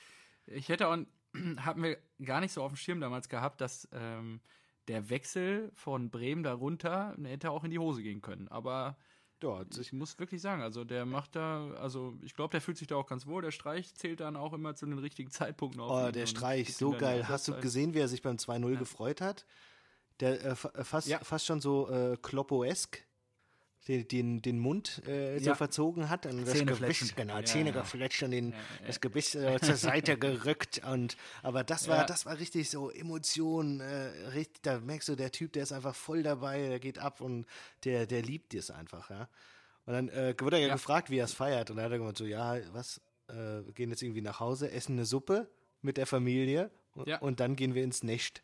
ich 0.48 0.68
hätte 0.70 0.88
auch, 0.88 0.98
hatten 1.58 1.84
wir 1.84 2.00
gar 2.26 2.42
nicht 2.42 2.54
so 2.54 2.64
auf 2.64 2.72
dem 2.72 2.76
Schirm 2.76 3.00
damals 3.00 3.30
gehabt, 3.30 3.62
dass 3.62 3.88
ähm, 3.92 4.42
der 4.88 5.12
Wechsel 5.12 5.72
von 5.76 6.10
Bremen 6.10 6.42
darunter 6.42 7.16
hätte 7.24 7.52
auch 7.52 7.64
in 7.64 7.70
die 7.70 7.78
Hose 7.78 8.02
gehen 8.02 8.24
können. 8.24 8.48
Aber 8.48 8.98
ja, 9.44 9.64
sich 9.70 9.88
ich 9.88 9.94
muss 9.94 10.18
wirklich 10.18 10.42
sagen, 10.42 10.64
also 10.64 10.84
der 10.84 11.06
macht 11.06 11.36
da, 11.36 11.70
also 11.76 12.18
ich 12.24 12.34
glaube, 12.34 12.52
der 12.52 12.62
fühlt 12.62 12.78
sich 12.80 12.88
da 12.88 12.96
auch 12.96 13.06
ganz 13.06 13.28
wohl. 13.28 13.44
Der 13.44 13.52
Streich 13.52 13.94
zählt 13.94 14.20
dann 14.20 14.36
auch 14.36 14.54
immer 14.54 14.74
zu 14.74 14.88
den 14.88 14.98
richtigen 14.98 15.30
Zeitpunkten 15.30 15.82
auf. 15.82 16.08
Oh, 16.08 16.12
der 16.12 16.26
Streich, 16.26 16.76
so 16.76 16.92
geil. 16.98 17.28
Hast 17.28 17.48
du 17.48 17.60
gesehen, 17.60 17.94
wie 17.94 18.00
er 18.00 18.08
sich 18.08 18.24
beim 18.24 18.38
2-0 18.38 18.78
gefreut 18.78 19.22
hat? 19.22 19.46
Der 20.20 20.44
äh, 20.44 20.50
äh, 20.50 20.56
fast, 20.84 21.08
Ja. 21.08 21.20
fast 21.20 21.46
schon 21.46 21.62
so 21.62 21.90
äh, 21.90 22.18
Kloppoesk, 22.20 23.04
den, 23.88 24.42
den, 24.42 24.60
Mund 24.60 25.02
äh, 25.08 25.40
so 25.40 25.50
Ja. 25.50 25.56
verzogen 25.56 26.10
hat 26.10 26.26
und 26.26 26.46
das 26.46 26.60
Gebiss, 26.66 27.16
genau, 27.16 27.38
Ja, 27.38 27.46
Zähne 27.46 27.72
ja. 27.72 27.82
gefletscht 27.82 28.24
und 28.24 28.32
den, 28.32 28.52
ja. 28.52 28.58
das 28.86 29.02
Gebiss 29.02 29.36
äh, 29.36 29.60
zur 29.60 29.76
Seite 29.76 30.18
gerückt 30.18 30.82
und 30.86 31.18
aber 31.42 31.64
das 31.64 31.88
war 31.88 32.06
das 32.06 32.26
war 32.26 32.38
richtig 32.38 32.70
so 32.70 32.92
Emotionen, 32.92 33.80
äh, 33.80 34.28
richtig, 34.34 34.62
da 34.62 34.80
merkst 34.80 35.10
du, 35.10 35.16
der 35.16 35.32
Typ, 35.32 35.54
der 35.54 35.64
ist 35.64 35.72
einfach 35.72 35.96
voll 35.96 36.22
dabei, 36.24 36.68
der 36.68 36.80
geht 36.80 37.00
ab 37.00 37.22
und 37.22 37.46
der, 37.84 38.06
der 38.06 38.22
liebt 38.22 38.54
es 38.54 38.70
einfach, 38.70 39.10
ja. 39.10 39.28
Und 39.86 39.94
dann 39.94 40.10
äh, 40.10 40.36
wurde 40.40 40.58
er 40.60 40.68
ja, 40.68 40.74
gefragt, 40.74 41.10
wie 41.10 41.18
er 41.18 41.26
es 41.26 41.34
feiert 41.34 41.72
und 41.72 41.78
dann 41.78 41.86
hat 41.86 41.92
er 41.92 41.98
gesagt 41.98 42.18
so, 42.20 42.26
ja, 42.26 42.58
was, 42.74 43.02
äh, 43.30 43.34
wir 43.34 43.74
gehen 43.74 43.90
jetzt 43.90 44.04
irgendwie 44.04 44.22
nach 44.22 44.40
Hause, 44.40 44.70
essen 44.72 44.94
eine 44.94 45.06
Suppe 45.06 45.50
mit 45.82 45.98
der 45.98 46.06
Familie 46.06 46.70
und, 46.94 47.10
und 47.22 47.40
dann 47.40 47.56
gehen 47.56 47.74
wir 47.74 47.84
ins 47.84 48.04
Nest. 48.04 48.44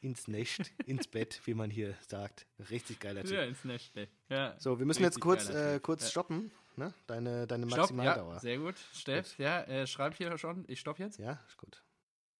Ins 0.00 0.28
Nest, 0.28 0.70
ins 0.86 1.06
Bett, 1.08 1.40
wie 1.44 1.54
man 1.54 1.70
hier 1.70 1.94
sagt. 2.06 2.46
Richtig 2.70 3.00
geiler 3.00 3.22
Typ. 3.22 3.32
Ja, 3.32 3.42
ins 3.44 3.64
Nestle. 3.64 4.08
Ja. 4.28 4.54
So, 4.58 4.78
wir 4.78 4.86
müssen 4.86 5.02
jetzt 5.02 5.20
kurz, 5.20 5.48
äh, 5.48 5.80
kurz 5.80 6.04
Ja. 6.04 6.10
stoppen. 6.10 6.50
Ne? 6.76 6.92
Deine, 7.06 7.46
deine 7.46 7.66
Stopp, 7.66 7.78
Maximaldauer. 7.78 8.34
ja, 8.34 8.40
sehr 8.40 8.58
gut. 8.58 8.74
Steff, 8.92 9.38
ja, 9.38 9.62
äh, 9.62 9.86
schreibt 9.86 10.18
hier 10.18 10.36
schon. 10.36 10.64
Ich 10.68 10.78
stopp 10.80 10.98
jetzt. 10.98 11.18
Ja, 11.18 11.40
ist 11.48 11.56
gut. 11.56 11.82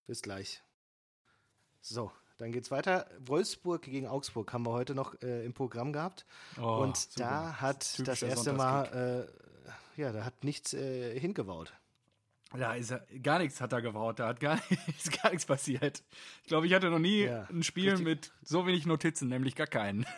Bis 0.07 0.21
gleich. 0.21 0.63
So, 1.81 2.13
dann 2.39 2.53
geht's 2.53 2.71
weiter. 2.71 3.09
Wolfsburg 3.21 3.83
gegen 3.83 4.07
Augsburg 4.07 4.53
haben 4.53 4.67
wir 4.67 4.73
heute 4.73 4.95
noch 4.95 5.21
äh, 5.23 5.45
im 5.45 5.55
Programm 5.55 5.93
gehabt. 5.93 6.27
Oh, 6.61 6.83
und 6.83 6.97
super. 6.97 7.21
da 7.29 7.61
hat 7.61 7.81
das 7.81 7.93
Typischer 7.95 8.27
erste 8.27 8.45
Sonntagskick. 8.51 8.95
Mal, 8.95 9.29
äh, 9.97 10.01
ja, 10.03 10.13
da 10.13 10.25
hat 10.25 10.45
nichts 10.45 10.75
äh, 10.75 11.19
hingebaut. 11.19 11.73
Da 12.53 12.75
ist 12.75 12.91
er, 12.93 13.01
gar 13.23 13.39
nichts 13.41 13.61
hat 13.61 13.73
er 13.73 13.83
gebaut, 13.83 14.19
da 14.21 14.29
hat 14.29 14.41
gar, 14.41 14.61
ist 14.97 15.21
gar 15.23 15.31
nichts 15.31 15.47
passiert. 15.47 16.03
Ich 16.43 16.49
glaube, 16.49 16.67
ich 16.67 16.73
hatte 16.75 16.91
noch 16.91 16.99
nie 17.01 17.25
Ja, 17.25 17.45
ein 17.51 17.63
Spiel 17.63 17.91
richtig. 17.91 18.05
mit 18.07 18.33
so 18.43 18.67
wenig 18.67 18.87
Notizen, 18.87 19.29
nämlich 19.29 19.55
gar 19.55 19.67
keinen. 19.67 20.07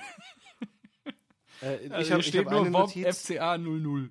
Äh, 1.60 1.66
Also 1.66 1.82
ich 1.82 1.90
habe 1.90 1.96
hier 1.96 2.02
ich 2.04 2.12
hab 2.12 2.22
steht 2.22 2.50
nur 2.50 2.60
eine 2.60 2.70
Bob 2.70 2.94
Notiz. 2.94 3.18
FCA 3.22 3.58
00. 3.58 4.10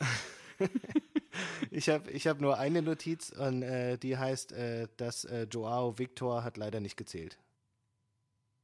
Ich 1.70 1.88
habe 1.88 2.10
ich 2.10 2.26
hab 2.26 2.40
nur 2.40 2.58
eine 2.58 2.82
Notiz 2.82 3.30
und 3.30 3.62
äh, 3.62 3.96
die 3.98 4.16
heißt, 4.16 4.52
äh, 4.52 4.88
dass 4.96 5.24
äh, 5.24 5.46
Joao 5.50 5.98
Victor 5.98 6.42
hat 6.42 6.56
leider 6.56 6.80
nicht 6.80 6.96
gezählt. 6.96 7.38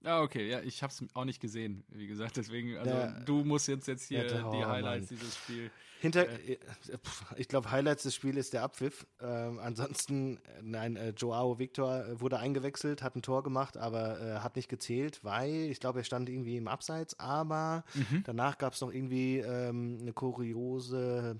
Ah, 0.03 0.23
okay, 0.23 0.49
ja, 0.49 0.61
ich 0.61 0.83
habe 0.83 0.93
es 0.93 1.05
auch 1.15 1.25
nicht 1.25 1.41
gesehen, 1.41 1.85
wie 1.89 2.07
gesagt, 2.07 2.37
deswegen, 2.37 2.77
also 2.79 2.91
Ja. 2.95 3.21
du 3.21 3.45
musst 3.45 3.69
jetzt 3.69 3.87
jetzt 3.87 4.09
hier 4.09 4.25
Ja, 4.27 4.51
die 4.51 4.65
Highlights 4.65 5.11
Mann. 5.11 5.19
dieses 5.19 5.37
Spiels. 5.37 5.71
Hinter, 6.05 6.29
äh, 6.29 6.59
pf, 7.03 7.25
ich 7.37 7.49
glaube, 7.49 7.71
Highlights 7.71 8.03
des 8.03 8.15
Spiels 8.15 8.37
ist 8.37 8.53
der 8.53 8.63
Abpfiff. 8.63 9.07
Ähm, 9.23 9.59
ansonsten, 9.59 10.37
äh, 10.37 10.61
nein, 10.63 10.97
äh, 10.97 11.15
Joao 11.17 11.59
Victor 11.59 12.05
äh, 12.05 12.21
wurde 12.21 12.39
eingewechselt, 12.39 13.03
hat 13.03 13.17
ein 13.17 13.23
Tor 13.23 13.43
gemacht, 13.43 13.79
aber 13.79 14.21
äh, 14.21 14.39
hat 14.41 14.57
nicht 14.57 14.69
gezählt, 14.69 15.25
weil 15.25 15.51
ich 15.71 15.81
glaube, 15.81 16.01
er 16.01 16.05
stand 16.05 16.29
irgendwie 16.29 16.59
im 16.59 16.69
Abseits. 16.69 17.19
Aber 17.19 17.85
Mhm. 17.95 18.23
danach 18.25 18.59
gab 18.59 18.75
es 18.75 18.83
noch 18.83 18.93
irgendwie 18.93 19.39
ähm, 19.39 19.97
eine 20.03 20.13
kuriose 20.13 21.39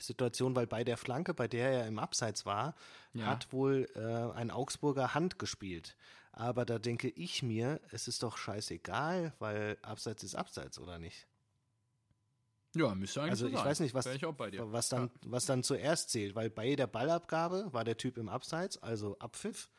Situation, 0.00 0.56
weil 0.56 0.66
bei 0.66 0.82
der 0.82 0.96
Flanke, 0.96 1.32
bei 1.34 1.46
der 1.46 1.70
er 1.70 1.86
im 1.86 2.00
Abseits 2.00 2.44
war, 2.44 2.74
Ja. 3.12 3.26
hat 3.26 3.52
wohl 3.52 3.88
äh, 3.94 4.36
ein 4.36 4.50
Augsburger 4.50 5.14
Hand 5.14 5.38
gespielt. 5.38 5.96
Aber 6.32 6.64
da 6.64 6.80
denke 6.80 7.08
ich 7.10 7.44
mir, 7.44 7.80
es 7.92 8.08
ist 8.08 8.24
doch 8.24 8.36
scheißegal, 8.38 9.34
weil 9.38 9.78
Abseits 9.82 10.24
ist 10.24 10.34
Abseits, 10.34 10.80
oder 10.80 10.98
nicht? 10.98 11.28
Ja, 12.74 12.94
müsste 12.94 13.20
eigentlich 13.22 13.30
Also 13.32 13.46
so 13.46 13.52
ich 13.52 13.58
sein. 13.58 13.66
weiß 13.66 13.80
nicht, 13.80 13.94
was, 13.94 14.06
was, 14.06 14.88
dann, 14.88 15.10
was 15.26 15.46
dann 15.46 15.62
zuerst 15.62 16.10
zählt, 16.10 16.34
weil 16.34 16.50
bei 16.50 16.74
der 16.74 16.86
Ballabgabe 16.86 17.72
war 17.72 17.84
der 17.84 17.96
Typ 17.96 18.18
im 18.18 18.28
Abseits, 18.28 18.82
also 18.82 19.16
Abpfiff. 19.18 19.70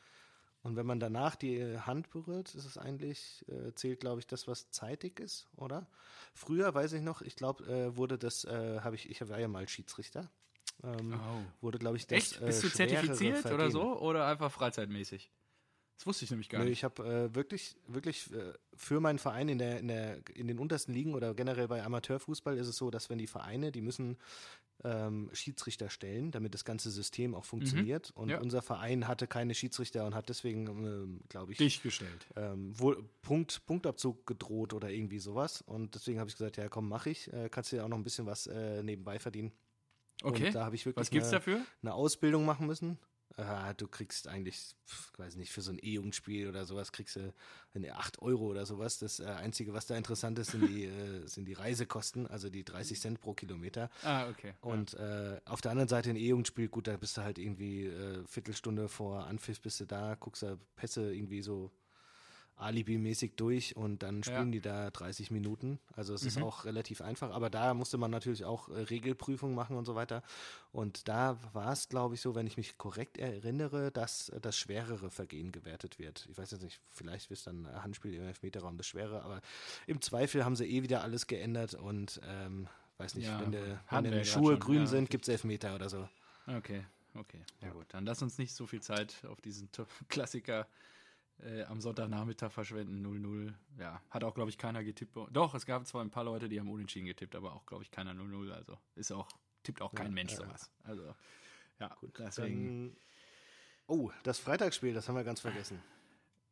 Und 0.64 0.76
wenn 0.78 0.86
man 0.88 1.00
danach 1.00 1.36
die 1.36 1.78
Hand 1.78 2.10
berührt, 2.10 2.56
ist 2.56 2.66
es 2.66 2.78
eigentlich, 2.78 3.46
äh, 3.50 3.76
zählt, 3.76 4.00
glaube 4.00 4.20
ich, 4.20 4.26
das, 4.26 4.48
was 4.48 4.72
zeitig 4.72 5.20
ist, 5.20 5.48
oder? 5.58 5.88
Früher, 6.34 6.74
weiß 6.74 6.93
ich 6.93 7.04
noch, 7.04 7.22
ich 7.22 7.36
glaube, 7.36 7.64
äh, 7.66 7.96
wurde 7.98 8.18
das, 8.18 8.46
äh, 8.46 8.80
habe 8.80 8.96
ich, 8.96 9.10
ich 9.10 9.30
war 9.30 9.39
ja 9.39 9.48
mal 9.48 9.68
Schiedsrichter, 9.68 10.32
ähm, 10.84 11.20
Oh. 11.20 11.41
wurde, 11.62 11.78
glaube 11.78 11.98
ich, 11.98 12.08
das 12.08 12.18
Echt? 12.18 12.46
Bist 12.46 12.64
du 12.64 12.68
äh, 12.68 12.72
zertifiziert 12.72 13.46
oder 13.46 13.58
Vergehen. 13.58 13.72
so? 13.72 14.00
Oder 14.00 14.26
einfach 14.26 14.52
freizeitmäßig? 14.52 15.30
Das 15.98 16.06
wusste 16.06 16.26
ich 16.26 16.32
nämlich 16.32 16.50
gar 16.50 16.60
Nö, 16.60 16.66
nicht. 16.66 16.80
ich 16.80 16.84
habe 16.84 17.04
äh, 17.32 17.36
wirklich, 17.36 17.78
wirklich 17.88 18.32
äh, 18.34 18.54
für 18.76 19.00
meinen 19.00 19.18
Verein 19.20 19.48
in, 19.48 19.58
der, 19.60 19.80
in, 19.80 19.88
der, 19.88 20.18
in 20.36 20.48
den 20.48 20.60
untersten 20.60 20.93
Ligen 20.93 21.14
oder 21.14 21.34
generell 21.34 21.68
bei 21.70 21.84
Amateurfußball 21.84 22.58
ist 22.58 22.68
es 22.68 22.76
so, 22.76 22.91
dass 22.91 23.10
wenn 23.10 23.18
die 23.18 23.28
Vereine, 23.28 23.72
die 23.72 23.82
müssen 23.82 24.18
ähm, 24.84 25.30
Schiedsrichter 25.32 25.89
stellen, 25.89 26.32
damit 26.32 26.54
das 26.54 26.66
ganze 26.66 26.91
System 26.91 27.34
auch 27.34 27.46
funktioniert. 27.46 28.12
Und 28.14 28.26
Mhm. 28.26 28.32
Ja. 28.32 28.39
unser 28.41 28.62
Verein 28.62 29.08
hatte 29.08 29.26
keine 29.26 29.56
Schiedsrichter 29.56 30.06
und 30.06 30.14
hat 30.16 30.28
deswegen, 30.28 30.68
ähm, 30.68 31.22
glaube 31.30 31.54
ich, 31.54 31.58
Dich 31.60 31.82
gestellt. 31.82 32.28
ähm, 32.36 32.78
wohl 32.78 33.02
Punkt, 33.22 33.66
Punktabzug 33.66 34.28
gedroht 34.28 34.74
oder 34.74 34.89
irgendwie 34.89 35.20
sowas. 35.20 35.62
Und 35.62 35.96
deswegen 35.96 36.20
habe 36.20 36.30
ich 36.30 36.36
gesagt, 36.36 36.58
ja 36.58 36.68
komm, 36.68 36.89
mach 36.89 37.06
ich. 37.06 37.32
Äh, 37.32 37.48
kannst 37.50 37.72
du 37.72 37.78
ja 37.78 37.86
auch 37.86 37.88
noch 37.88 37.98
ein 37.98 38.04
bisschen 38.04 38.26
was 38.26 38.48
äh, 38.48 38.84
nebenbei 38.84 39.18
verdienen. 39.18 39.54
Okay. 40.24 40.48
Und 40.48 40.56
da 40.56 40.66
habe 40.66 40.76
ich 40.76 40.86
wirklich 40.86 41.02
Was 41.02 41.10
gibt's 41.10 41.30
eine, 41.30 41.38
dafür? 41.38 41.62
eine 41.82 41.93
Ausbildung 41.93 42.46
machen 42.46 42.68
müssen. 42.68 42.98
Ah, 43.38 43.74
du 43.74 43.88
kriegst 43.88 44.28
eigentlich, 44.28 44.76
pf, 44.88 45.12
weiß 45.18 45.36
nicht, 45.36 45.52
für 45.52 45.62
so 45.62 45.72
ein 45.72 45.80
E-Jugendspiel 45.82 46.48
oder 46.48 46.66
sowas 46.66 46.92
kriegst 46.92 47.18
du 47.18 47.34
eine 47.74 47.96
8 47.96 48.22
Euro 48.22 48.46
oder 48.46 48.66
sowas. 48.66 48.98
Das 49.00 49.20
äh, 49.20 49.26
Einzige, 49.26 49.74
was 49.74 49.88
da 49.88 49.98
interessant 49.98 50.40
ist, 50.40 50.52
sind 50.52 50.68
die, 50.68 50.86
äh, 50.86 51.28
sind 51.28 51.46
die 51.46 51.54
Reisekosten, 51.54 52.28
also 52.28 52.50
die 52.50 52.64
30 52.64 53.00
Cent 53.00 53.20
pro 53.20 53.34
Kilometer. 53.34 53.90
Ah, 54.04 54.30
okay. 54.30 54.54
Und 54.62 54.94
äh, 54.94 55.40
auf 55.46 55.62
der 55.62 55.72
anderen 55.72 55.90
Seite 55.90 56.10
ein 56.10 56.16
E-Jugendspiel, 56.16 56.70
gut, 56.70 56.88
da 56.88 56.96
bist 56.96 57.18
du 57.18 57.24
halt 57.24 57.38
irgendwie 57.38 57.88
äh, 57.88 58.24
Viertelstunde 58.26 58.88
vor 58.88 59.26
Anpfiff 59.28 59.60
bist 59.60 59.80
du 59.82 59.86
da, 59.86 60.16
guckst 60.16 60.44
da 60.44 60.58
Pässe 60.76 61.14
irgendwie 61.14 61.42
so 61.42 61.72
Alibi-mäßig 62.58 63.36
durch 63.36 63.76
und 63.76 64.01
dann 64.03 64.24
spielen 64.24 64.47
Ja. 64.47 64.51
die 64.51 64.62
da 64.62 64.89
30 64.91 65.30
Minuten. 65.32 65.80
Also 65.93 66.14
es 66.14 66.24
ist 66.24 66.38
Mhm. 66.38 66.43
auch 66.43 66.66
relativ 66.66 67.01
einfach, 67.01 67.32
aber 67.32 67.49
da 67.49 67.74
musste 67.74 67.97
man 67.97 68.12
natürlich 68.12 68.45
auch 68.45 68.70
äh, 68.70 68.80
Regelprüfungen 68.80 69.56
machen 69.56 69.76
und 69.76 69.86
so 69.86 69.95
weiter. 69.95 70.24
Und 70.72 71.08
da 71.08 71.38
war 71.53 71.74
es, 71.74 71.89
glaube 71.89 72.16
ich, 72.16 72.22
so, 72.22 72.34
wenn 72.36 72.47
ich 72.47 72.58
mich 72.58 72.78
korrekt 72.78 73.18
erinnere, 73.18 73.91
dass 73.91 74.30
äh, 74.30 74.39
das 74.39 74.58
schwerere 74.58 75.10
Vergehen 75.10 75.51
gewertet 75.51 75.99
wird. 75.99 76.28
Ich 76.32 76.38
weiß 76.38 76.51
jetzt 76.51 76.62
nicht, 76.64 76.80
vielleicht 76.91 77.30
ist 77.32 77.47
dann 77.47 77.68
Handspiel 77.84 78.14
im 78.14 78.24
Elfmeterraum 78.24 78.78
das 78.78 78.88
schwere, 78.88 79.22
aber 79.24 79.41
im 79.88 80.01
Zweifel 80.01 80.45
haben 80.45 80.56
sie 80.56 80.66
eh 80.66 80.82
wieder 80.84 81.01
alles 81.03 81.28
geändert 81.28 81.74
und 81.74 82.22
ähm, 82.26 82.68
weiß 82.97 83.16
nicht, 83.16 83.28
Ja, 83.28 83.39
wenn, 83.41 83.51
de, 83.51 83.78
wenn 83.89 84.03
die 84.12 84.26
Schuhe 84.26 84.53
schon, 84.53 84.60
grün 84.62 84.78
ja, 84.82 84.88
sind, 84.88 85.10
gibt 85.10 85.26
es 85.26 85.30
Elfmeter 85.30 85.76
oder 85.76 85.89
so. 85.89 86.08
Okay, 86.47 86.86
okay. 87.16 87.41
Ja 87.62 87.72
gut, 87.72 87.88
dann 87.89 88.06
lass 88.06 88.22
uns 88.22 88.38
nicht 88.38 88.53
so 88.53 88.66
viel 88.66 88.82
Zeit 88.82 89.16
auf 89.28 89.41
diesen 89.41 89.70
Klassiker 90.08 90.62
äh, 90.62 90.66
am 91.68 91.82
Sonntagnachmittag 91.82 92.52
verschwenden. 92.52 93.06
0-0. 93.06 93.54
Ja, 93.80 94.02
hat 94.10 94.24
auch, 94.24 94.34
glaube 94.34 94.50
ich, 94.50 94.58
keiner 94.58 94.84
getippt. 94.84 95.18
Doch, 95.32 95.54
es 95.54 95.66
gab 95.66 95.86
zwar 95.86 96.02
ein 96.02 96.10
paar 96.10 96.24
Leute, 96.24 96.50
die 96.50 96.60
haben 96.60 96.72
unentschieden 96.72 97.06
getippt, 97.06 97.36
aber 97.36 97.54
auch, 97.54 97.66
glaube 97.66 97.84
ich, 97.84 97.92
keiner 97.92 98.12
0-0. 98.12 98.52
Also 98.52 98.78
ist 98.96 99.12
auch, 99.12 99.28
tippt 99.64 99.82
auch 99.82 99.94
kein 99.94 100.08
Ja, 100.08 100.14
Mensch 100.14 100.32
ja. 100.32 100.38
sowas. 100.38 100.72
Also, 100.84 101.14
ja, 101.80 101.90
gut, 102.00 102.18
deswegen. 102.18 102.90
Dann, 102.90 102.98
oh, 103.88 104.12
das 104.24 104.40
Freitagsspiel, 104.40 104.94
das 104.94 105.08
haben 105.10 105.16
wir 105.16 105.24
ganz 105.24 105.42
vergessen. 105.42 105.82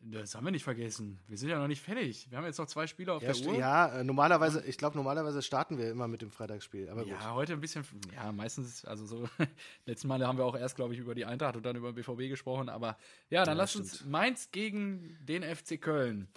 Das 0.06 0.36
haben 0.36 0.44
wir 0.46 0.52
nicht 0.52 0.64
vergessen. 0.66 1.20
Wir 1.28 1.38
sind 1.38 1.50
ja 1.50 1.58
noch 1.60 1.68
nicht 1.68 1.82
fertig. 1.82 2.28
Wir 2.30 2.38
haben 2.38 2.46
jetzt 2.46 2.58
noch 2.58 2.66
zwei 2.68 2.88
Spiele 2.88 3.14
auf 3.14 3.24
Ja, 3.24 3.32
der 3.32 3.48
Uhr. 3.48 3.56
ja 3.58 4.00
äh, 4.00 4.04
normalerweise, 4.04 4.62
ich 4.66 4.78
glaube, 4.78 4.98
normalerweise 4.98 5.42
starten 5.42 5.78
wir 5.78 5.90
immer 5.90 6.08
mit 6.10 6.22
dem 6.22 6.30
Freitagsspiel, 6.32 6.90
aber 6.90 7.04
gut. 7.04 7.12
Ja, 7.12 7.34
heute 7.34 7.54
ein 7.54 7.62
bisschen, 7.62 7.86
ja, 8.14 8.32
meistens, 8.34 8.84
also 8.86 9.06
so, 9.06 9.30
letzten 9.86 10.08
Mal 10.10 10.26
haben 10.28 10.38
wir 10.38 10.46
auch 10.46 10.58
erst, 10.58 10.76
glaube 10.76 10.94
ich, 10.94 11.00
über 11.00 11.16
die 11.16 11.26
Eintracht 11.26 11.56
und 11.56 11.66
dann 11.66 11.76
über 11.78 11.92
den 11.94 11.96
BVB 11.96 12.30
gesprochen, 12.30 12.68
aber 12.68 12.98
ja, 13.30 13.46
dann 13.46 13.56
Ja, 13.56 13.64
lass 13.64 13.76
uns 13.78 14.04
Mainz 14.06 14.50
gegen 14.52 15.18
den 15.22 15.44
FC 15.44 15.80
Köln. 15.80 16.28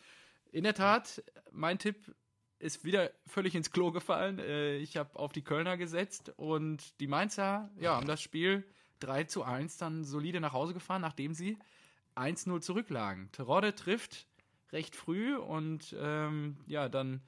In 0.52 0.62
der 0.64 0.74
Tat, 0.74 1.22
mein 1.50 1.78
Tipp 1.78 2.14
ist 2.58 2.84
wieder 2.84 3.10
völlig 3.26 3.54
ins 3.54 3.70
Klo 3.72 3.90
gefallen. 3.90 4.38
Äh, 4.38 4.76
Ich 4.76 4.96
habe 4.96 5.18
auf 5.18 5.32
die 5.32 5.42
Kölner 5.42 5.76
gesetzt 5.76 6.32
und 6.36 6.98
die 7.00 7.06
Mainzer, 7.08 7.68
ja, 7.80 7.96
haben 7.96 8.06
das 8.06 8.22
Spiel 8.22 8.64
3 9.00 9.24
zu 9.24 9.42
1 9.42 9.76
dann 9.76 10.04
solide 10.04 10.40
nach 10.40 10.52
Hause 10.52 10.72
gefahren, 10.72 11.02
nachdem 11.02 11.34
sie 11.34 11.58
1-0 12.16 12.60
zurücklagen. 12.60 13.30
Terodde 13.32 13.74
trifft 13.74 14.26
recht 14.72 14.96
früh 14.96 15.36
und 15.36 15.94
ähm, 15.98 16.58
ja, 16.66 16.88
dann 16.88 17.22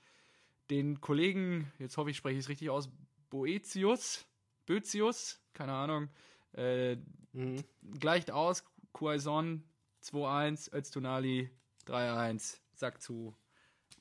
den 0.71 1.01
Kollegen, 1.01 1.73
jetzt 1.79 1.97
hoffe 1.97 2.11
ich, 2.11 2.17
spreche 2.17 2.39
ich 2.39 2.45
es 2.45 2.49
richtig 2.49 2.71
aus, 2.71 2.91
Boetius, 3.31 4.27
Bötius, 4.67 5.41
keine 5.53 5.73
Ahnung, 5.73 6.09
äh, 6.53 6.97
Mhm. 7.33 7.63
gleicht 8.01 8.31
aus, 8.31 8.65
Quaison 8.95 9.63
2-1, 10.03 10.73
Öztunali 10.75 11.51
3-1, 11.87 12.59
Sack 12.75 13.03
zu. 13.03 13.35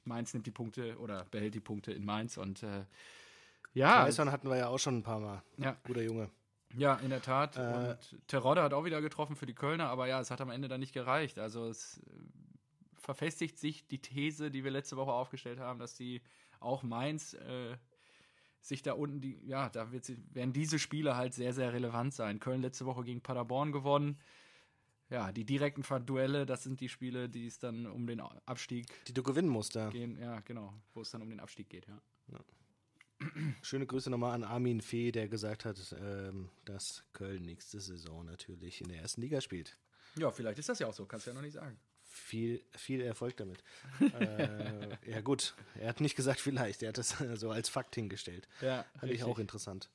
Mainz 0.06 0.34
nimmt 0.34 0.48
die 0.48 0.52
Punkte 0.52 0.98
oder 1.00 1.26
behält 1.26 1.54
die 1.54 1.60
Punkte 1.60 1.92
in 1.92 2.06
Mainz 2.06 2.38
und 2.38 2.64
äh, 2.64 2.86
ja, 3.74 4.06
Tyson 4.06 4.32
hatten 4.32 4.50
wir 4.50 4.56
ja 4.58 4.70
auch 4.70 4.80
schon 4.80 5.00
ein 5.00 5.04
paar 5.04 5.20
Mal. 5.20 5.44
ja, 5.58 5.78
Guter 5.84 6.02
Junge. 6.02 6.30
Ja, 6.76 6.96
in 6.96 7.10
der 7.10 7.22
Tat. 7.22 7.58
Äh, 7.58 7.62
und 7.62 8.28
Terodde 8.28 8.62
hat 8.62 8.74
auch 8.74 8.86
wieder 8.86 9.02
getroffen 9.02 9.36
für 9.36 9.46
die 9.46 9.54
Kölner, 9.54 9.90
aber 9.90 10.08
ja, 10.08 10.20
es 10.20 10.32
hat 10.32 10.42
am 10.42 10.50
Ende 10.50 10.68
dann 10.68 10.80
nicht 10.80 10.94
gereicht. 10.94 11.40
Also 11.40 11.68
es 11.68 12.00
äh, 12.00 12.02
verfestigt 12.98 13.58
sich 13.58 13.88
die 13.88 14.00
These, 14.00 14.52
die 14.52 14.64
wir 14.64 14.72
letzte 14.72 14.98
Woche 14.98 15.12
aufgestellt 15.12 15.60
haben, 15.60 15.80
dass 15.80 15.96
die 15.96 16.22
auch 16.60 16.84
Mainz 16.84 17.34
äh, 17.34 17.78
sich 18.62 18.82
da 18.82 18.94
unten, 18.94 19.22
die, 19.22 19.40
ja, 19.46 19.70
da 19.70 19.92
wird 19.92 20.06
sie, 20.06 20.18
werden 20.34 20.54
diese 20.54 20.80
Spiele 20.80 21.16
halt 21.16 21.34
sehr, 21.34 21.54
sehr 21.54 21.74
relevant 21.74 22.14
sein. 22.14 22.40
Köln 22.40 22.62
letzte 22.62 22.86
Woche 22.86 23.04
gegen 23.04 23.22
Paderborn 23.22 23.72
gewonnen. 23.72 24.20
ja, 25.10 25.32
die 25.32 25.46
direkten 25.46 25.84
Duelle, 26.06 26.46
das 26.46 26.64
sind 26.64 26.82
die 26.82 26.90
Spiele, 26.90 27.30
die 27.30 27.48
es 27.48 27.60
dann 27.60 27.86
um 27.86 28.08
den 28.08 28.20
Abstieg 28.20 28.88
Die 29.06 29.14
du 29.14 29.24
gewinnen 29.24 29.50
musst 29.50 29.76
da. 29.76 29.90
gehen. 29.90 30.18
Ja, 30.20 30.42
genau, 30.42 30.74
wo 30.94 31.02
es 31.02 31.12
dann 31.12 31.22
um 31.22 31.30
den 31.30 31.40
Abstieg 31.40 31.70
geht, 31.70 31.88
ja. 31.88 32.02
Schöne 33.62 33.86
Grüße 33.86 34.10
nochmal 34.10 34.34
an 34.34 34.44
Armin 34.44 34.82
Fee, 34.82 35.12
der 35.12 35.28
gesagt 35.28 35.66
hat, 35.66 35.78
ähm, 36.00 36.50
dass 36.66 37.04
Köln 37.14 37.44
nächste 37.44 37.80
Saison 37.80 38.26
natürlich 38.26 38.82
in 38.82 38.90
der 38.90 39.02
ersten 39.02 39.22
Liga 39.22 39.42
spielt. 39.42 39.78
Ja, 40.16 40.32
vielleicht 40.32 40.60
ist 40.60 40.70
das 40.70 40.80
ja 40.80 40.88
auch 40.88 40.94
so, 40.94 41.06
kannst 41.06 41.26
du 41.26 41.32
ja 41.32 41.36
noch 41.36 41.42
nicht 41.42 41.54
sagen. 41.54 41.80
Viel, 42.04 42.64
viel 42.76 43.02
Erfolg 43.02 43.38
damit. 43.38 43.64
äh, 44.20 44.98
ja, 45.10 45.22
gut. 45.22 45.56
Er 45.76 45.90
hat 45.90 46.02
nicht 46.02 46.16
gesagt, 46.16 46.40
vielleicht. 46.40 46.82
Er 46.82 46.90
hat 46.90 46.98
das 46.98 47.16
so 47.36 47.52
als 47.52 47.70
Fakt 47.70 47.96
hingestellt. 47.96 48.48
Ja, 48.62 48.86
Fand 49.00 49.12
ich 49.12 49.24
auch 49.24 49.40
interessant. 49.40 49.90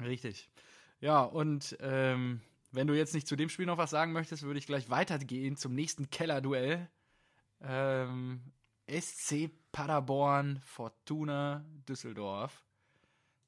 Richtig. 0.00 0.48
Ja, 1.00 1.22
und 1.22 1.76
ähm, 1.80 2.40
wenn 2.70 2.86
du 2.86 2.94
jetzt 2.94 3.14
nicht 3.14 3.26
zu 3.26 3.36
dem 3.36 3.48
Spiel 3.48 3.66
noch 3.66 3.78
was 3.78 3.90
sagen 3.90 4.12
möchtest, 4.12 4.42
würde 4.44 4.58
ich 4.58 4.66
gleich 4.66 4.88
weitergehen 4.88 5.56
zum 5.56 5.74
nächsten 5.74 6.10
Kellerduell. 6.10 6.88
Ähm, 7.60 8.40
SC 9.00 9.50
Paderborn, 9.72 10.60
Fortuna 10.64 11.64
Düsseldorf. 11.88 12.62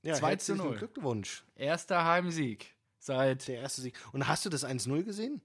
Ja, 0.02 0.14
2 0.14 0.36
zu 0.36 0.52
herzlichen 0.54 0.68
0. 0.70 0.76
Glückwunsch. 0.78 1.44
Erster 1.54 2.04
Heimsieg 2.04 2.74
seit, 2.98 3.46
Der 3.48 3.60
erste 3.60 3.82
Sieg. 3.82 3.98
Und 4.12 4.26
hast 4.28 4.44
du 4.44 4.50
das 4.50 4.64
1-0 4.64 5.02
gesehen? 5.04 5.40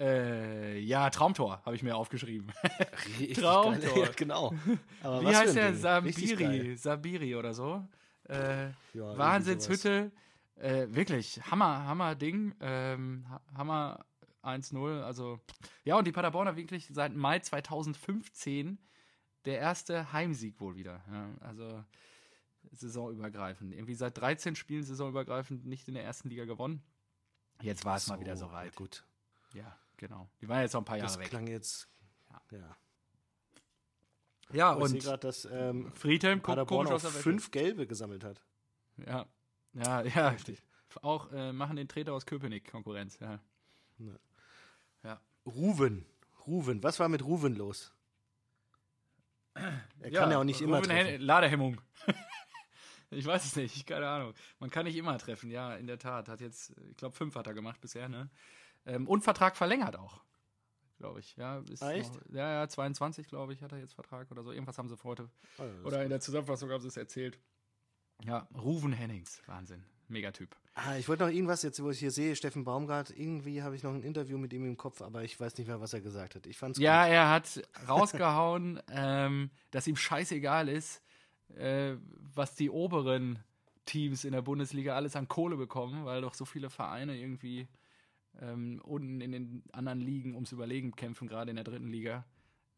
äh, 0.00 0.78
ja, 0.78 1.10
Traumtor, 1.10 1.60
habe 1.66 1.76
ich 1.76 1.82
mir 1.82 1.94
aufgeschrieben. 1.96 2.50
Richtig 3.18 3.36
Traumtor. 3.38 3.94
geil. 3.94 4.02
Ja, 4.06 4.10
genau. 4.16 4.54
Aber 5.02 5.20
Wie 5.22 5.36
heißt 5.36 5.54
der? 5.56 5.74
Sabiri. 5.74 6.74
Sabiri 6.76 7.36
oder 7.36 7.52
so. 7.52 7.86
Äh, 8.28 8.68
Ja, 8.94 9.18
Wahnsinnshütte. 9.18 10.10
Äh, 10.56 10.86
wirklich, 10.90 11.40
Hammer, 11.50 11.84
Hammer 11.84 12.14
Ding. 12.14 12.54
Ähm, 12.60 13.26
Ha- 13.28 13.40
Hammer 13.56 14.04
1-0. 14.42 15.02
Also, 15.02 15.38
ja, 15.84 15.96
und 15.96 16.06
die 16.06 16.12
Paderborner 16.12 16.56
wirklich 16.56 16.88
seit 16.90 17.14
Mai 17.14 17.38
2015 17.40 18.78
der 19.44 19.58
erste 19.58 20.12
Heimsieg 20.12 20.60
wohl 20.60 20.76
wieder. 20.76 21.02
Ja, 21.10 21.28
also 21.40 21.84
saisonübergreifend. 22.72 23.72
Irgendwie 23.74 23.94
seit 23.94 24.16
13 24.18 24.54
Spielen 24.56 24.82
saisonübergreifend 24.84 25.66
nicht 25.66 25.88
in 25.88 25.94
der 25.94 26.04
ersten 26.04 26.28
Liga 26.28 26.44
gewonnen. 26.44 26.82
Jetzt 27.62 27.84
war 27.84 27.96
es 27.96 28.06
mal 28.06 28.20
wieder 28.20 28.36
So, 28.36 28.46
soweit. 28.46 28.72
Ja, 28.72 28.76
gut. 28.76 29.04
Ja, 29.54 29.76
genau. 29.96 30.28
Die 30.40 30.48
waren 30.48 30.60
jetzt 30.62 30.72
noch 30.74 30.82
ein 30.82 30.84
paar 30.84 30.96
Jahre 30.96 31.08
Das 31.08 31.18
weg. 31.18 31.28
klang 31.28 31.46
jetzt. 31.46 31.88
Ja. 32.50 32.76
Ja, 34.52 34.72
Und 34.72 34.82
ich 34.82 34.88
sehe 34.88 34.98
und 34.98 35.04
gerade, 35.04 35.26
dass 35.26 35.44
ähm, 35.44 35.92
Friedhelm 35.92 36.42
Paderborn 36.42 36.88
auch 36.88 37.00
fünf 37.00 37.50
Gelbe 37.50 37.86
gesammelt 37.86 38.24
hat. 38.24 38.42
Ja, 38.96 39.26
ja, 39.74 40.02
ja. 40.02 40.28
richtig. 40.30 40.62
Auch 41.02 41.30
äh, 41.32 41.52
machen 41.52 41.76
den 41.76 41.86
Treter 41.86 42.12
aus 42.12 42.26
Köpenick 42.26 42.68
Konkurrenz. 42.70 43.18
Ja. 43.20 43.40
Ne. 43.98 44.18
Ja. 45.04 45.20
Ruven. 45.46 46.04
Ruven. 46.46 46.82
Was 46.82 46.98
war 46.98 47.08
mit 47.08 47.24
Ruven 47.24 47.54
los? 47.54 47.92
Er 49.54 50.10
kann 50.10 50.30
ja 50.30 50.38
auch 50.38 50.44
nicht 50.44 50.60
immer 50.60 50.82
treffen. 50.82 51.20
Ladehemmung. 51.20 51.80
ich 53.10 53.26
weiß 53.26 53.44
es 53.44 53.56
nicht, 53.56 53.86
keine 53.86 54.08
Ahnung. 54.08 54.34
Man 54.58 54.70
kann 54.70 54.84
nicht 54.86 54.96
immer 54.96 55.18
treffen, 55.18 55.50
ja, 55.50 55.74
in 55.74 55.86
der 55.86 55.98
Tat. 55.98 56.28
Hat 56.28 56.40
jetzt, 56.40 56.72
ich 56.90 56.96
glaube, 56.96 57.16
fünf 57.16 57.34
hat 57.34 57.46
er 57.46 57.54
gemacht 57.54 57.80
bisher, 57.80 58.08
ne? 58.08 58.30
Ähm, 58.86 59.06
und 59.06 59.22
Vertrag 59.22 59.56
verlängert 59.56 59.96
auch, 59.96 60.22
glaube 60.98 61.20
ich. 61.20 61.36
Ja, 61.36 61.58
ist 61.70 61.82
Ah, 61.82 61.92
echt? 61.92 62.14
Noch, 62.14 62.34
ja, 62.34 62.52
ja, 62.60 62.68
22, 62.68 63.28
glaube 63.28 63.52
ich, 63.52 63.62
hat 63.62 63.72
er 63.72 63.78
jetzt 63.78 63.94
Vertrag 63.94 64.30
oder 64.30 64.42
so. 64.42 64.52
Irgendwas 64.52 64.78
haben 64.78 64.88
sie 64.88 64.96
vor 64.96 65.12
heute. 65.12 65.30
Oh, 65.58 65.62
das 65.64 65.84
Oder 65.84 66.02
in 66.04 66.10
der 66.10 66.20
Zusammenfassung 66.20 66.70
haben 66.70 66.80
sie 66.80 66.88
es 66.88 66.96
erzählt. 66.96 67.38
Ja, 68.22 68.48
Ruven 68.54 68.92
Hennings, 68.92 69.42
Wahnsinn. 69.46 69.84
Megatyp. 70.10 70.54
Ah, 70.74 70.96
ich 70.96 71.08
wollte 71.08 71.24
noch 71.24 71.30
irgendwas, 71.32 71.62
jetzt 71.62 71.82
wo 71.82 71.90
ich 71.90 71.98
hier 71.98 72.10
sehe, 72.10 72.36
Steffen 72.36 72.64
Baumgart, 72.64 73.10
irgendwie 73.10 73.62
habe 73.62 73.74
ich 73.76 73.82
noch 73.82 73.92
ein 73.92 74.02
Interview 74.02 74.38
mit 74.38 74.52
ihm 74.52 74.64
im 74.64 74.76
Kopf, 74.76 75.02
aber 75.02 75.22
ich 75.24 75.38
weiß 75.38 75.56
nicht 75.58 75.66
mehr, 75.66 75.80
was 75.80 75.92
er 75.92 76.00
gesagt 76.00 76.34
hat. 76.34 76.46
Ich 76.46 76.58
fand's 76.58 76.78
Ja, 76.78 77.04
gut. 77.04 77.12
er 77.12 77.30
hat 77.30 77.62
rausgehauen, 77.88 78.80
ähm, 78.90 79.50
dass 79.70 79.86
ihm 79.86 79.96
scheißegal 79.96 80.68
ist, 80.68 81.02
äh, 81.56 81.96
was 82.34 82.54
die 82.54 82.70
oberen 82.70 83.38
Teams 83.86 84.24
in 84.24 84.32
der 84.32 84.42
Bundesliga 84.42 84.94
alles 84.94 85.16
an 85.16 85.28
Kohle 85.28 85.56
bekommen, 85.56 86.04
weil 86.04 86.20
doch 86.20 86.34
so 86.34 86.44
viele 86.44 86.70
Vereine 86.70 87.16
irgendwie 87.18 87.66
ähm, 88.40 88.80
unten 88.84 89.20
in 89.20 89.32
den 89.32 89.64
anderen 89.72 90.00
Ligen 90.00 90.34
ums 90.34 90.52
Überlegen 90.52 90.94
kämpfen, 90.94 91.26
gerade 91.28 91.50
in 91.50 91.56
der 91.56 91.64
dritten 91.64 91.88
Liga. 91.88 92.24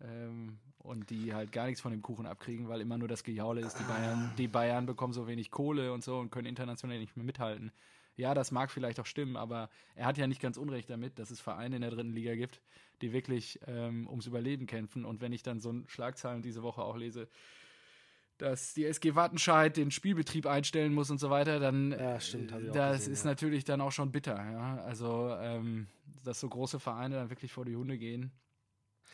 Ähm, 0.00 0.58
und 0.82 1.10
die 1.10 1.34
halt 1.34 1.52
gar 1.52 1.66
nichts 1.66 1.80
von 1.80 1.92
dem 1.92 2.02
Kuchen 2.02 2.26
abkriegen, 2.26 2.68
weil 2.68 2.80
immer 2.80 2.98
nur 2.98 3.08
das 3.08 3.24
Gejaule 3.24 3.60
ist. 3.60 3.78
Die 3.78 3.84
Bayern, 3.84 4.32
die 4.38 4.48
Bayern 4.48 4.86
bekommen 4.86 5.12
so 5.12 5.26
wenig 5.26 5.50
Kohle 5.50 5.92
und 5.92 6.02
so 6.02 6.18
und 6.18 6.30
können 6.30 6.46
international 6.46 6.98
nicht 6.98 7.16
mehr 7.16 7.24
mithalten. 7.24 7.72
Ja, 8.16 8.34
das 8.34 8.50
mag 8.50 8.70
vielleicht 8.70 9.00
auch 9.00 9.06
stimmen, 9.06 9.36
aber 9.36 9.70
er 9.94 10.06
hat 10.06 10.18
ja 10.18 10.26
nicht 10.26 10.42
ganz 10.42 10.56
Unrecht 10.58 10.90
damit, 10.90 11.18
dass 11.18 11.30
es 11.30 11.40
Vereine 11.40 11.76
in 11.76 11.82
der 11.82 11.90
dritten 11.90 12.12
Liga 12.12 12.34
gibt, 12.34 12.60
die 13.00 13.12
wirklich 13.12 13.58
ähm, 13.66 14.06
ums 14.08 14.26
Überleben 14.26 14.66
kämpfen. 14.66 15.04
Und 15.04 15.22
wenn 15.22 15.32
ich 15.32 15.42
dann 15.42 15.60
so 15.60 15.70
ein 15.72 15.84
Schlagzeilen 15.88 16.42
diese 16.42 16.62
Woche 16.62 16.82
auch 16.82 16.96
lese, 16.96 17.28
dass 18.38 18.74
die 18.74 18.84
SG 18.84 19.14
Wattenscheid 19.14 19.76
den 19.76 19.90
Spielbetrieb 19.90 20.46
einstellen 20.46 20.92
muss 20.92 21.10
und 21.10 21.18
so 21.18 21.30
weiter, 21.30 21.58
dann 21.60 21.92
Ja, 21.92 22.20
stimmt, 22.20 22.52
auch 22.52 22.58
das 22.72 22.98
gesehen, 22.98 23.12
ist 23.12 23.24
ja. 23.24 23.30
natürlich 23.30 23.64
dann 23.64 23.80
auch 23.80 23.92
schon 23.92 24.10
bitter. 24.10 24.36
Ja? 24.36 24.76
Also, 24.84 25.34
ähm, 25.40 25.86
dass 26.24 26.40
so 26.40 26.48
große 26.48 26.80
Vereine 26.80 27.14
dann 27.16 27.30
wirklich 27.30 27.52
vor 27.52 27.64
die 27.64 27.76
Hunde 27.76 27.98
gehen. 27.98 28.32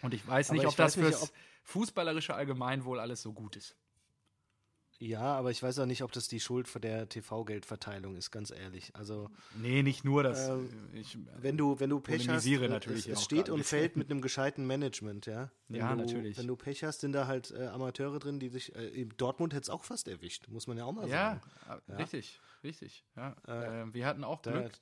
Und 0.03 0.15
ich 0.15 0.27
weiß 0.27 0.53
nicht, 0.53 0.63
ich 0.63 0.69
ob 0.69 0.77
das 0.77 0.97
weiß 0.97 1.05
nicht, 1.05 1.07
fürs 1.17 1.23
ob- 1.23 1.33
fußballerische 1.65 2.35
Allgemeinwohl 2.35 3.01
alles 3.01 3.23
so 3.23 3.33
gut 3.33 3.57
ist. 3.57 3.77
Ja, 5.01 5.21
aber 5.21 5.53
ich 5.53 5.63
weiß 5.63 5.79
auch 5.79 5.87
nicht, 5.87 6.03
ob 6.03 6.11
das 6.11 6.27
die 6.27 6.41
Schuld 6.41 6.67
von 6.67 6.83
der 6.83 7.09
TV-Geldverteilung 7.09 8.17
ist, 8.17 8.33
ganz 8.33 8.51
ehrlich. 8.51 8.91
Also, 8.97 9.31
Nee, 9.55 9.85
nicht 9.85 10.05
nur 10.05 10.25
das. 10.25 10.49
Ähm, 10.49 10.69
ich, 10.93 11.17
wenn 11.37 11.57
du, 11.57 11.79
wenn 11.79 11.89
du 11.89 12.01
Pech 12.01 12.29
hast, 12.29 12.45
äh, 12.45 12.69
natürlich 12.69 13.07
es, 13.07 13.19
es 13.19 13.25
steht 13.25 13.49
und 13.49 13.63
fällt 13.63 13.95
mit 13.95 14.11
einem 14.11 14.21
gescheiten 14.21 14.67
Management, 14.67 15.27
ja. 15.27 15.53
Wenn 15.69 15.79
Ja, 15.79 15.95
du, 15.95 16.03
natürlich. 16.03 16.37
Wenn 16.37 16.49
du 16.49 16.57
Pech 16.57 16.83
hast, 16.83 17.01
sind 17.01 17.13
da 17.13 17.29
halt 17.29 17.53
äh, 17.53 17.69
Amateure 17.69 18.19
drin, 18.19 18.41
die 18.41 18.49
sich, 18.49 18.75
äh, 18.75 19.05
Dortmund 19.05 19.53
hätte 19.55 19.63
es 19.63 19.71
auch 19.71 19.85
fast 19.85 20.09
erwischt, 20.09 20.49
muss 20.49 20.67
man 20.67 20.77
ja 20.77 20.85
auch 20.85 20.93
mal 20.93 21.09
ja, 21.09 21.41
sagen. 21.69 21.81
äh, 21.87 21.93
richtig, 21.95 22.41
richtig. 22.65 23.05
Ja. 23.15 23.37
Äh, 23.47 23.83
ähm, 23.83 23.95
wir 23.95 24.05
hatten 24.05 24.25
auch 24.25 24.41
Da, 24.43 24.51
Glück. 24.63 24.73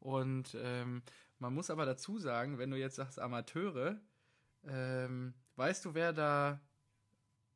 Und 0.00 0.56
ähm, 0.60 1.02
man 1.38 1.54
muss 1.54 1.70
aber 1.70 1.86
dazu 1.86 2.18
sagen, 2.18 2.58
wenn 2.58 2.72
du 2.72 2.76
jetzt 2.76 2.96
sagst 2.96 3.20
Amateure, 3.20 4.00
ähm, 4.64 5.34
weißt 5.56 5.84
du, 5.84 5.94
wer 5.94 6.12
da 6.12 6.60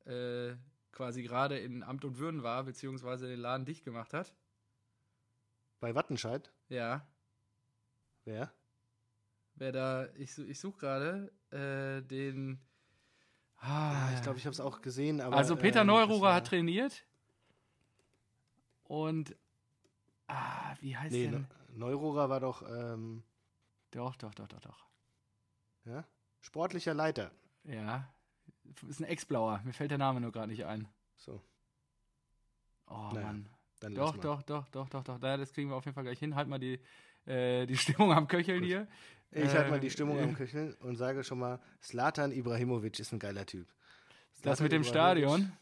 äh, 0.06 0.54
quasi 0.92 1.22
gerade 1.22 1.58
in 1.58 1.82
Amt 1.82 2.04
und 2.04 2.18
Würden 2.18 2.42
war, 2.42 2.64
beziehungsweise 2.64 3.26
den 3.28 3.40
Laden 3.40 3.66
dicht 3.66 3.84
gemacht 3.84 4.14
hat? 4.14 4.34
bei 5.80 5.94
Wattenscheid, 5.94 6.50
Ja, 6.68 7.06
wer? 8.24 8.50
wer 9.56 9.72
da, 9.72 10.08
ich, 10.14 10.38
ich 10.38 10.58
suche 10.58 10.78
gerade 10.78 11.32
äh, 11.50 12.02
den. 12.02 12.60
Ah, 13.58 14.08
Ah, 14.08 14.14
ich 14.14 14.22
glaube, 14.22 14.38
ich 14.38 14.44
habe 14.46 14.52
es 14.54 14.60
auch 14.60 14.80
gesehen, 14.82 15.20
aber. 15.20 15.36
also 15.36 15.56
Peter 15.56 15.82
ähm, 15.82 15.88
Neururer 15.88 16.34
hat 16.34 16.46
trainiert. 16.48 17.06
Und. 18.84 19.36
Ah, 20.26 20.74
wie 20.80 20.96
heißt 20.96 21.12
Nee, 21.12 21.24
der? 21.24 21.32
Ne- 21.32 21.48
Neururer 21.76 22.28
war 22.30 22.40
doch, 22.40 22.62
ähm, 22.68 23.24
Doch, 23.90 24.16
doch, 24.16 24.34
doch, 24.34 24.48
doch, 24.48 24.60
doch. 24.60 24.86
ja, 25.84 26.04
sportlicher 26.44 26.94
Leiter. 26.94 27.30
Ja. 27.64 28.08
Ist 28.88 29.00
ein 29.00 29.04
Ex-Blauer. 29.04 29.60
Mir 29.64 29.72
fällt 29.72 29.90
der 29.90 29.98
Name 29.98 30.20
nur 30.20 30.32
gerade 30.32 30.48
nicht 30.48 30.64
ein. 30.64 30.88
So, 31.16 31.40
Oh 32.86 33.10
Naja, 33.14 33.26
Mann. 33.26 33.48
dann 33.80 33.94
Doch, 33.94 34.16
doch, 34.18 34.42
doch, 34.42 34.68
doch, 34.68 34.88
doch, 34.90 35.04
doch. 35.04 35.18
Na, 35.20 35.36
das 35.36 35.52
kriegen 35.52 35.70
wir 35.70 35.76
auf 35.76 35.84
jeden 35.86 35.94
Fall 35.94 36.04
gleich 36.04 36.18
hin. 36.18 36.34
Halt 36.34 36.48
mal 36.48 36.58
die, 36.58 36.78
äh, 37.26 37.66
die 37.66 37.76
Stimmung 37.78 38.12
am 38.12 38.28
Köcheln 38.28 38.60
Gut. 38.60 38.66
hier. 38.68 38.88
Ich 39.30 39.52
halte 39.52 39.70
mal 39.70 39.80
die 39.80 39.86
Äh, 39.86 39.90
Stimmung 39.90 40.18
äh, 40.18 40.22
am 40.22 40.34
Köcheln 40.34 40.74
und 40.74 40.96
sage 40.96 41.24
schon 41.24 41.38
mal, 41.38 41.60
Slatan 41.82 42.30
Ibrahimovic 42.30 42.98
ist 43.00 43.12
ein 43.12 43.18
geiler 43.18 43.46
Typ. 43.46 43.66
Das 44.42 44.42
Zlatan 44.42 44.62
mit 44.64 44.72
dem 44.72 44.84
Stadion. 44.84 45.52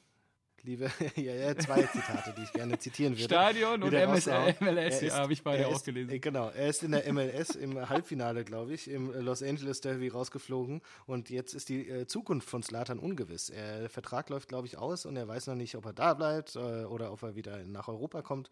Liebe, 0.64 0.88
ja, 1.16 1.34
ja, 1.34 1.56
zwei 1.56 1.82
Zitate, 1.82 2.32
die 2.36 2.44
ich 2.44 2.52
gerne 2.52 2.78
zitieren 2.78 3.14
würde. 3.14 3.24
Stadion 3.24 3.82
und 3.82 3.92
MS. 3.92 4.26
MLS, 4.26 4.28
Er 4.30 4.74
ja, 4.74 4.86
ist- 5.08 5.12
habe 5.14 5.32
ich 5.32 5.42
beide 5.42 5.66
auch 5.66 5.82
gelesen. 5.82 6.10
äh, 6.12 6.20
Genau, 6.20 6.50
er 6.50 6.68
ist 6.68 6.84
in 6.84 6.92
der 6.92 7.12
MLS 7.12 7.56
im 7.56 7.88
Halbfinale, 7.88 8.44
glaube 8.44 8.72
ich, 8.72 8.88
im 8.88 9.10
Los 9.24 9.42
Angeles 9.42 9.80
Derby 9.80 10.06
rausgeflogen 10.08 10.80
und 11.06 11.30
jetzt 11.30 11.54
ist 11.54 11.68
die 11.68 11.88
äh, 11.88 12.06
Zukunft 12.06 12.48
von 12.48 12.62
Slatan 12.62 13.00
ungewiss. 13.00 13.50
Er, 13.50 13.80
der 13.80 13.90
Vertrag 13.90 14.28
läuft, 14.30 14.48
glaube 14.48 14.68
ich, 14.68 14.78
aus 14.78 15.04
und 15.04 15.16
er 15.16 15.26
weiß 15.26 15.48
noch 15.48 15.56
nicht, 15.56 15.74
ob 15.74 15.84
er 15.84 15.92
da 15.94 16.14
bleibt 16.14 16.54
äh, 16.54 16.58
oder 16.84 17.12
ob 17.12 17.22
er 17.24 17.34
wieder 17.34 17.64
nach 17.64 17.88
Europa 17.88 18.22
kommt. 18.22 18.48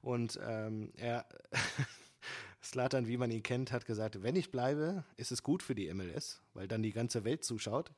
Und 0.00 0.40
ähm, 0.42 0.92
er, 0.96 1.26
Slatan, 2.62 3.06
wie 3.06 3.16
man 3.16 3.30
ihn 3.30 3.42
kennt, 3.42 3.72
hat 3.72 3.84
gesagt, 3.86 4.22
wenn 4.22 4.36
ich 4.36 4.50
bleibe, 4.50 5.04
ist 5.16 5.32
es 5.32 5.42
gut 5.42 5.62
für 5.62 5.74
die 5.74 5.92
MLS, 5.92 6.40
weil 6.54 6.68
dann 6.68 6.82
die 6.82 6.92
ganze 6.92 7.24
Welt 7.24 7.44
zuschaut. 7.44 7.90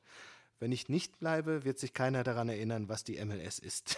Wenn 0.59 0.71
ich 0.71 0.89
nicht 0.89 1.19
bleibe, 1.19 1.63
wird 1.65 1.79
sich 1.79 1.93
keiner 1.93 2.23
daran 2.23 2.49
erinnern, 2.49 2.89
was 2.89 3.03
die 3.03 3.23
MLS 3.23 3.59
ist. 3.59 3.97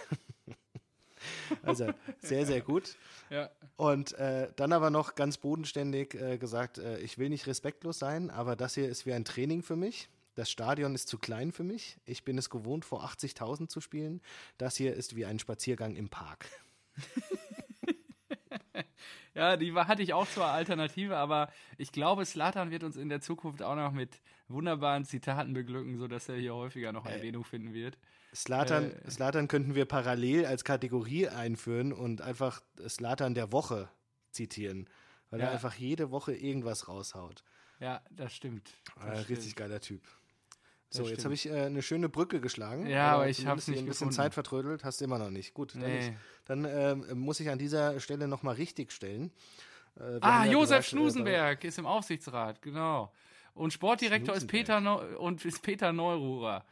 also 1.64 1.92
sehr, 2.20 2.46
sehr 2.46 2.62
gut. 2.62 2.96
Ja. 3.30 3.50
Und 3.78 4.14
äh, 4.14 4.50
dann 4.56 4.74
aber 4.74 4.90
noch 4.90 5.16
ganz 5.16 5.38
bodenständig 5.38 6.16
äh, 6.16 6.38
gesagt, 6.38 6.78
äh, 6.78 7.00
ich 7.00 7.18
will 7.18 7.30
nicht 7.30 7.48
respektlos 7.48 8.00
sein, 8.00 8.30
aber 8.30 8.56
das 8.56 8.76
hier 8.76 8.90
ist 8.90 9.06
wie 9.06 9.14
ein 9.14 9.26
Training 9.26 9.64
für 9.64 9.76
mich. 9.76 10.10
Das 10.36 10.52
Stadion 10.52 10.96
ist 10.96 11.08
zu 11.08 11.18
klein 11.18 11.54
für 11.54 11.64
mich. 11.64 11.98
Ich 12.06 12.26
bin 12.26 12.38
es 12.38 12.50
gewohnt, 12.50 12.84
vor 12.84 13.06
80.000 13.06 13.70
zu 13.70 13.80
spielen. 13.80 14.22
Das 14.58 14.76
hier 14.76 14.94
ist 14.94 15.16
wie 15.16 15.26
ein 15.26 15.40
Spaziergang 15.40 15.96
im 15.96 16.10
Park. 16.10 16.48
Ja, 19.36 19.58
die 19.58 19.76
war, 19.76 19.88
hatte 19.88 20.02
ich 20.02 20.14
auch 20.14 20.28
zur 20.28 20.46
Alternative, 20.46 21.18
aber 21.18 21.50
ich 21.78 21.92
glaube, 21.92 22.26
Slatan 22.26 22.72
wird 22.72 22.84
uns 22.84 22.96
in 22.96 23.10
der 23.10 23.20
Zukunft 23.20 23.62
auch 23.62 23.76
noch 23.76 23.92
mit 23.92 24.22
wunderbaren 24.48 25.04
Zitaten 25.04 25.54
beglücken, 25.54 25.98
sodass 25.98 26.30
er 26.30 26.38
hier 26.38 26.56
häufiger 26.56 26.94
noch 26.94 27.06
Äh, 27.06 27.18
Erwähnung 27.18 27.44
finden 27.44 27.74
wird. 27.74 27.98
Slatan, 28.34 28.92
Äh. 28.92 29.12
Slatan 29.12 29.48
könnten 29.50 29.76
wir 29.76 29.86
parallel 29.86 30.46
als 30.46 30.64
Kategorie 30.64 31.28
einführen 31.28 31.92
und 31.94 32.22
einfach 32.22 32.62
Slatan 32.88 33.36
der 33.36 33.52
Woche 33.52 33.90
zitieren, 34.32 34.90
weil 35.30 35.42
Ja. 35.42 35.48
er 35.48 35.52
einfach 35.52 35.74
jede 35.76 36.12
Woche 36.12 36.34
irgendwas 36.34 36.88
raushaut. 36.88 37.44
Ja, 37.80 38.02
das 38.12 38.34
stimmt. 38.34 38.72
Das 38.96 39.06
Äh, 39.06 39.24
stimmt. 39.24 39.30
richtig 39.40 39.56
geiler 39.56 39.82
Typ. 39.82 40.02
Das 40.98 41.06
So, 41.08 41.12
jetzt 41.12 41.24
habe 41.26 41.34
ich 41.34 41.48
äh, 41.50 41.62
eine 41.66 41.82
schöne 41.82 42.10
Brücke 42.10 42.40
geschlagen. 42.42 42.88
Ja, 42.88 43.14
aber 43.14 43.30
ich 43.30 43.46
hab's 43.46 43.68
nicht 43.68 43.80
ein 43.80 43.86
bisschen 43.86 44.08
gefunden. 44.10 44.14
Zeit 44.14 44.34
vertrödelt, 44.34 44.84
hast 44.84 45.02
du 45.02 45.06
immer 45.06 45.18
noch 45.20 45.30
nicht. 45.30 45.54
Gut, 45.54 45.76
dann, 45.76 45.82
Nee. 45.82 46.00
ist, 46.00 46.12
dann 46.46 46.66
ähm, 46.66 47.20
muss 47.20 47.40
ich 47.40 47.50
an 47.50 47.58
dieser 47.58 48.00
Stelle 48.00 48.28
nochmal 48.28 48.56
richtig 48.56 48.92
stellen. 48.92 49.32
Äh, 50.00 50.20
Ah, 50.22 50.46
ja 50.46 50.52
Josef 50.52 50.78
gesagt, 50.78 50.80
äh, 50.86 50.90
Schnusenberg 50.90 51.64
ist 51.64 51.78
im 51.80 51.86
Aufsichtsrat, 51.86 52.62
genau. 52.62 53.12
Und 53.54 53.72
Sportdirektor 53.72 54.36
ist 54.36 54.48
Peter, 54.48 54.82
Neu 54.82 55.18
und 55.18 55.46
ist 55.46 55.62
Peter 55.62 55.94
Neururer. 55.94 56.66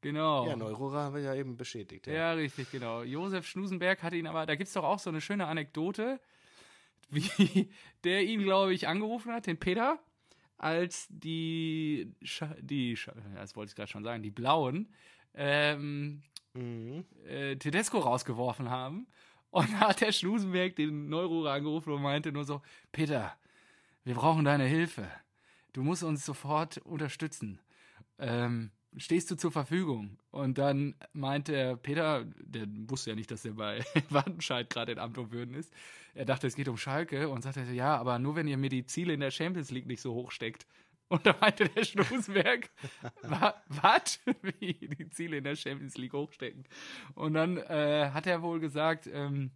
Genau. 0.00 0.46
Ja, 0.46 0.54
Neurora 0.54 1.02
haben 1.04 1.14
wir 1.16 1.22
ja 1.22 1.34
eben 1.34 1.56
bestätigt. 1.56 2.06
Ja. 2.06 2.12
Ja, 2.12 2.32
richtig, 2.34 2.70
genau. 2.70 3.02
Josef 3.02 3.44
Schnusenberg 3.48 4.00
hat 4.04 4.12
ihn 4.12 4.28
aber, 4.28 4.46
da 4.46 4.54
gibt 4.54 4.68
es 4.68 4.74
doch 4.74 4.84
auch 4.84 5.00
so 5.00 5.10
eine 5.10 5.20
schöne 5.20 5.46
Anekdote, 5.48 6.20
wie 7.10 7.68
der 8.04 8.22
ihn, 8.22 8.42
glaube 8.42 8.72
ich, 8.74 8.86
angerufen 8.86 9.32
hat, 9.32 9.46
den 9.48 9.58
Peter, 9.58 9.98
als 10.58 11.06
die, 11.10 12.12
Scha 12.22 12.54
die 12.60 12.96
Scha 12.96 13.12
das 13.34 13.56
wollte 13.56 13.70
ich 13.70 13.76
gerade 13.76 13.90
schon 13.90 14.04
sagen, 14.04 14.22
die 14.22 14.30
Blauen, 14.30 14.92
ähm, 15.34 16.22
Mhm. 16.54 17.04
äh, 17.26 17.56
Tedesco 17.56 17.98
rausgeworfen 17.98 18.70
haben. 18.70 19.06
Und 19.50 19.72
da 19.72 19.88
hat 19.88 20.00
der 20.00 20.12
Schnusenberg 20.12 20.76
den 20.76 21.08
Neururer 21.08 21.52
angerufen 21.52 21.92
und 21.92 22.02
meinte 22.02 22.32
nur 22.32 22.44
so, 22.44 22.62
Peter, 22.92 23.36
wir 24.04 24.14
brauchen 24.14 24.44
deine 24.44 24.64
Hilfe. 24.64 25.08
Du 25.72 25.82
musst 25.82 26.02
uns 26.02 26.24
sofort 26.24 26.78
unterstützen. 26.78 27.60
Ähm, 28.18 28.70
stehst 28.96 29.30
du 29.30 29.36
zur 29.36 29.52
Verfügung? 29.52 30.18
Und 30.30 30.58
dann 30.58 30.94
meinte 31.12 31.78
Peter, 31.82 32.24
der 32.40 32.66
wusste 32.88 33.10
ja 33.10 33.16
nicht, 33.16 33.30
dass 33.30 33.44
er 33.44 33.52
bei 33.54 33.84
Wattenscheid 34.10 34.70
gerade 34.70 34.92
in 34.92 34.98
Amt 34.98 35.18
und 35.18 35.32
Würden 35.32 35.54
ist. 35.54 35.72
Er 36.14 36.24
dachte, 36.24 36.46
es 36.46 36.56
geht 36.56 36.68
um 36.68 36.76
Schalke 36.76 37.28
und 37.28 37.42
sagte, 37.42 37.62
ja, 37.72 37.96
aber 37.96 38.18
nur 38.18 38.36
wenn 38.36 38.48
ihr 38.48 38.56
mir 38.56 38.70
die 38.70 38.86
Ziele 38.86 39.12
in 39.12 39.20
der 39.20 39.30
Champions 39.30 39.70
League 39.70 39.86
nicht 39.86 40.00
so 40.00 40.14
hoch 40.14 40.30
steckt. 40.30 40.66
Und 41.08 41.24
da 41.24 41.34
meinte 41.40 41.68
der 41.68 41.84
Schnusenberg, 41.84 42.70
was? 43.68 44.20
Wie 44.58 44.74
die 44.74 45.08
Ziele 45.10 45.38
in 45.38 45.44
der 45.44 45.56
Champions 45.56 45.96
League 45.96 46.12
hochstecken. 46.12 46.64
Und 47.14 47.34
dann 47.34 47.56
äh, 47.56 48.10
hat 48.12 48.26
er 48.26 48.42
wohl 48.42 48.60
gesagt, 48.60 49.08
ähm, 49.10 49.50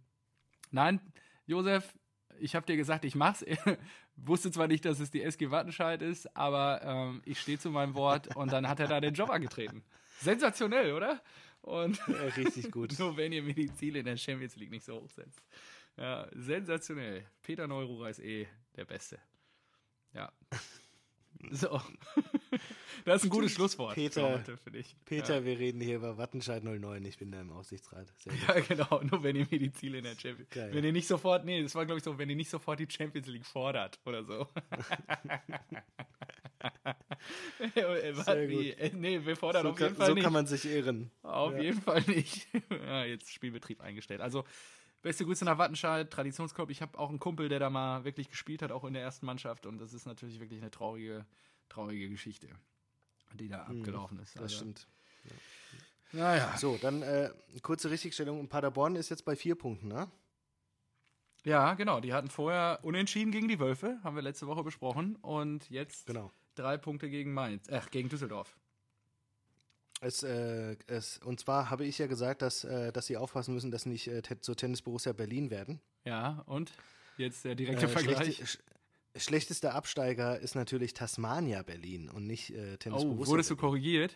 nein, 0.71 0.99
Josef, 1.45 1.93
ich 2.39 2.55
habe 2.55 2.65
dir 2.65 2.77
gesagt, 2.77 3.05
ich 3.05 3.15
mach's. 3.15 3.45
Wusste 4.15 4.51
zwar 4.51 4.67
nicht, 4.67 4.85
dass 4.85 4.99
es 4.99 5.11
die 5.11 5.21
SG 5.21 5.51
Wattenscheid 5.51 6.01
ist, 6.01 6.35
aber 6.35 6.81
ähm, 6.83 7.21
ich 7.25 7.39
stehe 7.39 7.57
zu 7.57 7.69
meinem 7.69 7.95
Wort 7.95 8.35
und 8.35 8.51
dann 8.51 8.67
hat 8.67 8.79
er 8.79 8.87
da 8.87 9.01
den 9.01 9.13
Job 9.13 9.29
angetreten. 9.29 9.83
Sensationell, 10.19 10.93
oder? 10.93 11.21
Und 11.61 11.99
richtig 12.37 12.71
gut. 12.71 12.93
nur 12.99 13.17
wenn 13.17 13.31
ihr 13.31 13.41
mir 13.41 13.55
die 13.55 13.73
Ziele 13.73 13.99
in 13.99 14.05
der 14.05 14.17
Champions 14.17 14.55
League 14.57 14.71
nicht 14.71 14.85
so 14.85 15.01
hochsetzt. 15.01 15.41
Ja, 15.97 16.27
sensationell. 16.33 17.25
Peter 17.41 17.67
Neururer 17.67 18.09
ist 18.09 18.19
eh 18.19 18.47
der 18.75 18.85
Beste. 18.85 19.19
Ja. 20.13 20.31
So. 21.51 21.81
Das 23.05 23.17
ist 23.17 23.23
ein 23.25 23.31
gutes 23.31 23.51
Schlusswort 23.51 23.95
Peter-. 23.95 24.41
Peter, 25.03 25.43
wir 25.43 25.59
reden 25.59 25.81
hier 25.81 25.97
über 25.97 26.17
Wattenscheid 26.17 26.63
09. 26.63 27.03
Ich 27.03 27.17
bin 27.17 27.31
da 27.33 27.41
im 27.41 27.51
Aufsichtsrat. 27.51 28.07
Ja, 28.47 28.57
genau. 28.61 29.01
Nur 29.03 29.23
wenn 29.23 29.35
ihr 29.35 29.45
mir 29.51 29.59
die 29.59 29.73
Ziele 29.73 29.97
in 29.97 30.05
der 30.05 30.11
Champions 30.17 30.49
Geil. 30.51 30.69
Wenn 30.73 30.85
ihr 30.85 30.93
nicht 30.93 31.07
sofort, 31.07 31.43
nee, 31.43 31.61
das 31.61 31.75
war, 31.75 31.85
glaube 31.85 31.97
ich, 31.97 32.03
so, 32.05 32.17
wenn 32.17 32.29
ihr 32.29 32.37
nicht 32.37 32.49
sofort 32.49 32.79
die 32.79 32.87
Champions 32.89 33.27
League 33.27 33.45
fordert 33.45 33.99
oder 34.05 34.23
so. 34.23 34.47
Äh, 37.75 38.13
Sehr 38.13 38.47
gut. 38.47 38.65
Äh, 38.79 38.91
Nee, 38.95 39.25
wir 39.25 39.35
fordern 39.35 39.63
So, 39.63 39.69
auf 39.71 39.79
jeden 39.79 39.89
kann, 39.91 39.97
Fall 39.97 40.07
so 40.07 40.13
nicht. 40.13 40.23
kann 40.23 40.33
man 40.33 40.45
sich 40.47 40.65
irren. 40.65 41.11
Auf 41.23 41.53
Ja. 41.53 41.61
jeden 41.61 41.81
Fall 41.81 42.01
nicht. 42.07 42.47
ja, 42.69 43.03
jetzt 43.05 43.31
Spielbetrieb 43.33 43.81
eingestellt. 43.81 44.21
Also, 44.21 44.43
beste 45.03 45.25
Grüße 45.25 45.45
nach 45.45 45.59
Wattenscheid, 45.59 46.09
Traditionsclub. 46.09 46.71
Ich 46.71 46.81
habe 46.81 46.97
auch 46.97 47.09
einen 47.09 47.19
Kumpel, 47.19 47.49
der 47.49 47.59
da 47.59 47.69
mal 47.69 48.03
wirklich 48.05 48.29
gespielt 48.29 48.63
hat, 48.63 48.71
auch 48.71 48.83
in 48.85 48.93
der 48.93 49.03
ersten 49.03 49.25
Mannschaft. 49.27 49.67
Und 49.67 49.77
das 49.79 49.93
ist 49.93 50.07
natürlich 50.07 50.39
wirklich 50.39 50.59
eine 50.61 50.71
traurige, 50.71 51.25
traurige 51.69 52.09
Geschichte, 52.09 52.49
die 53.33 53.49
da 53.49 53.63
abgelaufen 53.63 54.17
ist. 54.19 54.35
Mhm. 54.35 54.41
Also, 54.41 54.43
Das 54.43 54.53
stimmt. 54.55 54.87
Naja. 56.13 56.55
So, 56.57 56.77
dann 56.81 57.01
äh, 57.01 57.31
kurze 57.61 57.89
Richtigstellung. 57.91 58.47
Paderborn 58.47 58.95
ist 58.95 59.09
jetzt 59.09 59.25
bei 59.25 59.35
vier 59.35 59.55
Punkten, 59.55 59.87
ne? 59.89 60.09
Ja, 61.43 61.73
genau. 61.73 61.99
Die 61.99 62.13
hatten 62.13 62.29
vorher 62.29 62.79
unentschieden 62.83 63.31
gegen 63.31 63.47
die 63.47 63.59
Wölfe, 63.59 63.99
haben 64.03 64.15
wir 64.15 64.23
letzte 64.23 64.47
Woche 64.47 64.63
besprochen. 64.63 65.17
Und 65.17 65.69
jetzt 65.69 66.05
Genau. 66.07 66.31
drei 66.55 66.77
Punkte 66.77 67.09
gegen 67.09 67.33
Mainz, 67.33 67.67
äh, 67.67 67.81
gegen 67.91 68.09
Düsseldorf. 68.09 68.55
Es, 70.03 70.21
äh, 70.23 70.75
es, 70.87 71.17
und 71.19 71.39
zwar 71.39 71.69
habe 71.69 71.85
ich 71.85 71.97
ja 71.97 72.07
gesagt, 72.07 72.41
dass, 72.41 72.63
äh, 72.65 72.91
dass 72.91 73.05
sie 73.07 73.15
aufpassen 73.17 73.53
müssen, 73.53 73.71
dass 73.71 73.83
sie 73.83 73.89
nicht 73.89 74.07
äh, 74.07 74.21
te- 74.21 74.39
zur 74.41 74.55
Tennis 74.57 74.81
Borussia 74.81 75.13
Berlin 75.13 75.49
werden. 75.49 75.79
Ja, 76.05 76.43
und 76.45 76.71
jetzt 77.17 77.45
der 77.45 77.55
direkte 77.55 77.85
Äh, 77.85 77.89
Vergleich. 77.89 78.17
schlechte, 78.37 78.45
sch 78.45 78.57
schlechtester 79.15 79.75
Absteiger 79.75 80.39
ist 80.39 80.55
natürlich 80.55 80.93
Tasmania 80.93 81.61
Berlin 81.63 82.09
und 82.09 82.27
nicht 82.27 82.49
äh, 82.49 82.77
Tennis 82.77 83.03
Oh, 83.03 83.09
Borussia. 83.09 83.31
wurdest 83.31 83.49
du 83.51 83.55
korrigiert? 83.55 84.15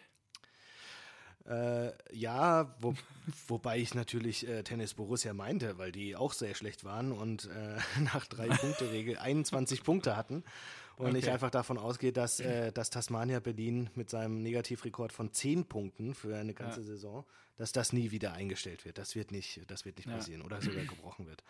Äh, 1.46 1.92
ja, 2.12 2.76
wo, 2.82 2.94
wobei 3.48 3.78
ich 3.80 3.94
natürlich 3.94 4.46
Tennis 4.66 4.94
Borussia 4.94 5.34
meinte, 5.34 5.78
weil 5.78 5.92
die 5.94 6.16
auch 6.16 6.34
sehr 6.34 6.56
schlecht 6.56 6.84
waren 6.84 7.12
und 7.14 7.50
nach 8.14 8.26
drei 8.28 8.48
Punkte 8.50 8.92
Regel 8.92 9.18
21 9.20 9.84
Punkte 9.84 10.18
hatten. 10.18 10.44
Und 10.98 11.16
ich 11.16 11.26
Okay. 11.26 11.32
einfach 11.34 11.52
davon 11.52 11.78
ausgehe, 11.78 12.12
dass, 12.12 12.40
äh, 12.42 12.72
dass 12.72 12.90
Tasmania 12.90 13.40
Berlin 13.40 13.90
mit 13.96 14.10
seinem 14.10 14.42
Negativrekord 14.42 15.14
von 15.14 15.32
10 15.32 15.66
Punkten 15.66 16.16
für 16.16 16.36
eine 16.36 16.54
ganze 16.54 16.84
Saison, 16.84 17.26
dass 17.58 17.72
das 17.72 17.94
nie 17.94 18.12
wieder 18.12 18.34
eingestellt 18.34 18.84
wird. 18.86 18.98
Das 18.98 19.16
wird 19.16 19.32
nicht, 19.32 19.62
das 19.70 19.86
wird 19.86 19.98
nicht 19.98 20.08
Ja. 20.08 20.16
passieren 20.16 20.42
oder 20.42 20.62
sogar 20.62 20.84
gebrochen 20.86 21.28
wird. 21.28 21.44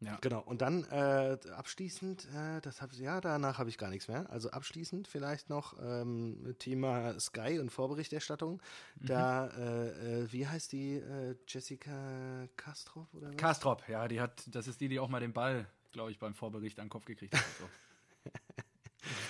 Ja. 0.00 0.18
Genau. 0.20 0.40
Und 0.40 0.60
dann 0.60 0.84
äh, 0.90 1.38
abschließend, 1.56 2.26
äh, 2.34 2.60
das 2.60 2.82
hab, 2.82 2.92
ja, 2.94 3.20
danach 3.20 3.58
habe 3.58 3.70
ich 3.70 3.78
gar 3.78 3.88
nichts 3.88 4.08
mehr. 4.08 4.28
Also 4.28 4.50
abschließend 4.50 5.08
vielleicht 5.08 5.48
noch 5.48 5.76
ähm, 5.80 6.54
Thema 6.58 7.18
Sky 7.20 7.58
und 7.58 7.70
Vorberichterstattung. 7.70 8.60
Mhm. 9.00 9.06
Da, 9.06 9.46
äh, 9.56 10.22
äh, 10.22 10.32
wie 10.32 10.46
heißt 10.46 10.72
die 10.72 10.96
äh, 10.96 11.36
Jessica 11.48 12.48
Kastrop 12.56 13.14
oder 13.14 13.28
was? 13.28 13.36
Kastrop, 13.36 13.88
ja, 13.88 14.06
die 14.08 14.20
hat, 14.20 14.42
das 14.48 14.66
ist 14.66 14.80
die, 14.80 14.88
die 14.88 14.98
auch 14.98 15.08
mal 15.08 15.20
den 15.20 15.32
Ball, 15.32 15.66
glaube 15.92 16.10
ich, 16.10 16.18
beim 16.18 16.34
Vorbericht 16.34 16.80
an 16.80 16.86
den 16.86 16.90
Kopf 16.90 17.04
gekriegt 17.06 17.34
hat. 17.34 17.44
So. 17.58 17.68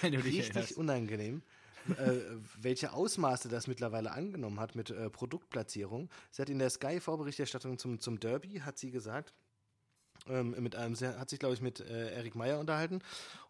Richtig 0.02 0.48
erinnerst. 0.48 0.76
unangenehm. 0.76 1.42
äh, 1.88 2.20
welche 2.60 2.92
Ausmaße 2.92 3.48
das 3.48 3.66
mittlerweile 3.66 4.12
angenommen 4.12 4.60
hat 4.60 4.74
mit 4.74 4.90
äh, 4.90 5.10
Produktplatzierung. 5.10 6.08
Sie 6.30 6.40
hat 6.40 6.48
in 6.48 6.58
der 6.58 6.70
Sky-Vorberichterstattung 6.70 7.78
zum, 7.78 8.00
zum 8.00 8.20
Derby, 8.20 8.60
hat 8.60 8.78
sie 8.78 8.90
gesagt, 8.90 9.34
ähm, 10.28 10.54
mit 10.58 10.76
einem, 10.76 10.94
sie 10.94 11.18
hat 11.18 11.30
sich, 11.30 11.38
glaube 11.38 11.54
ich, 11.54 11.60
mit 11.60 11.80
äh, 11.80 12.14
Erik 12.14 12.34
Meyer 12.34 12.58
unterhalten 12.58 13.00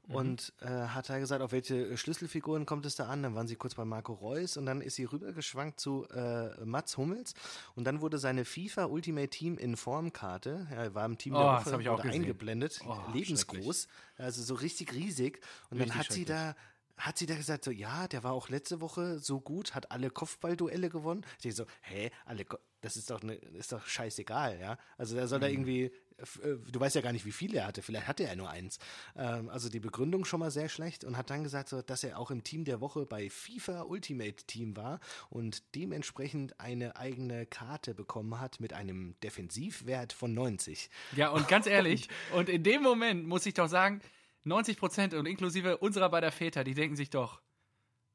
und 0.07 0.53
äh, 0.61 0.67
hat 0.67 1.09
da 1.09 1.19
gesagt, 1.19 1.41
auf 1.43 1.53
welche 1.53 1.97
Schlüsselfiguren 1.97 2.67
kommt 2.67 2.85
es 2.85 2.95
da 2.95 3.07
an. 3.07 3.23
Dann 3.23 3.35
waren 3.35 3.49
sie 3.49 3.57
kurz 3.57 3.75
bei 3.75 3.85
Marco 3.87 4.13
Reus 4.13 4.57
und 4.59 4.67
dann 4.67 4.81
ist 4.83 4.97
sie 4.97 5.05
rübergeschwankt 5.05 5.81
zu 5.81 6.07
äh, 6.11 6.65
Mats 6.65 6.97
Hummels 6.99 7.35
und 7.75 7.85
dann 7.85 8.01
wurde 8.03 8.19
seine 8.19 8.45
FIFA 8.45 8.85
Ultimate 8.87 9.29
Team 9.31 9.57
in 9.57 9.77
Formkarte, 9.77 10.67
ja, 10.71 10.77
er 10.85 10.95
war 10.95 11.07
im 11.07 11.17
Team 11.17 11.35
Oh, 11.35 11.39
der 11.39 11.47
das 11.53 11.61
Woche, 11.67 11.73
hab 11.73 11.81
ich 11.81 11.89
auch 11.89 12.01
eingeblendet, 12.01 12.81
Oh, 12.87 13.01
lebensgroß, 13.07 13.89
also 14.19 14.43
so 14.43 14.55
richtig 14.55 14.93
riesig 14.93 15.41
und 15.71 15.79
dann 15.79 15.89
Richtig 15.89 15.99
hat 15.99 16.13
sie 16.13 16.25
da 16.25 16.55
hat 16.97 17.19
sie 17.19 17.27
da 17.27 17.35
gesagt, 17.35 17.65
so, 17.65 17.73
ja, 17.73 18.07
der 18.07 18.23
war 18.23 18.33
auch 18.33 18.49
letzte 18.49 18.81
Woche 18.81 19.19
so 19.19 19.41
gut, 19.41 19.75
hat 19.75 19.91
alle 19.91 20.11
Kopfballduelle 20.11 20.91
gewonnen. 20.91 21.25
Ich 21.39 21.43
denke 21.43 21.57
so, 21.57 21.67
hä, 21.83 22.11
alle, 22.25 22.45
Ko 22.45 22.57
das 22.83 22.97
ist 22.97 23.11
doch, 23.11 23.21
ne, 23.23 23.35
ist 23.35 23.73
doch 23.73 23.85
scheißegal, 23.85 24.61
ja. 24.61 24.79
Also 24.97 25.17
der 25.17 25.27
soll 25.27 25.41
Mhm. 25.41 25.41
da 25.41 25.49
irgendwie, 25.49 25.93
du 26.17 26.81
weißt 26.81 26.95
ja 26.95 27.01
gar 27.01 27.13
nicht, 27.13 27.27
wie 27.27 27.33
viele 27.33 27.59
er 27.59 27.67
hatte, 27.67 27.83
vielleicht 27.83 28.07
hatte 28.07 28.25
er 28.25 28.37
nur 28.37 28.51
eins. 28.51 28.79
Ähm, 29.17 29.49
also 29.49 29.69
die 29.69 29.81
Begründung 29.81 30.25
schon 30.25 30.41
mal 30.41 30.51
sehr 30.51 30.69
schlecht 30.69 31.05
und 31.05 31.17
hat 31.17 31.31
dann 31.31 31.43
gesagt, 31.43 31.75
dass 31.87 32.05
er 32.05 32.19
auch 32.19 32.31
im 32.31 32.45
Team 32.45 32.65
der 32.65 32.81
Woche 32.81 33.07
bei 33.07 33.31
FIFA 33.31 33.83
Ultimate 33.83 34.45
Team 34.47 34.77
war 34.77 35.01
und 35.31 35.75
dementsprechend 35.75 36.59
eine 36.61 36.97
eigene 36.97 37.47
Karte 37.47 37.95
bekommen 37.95 38.41
hat 38.41 38.61
mit 38.61 38.73
einem 38.73 39.15
Defensivwert 39.23 40.13
von 40.13 40.35
90. 40.35 40.91
Ja, 41.17 41.31
und 41.31 41.49
ganz 41.49 41.67
ehrlich, 41.69 42.09
und 42.33 42.49
in 42.49 42.63
dem 42.63 42.83
Moment 42.83 43.27
muss 43.27 43.47
ich 43.47 43.55
doch 43.55 43.69
sagen, 43.69 44.01
90 44.45 44.77
Prozent 44.77 45.15
und 45.15 45.27
inklusive 45.27 45.79
unserer 45.79 46.11
beider 46.11 46.31
Väter, 46.31 46.65
die 46.65 46.75
denken 46.75 46.97
sich 46.97 47.11
doch, 47.11 47.41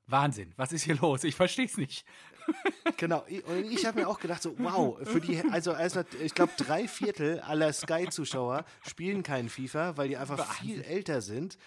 Wahnsinn, 0.06 0.54
was 0.58 0.72
ist 0.72 0.84
hier 0.84 0.96
los? 0.96 1.24
Ich 1.24 1.36
verstehe 1.36 1.66
es 1.66 1.78
nicht. 1.78 2.04
Genau, 2.98 3.26
und 3.48 3.72
ich 3.72 3.86
habe 3.86 4.02
mir 4.02 4.08
auch 4.08 4.20
gedacht, 4.20 4.42
so, 4.42 4.54
wow, 4.58 4.98
für 5.04 5.22
die, 5.22 5.42
also, 5.52 5.72
also 5.74 6.02
ich 6.22 6.34
glaube, 6.34 6.52
drei 6.58 6.88
Viertel 6.88 7.40
aller 7.40 7.72
Sky-Zuschauer 7.72 8.66
spielen 8.88 9.24
keinen 9.24 9.50
FIFA, 9.50 9.96
weil 9.98 10.10
die 10.10 10.18
einfach 10.18 10.54
viel 10.56 10.82
älter 10.82 11.22
sind. 11.22 11.58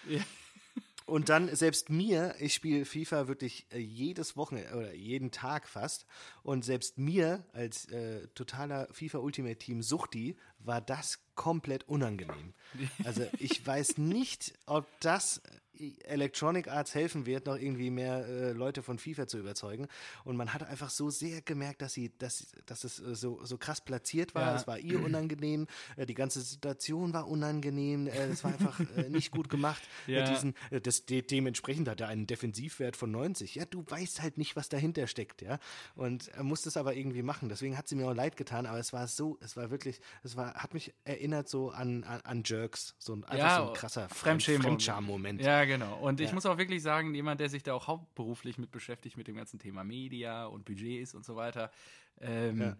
Und 1.05 1.27
dann 1.29 1.53
selbst 1.53 1.89
mir, 1.89 2.35
ich 2.39 2.53
spiele 2.53 2.85
FIFA 2.85 3.27
wirklich 3.27 3.65
äh, 3.71 3.77
jedes 3.77 4.37
Wochenende 4.37 4.73
oder 4.73 4.93
jeden 4.93 5.31
Tag 5.31 5.67
fast. 5.67 6.05
Und 6.43 6.63
selbst 6.63 6.97
mir 6.97 7.45
als 7.51 7.85
äh, 7.89 8.27
totaler 8.35 8.87
FIFA 8.91 9.17
Ultimate 9.17 9.57
Team 9.57 9.81
Suchti 9.81 10.37
war 10.59 10.79
das 10.79 11.19
komplett 11.35 11.87
unangenehm. 11.89 12.53
Also 13.03 13.27
ich 13.39 13.65
weiß 13.65 13.97
nicht, 13.97 14.53
ob 14.65 14.87
das 15.01 15.41
Electronic 16.03 16.67
Arts 16.67 16.93
helfen 16.93 17.25
wird, 17.25 17.45
noch 17.45 17.57
irgendwie 17.57 17.89
mehr 17.89 18.25
äh, 18.27 18.51
Leute 18.51 18.83
von 18.83 18.99
FIFA 18.99 19.27
zu 19.27 19.39
überzeugen. 19.39 19.87
Und 20.23 20.37
man 20.37 20.53
hat 20.53 20.63
einfach 20.63 20.89
so 20.89 21.09
sehr 21.09 21.41
gemerkt, 21.41 21.81
dass 21.81 21.93
sie, 21.93 22.11
dass, 22.17 22.47
dass 22.65 22.83
es 22.83 22.99
äh, 22.99 23.15
so, 23.15 23.43
so 23.43 23.57
krass 23.57 23.81
platziert 23.81 24.35
war. 24.35 24.43
Ja. 24.43 24.55
Es 24.55 24.67
war 24.67 24.79
ihr 24.79 25.03
unangenehm, 25.03 25.67
äh, 25.95 26.05
die 26.05 26.13
ganze 26.13 26.41
Situation 26.41 27.13
war 27.13 27.27
unangenehm, 27.27 28.07
äh, 28.07 28.27
es 28.27 28.43
war 28.43 28.53
einfach 28.53 28.79
äh, 28.97 29.09
nicht 29.09 29.31
gut 29.31 29.49
gemacht. 29.49 29.81
Ja. 30.05 30.21
Mit 30.21 30.35
diesen, 30.35 30.55
äh, 30.69 30.81
das, 30.81 31.05
de, 31.05 31.21
dementsprechend 31.21 31.87
hat 31.87 32.01
er 32.01 32.09
einen 32.09 32.27
Defensivwert 32.27 32.97
von 32.97 33.09
90. 33.11 33.55
Ja, 33.55 33.65
du 33.65 33.85
weißt 33.87 34.21
halt 34.21 34.37
nicht, 34.37 34.55
was 34.55 34.67
dahinter 34.67 35.07
steckt, 35.07 35.41
ja. 35.41 35.59
Und 35.95 36.27
er 36.29 36.43
musste 36.43 36.67
es 36.69 36.77
aber 36.77 36.95
irgendwie 36.95 37.21
machen. 37.21 37.47
Deswegen 37.47 37.77
hat 37.77 37.87
sie 37.87 37.95
mir 37.95 38.09
auch 38.09 38.13
leid 38.13 38.35
getan, 38.35 38.65
aber 38.65 38.79
es 38.79 38.91
war 38.91 39.07
so, 39.07 39.37
es 39.39 39.55
war 39.55 39.71
wirklich, 39.71 40.01
es 40.23 40.35
war, 40.35 40.55
hat 40.55 40.73
mich 40.73 40.93
erinnert 41.05 41.47
so 41.47 41.69
an, 41.69 42.03
an, 42.03 42.21
an 42.21 42.43
Jerks. 42.43 42.95
So 42.99 43.13
ein, 43.13 43.23
einfach 43.23 43.37
Ja, 43.37 43.57
so 43.57 43.67
ein 43.69 43.73
krasser 43.73 44.09
Fremdscham-Moment. 44.09 45.41
Ja, 45.41 45.62
genau. 45.65 45.97
Und 45.99 46.19
ich 46.21 46.29
Ja. 46.29 46.33
muss 46.35 46.45
auch 46.45 46.57
wirklich 46.57 46.81
sagen, 46.81 47.13
jemand, 47.15 47.39
der 47.39 47.49
sich 47.49 47.63
da 47.63 47.73
auch 47.73 47.87
hauptberuflich 47.87 48.57
mit 48.57 48.71
beschäftigt, 48.71 49.17
mit 49.17 49.27
dem 49.27 49.35
ganzen 49.35 49.59
Thema 49.59 49.83
Media 49.83 50.45
und 50.45 50.65
Budgets 50.65 51.13
und 51.15 51.25
so 51.25 51.35
weiter. 51.35 51.71
Ähm, 52.21 52.61
ja. 52.61 52.77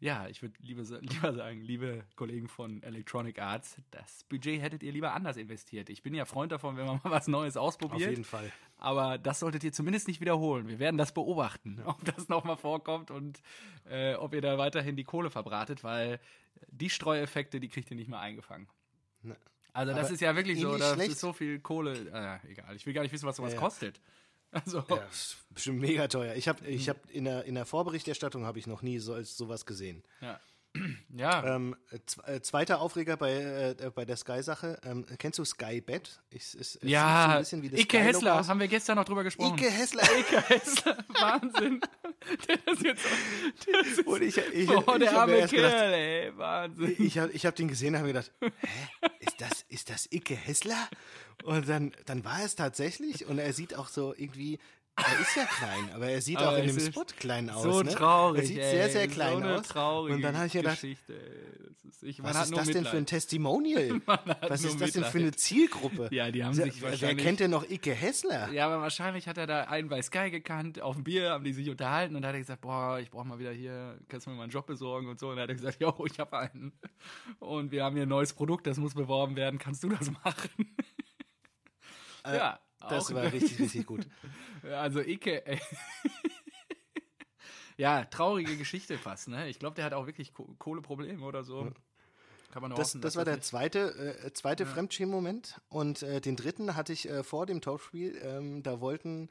Ja. 0.00 0.28
ich 0.28 0.42
würde 0.42 0.54
lieber, 0.60 0.82
lieber 1.00 1.32
sagen, 1.34 1.60
liebe 1.62 2.04
Kollegen 2.16 2.48
von 2.48 2.82
Electronic 2.82 3.40
Arts, 3.40 3.76
das 3.90 4.24
Budget 4.24 4.60
hättet 4.60 4.82
ihr 4.82 4.92
lieber 4.92 5.14
anders 5.14 5.36
investiert. 5.36 5.88
Ich 5.90 6.02
bin 6.02 6.14
ja 6.14 6.24
Freund 6.26 6.52
davon, 6.52 6.76
wenn 6.76 6.86
man 6.86 7.00
mal 7.04 7.10
was 7.10 7.26
Neues 7.28 7.56
Auf 7.56 7.68
ausprobiert. 7.68 8.10
jeden 8.10 8.24
Fall. 8.24 8.52
Aber 8.76 9.16
das 9.18 9.40
solltet 9.40 9.64
ihr 9.64 9.72
zumindest 9.72 10.08
nicht 10.08 10.20
wiederholen. 10.20 10.68
Wir 10.68 10.78
werden 10.78 10.98
das 10.98 11.14
beobachten, 11.14 11.80
ob 11.86 12.04
das 12.04 12.28
nochmal 12.28 12.56
vorkommt 12.56 13.10
und 13.10 13.40
äh, 13.88 14.14
ob 14.16 14.34
ihr 14.34 14.42
da 14.42 14.58
weiterhin 14.58 14.96
die 14.96 15.04
Kohle 15.04 15.30
verbratet, 15.30 15.82
weil 15.84 16.20
die 16.68 16.90
Streueffekte, 16.90 17.58
die 17.60 17.68
kriegt 17.68 17.90
ihr 17.90 17.96
nicht 17.96 18.08
mehr 18.08 18.20
eingefangen. 18.20 18.68
Ne. 19.22 19.36
Also 19.74 19.92
das 19.92 20.04
Aber 20.06 20.14
ist 20.14 20.20
ja 20.20 20.34
wirklich 20.36 20.60
so, 20.60 20.78
das 20.78 20.94
schlecht- 20.94 21.10
ist 21.12 21.20
so 21.20 21.32
viel 21.34 21.58
Kohle. 21.60 21.92
Äh, 22.44 22.50
egal, 22.52 22.74
ich 22.76 22.86
will 22.86 22.94
gar 22.94 23.02
nicht 23.02 23.12
wissen, 23.12 23.26
was 23.26 23.36
sowas 23.36 23.52
Ja. 23.52 23.58
kostet. 23.60 24.00
Also, 24.52 24.78
Ja, 24.88 24.96
das 24.98 25.14
ist 25.16 25.36
bestimmt 25.52 25.80
mega 25.80 26.06
teuer. 26.06 26.36
Ich 26.36 26.46
habe 26.46 26.64
ich 26.68 26.88
hab 26.88 27.10
in, 27.10 27.24
der, 27.24 27.44
in 27.44 27.56
der 27.56 27.66
Vorberichterstattung 27.66 28.44
habe 28.46 28.60
ich 28.60 28.68
noch 28.68 28.82
nie 28.82 29.00
so, 29.00 29.20
sowas 29.22 29.66
gesehen. 29.66 30.02
ja. 30.20 30.40
ja. 31.16 31.56
Ähm, 31.56 31.76
äh, 32.26 32.40
zweiter 32.40 32.80
Aufreger 32.80 33.16
bei, 33.16 33.32
äh, 33.78 33.90
bei 33.94 34.04
der 34.04 34.16
Sky-Sache. 34.16 34.80
Ähm, 34.84 35.06
kennst 35.18 35.38
du 35.38 35.44
Skybet? 35.44 36.20
Ich, 36.30 36.42
es, 36.42 36.54
es 36.54 36.72
sieht 36.72 36.82
so 36.82 36.88
ja, 36.88 37.28
ein 37.28 37.38
bisschen 37.40 37.62
wie 37.62 37.70
das 37.70 37.80
Sky-Logo 37.80 38.06
Hessler, 38.08 38.46
haben 38.46 38.60
wir 38.60 38.68
gestern 38.68 38.96
noch 38.96 39.04
drüber 39.04 39.24
gesprochen. 39.24 39.56
Icke 39.58 39.70
Hessler. 39.70 40.02
Icke 40.18 40.40
Hessler, 40.48 40.98
Wahnsinn. 41.20 41.80
Der 42.48 42.72
ist 42.72 42.82
jetzt 42.82 43.04
der 43.66 43.80
ist 43.80 44.06
Und 44.06 44.22
ich, 44.22 44.38
ich, 44.38 44.54
ich 44.54 44.66
der 44.66 44.76
hab 44.78 44.98
mir 44.98 45.12
arme 45.12 45.36
erst 45.36 45.52
gedacht, 45.52 45.72
Kerl, 45.74 45.92
ey, 45.92 46.38
Wahnsinn. 46.38 46.96
ich 46.98 47.18
habe 47.18 47.32
ich 47.32 47.44
hab 47.44 47.54
den 47.54 47.68
gesehen 47.68 47.94
und 47.94 48.00
habe 48.00 48.06
mir 48.06 48.14
gedacht, 48.14 48.32
hä, 48.40 48.50
ist 49.20 49.40
das, 49.42 49.64
ist 49.68 49.90
das 49.90 50.10
Icke 50.10 50.34
Hessler? 50.34 50.88
Und 51.44 51.68
dann, 51.68 51.92
dann 52.06 52.24
war 52.24 52.42
es 52.42 52.56
tatsächlich 52.56 53.26
und 53.26 53.38
er 53.38 53.52
sieht 53.52 53.74
auch 53.74 53.88
so 53.88 54.14
irgendwie, 54.16 54.58
er 54.96 55.20
ist 55.20 55.36
ja 55.36 55.44
klein, 55.44 55.90
aber 55.94 56.08
er 56.08 56.20
sieht 56.22 56.36
Aber 56.38 56.50
auch 56.52 56.56
in 56.58 56.66
dem 56.68 56.80
Spot 56.80 57.04
klein 57.18 57.50
aus. 57.50 57.62
so 57.62 57.82
ne? 57.82 57.90
traurig, 57.90 58.42
Er 58.42 58.46
sieht 58.46 58.58
ey, 58.58 58.70
sehr, 58.70 58.88
sehr 58.90 59.08
klein 59.08 59.42
so 59.42 59.48
aus. 59.48 59.68
traurige 59.68 60.14
und 60.16 60.22
dann 60.22 60.36
habe 60.36 60.46
ich 60.46 60.52
gedacht, 60.52 60.80
Geschichte, 60.80 61.12
ist, 61.12 62.02
ich, 62.02 62.22
was 62.22 62.44
ist 62.44 62.56
das 62.56 62.66
denn 62.68 62.84
für 62.84 62.90
ein 62.90 63.00
Mitleid. 63.02 63.06
Testimonial? 63.06 64.00
Was 64.48 64.64
ist 64.64 64.80
das 64.80 64.92
denn 64.92 65.04
für 65.04 65.18
eine 65.18 65.24
Mitleid. 65.26 65.40
Zielgruppe? 65.40 66.08
Ja, 66.12 66.30
die 66.30 66.44
haben 66.44 66.56
Wer- 66.56 66.66
sich 66.66 66.80
Wer 66.82 66.90
wahrscheinlich- 66.90 67.24
kennt 67.24 67.40
denn 67.40 67.50
noch 67.50 67.68
Icke 67.68 67.92
Hessler? 67.92 68.50
Ja, 68.52 68.66
aber 68.66 68.80
wahrscheinlich 68.80 69.26
hat 69.28 69.36
er 69.38 69.46
da 69.46 69.64
einen 69.64 69.88
bei 69.88 70.00
Sky 70.02 70.30
gekannt, 70.30 70.80
auf 70.80 70.94
dem 70.96 71.04
Bier 71.04 71.30
haben 71.30 71.44
die 71.44 71.52
sich 71.52 71.68
unterhalten 71.70 72.14
und 72.16 72.22
da 72.22 72.28
hat 72.28 72.34
er 72.34 72.40
gesagt, 72.40 72.60
boah, 72.62 72.98
ich 73.00 73.10
brauche 73.10 73.26
mal 73.26 73.38
wieder 73.38 73.52
hier, 73.52 73.98
kannst 74.08 74.26
du 74.26 74.30
mir 74.30 74.36
mal 74.36 74.44
einen 74.44 74.52
Job 74.52 74.66
besorgen 74.66 75.08
und 75.08 75.18
so. 75.20 75.28
Und 75.30 75.36
dann 75.36 75.42
hat 75.44 75.48
er 75.50 75.54
gesagt, 75.56 75.80
jo, 75.80 76.04
ich 76.10 76.18
habe 76.18 76.38
einen. 76.38 76.72
Und 77.38 77.70
wir 77.72 77.84
haben 77.84 77.94
hier 77.96 78.06
ein 78.06 78.08
neues 78.08 78.32
Produkt, 78.32 78.66
das 78.66 78.76
muss 78.78 78.94
beworben 78.94 79.36
werden, 79.36 79.58
kannst 79.58 79.82
du 79.84 79.88
das 79.88 80.10
machen? 80.24 80.50
ja. 82.26 82.58
Das 82.88 83.10
auch- 83.10 83.14
war 83.14 83.32
richtig, 83.32 83.58
richtig 83.58 83.86
gut. 83.86 84.06
Ja, 84.62 84.80
Also 84.80 85.00
Icke, 85.00 85.46
ey. 85.46 85.60
ja, 87.76 88.04
traurige 88.04 88.56
Geschichte 88.56 88.98
fast, 88.98 89.28
ne? 89.28 89.48
Ich 89.48 89.58
glaube, 89.58 89.74
der 89.76 89.84
hat 89.84 89.94
auch 89.94 90.06
wirklich 90.06 90.32
Ko 90.32 90.54
Kohleprobleme 90.58 91.24
oder 91.24 91.42
so. 91.42 91.70
Kann 92.52 92.62
man 92.62 92.70
Das, 92.70 92.90
hoffen, 92.90 93.00
das 93.00 93.16
war 93.16 93.24
der 93.24 93.40
zweite, 93.40 94.18
äh, 94.24 94.32
zweite 94.32 94.64
Fremdschämen-Moment. 94.64 95.60
Und 95.68 96.02
äh, 96.04 96.20
den 96.20 96.36
dritten 96.36 96.76
hatte 96.76 96.92
ich 96.92 97.08
äh, 97.08 97.24
vor 97.24 97.46
dem 97.46 97.60
Tauschspiel. 97.60 98.16
Ähm, 98.22 98.62
da 98.62 98.80
wollten, 98.80 99.28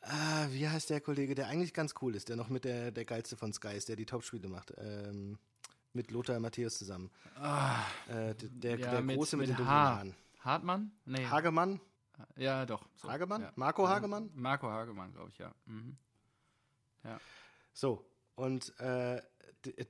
ah, 0.00 0.46
wie 0.50 0.66
heißt 0.66 0.88
der 0.88 1.02
Kollege, 1.02 1.34
der 1.34 1.48
eigentlich 1.48 1.74
ganz 1.74 1.94
cool 2.00 2.14
ist, 2.16 2.30
der 2.30 2.36
noch 2.36 2.48
mit 2.48 2.64
der, 2.64 2.90
der 2.90 3.04
geilste 3.04 3.36
von 3.36 3.52
Sky 3.52 3.76
ist, 3.76 3.90
der 3.90 3.96
die 3.96 4.06
Topspiele 4.06 4.48
macht. 4.48 4.72
Ähm, 4.78 5.38
mit 5.92 6.10
Lothar 6.10 6.40
Matthäus 6.40 6.78
zusammen. 6.78 7.10
Äh, 8.08 8.34
d- 8.34 8.48
der, 8.48 8.74
Ah. 8.74 8.78
ja, 8.78 8.90
der 8.92 9.02
mit- 9.02 9.16
Große 9.16 9.36
mit, 9.36 9.48
mit 9.48 9.50
den 9.50 9.56
dunklen. 9.58 9.76
Haaren. 9.76 10.14
Hartmann? 10.40 10.90
Nee. 11.04 11.26
Hagemann? 11.26 11.80
Ja, 12.36 12.66
doch. 12.66 12.84
So. 12.96 13.10
Hagemann? 13.10 13.42
Ja. 13.42 13.52
Marco 13.56 13.88
Hagemann? 13.88 14.30
Marco 14.34 14.68
Hagemann, 14.68 15.12
glaube 15.12 15.30
ich, 15.30 15.38
ja. 15.38 15.54
Mhm. 15.66 15.96
So, 17.72 18.04
und 18.36 18.78
äh, 18.80 19.20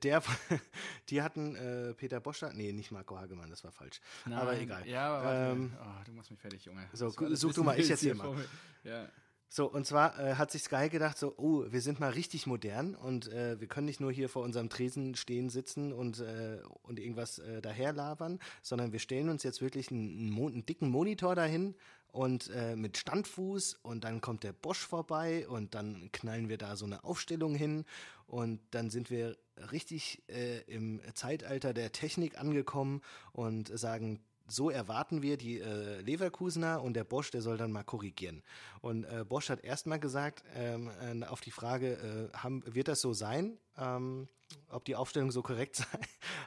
der, 0.03 0.23
die 1.09 1.21
hatten 1.21 1.55
äh, 1.55 1.93
Peter 1.93 2.19
Boscher, 2.19 2.51
nee, 2.53 2.71
nicht 2.71 2.91
Marco 2.91 3.17
Hagemann, 3.17 3.49
das 3.49 3.63
war 3.63 3.71
falsch. 3.71 4.01
aber 4.25 4.51
Nein, 4.53 4.61
egal. 4.61 4.87
Ja, 4.87 5.07
aber 5.07 5.25
warte, 5.25 5.51
Ähm, 5.51 5.73
oh, 5.79 6.03
du 6.05 6.11
machst 6.13 6.31
mich 6.31 6.39
fertig, 6.39 6.65
Junge. 6.65 6.87
so, 6.93 7.09
such 7.09 7.53
du 7.53 7.63
mal, 7.63 7.79
ich 7.79 7.89
erzähl 7.89 8.13
hier 8.13 8.23
mal. 8.23 8.35
Ja. 8.83 9.07
So, 9.47 9.71
und 9.71 9.85
zwar 9.85 10.19
äh, 10.19 10.35
hat 10.35 10.51
sich 10.51 10.63
Sky 10.63 10.89
gedacht, 10.89 11.17
so, 11.17 11.33
oh, 11.37 11.65
wir 11.69 11.79
sind 11.81 11.99
mal 11.99 12.09
richtig 12.09 12.45
modern 12.45 12.95
und 12.95 13.31
äh, 13.31 13.59
wir 13.59 13.67
können 13.67 13.85
nicht 13.85 14.01
nur 14.01 14.11
hier 14.11 14.27
vor 14.27 14.43
unserem 14.43 14.69
Tresen 14.69 15.15
stehen, 15.15 15.49
sitzen 15.49 15.93
und, 15.93 16.19
äh, 16.19 16.59
und 16.81 16.99
irgendwas 16.99 17.39
äh, 17.39 17.61
daherlabern, 17.61 18.39
sondern 18.61 18.91
wir 18.91 18.99
stellen 18.99 19.29
uns 19.29 19.43
jetzt 19.43 19.61
wirklich 19.61 19.91
einen, 19.91 20.35
einen 20.35 20.65
dicken 20.65 20.89
Monitor 20.89 21.35
dahin 21.35 21.75
und 22.15 22.49
äh, 22.49 22.77
mit 22.77 22.97
Standfuß 22.97 23.79
und 23.83 24.05
dann 24.05 24.21
kommt 24.21 24.43
der 24.43 24.53
Bosch 24.53 24.79
vorbei 24.79 25.47
und 25.49 25.75
dann 25.75 26.09
knallen 26.13 26.47
wir 26.47 26.57
da 26.57 26.77
so 26.77 26.85
eine 26.85 27.03
Aufstellung 27.03 27.55
hin 27.55 27.83
und 28.25 28.61
dann 28.71 28.89
sind 28.89 29.09
wir 29.09 29.37
richtig 29.71 30.23
äh, 30.29 30.61
im 30.61 31.01
Zeitalter 31.13 31.73
der 31.73 31.91
Technik 31.91 32.39
angekommen 32.39 33.01
und 33.33 33.67
sagen, 33.77 34.23
so 34.47 34.69
erwarten 34.69 35.23
wir 35.23 35.35
die 35.35 35.59
äh, 35.59 35.99
Leverkusener 36.01 36.81
und 36.81 36.93
der 36.93 37.03
Bosch, 37.03 37.31
der 37.31 37.41
soll 37.41 37.57
dann 37.57 37.73
mal 37.73 37.83
korrigieren. 37.83 38.43
Und 38.79 39.03
äh, 39.03 39.25
Bosch 39.27 39.49
hat 39.49 39.63
erstmal 39.63 39.99
gesagt, 39.99 40.43
ähm, 40.55 40.91
äh, 41.01 41.25
auf 41.25 41.41
die 41.41 41.51
Frage, 41.51 42.31
äh, 42.33 42.37
haben, 42.37 42.63
wird 42.65 42.87
das 42.87 43.01
so 43.01 43.11
sein, 43.11 43.57
ähm, 43.77 44.29
ob 44.69 44.85
die 44.85 44.95
Aufstellung 44.95 45.31
so 45.31 45.41
korrekt 45.41 45.75
sei, 45.75 45.99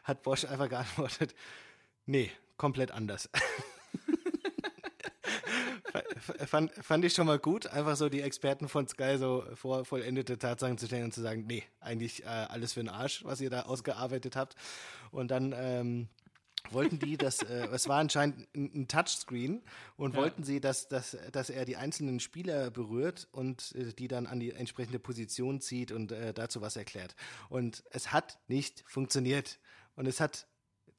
hat 0.04 0.22
Bosch 0.22 0.46
einfach 0.46 0.70
geantwortet, 0.70 1.34
nee, 2.06 2.30
komplett 2.56 2.90
anders. 2.90 3.28
fand, 6.20 6.72
fand 6.72 7.04
ich 7.04 7.14
schon 7.14 7.26
mal 7.26 7.38
gut, 7.38 7.66
einfach 7.66 7.96
so 7.96 8.08
die 8.08 8.20
Experten 8.22 8.68
von 8.68 8.86
Sky 8.88 9.16
so 9.18 9.44
vor 9.54 9.84
vollendete 9.84 10.38
Tatsachen 10.38 10.78
zu 10.78 10.86
stellen 10.86 11.04
und 11.04 11.14
zu 11.14 11.20
sagen, 11.22 11.44
nee, 11.46 11.64
eigentlich 11.80 12.24
äh, 12.24 12.26
alles 12.26 12.74
für 12.74 12.80
den 12.80 12.88
Arsch, 12.88 13.24
was 13.24 13.40
ihr 13.40 13.50
da 13.50 13.62
ausgearbeitet 13.62 14.36
habt. 14.36 14.54
Und 15.10 15.30
dann 15.30 15.54
ähm, 15.56 16.08
wollten 16.70 16.98
die, 16.98 17.16
dass 17.16 17.42
äh, 17.42 17.66
es 17.72 17.88
war 17.88 17.98
anscheinend 17.98 18.48
ein, 18.54 18.70
ein 18.74 18.88
Touchscreen 18.88 19.62
und 19.96 20.14
Ja. 20.14 20.20
wollten 20.20 20.44
sie, 20.44 20.60
dass, 20.60 20.88
dass, 20.88 21.16
dass 21.32 21.50
er 21.50 21.64
die 21.64 21.76
einzelnen 21.76 22.20
Spieler 22.20 22.70
berührt 22.70 23.28
und 23.32 23.74
äh, 23.74 23.92
die 23.92 24.08
dann 24.08 24.26
an 24.26 24.40
die 24.40 24.52
entsprechende 24.52 24.98
Position 24.98 25.60
zieht 25.60 25.92
und 25.92 26.12
äh, 26.12 26.32
dazu 26.34 26.60
was 26.60 26.76
erklärt. 26.76 27.14
Und 27.48 27.84
es 27.90 28.12
hat 28.12 28.38
nicht 28.48 28.84
funktioniert. 28.86 29.58
Und 29.96 30.06
es 30.06 30.20
hat 30.20 30.46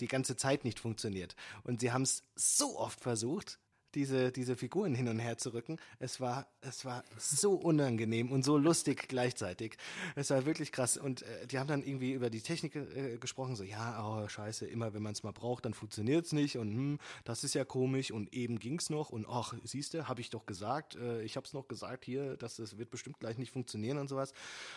die 0.02 0.08
ganze 0.08 0.36
Zeit 0.36 0.64
nicht 0.66 0.80
funktioniert. 0.80 1.36
Und 1.64 1.82
sie 1.82 1.92
haben 1.92 2.02
es 2.04 2.24
so 2.36 2.78
oft 2.78 3.02
versucht, 3.02 3.60
diese, 3.96 4.32
diese 4.32 4.56
Figuren 4.56 4.96
hin 4.96 5.08
und 5.08 5.20
her 5.20 5.38
zu 5.38 5.54
rücken. 5.54 5.78
Es 6.00 6.20
war, 6.20 6.48
es 6.62 6.86
war 6.86 7.04
so 7.18 7.54
unangenehm 7.54 8.32
und 8.32 8.44
so 8.44 8.58
lustig 8.58 9.08
gleichzeitig. 9.08 9.78
Es 10.16 10.30
war 10.30 10.46
wirklich 10.46 10.72
krass. 10.72 10.98
Und 10.98 11.24
äh, 11.24 11.48
die 11.48 11.60
haben 11.60 11.68
dann 11.68 11.84
irgendwie 11.84 12.14
über 12.14 12.30
die 12.30 12.42
Technik 12.42 12.76
äh, 12.76 13.18
gesprochen, 13.18 13.56
so, 13.56 13.64
ja, 13.64 14.06
oh, 14.06 14.28
scheiße, 14.28 14.66
immer 14.66 14.94
wenn 14.94 15.04
man 15.04 15.14
es 15.14 15.24
mal 15.24 15.34
braucht, 15.34 15.66
dann 15.66 15.74
funktioniert 15.74 16.26
es 16.26 16.34
nicht 16.34 16.58
und 16.58 16.72
hm, 16.72 17.00
das 17.24 17.44
ist 17.44 17.56
ja 17.56 17.66
komisch 17.66 18.12
und 18.12 18.34
eben 18.34 18.60
ging 18.60 18.80
es 18.80 18.90
noch 18.90 19.10
und 19.10 19.26
ach, 19.28 19.54
siehst 19.64 19.94
du, 19.94 20.08
habe 20.08 20.22
ich 20.22 20.30
doch 20.30 20.46
gesagt, 20.46 20.96
äh, 20.96 21.22
ich 21.24 21.36
es 21.36 21.54
noch 21.54 21.68
gesagt 21.68 22.06
hier, 22.06 22.36
dass 22.38 22.58
das 22.58 22.78
wird 22.78 22.92
bestimmt 22.92 23.20
gleich 23.20 23.38
nicht 23.38 23.52
funktionieren 23.52 23.98
und 23.98 24.08
sowas. 24.08 24.34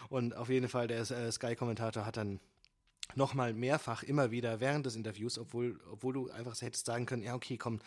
Und 0.09 0.37
auf 0.37 0.49
jeden 0.49 0.69
Fall, 0.69 0.87
der 0.87 1.01
äh, 1.11 1.33
Sky-Kommentator 1.33 2.07
hat 2.07 2.17
dann 2.17 2.41
nochmal 3.15 3.53
mehrfach 3.53 4.03
immer 4.03 4.31
wieder 4.31 4.61
während 4.61 4.87
des 4.87 4.97
Interviews, 4.97 5.39
obwohl, 5.39 5.79
obwohl 5.91 6.15
du 6.15 6.31
einfach 6.31 6.61
hättest 6.61 6.87
sagen 6.87 7.07
können, 7.07 7.23
ja, 7.23 7.35
okay, 7.35 7.57
komm, 7.57 7.81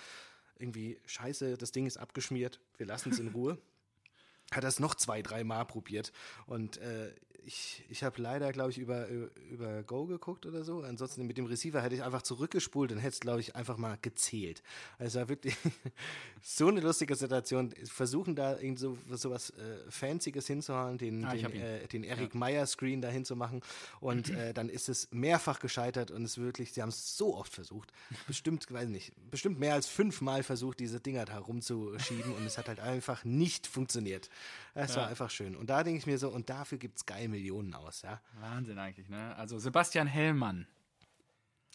irgendwie 0.58 1.00
scheiße, 1.06 1.58
das 1.58 1.72
Ding 1.72 1.86
ist 1.86 1.98
abgeschmiert, 1.98 2.60
wir 2.78 2.86
lassen 2.86 3.12
es 3.12 3.20
in 3.20 3.30
Ruhe. 3.30 3.58
Hat 4.52 4.64
das 4.64 4.80
noch 4.80 4.94
zwei, 4.96 5.22
drei 5.22 5.44
Mal 5.44 5.66
probiert. 5.66 6.12
Und 6.46 6.78
äh, 6.78 7.14
ich, 7.46 7.84
ich 7.90 8.04
habe 8.04 8.22
leider, 8.22 8.52
glaube 8.52 8.72
ich, 8.72 8.78
über, 8.78 9.08
über 9.08 9.84
Go 9.84 10.06
geguckt 10.06 10.46
oder 10.46 10.64
so. 10.64 10.82
Ansonsten 10.82 11.26
mit 11.28 11.38
dem 11.38 11.46
Receiver 11.46 11.82
hätte 11.82 11.96
ich 11.96 12.04
einfach 12.04 12.22
zurückgespult 12.22 12.92
und 12.92 12.98
hätte 12.98 13.14
es, 13.14 13.20
glaube 13.20 13.40
ich, 13.40 13.56
einfach 13.56 13.78
mal 13.78 13.98
gezählt. 14.02 14.64
Also 14.98 15.20
war 15.20 15.30
wirklich 15.30 15.56
so 16.42 16.68
eine 16.68 16.82
lustige 16.82 17.16
Situation. 17.16 17.74
Versuchen 17.86 18.36
da 18.36 18.58
irgend 18.58 18.80
so, 18.80 18.98
so 19.12 19.30
was 19.30 19.52
äh, 19.52 19.78
Fancyes 19.90 20.48
hinzuhauen, 20.48 20.98
den, 20.98 21.26
Ah, 21.26 21.34
den, 21.34 21.54
äh, 21.54 21.88
den 21.88 22.04
Eric 22.04 22.36
Meyer 22.36 22.66
Screen 22.66 23.02
da 23.02 23.10
hinzumachen. 23.10 23.62
Und 24.00 24.30
äh, 24.36 24.54
dann 24.54 24.70
ist 24.70 24.90
es 24.90 25.10
mehrfach 25.12 25.60
gescheitert 25.60 26.12
und 26.12 26.24
es 26.24 26.38
wirklich, 26.38 26.74
sie 26.74 26.82
haben 26.82 26.90
es 26.90 27.18
so 27.18 27.36
oft 27.36 27.54
versucht. 27.54 27.92
Bestimmt, 28.28 28.66
weiß 28.72 28.90
nicht, 28.90 29.14
bestimmt 29.30 29.60
mehr 29.60 29.74
als 29.74 29.88
fünfmal 29.88 30.44
versucht, 30.44 30.80
diese 30.80 31.00
Dinger 31.00 31.26
da 31.26 31.38
rumzuschieben 31.38 32.34
und 32.34 32.46
es 32.46 32.58
hat 32.58 32.68
halt 32.68 32.80
einfach 32.80 33.24
nicht 33.24 33.68
funktioniert. 33.68 34.30
Es 34.78 34.96
war 34.98 35.08
einfach 35.08 35.30
schön. 35.30 35.56
Und 35.56 35.70
da 35.70 35.84
denke 35.84 36.00
ich 36.00 36.06
mir 36.06 36.18
so, 36.18 36.30
und 36.30 36.50
dafür 36.50 36.78
gibt 36.78 36.98
es 36.98 37.06
geil 37.06 37.28
Millionen 37.30 37.74
aus, 37.74 38.02
ja. 38.02 38.22
Wahnsinn 38.42 38.78
eigentlich, 38.78 39.08
ne? 39.10 39.36
Also 39.38 39.58
Sebastian 39.58 40.06
Hellmann. 40.08 40.68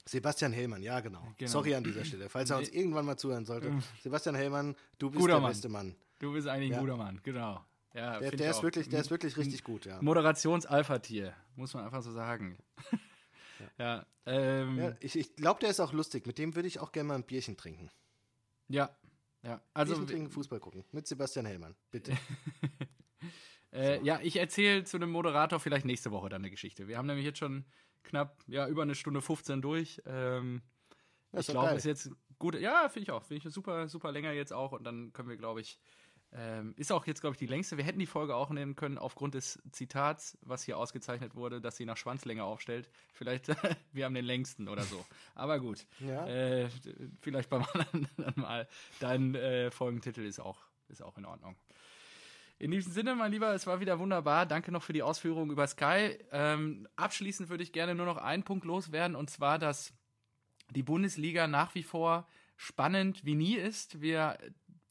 Sebastian 0.06 0.52
Hellmann, 0.52 0.82
ja 0.82 1.00
genau. 1.00 1.26
Genau. 1.38 1.50
Sorry 1.50 1.74
an 1.74 1.84
dieser 1.84 2.04
Stelle, 2.04 2.28
falls 2.28 2.50
er 2.50 2.58
uns 2.58 2.68
irgendwann 2.70 3.04
mal 3.06 3.16
zuhören 3.16 3.44
sollte. 3.46 3.72
Sebastian 4.02 4.34
Hellmann, 4.34 4.74
du 4.98 5.10
bist 5.10 5.20
Guter 5.20 5.34
der 5.34 5.40
Mann. 5.40 5.50
beste 5.50 5.68
Mann. 5.68 5.96
Du 6.18 6.32
bist 6.32 6.46
eigentlich 6.48 6.70
ein 6.70 6.74
Ja. 6.74 6.80
guter 6.80 6.96
Mann, 6.96 7.20
genau. 7.22 7.64
Ja, 7.94 8.18
Der, 8.20 8.30
der 8.30 8.50
ist 8.50 8.62
wirklich, 8.62 8.88
der 8.88 9.00
ist 9.00 9.10
wirklich 9.10 9.36
richtig 9.36 9.64
gut, 9.64 9.84
ja. 9.84 10.00
Moderations-Alpha-Tier, 10.02 11.34
muss 11.56 11.74
man 11.74 11.84
einfach 11.84 12.02
so 12.02 12.12
sagen. 12.12 12.56
ja, 13.78 14.04
ähm, 14.26 14.78
ja 14.78 14.88
ja, 14.90 14.96
ich 15.00 15.16
ich 15.16 15.34
glaube, 15.36 15.60
der 15.60 15.70
ist 15.70 15.80
auch 15.80 15.92
lustig. 15.92 16.26
Mit 16.26 16.38
dem 16.38 16.54
würde 16.54 16.68
ich 16.68 16.78
auch 16.80 16.92
gerne 16.92 17.08
mal 17.08 17.14
ein 17.14 17.24
Bierchen 17.24 17.56
trinken. 17.56 17.90
ja. 18.68 18.90
Also, 19.72 19.94
Bierchen 19.94 20.06
trinken, 20.06 20.30
Fußball 20.30 20.60
gucken. 20.60 20.84
Mit 20.92 21.06
Sebastian 21.06 21.46
Hellmann, 21.46 21.74
bitte. 21.90 22.12
äh, 23.72 24.02
ja, 24.04 24.20
ich 24.22 24.36
erzähle 24.36 24.84
zu 24.84 24.98
dem 24.98 25.10
Moderator 25.10 25.60
vielleicht 25.60 25.86
nächste 25.86 26.10
Woche 26.10 26.28
dann 26.28 26.42
eine 26.42 26.50
Geschichte. 26.50 26.88
Wir 26.88 26.98
haben 26.98 27.06
nämlich 27.06 27.24
jetzt 27.24 27.38
schon 27.38 27.64
knapp, 28.02 28.42
ja, 28.46 28.68
über 28.68 28.82
eine 28.82 28.94
Stunde 28.94 29.22
15 29.22 29.62
durch. 29.62 30.02
Ähm, 30.06 30.62
ich 31.32 31.46
glaube, 31.46 31.68
geil. 31.68 31.76
ist 31.76 31.84
jetzt 31.84 32.10
gut. 32.38 32.54
Ja, 32.56 32.88
finde 32.88 33.04
ich 33.04 33.10
auch. 33.12 33.22
Finde 33.22 33.46
ich 33.46 33.54
super, 33.54 33.88
super 33.88 34.12
länger 34.12 34.32
jetzt 34.32 34.52
auch. 34.52 34.72
Und 34.72 34.84
dann 34.84 35.12
können 35.12 35.28
wir, 35.28 35.36
glaube 35.36 35.60
ich, 35.60 35.78
ähm, 36.32 36.74
ist 36.76 36.92
auch 36.92 37.06
jetzt, 37.06 37.20
glaube 37.20 37.34
ich, 37.34 37.38
die 37.38 37.46
längste. 37.46 37.76
Wir 37.76 37.84
hätten 37.84 37.98
die 37.98 38.06
Folge 38.06 38.36
auch 38.36 38.50
nehmen 38.50 38.76
können 38.76 38.98
aufgrund 38.98 39.34
des 39.34 39.60
Zitats, 39.72 40.38
was 40.42 40.62
hier 40.62 40.78
ausgezeichnet 40.78 41.34
wurde, 41.34 41.60
dass 41.60 41.76
sie 41.76 41.84
nach 41.84 41.96
Schwanzlänge 41.96 42.44
aufstellt. 42.44 42.88
Vielleicht, 43.12 43.48
wir 43.92 44.04
haben 44.04 44.14
den 44.14 44.24
längsten 44.24 44.68
oder 44.68 44.82
so. 44.82 45.04
Aber 45.34 45.58
gut. 45.58 45.86
Ja. 45.98 46.26
Äh, 46.26 46.68
vielleicht 47.20 47.50
beim 47.50 47.64
anderen 47.92 48.34
Mal. 48.36 48.68
Dein 49.00 49.34
äh, 49.34 49.70
Folgentitel 49.72 50.24
ist 50.24 50.38
auch, 50.38 50.58
ist 50.88 51.02
auch 51.02 51.18
in 51.18 51.24
Ordnung. 51.24 51.56
In 52.60 52.70
diesem 52.70 52.92
Sinne, 52.92 53.14
mein 53.16 53.32
Lieber, 53.32 53.54
es 53.54 53.66
war 53.66 53.80
wieder 53.80 53.98
wunderbar. 53.98 54.46
Danke 54.46 54.70
noch 54.70 54.82
für 54.82 54.92
die 54.92 55.02
Ausführungen 55.02 55.50
über 55.50 55.66
Sky. 55.66 56.18
Ähm, 56.30 56.86
abschließend 56.94 57.48
würde 57.48 57.64
ich 57.64 57.72
gerne 57.72 57.94
nur 57.94 58.06
noch 58.06 58.18
einen 58.18 58.44
Punkt 58.44 58.66
loswerden, 58.66 59.16
und 59.16 59.30
zwar, 59.30 59.58
dass 59.58 59.94
die 60.68 60.82
Bundesliga 60.82 61.48
nach 61.48 61.74
wie 61.74 61.82
vor 61.82 62.28
spannend 62.56 63.24
wie 63.24 63.34
nie 63.34 63.54
ist. 63.54 64.02
Wir 64.02 64.36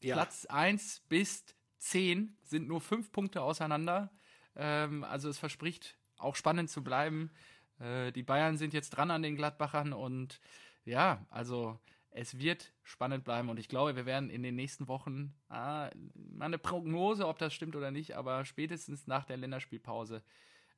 Ja. 0.02 0.14
Platz 0.14 0.46
1 0.46 1.02
bis 1.08 1.44
10 1.78 2.36
sind 2.42 2.68
nur 2.68 2.80
fünf 2.80 3.12
Punkte 3.12 3.42
auseinander. 3.42 4.10
Ähm, 4.56 5.04
also 5.04 5.28
es 5.28 5.38
verspricht 5.38 5.98
auch 6.18 6.36
spannend 6.36 6.70
zu 6.70 6.82
bleiben. 6.82 7.30
Äh, 7.78 8.12
die 8.12 8.22
Bayern 8.22 8.56
sind 8.56 8.74
jetzt 8.74 8.90
dran 8.90 9.10
an 9.10 9.22
den 9.22 9.36
Gladbachern 9.36 9.92
und 9.92 10.40
ja, 10.84 11.26
also 11.30 11.78
es 12.10 12.38
wird 12.38 12.72
spannend 12.82 13.24
bleiben 13.24 13.48
und 13.48 13.58
ich 13.58 13.68
glaube, 13.68 13.94
wir 13.96 14.06
werden 14.06 14.30
in 14.30 14.42
den 14.42 14.56
nächsten 14.56 14.88
Wochen 14.88 15.34
ah, 15.48 15.90
mal 16.14 16.46
eine 16.46 16.58
Prognose, 16.58 17.26
ob 17.26 17.38
das 17.38 17.54
stimmt 17.54 17.76
oder 17.76 17.90
nicht, 17.90 18.16
aber 18.16 18.44
spätestens 18.44 19.06
nach 19.06 19.24
der 19.24 19.36
Länderspielpause 19.36 20.22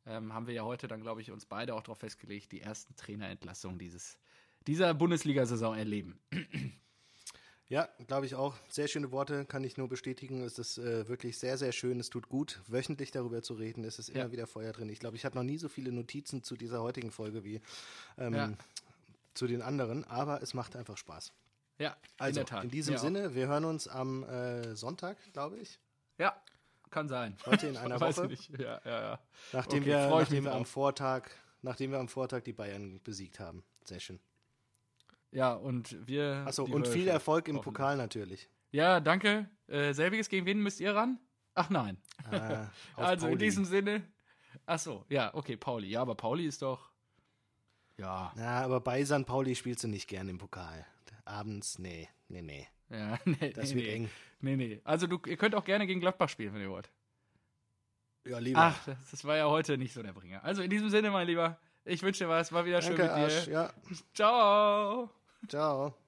ähm, 0.04 0.34
haben 0.34 0.46
wir 0.46 0.54
ja 0.54 0.64
heute 0.64 0.88
dann, 0.88 1.00
glaube 1.00 1.22
ich, 1.22 1.30
uns 1.30 1.46
beide 1.46 1.74
auch 1.74 1.82
darauf 1.82 1.98
festgelegt, 1.98 2.52
die 2.52 2.60
ersten 2.60 2.94
Trainerentlassungen 2.96 3.78
dieses, 3.78 4.18
dieser 4.66 4.92
Bundesliga-Saison 4.94 5.74
erleben. 5.74 6.20
Ja, 7.72 7.88
glaube 8.06 8.26
ich 8.26 8.34
auch. 8.34 8.54
Sehr 8.68 8.86
schöne 8.86 9.12
Worte, 9.12 9.46
kann 9.46 9.64
ich 9.64 9.78
nur 9.78 9.88
bestätigen. 9.88 10.42
Es 10.42 10.58
ist 10.58 10.76
äh, 10.76 11.08
wirklich 11.08 11.38
sehr, 11.38 11.56
sehr 11.56 11.72
schön. 11.72 11.98
Es 12.00 12.10
tut 12.10 12.28
gut, 12.28 12.60
wöchentlich 12.66 13.12
darüber 13.12 13.42
zu 13.42 13.54
reden. 13.54 13.82
Es 13.84 13.98
ist 13.98 14.10
immer 14.10 14.24
Ja. 14.24 14.30
wieder 14.30 14.46
Feuer 14.46 14.72
drin. 14.72 14.90
Ich 14.90 14.98
glaube, 15.00 15.16
ich 15.16 15.24
habe 15.24 15.36
noch 15.36 15.42
nie 15.42 15.56
so 15.56 15.70
viele 15.70 15.90
Notizen 15.90 16.42
zu 16.42 16.54
dieser 16.54 16.82
heutigen 16.82 17.10
Folge 17.10 17.44
wie 17.44 17.62
ähm, 18.18 18.34
Ja. 18.34 18.52
zu 19.32 19.46
den 19.46 19.62
anderen, 19.62 20.04
aber 20.04 20.42
es 20.42 20.52
macht 20.52 20.76
einfach 20.76 20.98
Spaß. 20.98 21.32
Ja, 21.78 21.96
Also, 22.18 22.40
in 22.40 22.46
der 22.46 22.56
Tat. 22.56 22.64
in 22.64 22.70
diesem 22.70 22.92
Ja. 22.96 23.00
Sinne, 23.00 23.34
wir 23.34 23.46
hören 23.48 23.64
uns 23.64 23.88
am 23.88 24.22
äh, 24.24 24.76
Sonntag, 24.76 25.16
glaube 25.32 25.56
ich. 25.58 25.80
Ja, 26.18 26.36
kann 26.90 27.08
sein. 27.08 27.38
Heute 27.46 27.68
in 27.68 27.78
einer 27.78 27.98
Weiß 28.02 28.18
Woche. 28.18 28.34
ich 28.34 28.50
nicht. 28.50 28.60
Ja, 28.60 28.82
ja, 28.84 29.00
ja. 29.00 29.20
Nachdem 29.54 29.78
Okay, 29.80 29.86
wir, 29.92 30.10
nachdem 30.10 30.44
wir 30.44 30.52
am. 30.52 30.66
Vortag, 30.66 31.30
nachdem 31.62 31.90
wir 31.92 32.00
am 32.00 32.08
Vortag 32.08 32.42
die 32.42 32.52
Bayern 32.52 33.00
besiegt 33.02 33.40
haben. 33.40 33.64
Sehr 33.86 33.98
schön. 33.98 34.20
Ja, 35.32 35.54
und 35.54 35.96
wir. 36.06 36.44
Achso, 36.46 36.64
und 36.64 36.86
viel. 36.86 37.08
Erfolg 37.08 37.48
im. 37.48 37.60
Pokal 37.60 37.96
natürlich. 37.96 38.48
Ja, 38.70 39.00
danke. 39.00 39.48
Äh, 39.66 39.92
selbiges, 39.92 40.28
gegen 40.28 40.46
wen 40.46 40.60
müsst 40.60 40.80
ihr 40.80 40.94
ran? 40.94 41.18
Ach 41.54 41.68
nein. 41.70 41.98
Auf 42.30 42.34
also 42.96 43.26
in 43.26 43.32
Pauli. 43.32 43.44
diesem 43.44 43.64
Sinne. 43.64 44.02
Achso, 44.66 45.04
ja, 45.08 45.34
okay, 45.34 45.56
Pauli. 45.56 45.88
Ja, 45.88 46.02
aber 46.02 46.14
Pauli 46.14 46.46
ist 46.46 46.62
doch. 46.62 46.90
Ja, 47.98 48.32
Na, 48.36 48.62
aber 48.62 48.80
bei 48.80 49.04
St. 49.04 49.26
Pauli 49.26 49.54
spielst 49.54 49.84
du 49.84 49.88
nicht 49.88 50.08
gern 50.08 50.28
im 50.28 50.38
Pokal. 50.38 50.86
Abends, 51.24 51.78
nee, 51.78 52.08
nee, 52.28 52.42
nee. 52.42 52.66
ja, 52.90 53.18
nee, 53.24 53.52
Das 53.52 53.70
nee, 53.70 53.76
wird 53.76 53.86
nee. 53.86 53.94
eng. 53.94 54.10
Nee, 54.40 54.56
nee. 54.56 54.80
Also 54.84 55.06
du, 55.06 55.18
ihr 55.26 55.36
könnt 55.36 55.54
auch 55.54 55.64
gerne 55.64 55.86
gegen 55.86 56.00
Gladbach 56.00 56.28
spielen, 56.28 56.54
wenn 56.54 56.62
ihr 56.62 56.70
wollt. 56.70 56.90
Ja, 58.26 58.38
lieber. 58.38 58.60
Ach, 58.60 58.84
das, 58.86 59.10
das 59.10 59.24
war 59.24 59.36
ja 59.36 59.46
heute 59.48 59.76
nicht 59.78 59.92
so 59.92 60.02
der 60.02 60.12
Bringer. 60.12 60.42
Also 60.44 60.62
in 60.62 60.70
diesem 60.70 60.88
Sinne, 60.90 61.10
mein 61.10 61.26
Lieber, 61.26 61.58
ich 61.84 62.02
wünsche 62.02 62.24
dir 62.24 62.30
was. 62.30 62.52
War 62.52 62.64
wieder 62.64 62.80
schön 62.80 62.96
Danke, 62.96 63.20
mit 63.20 63.30
dir. 63.30 63.36
Arsch. 63.36 63.46
Ja, 63.48 63.72
Ciao. 64.14 65.10
Ciao. 65.48 66.01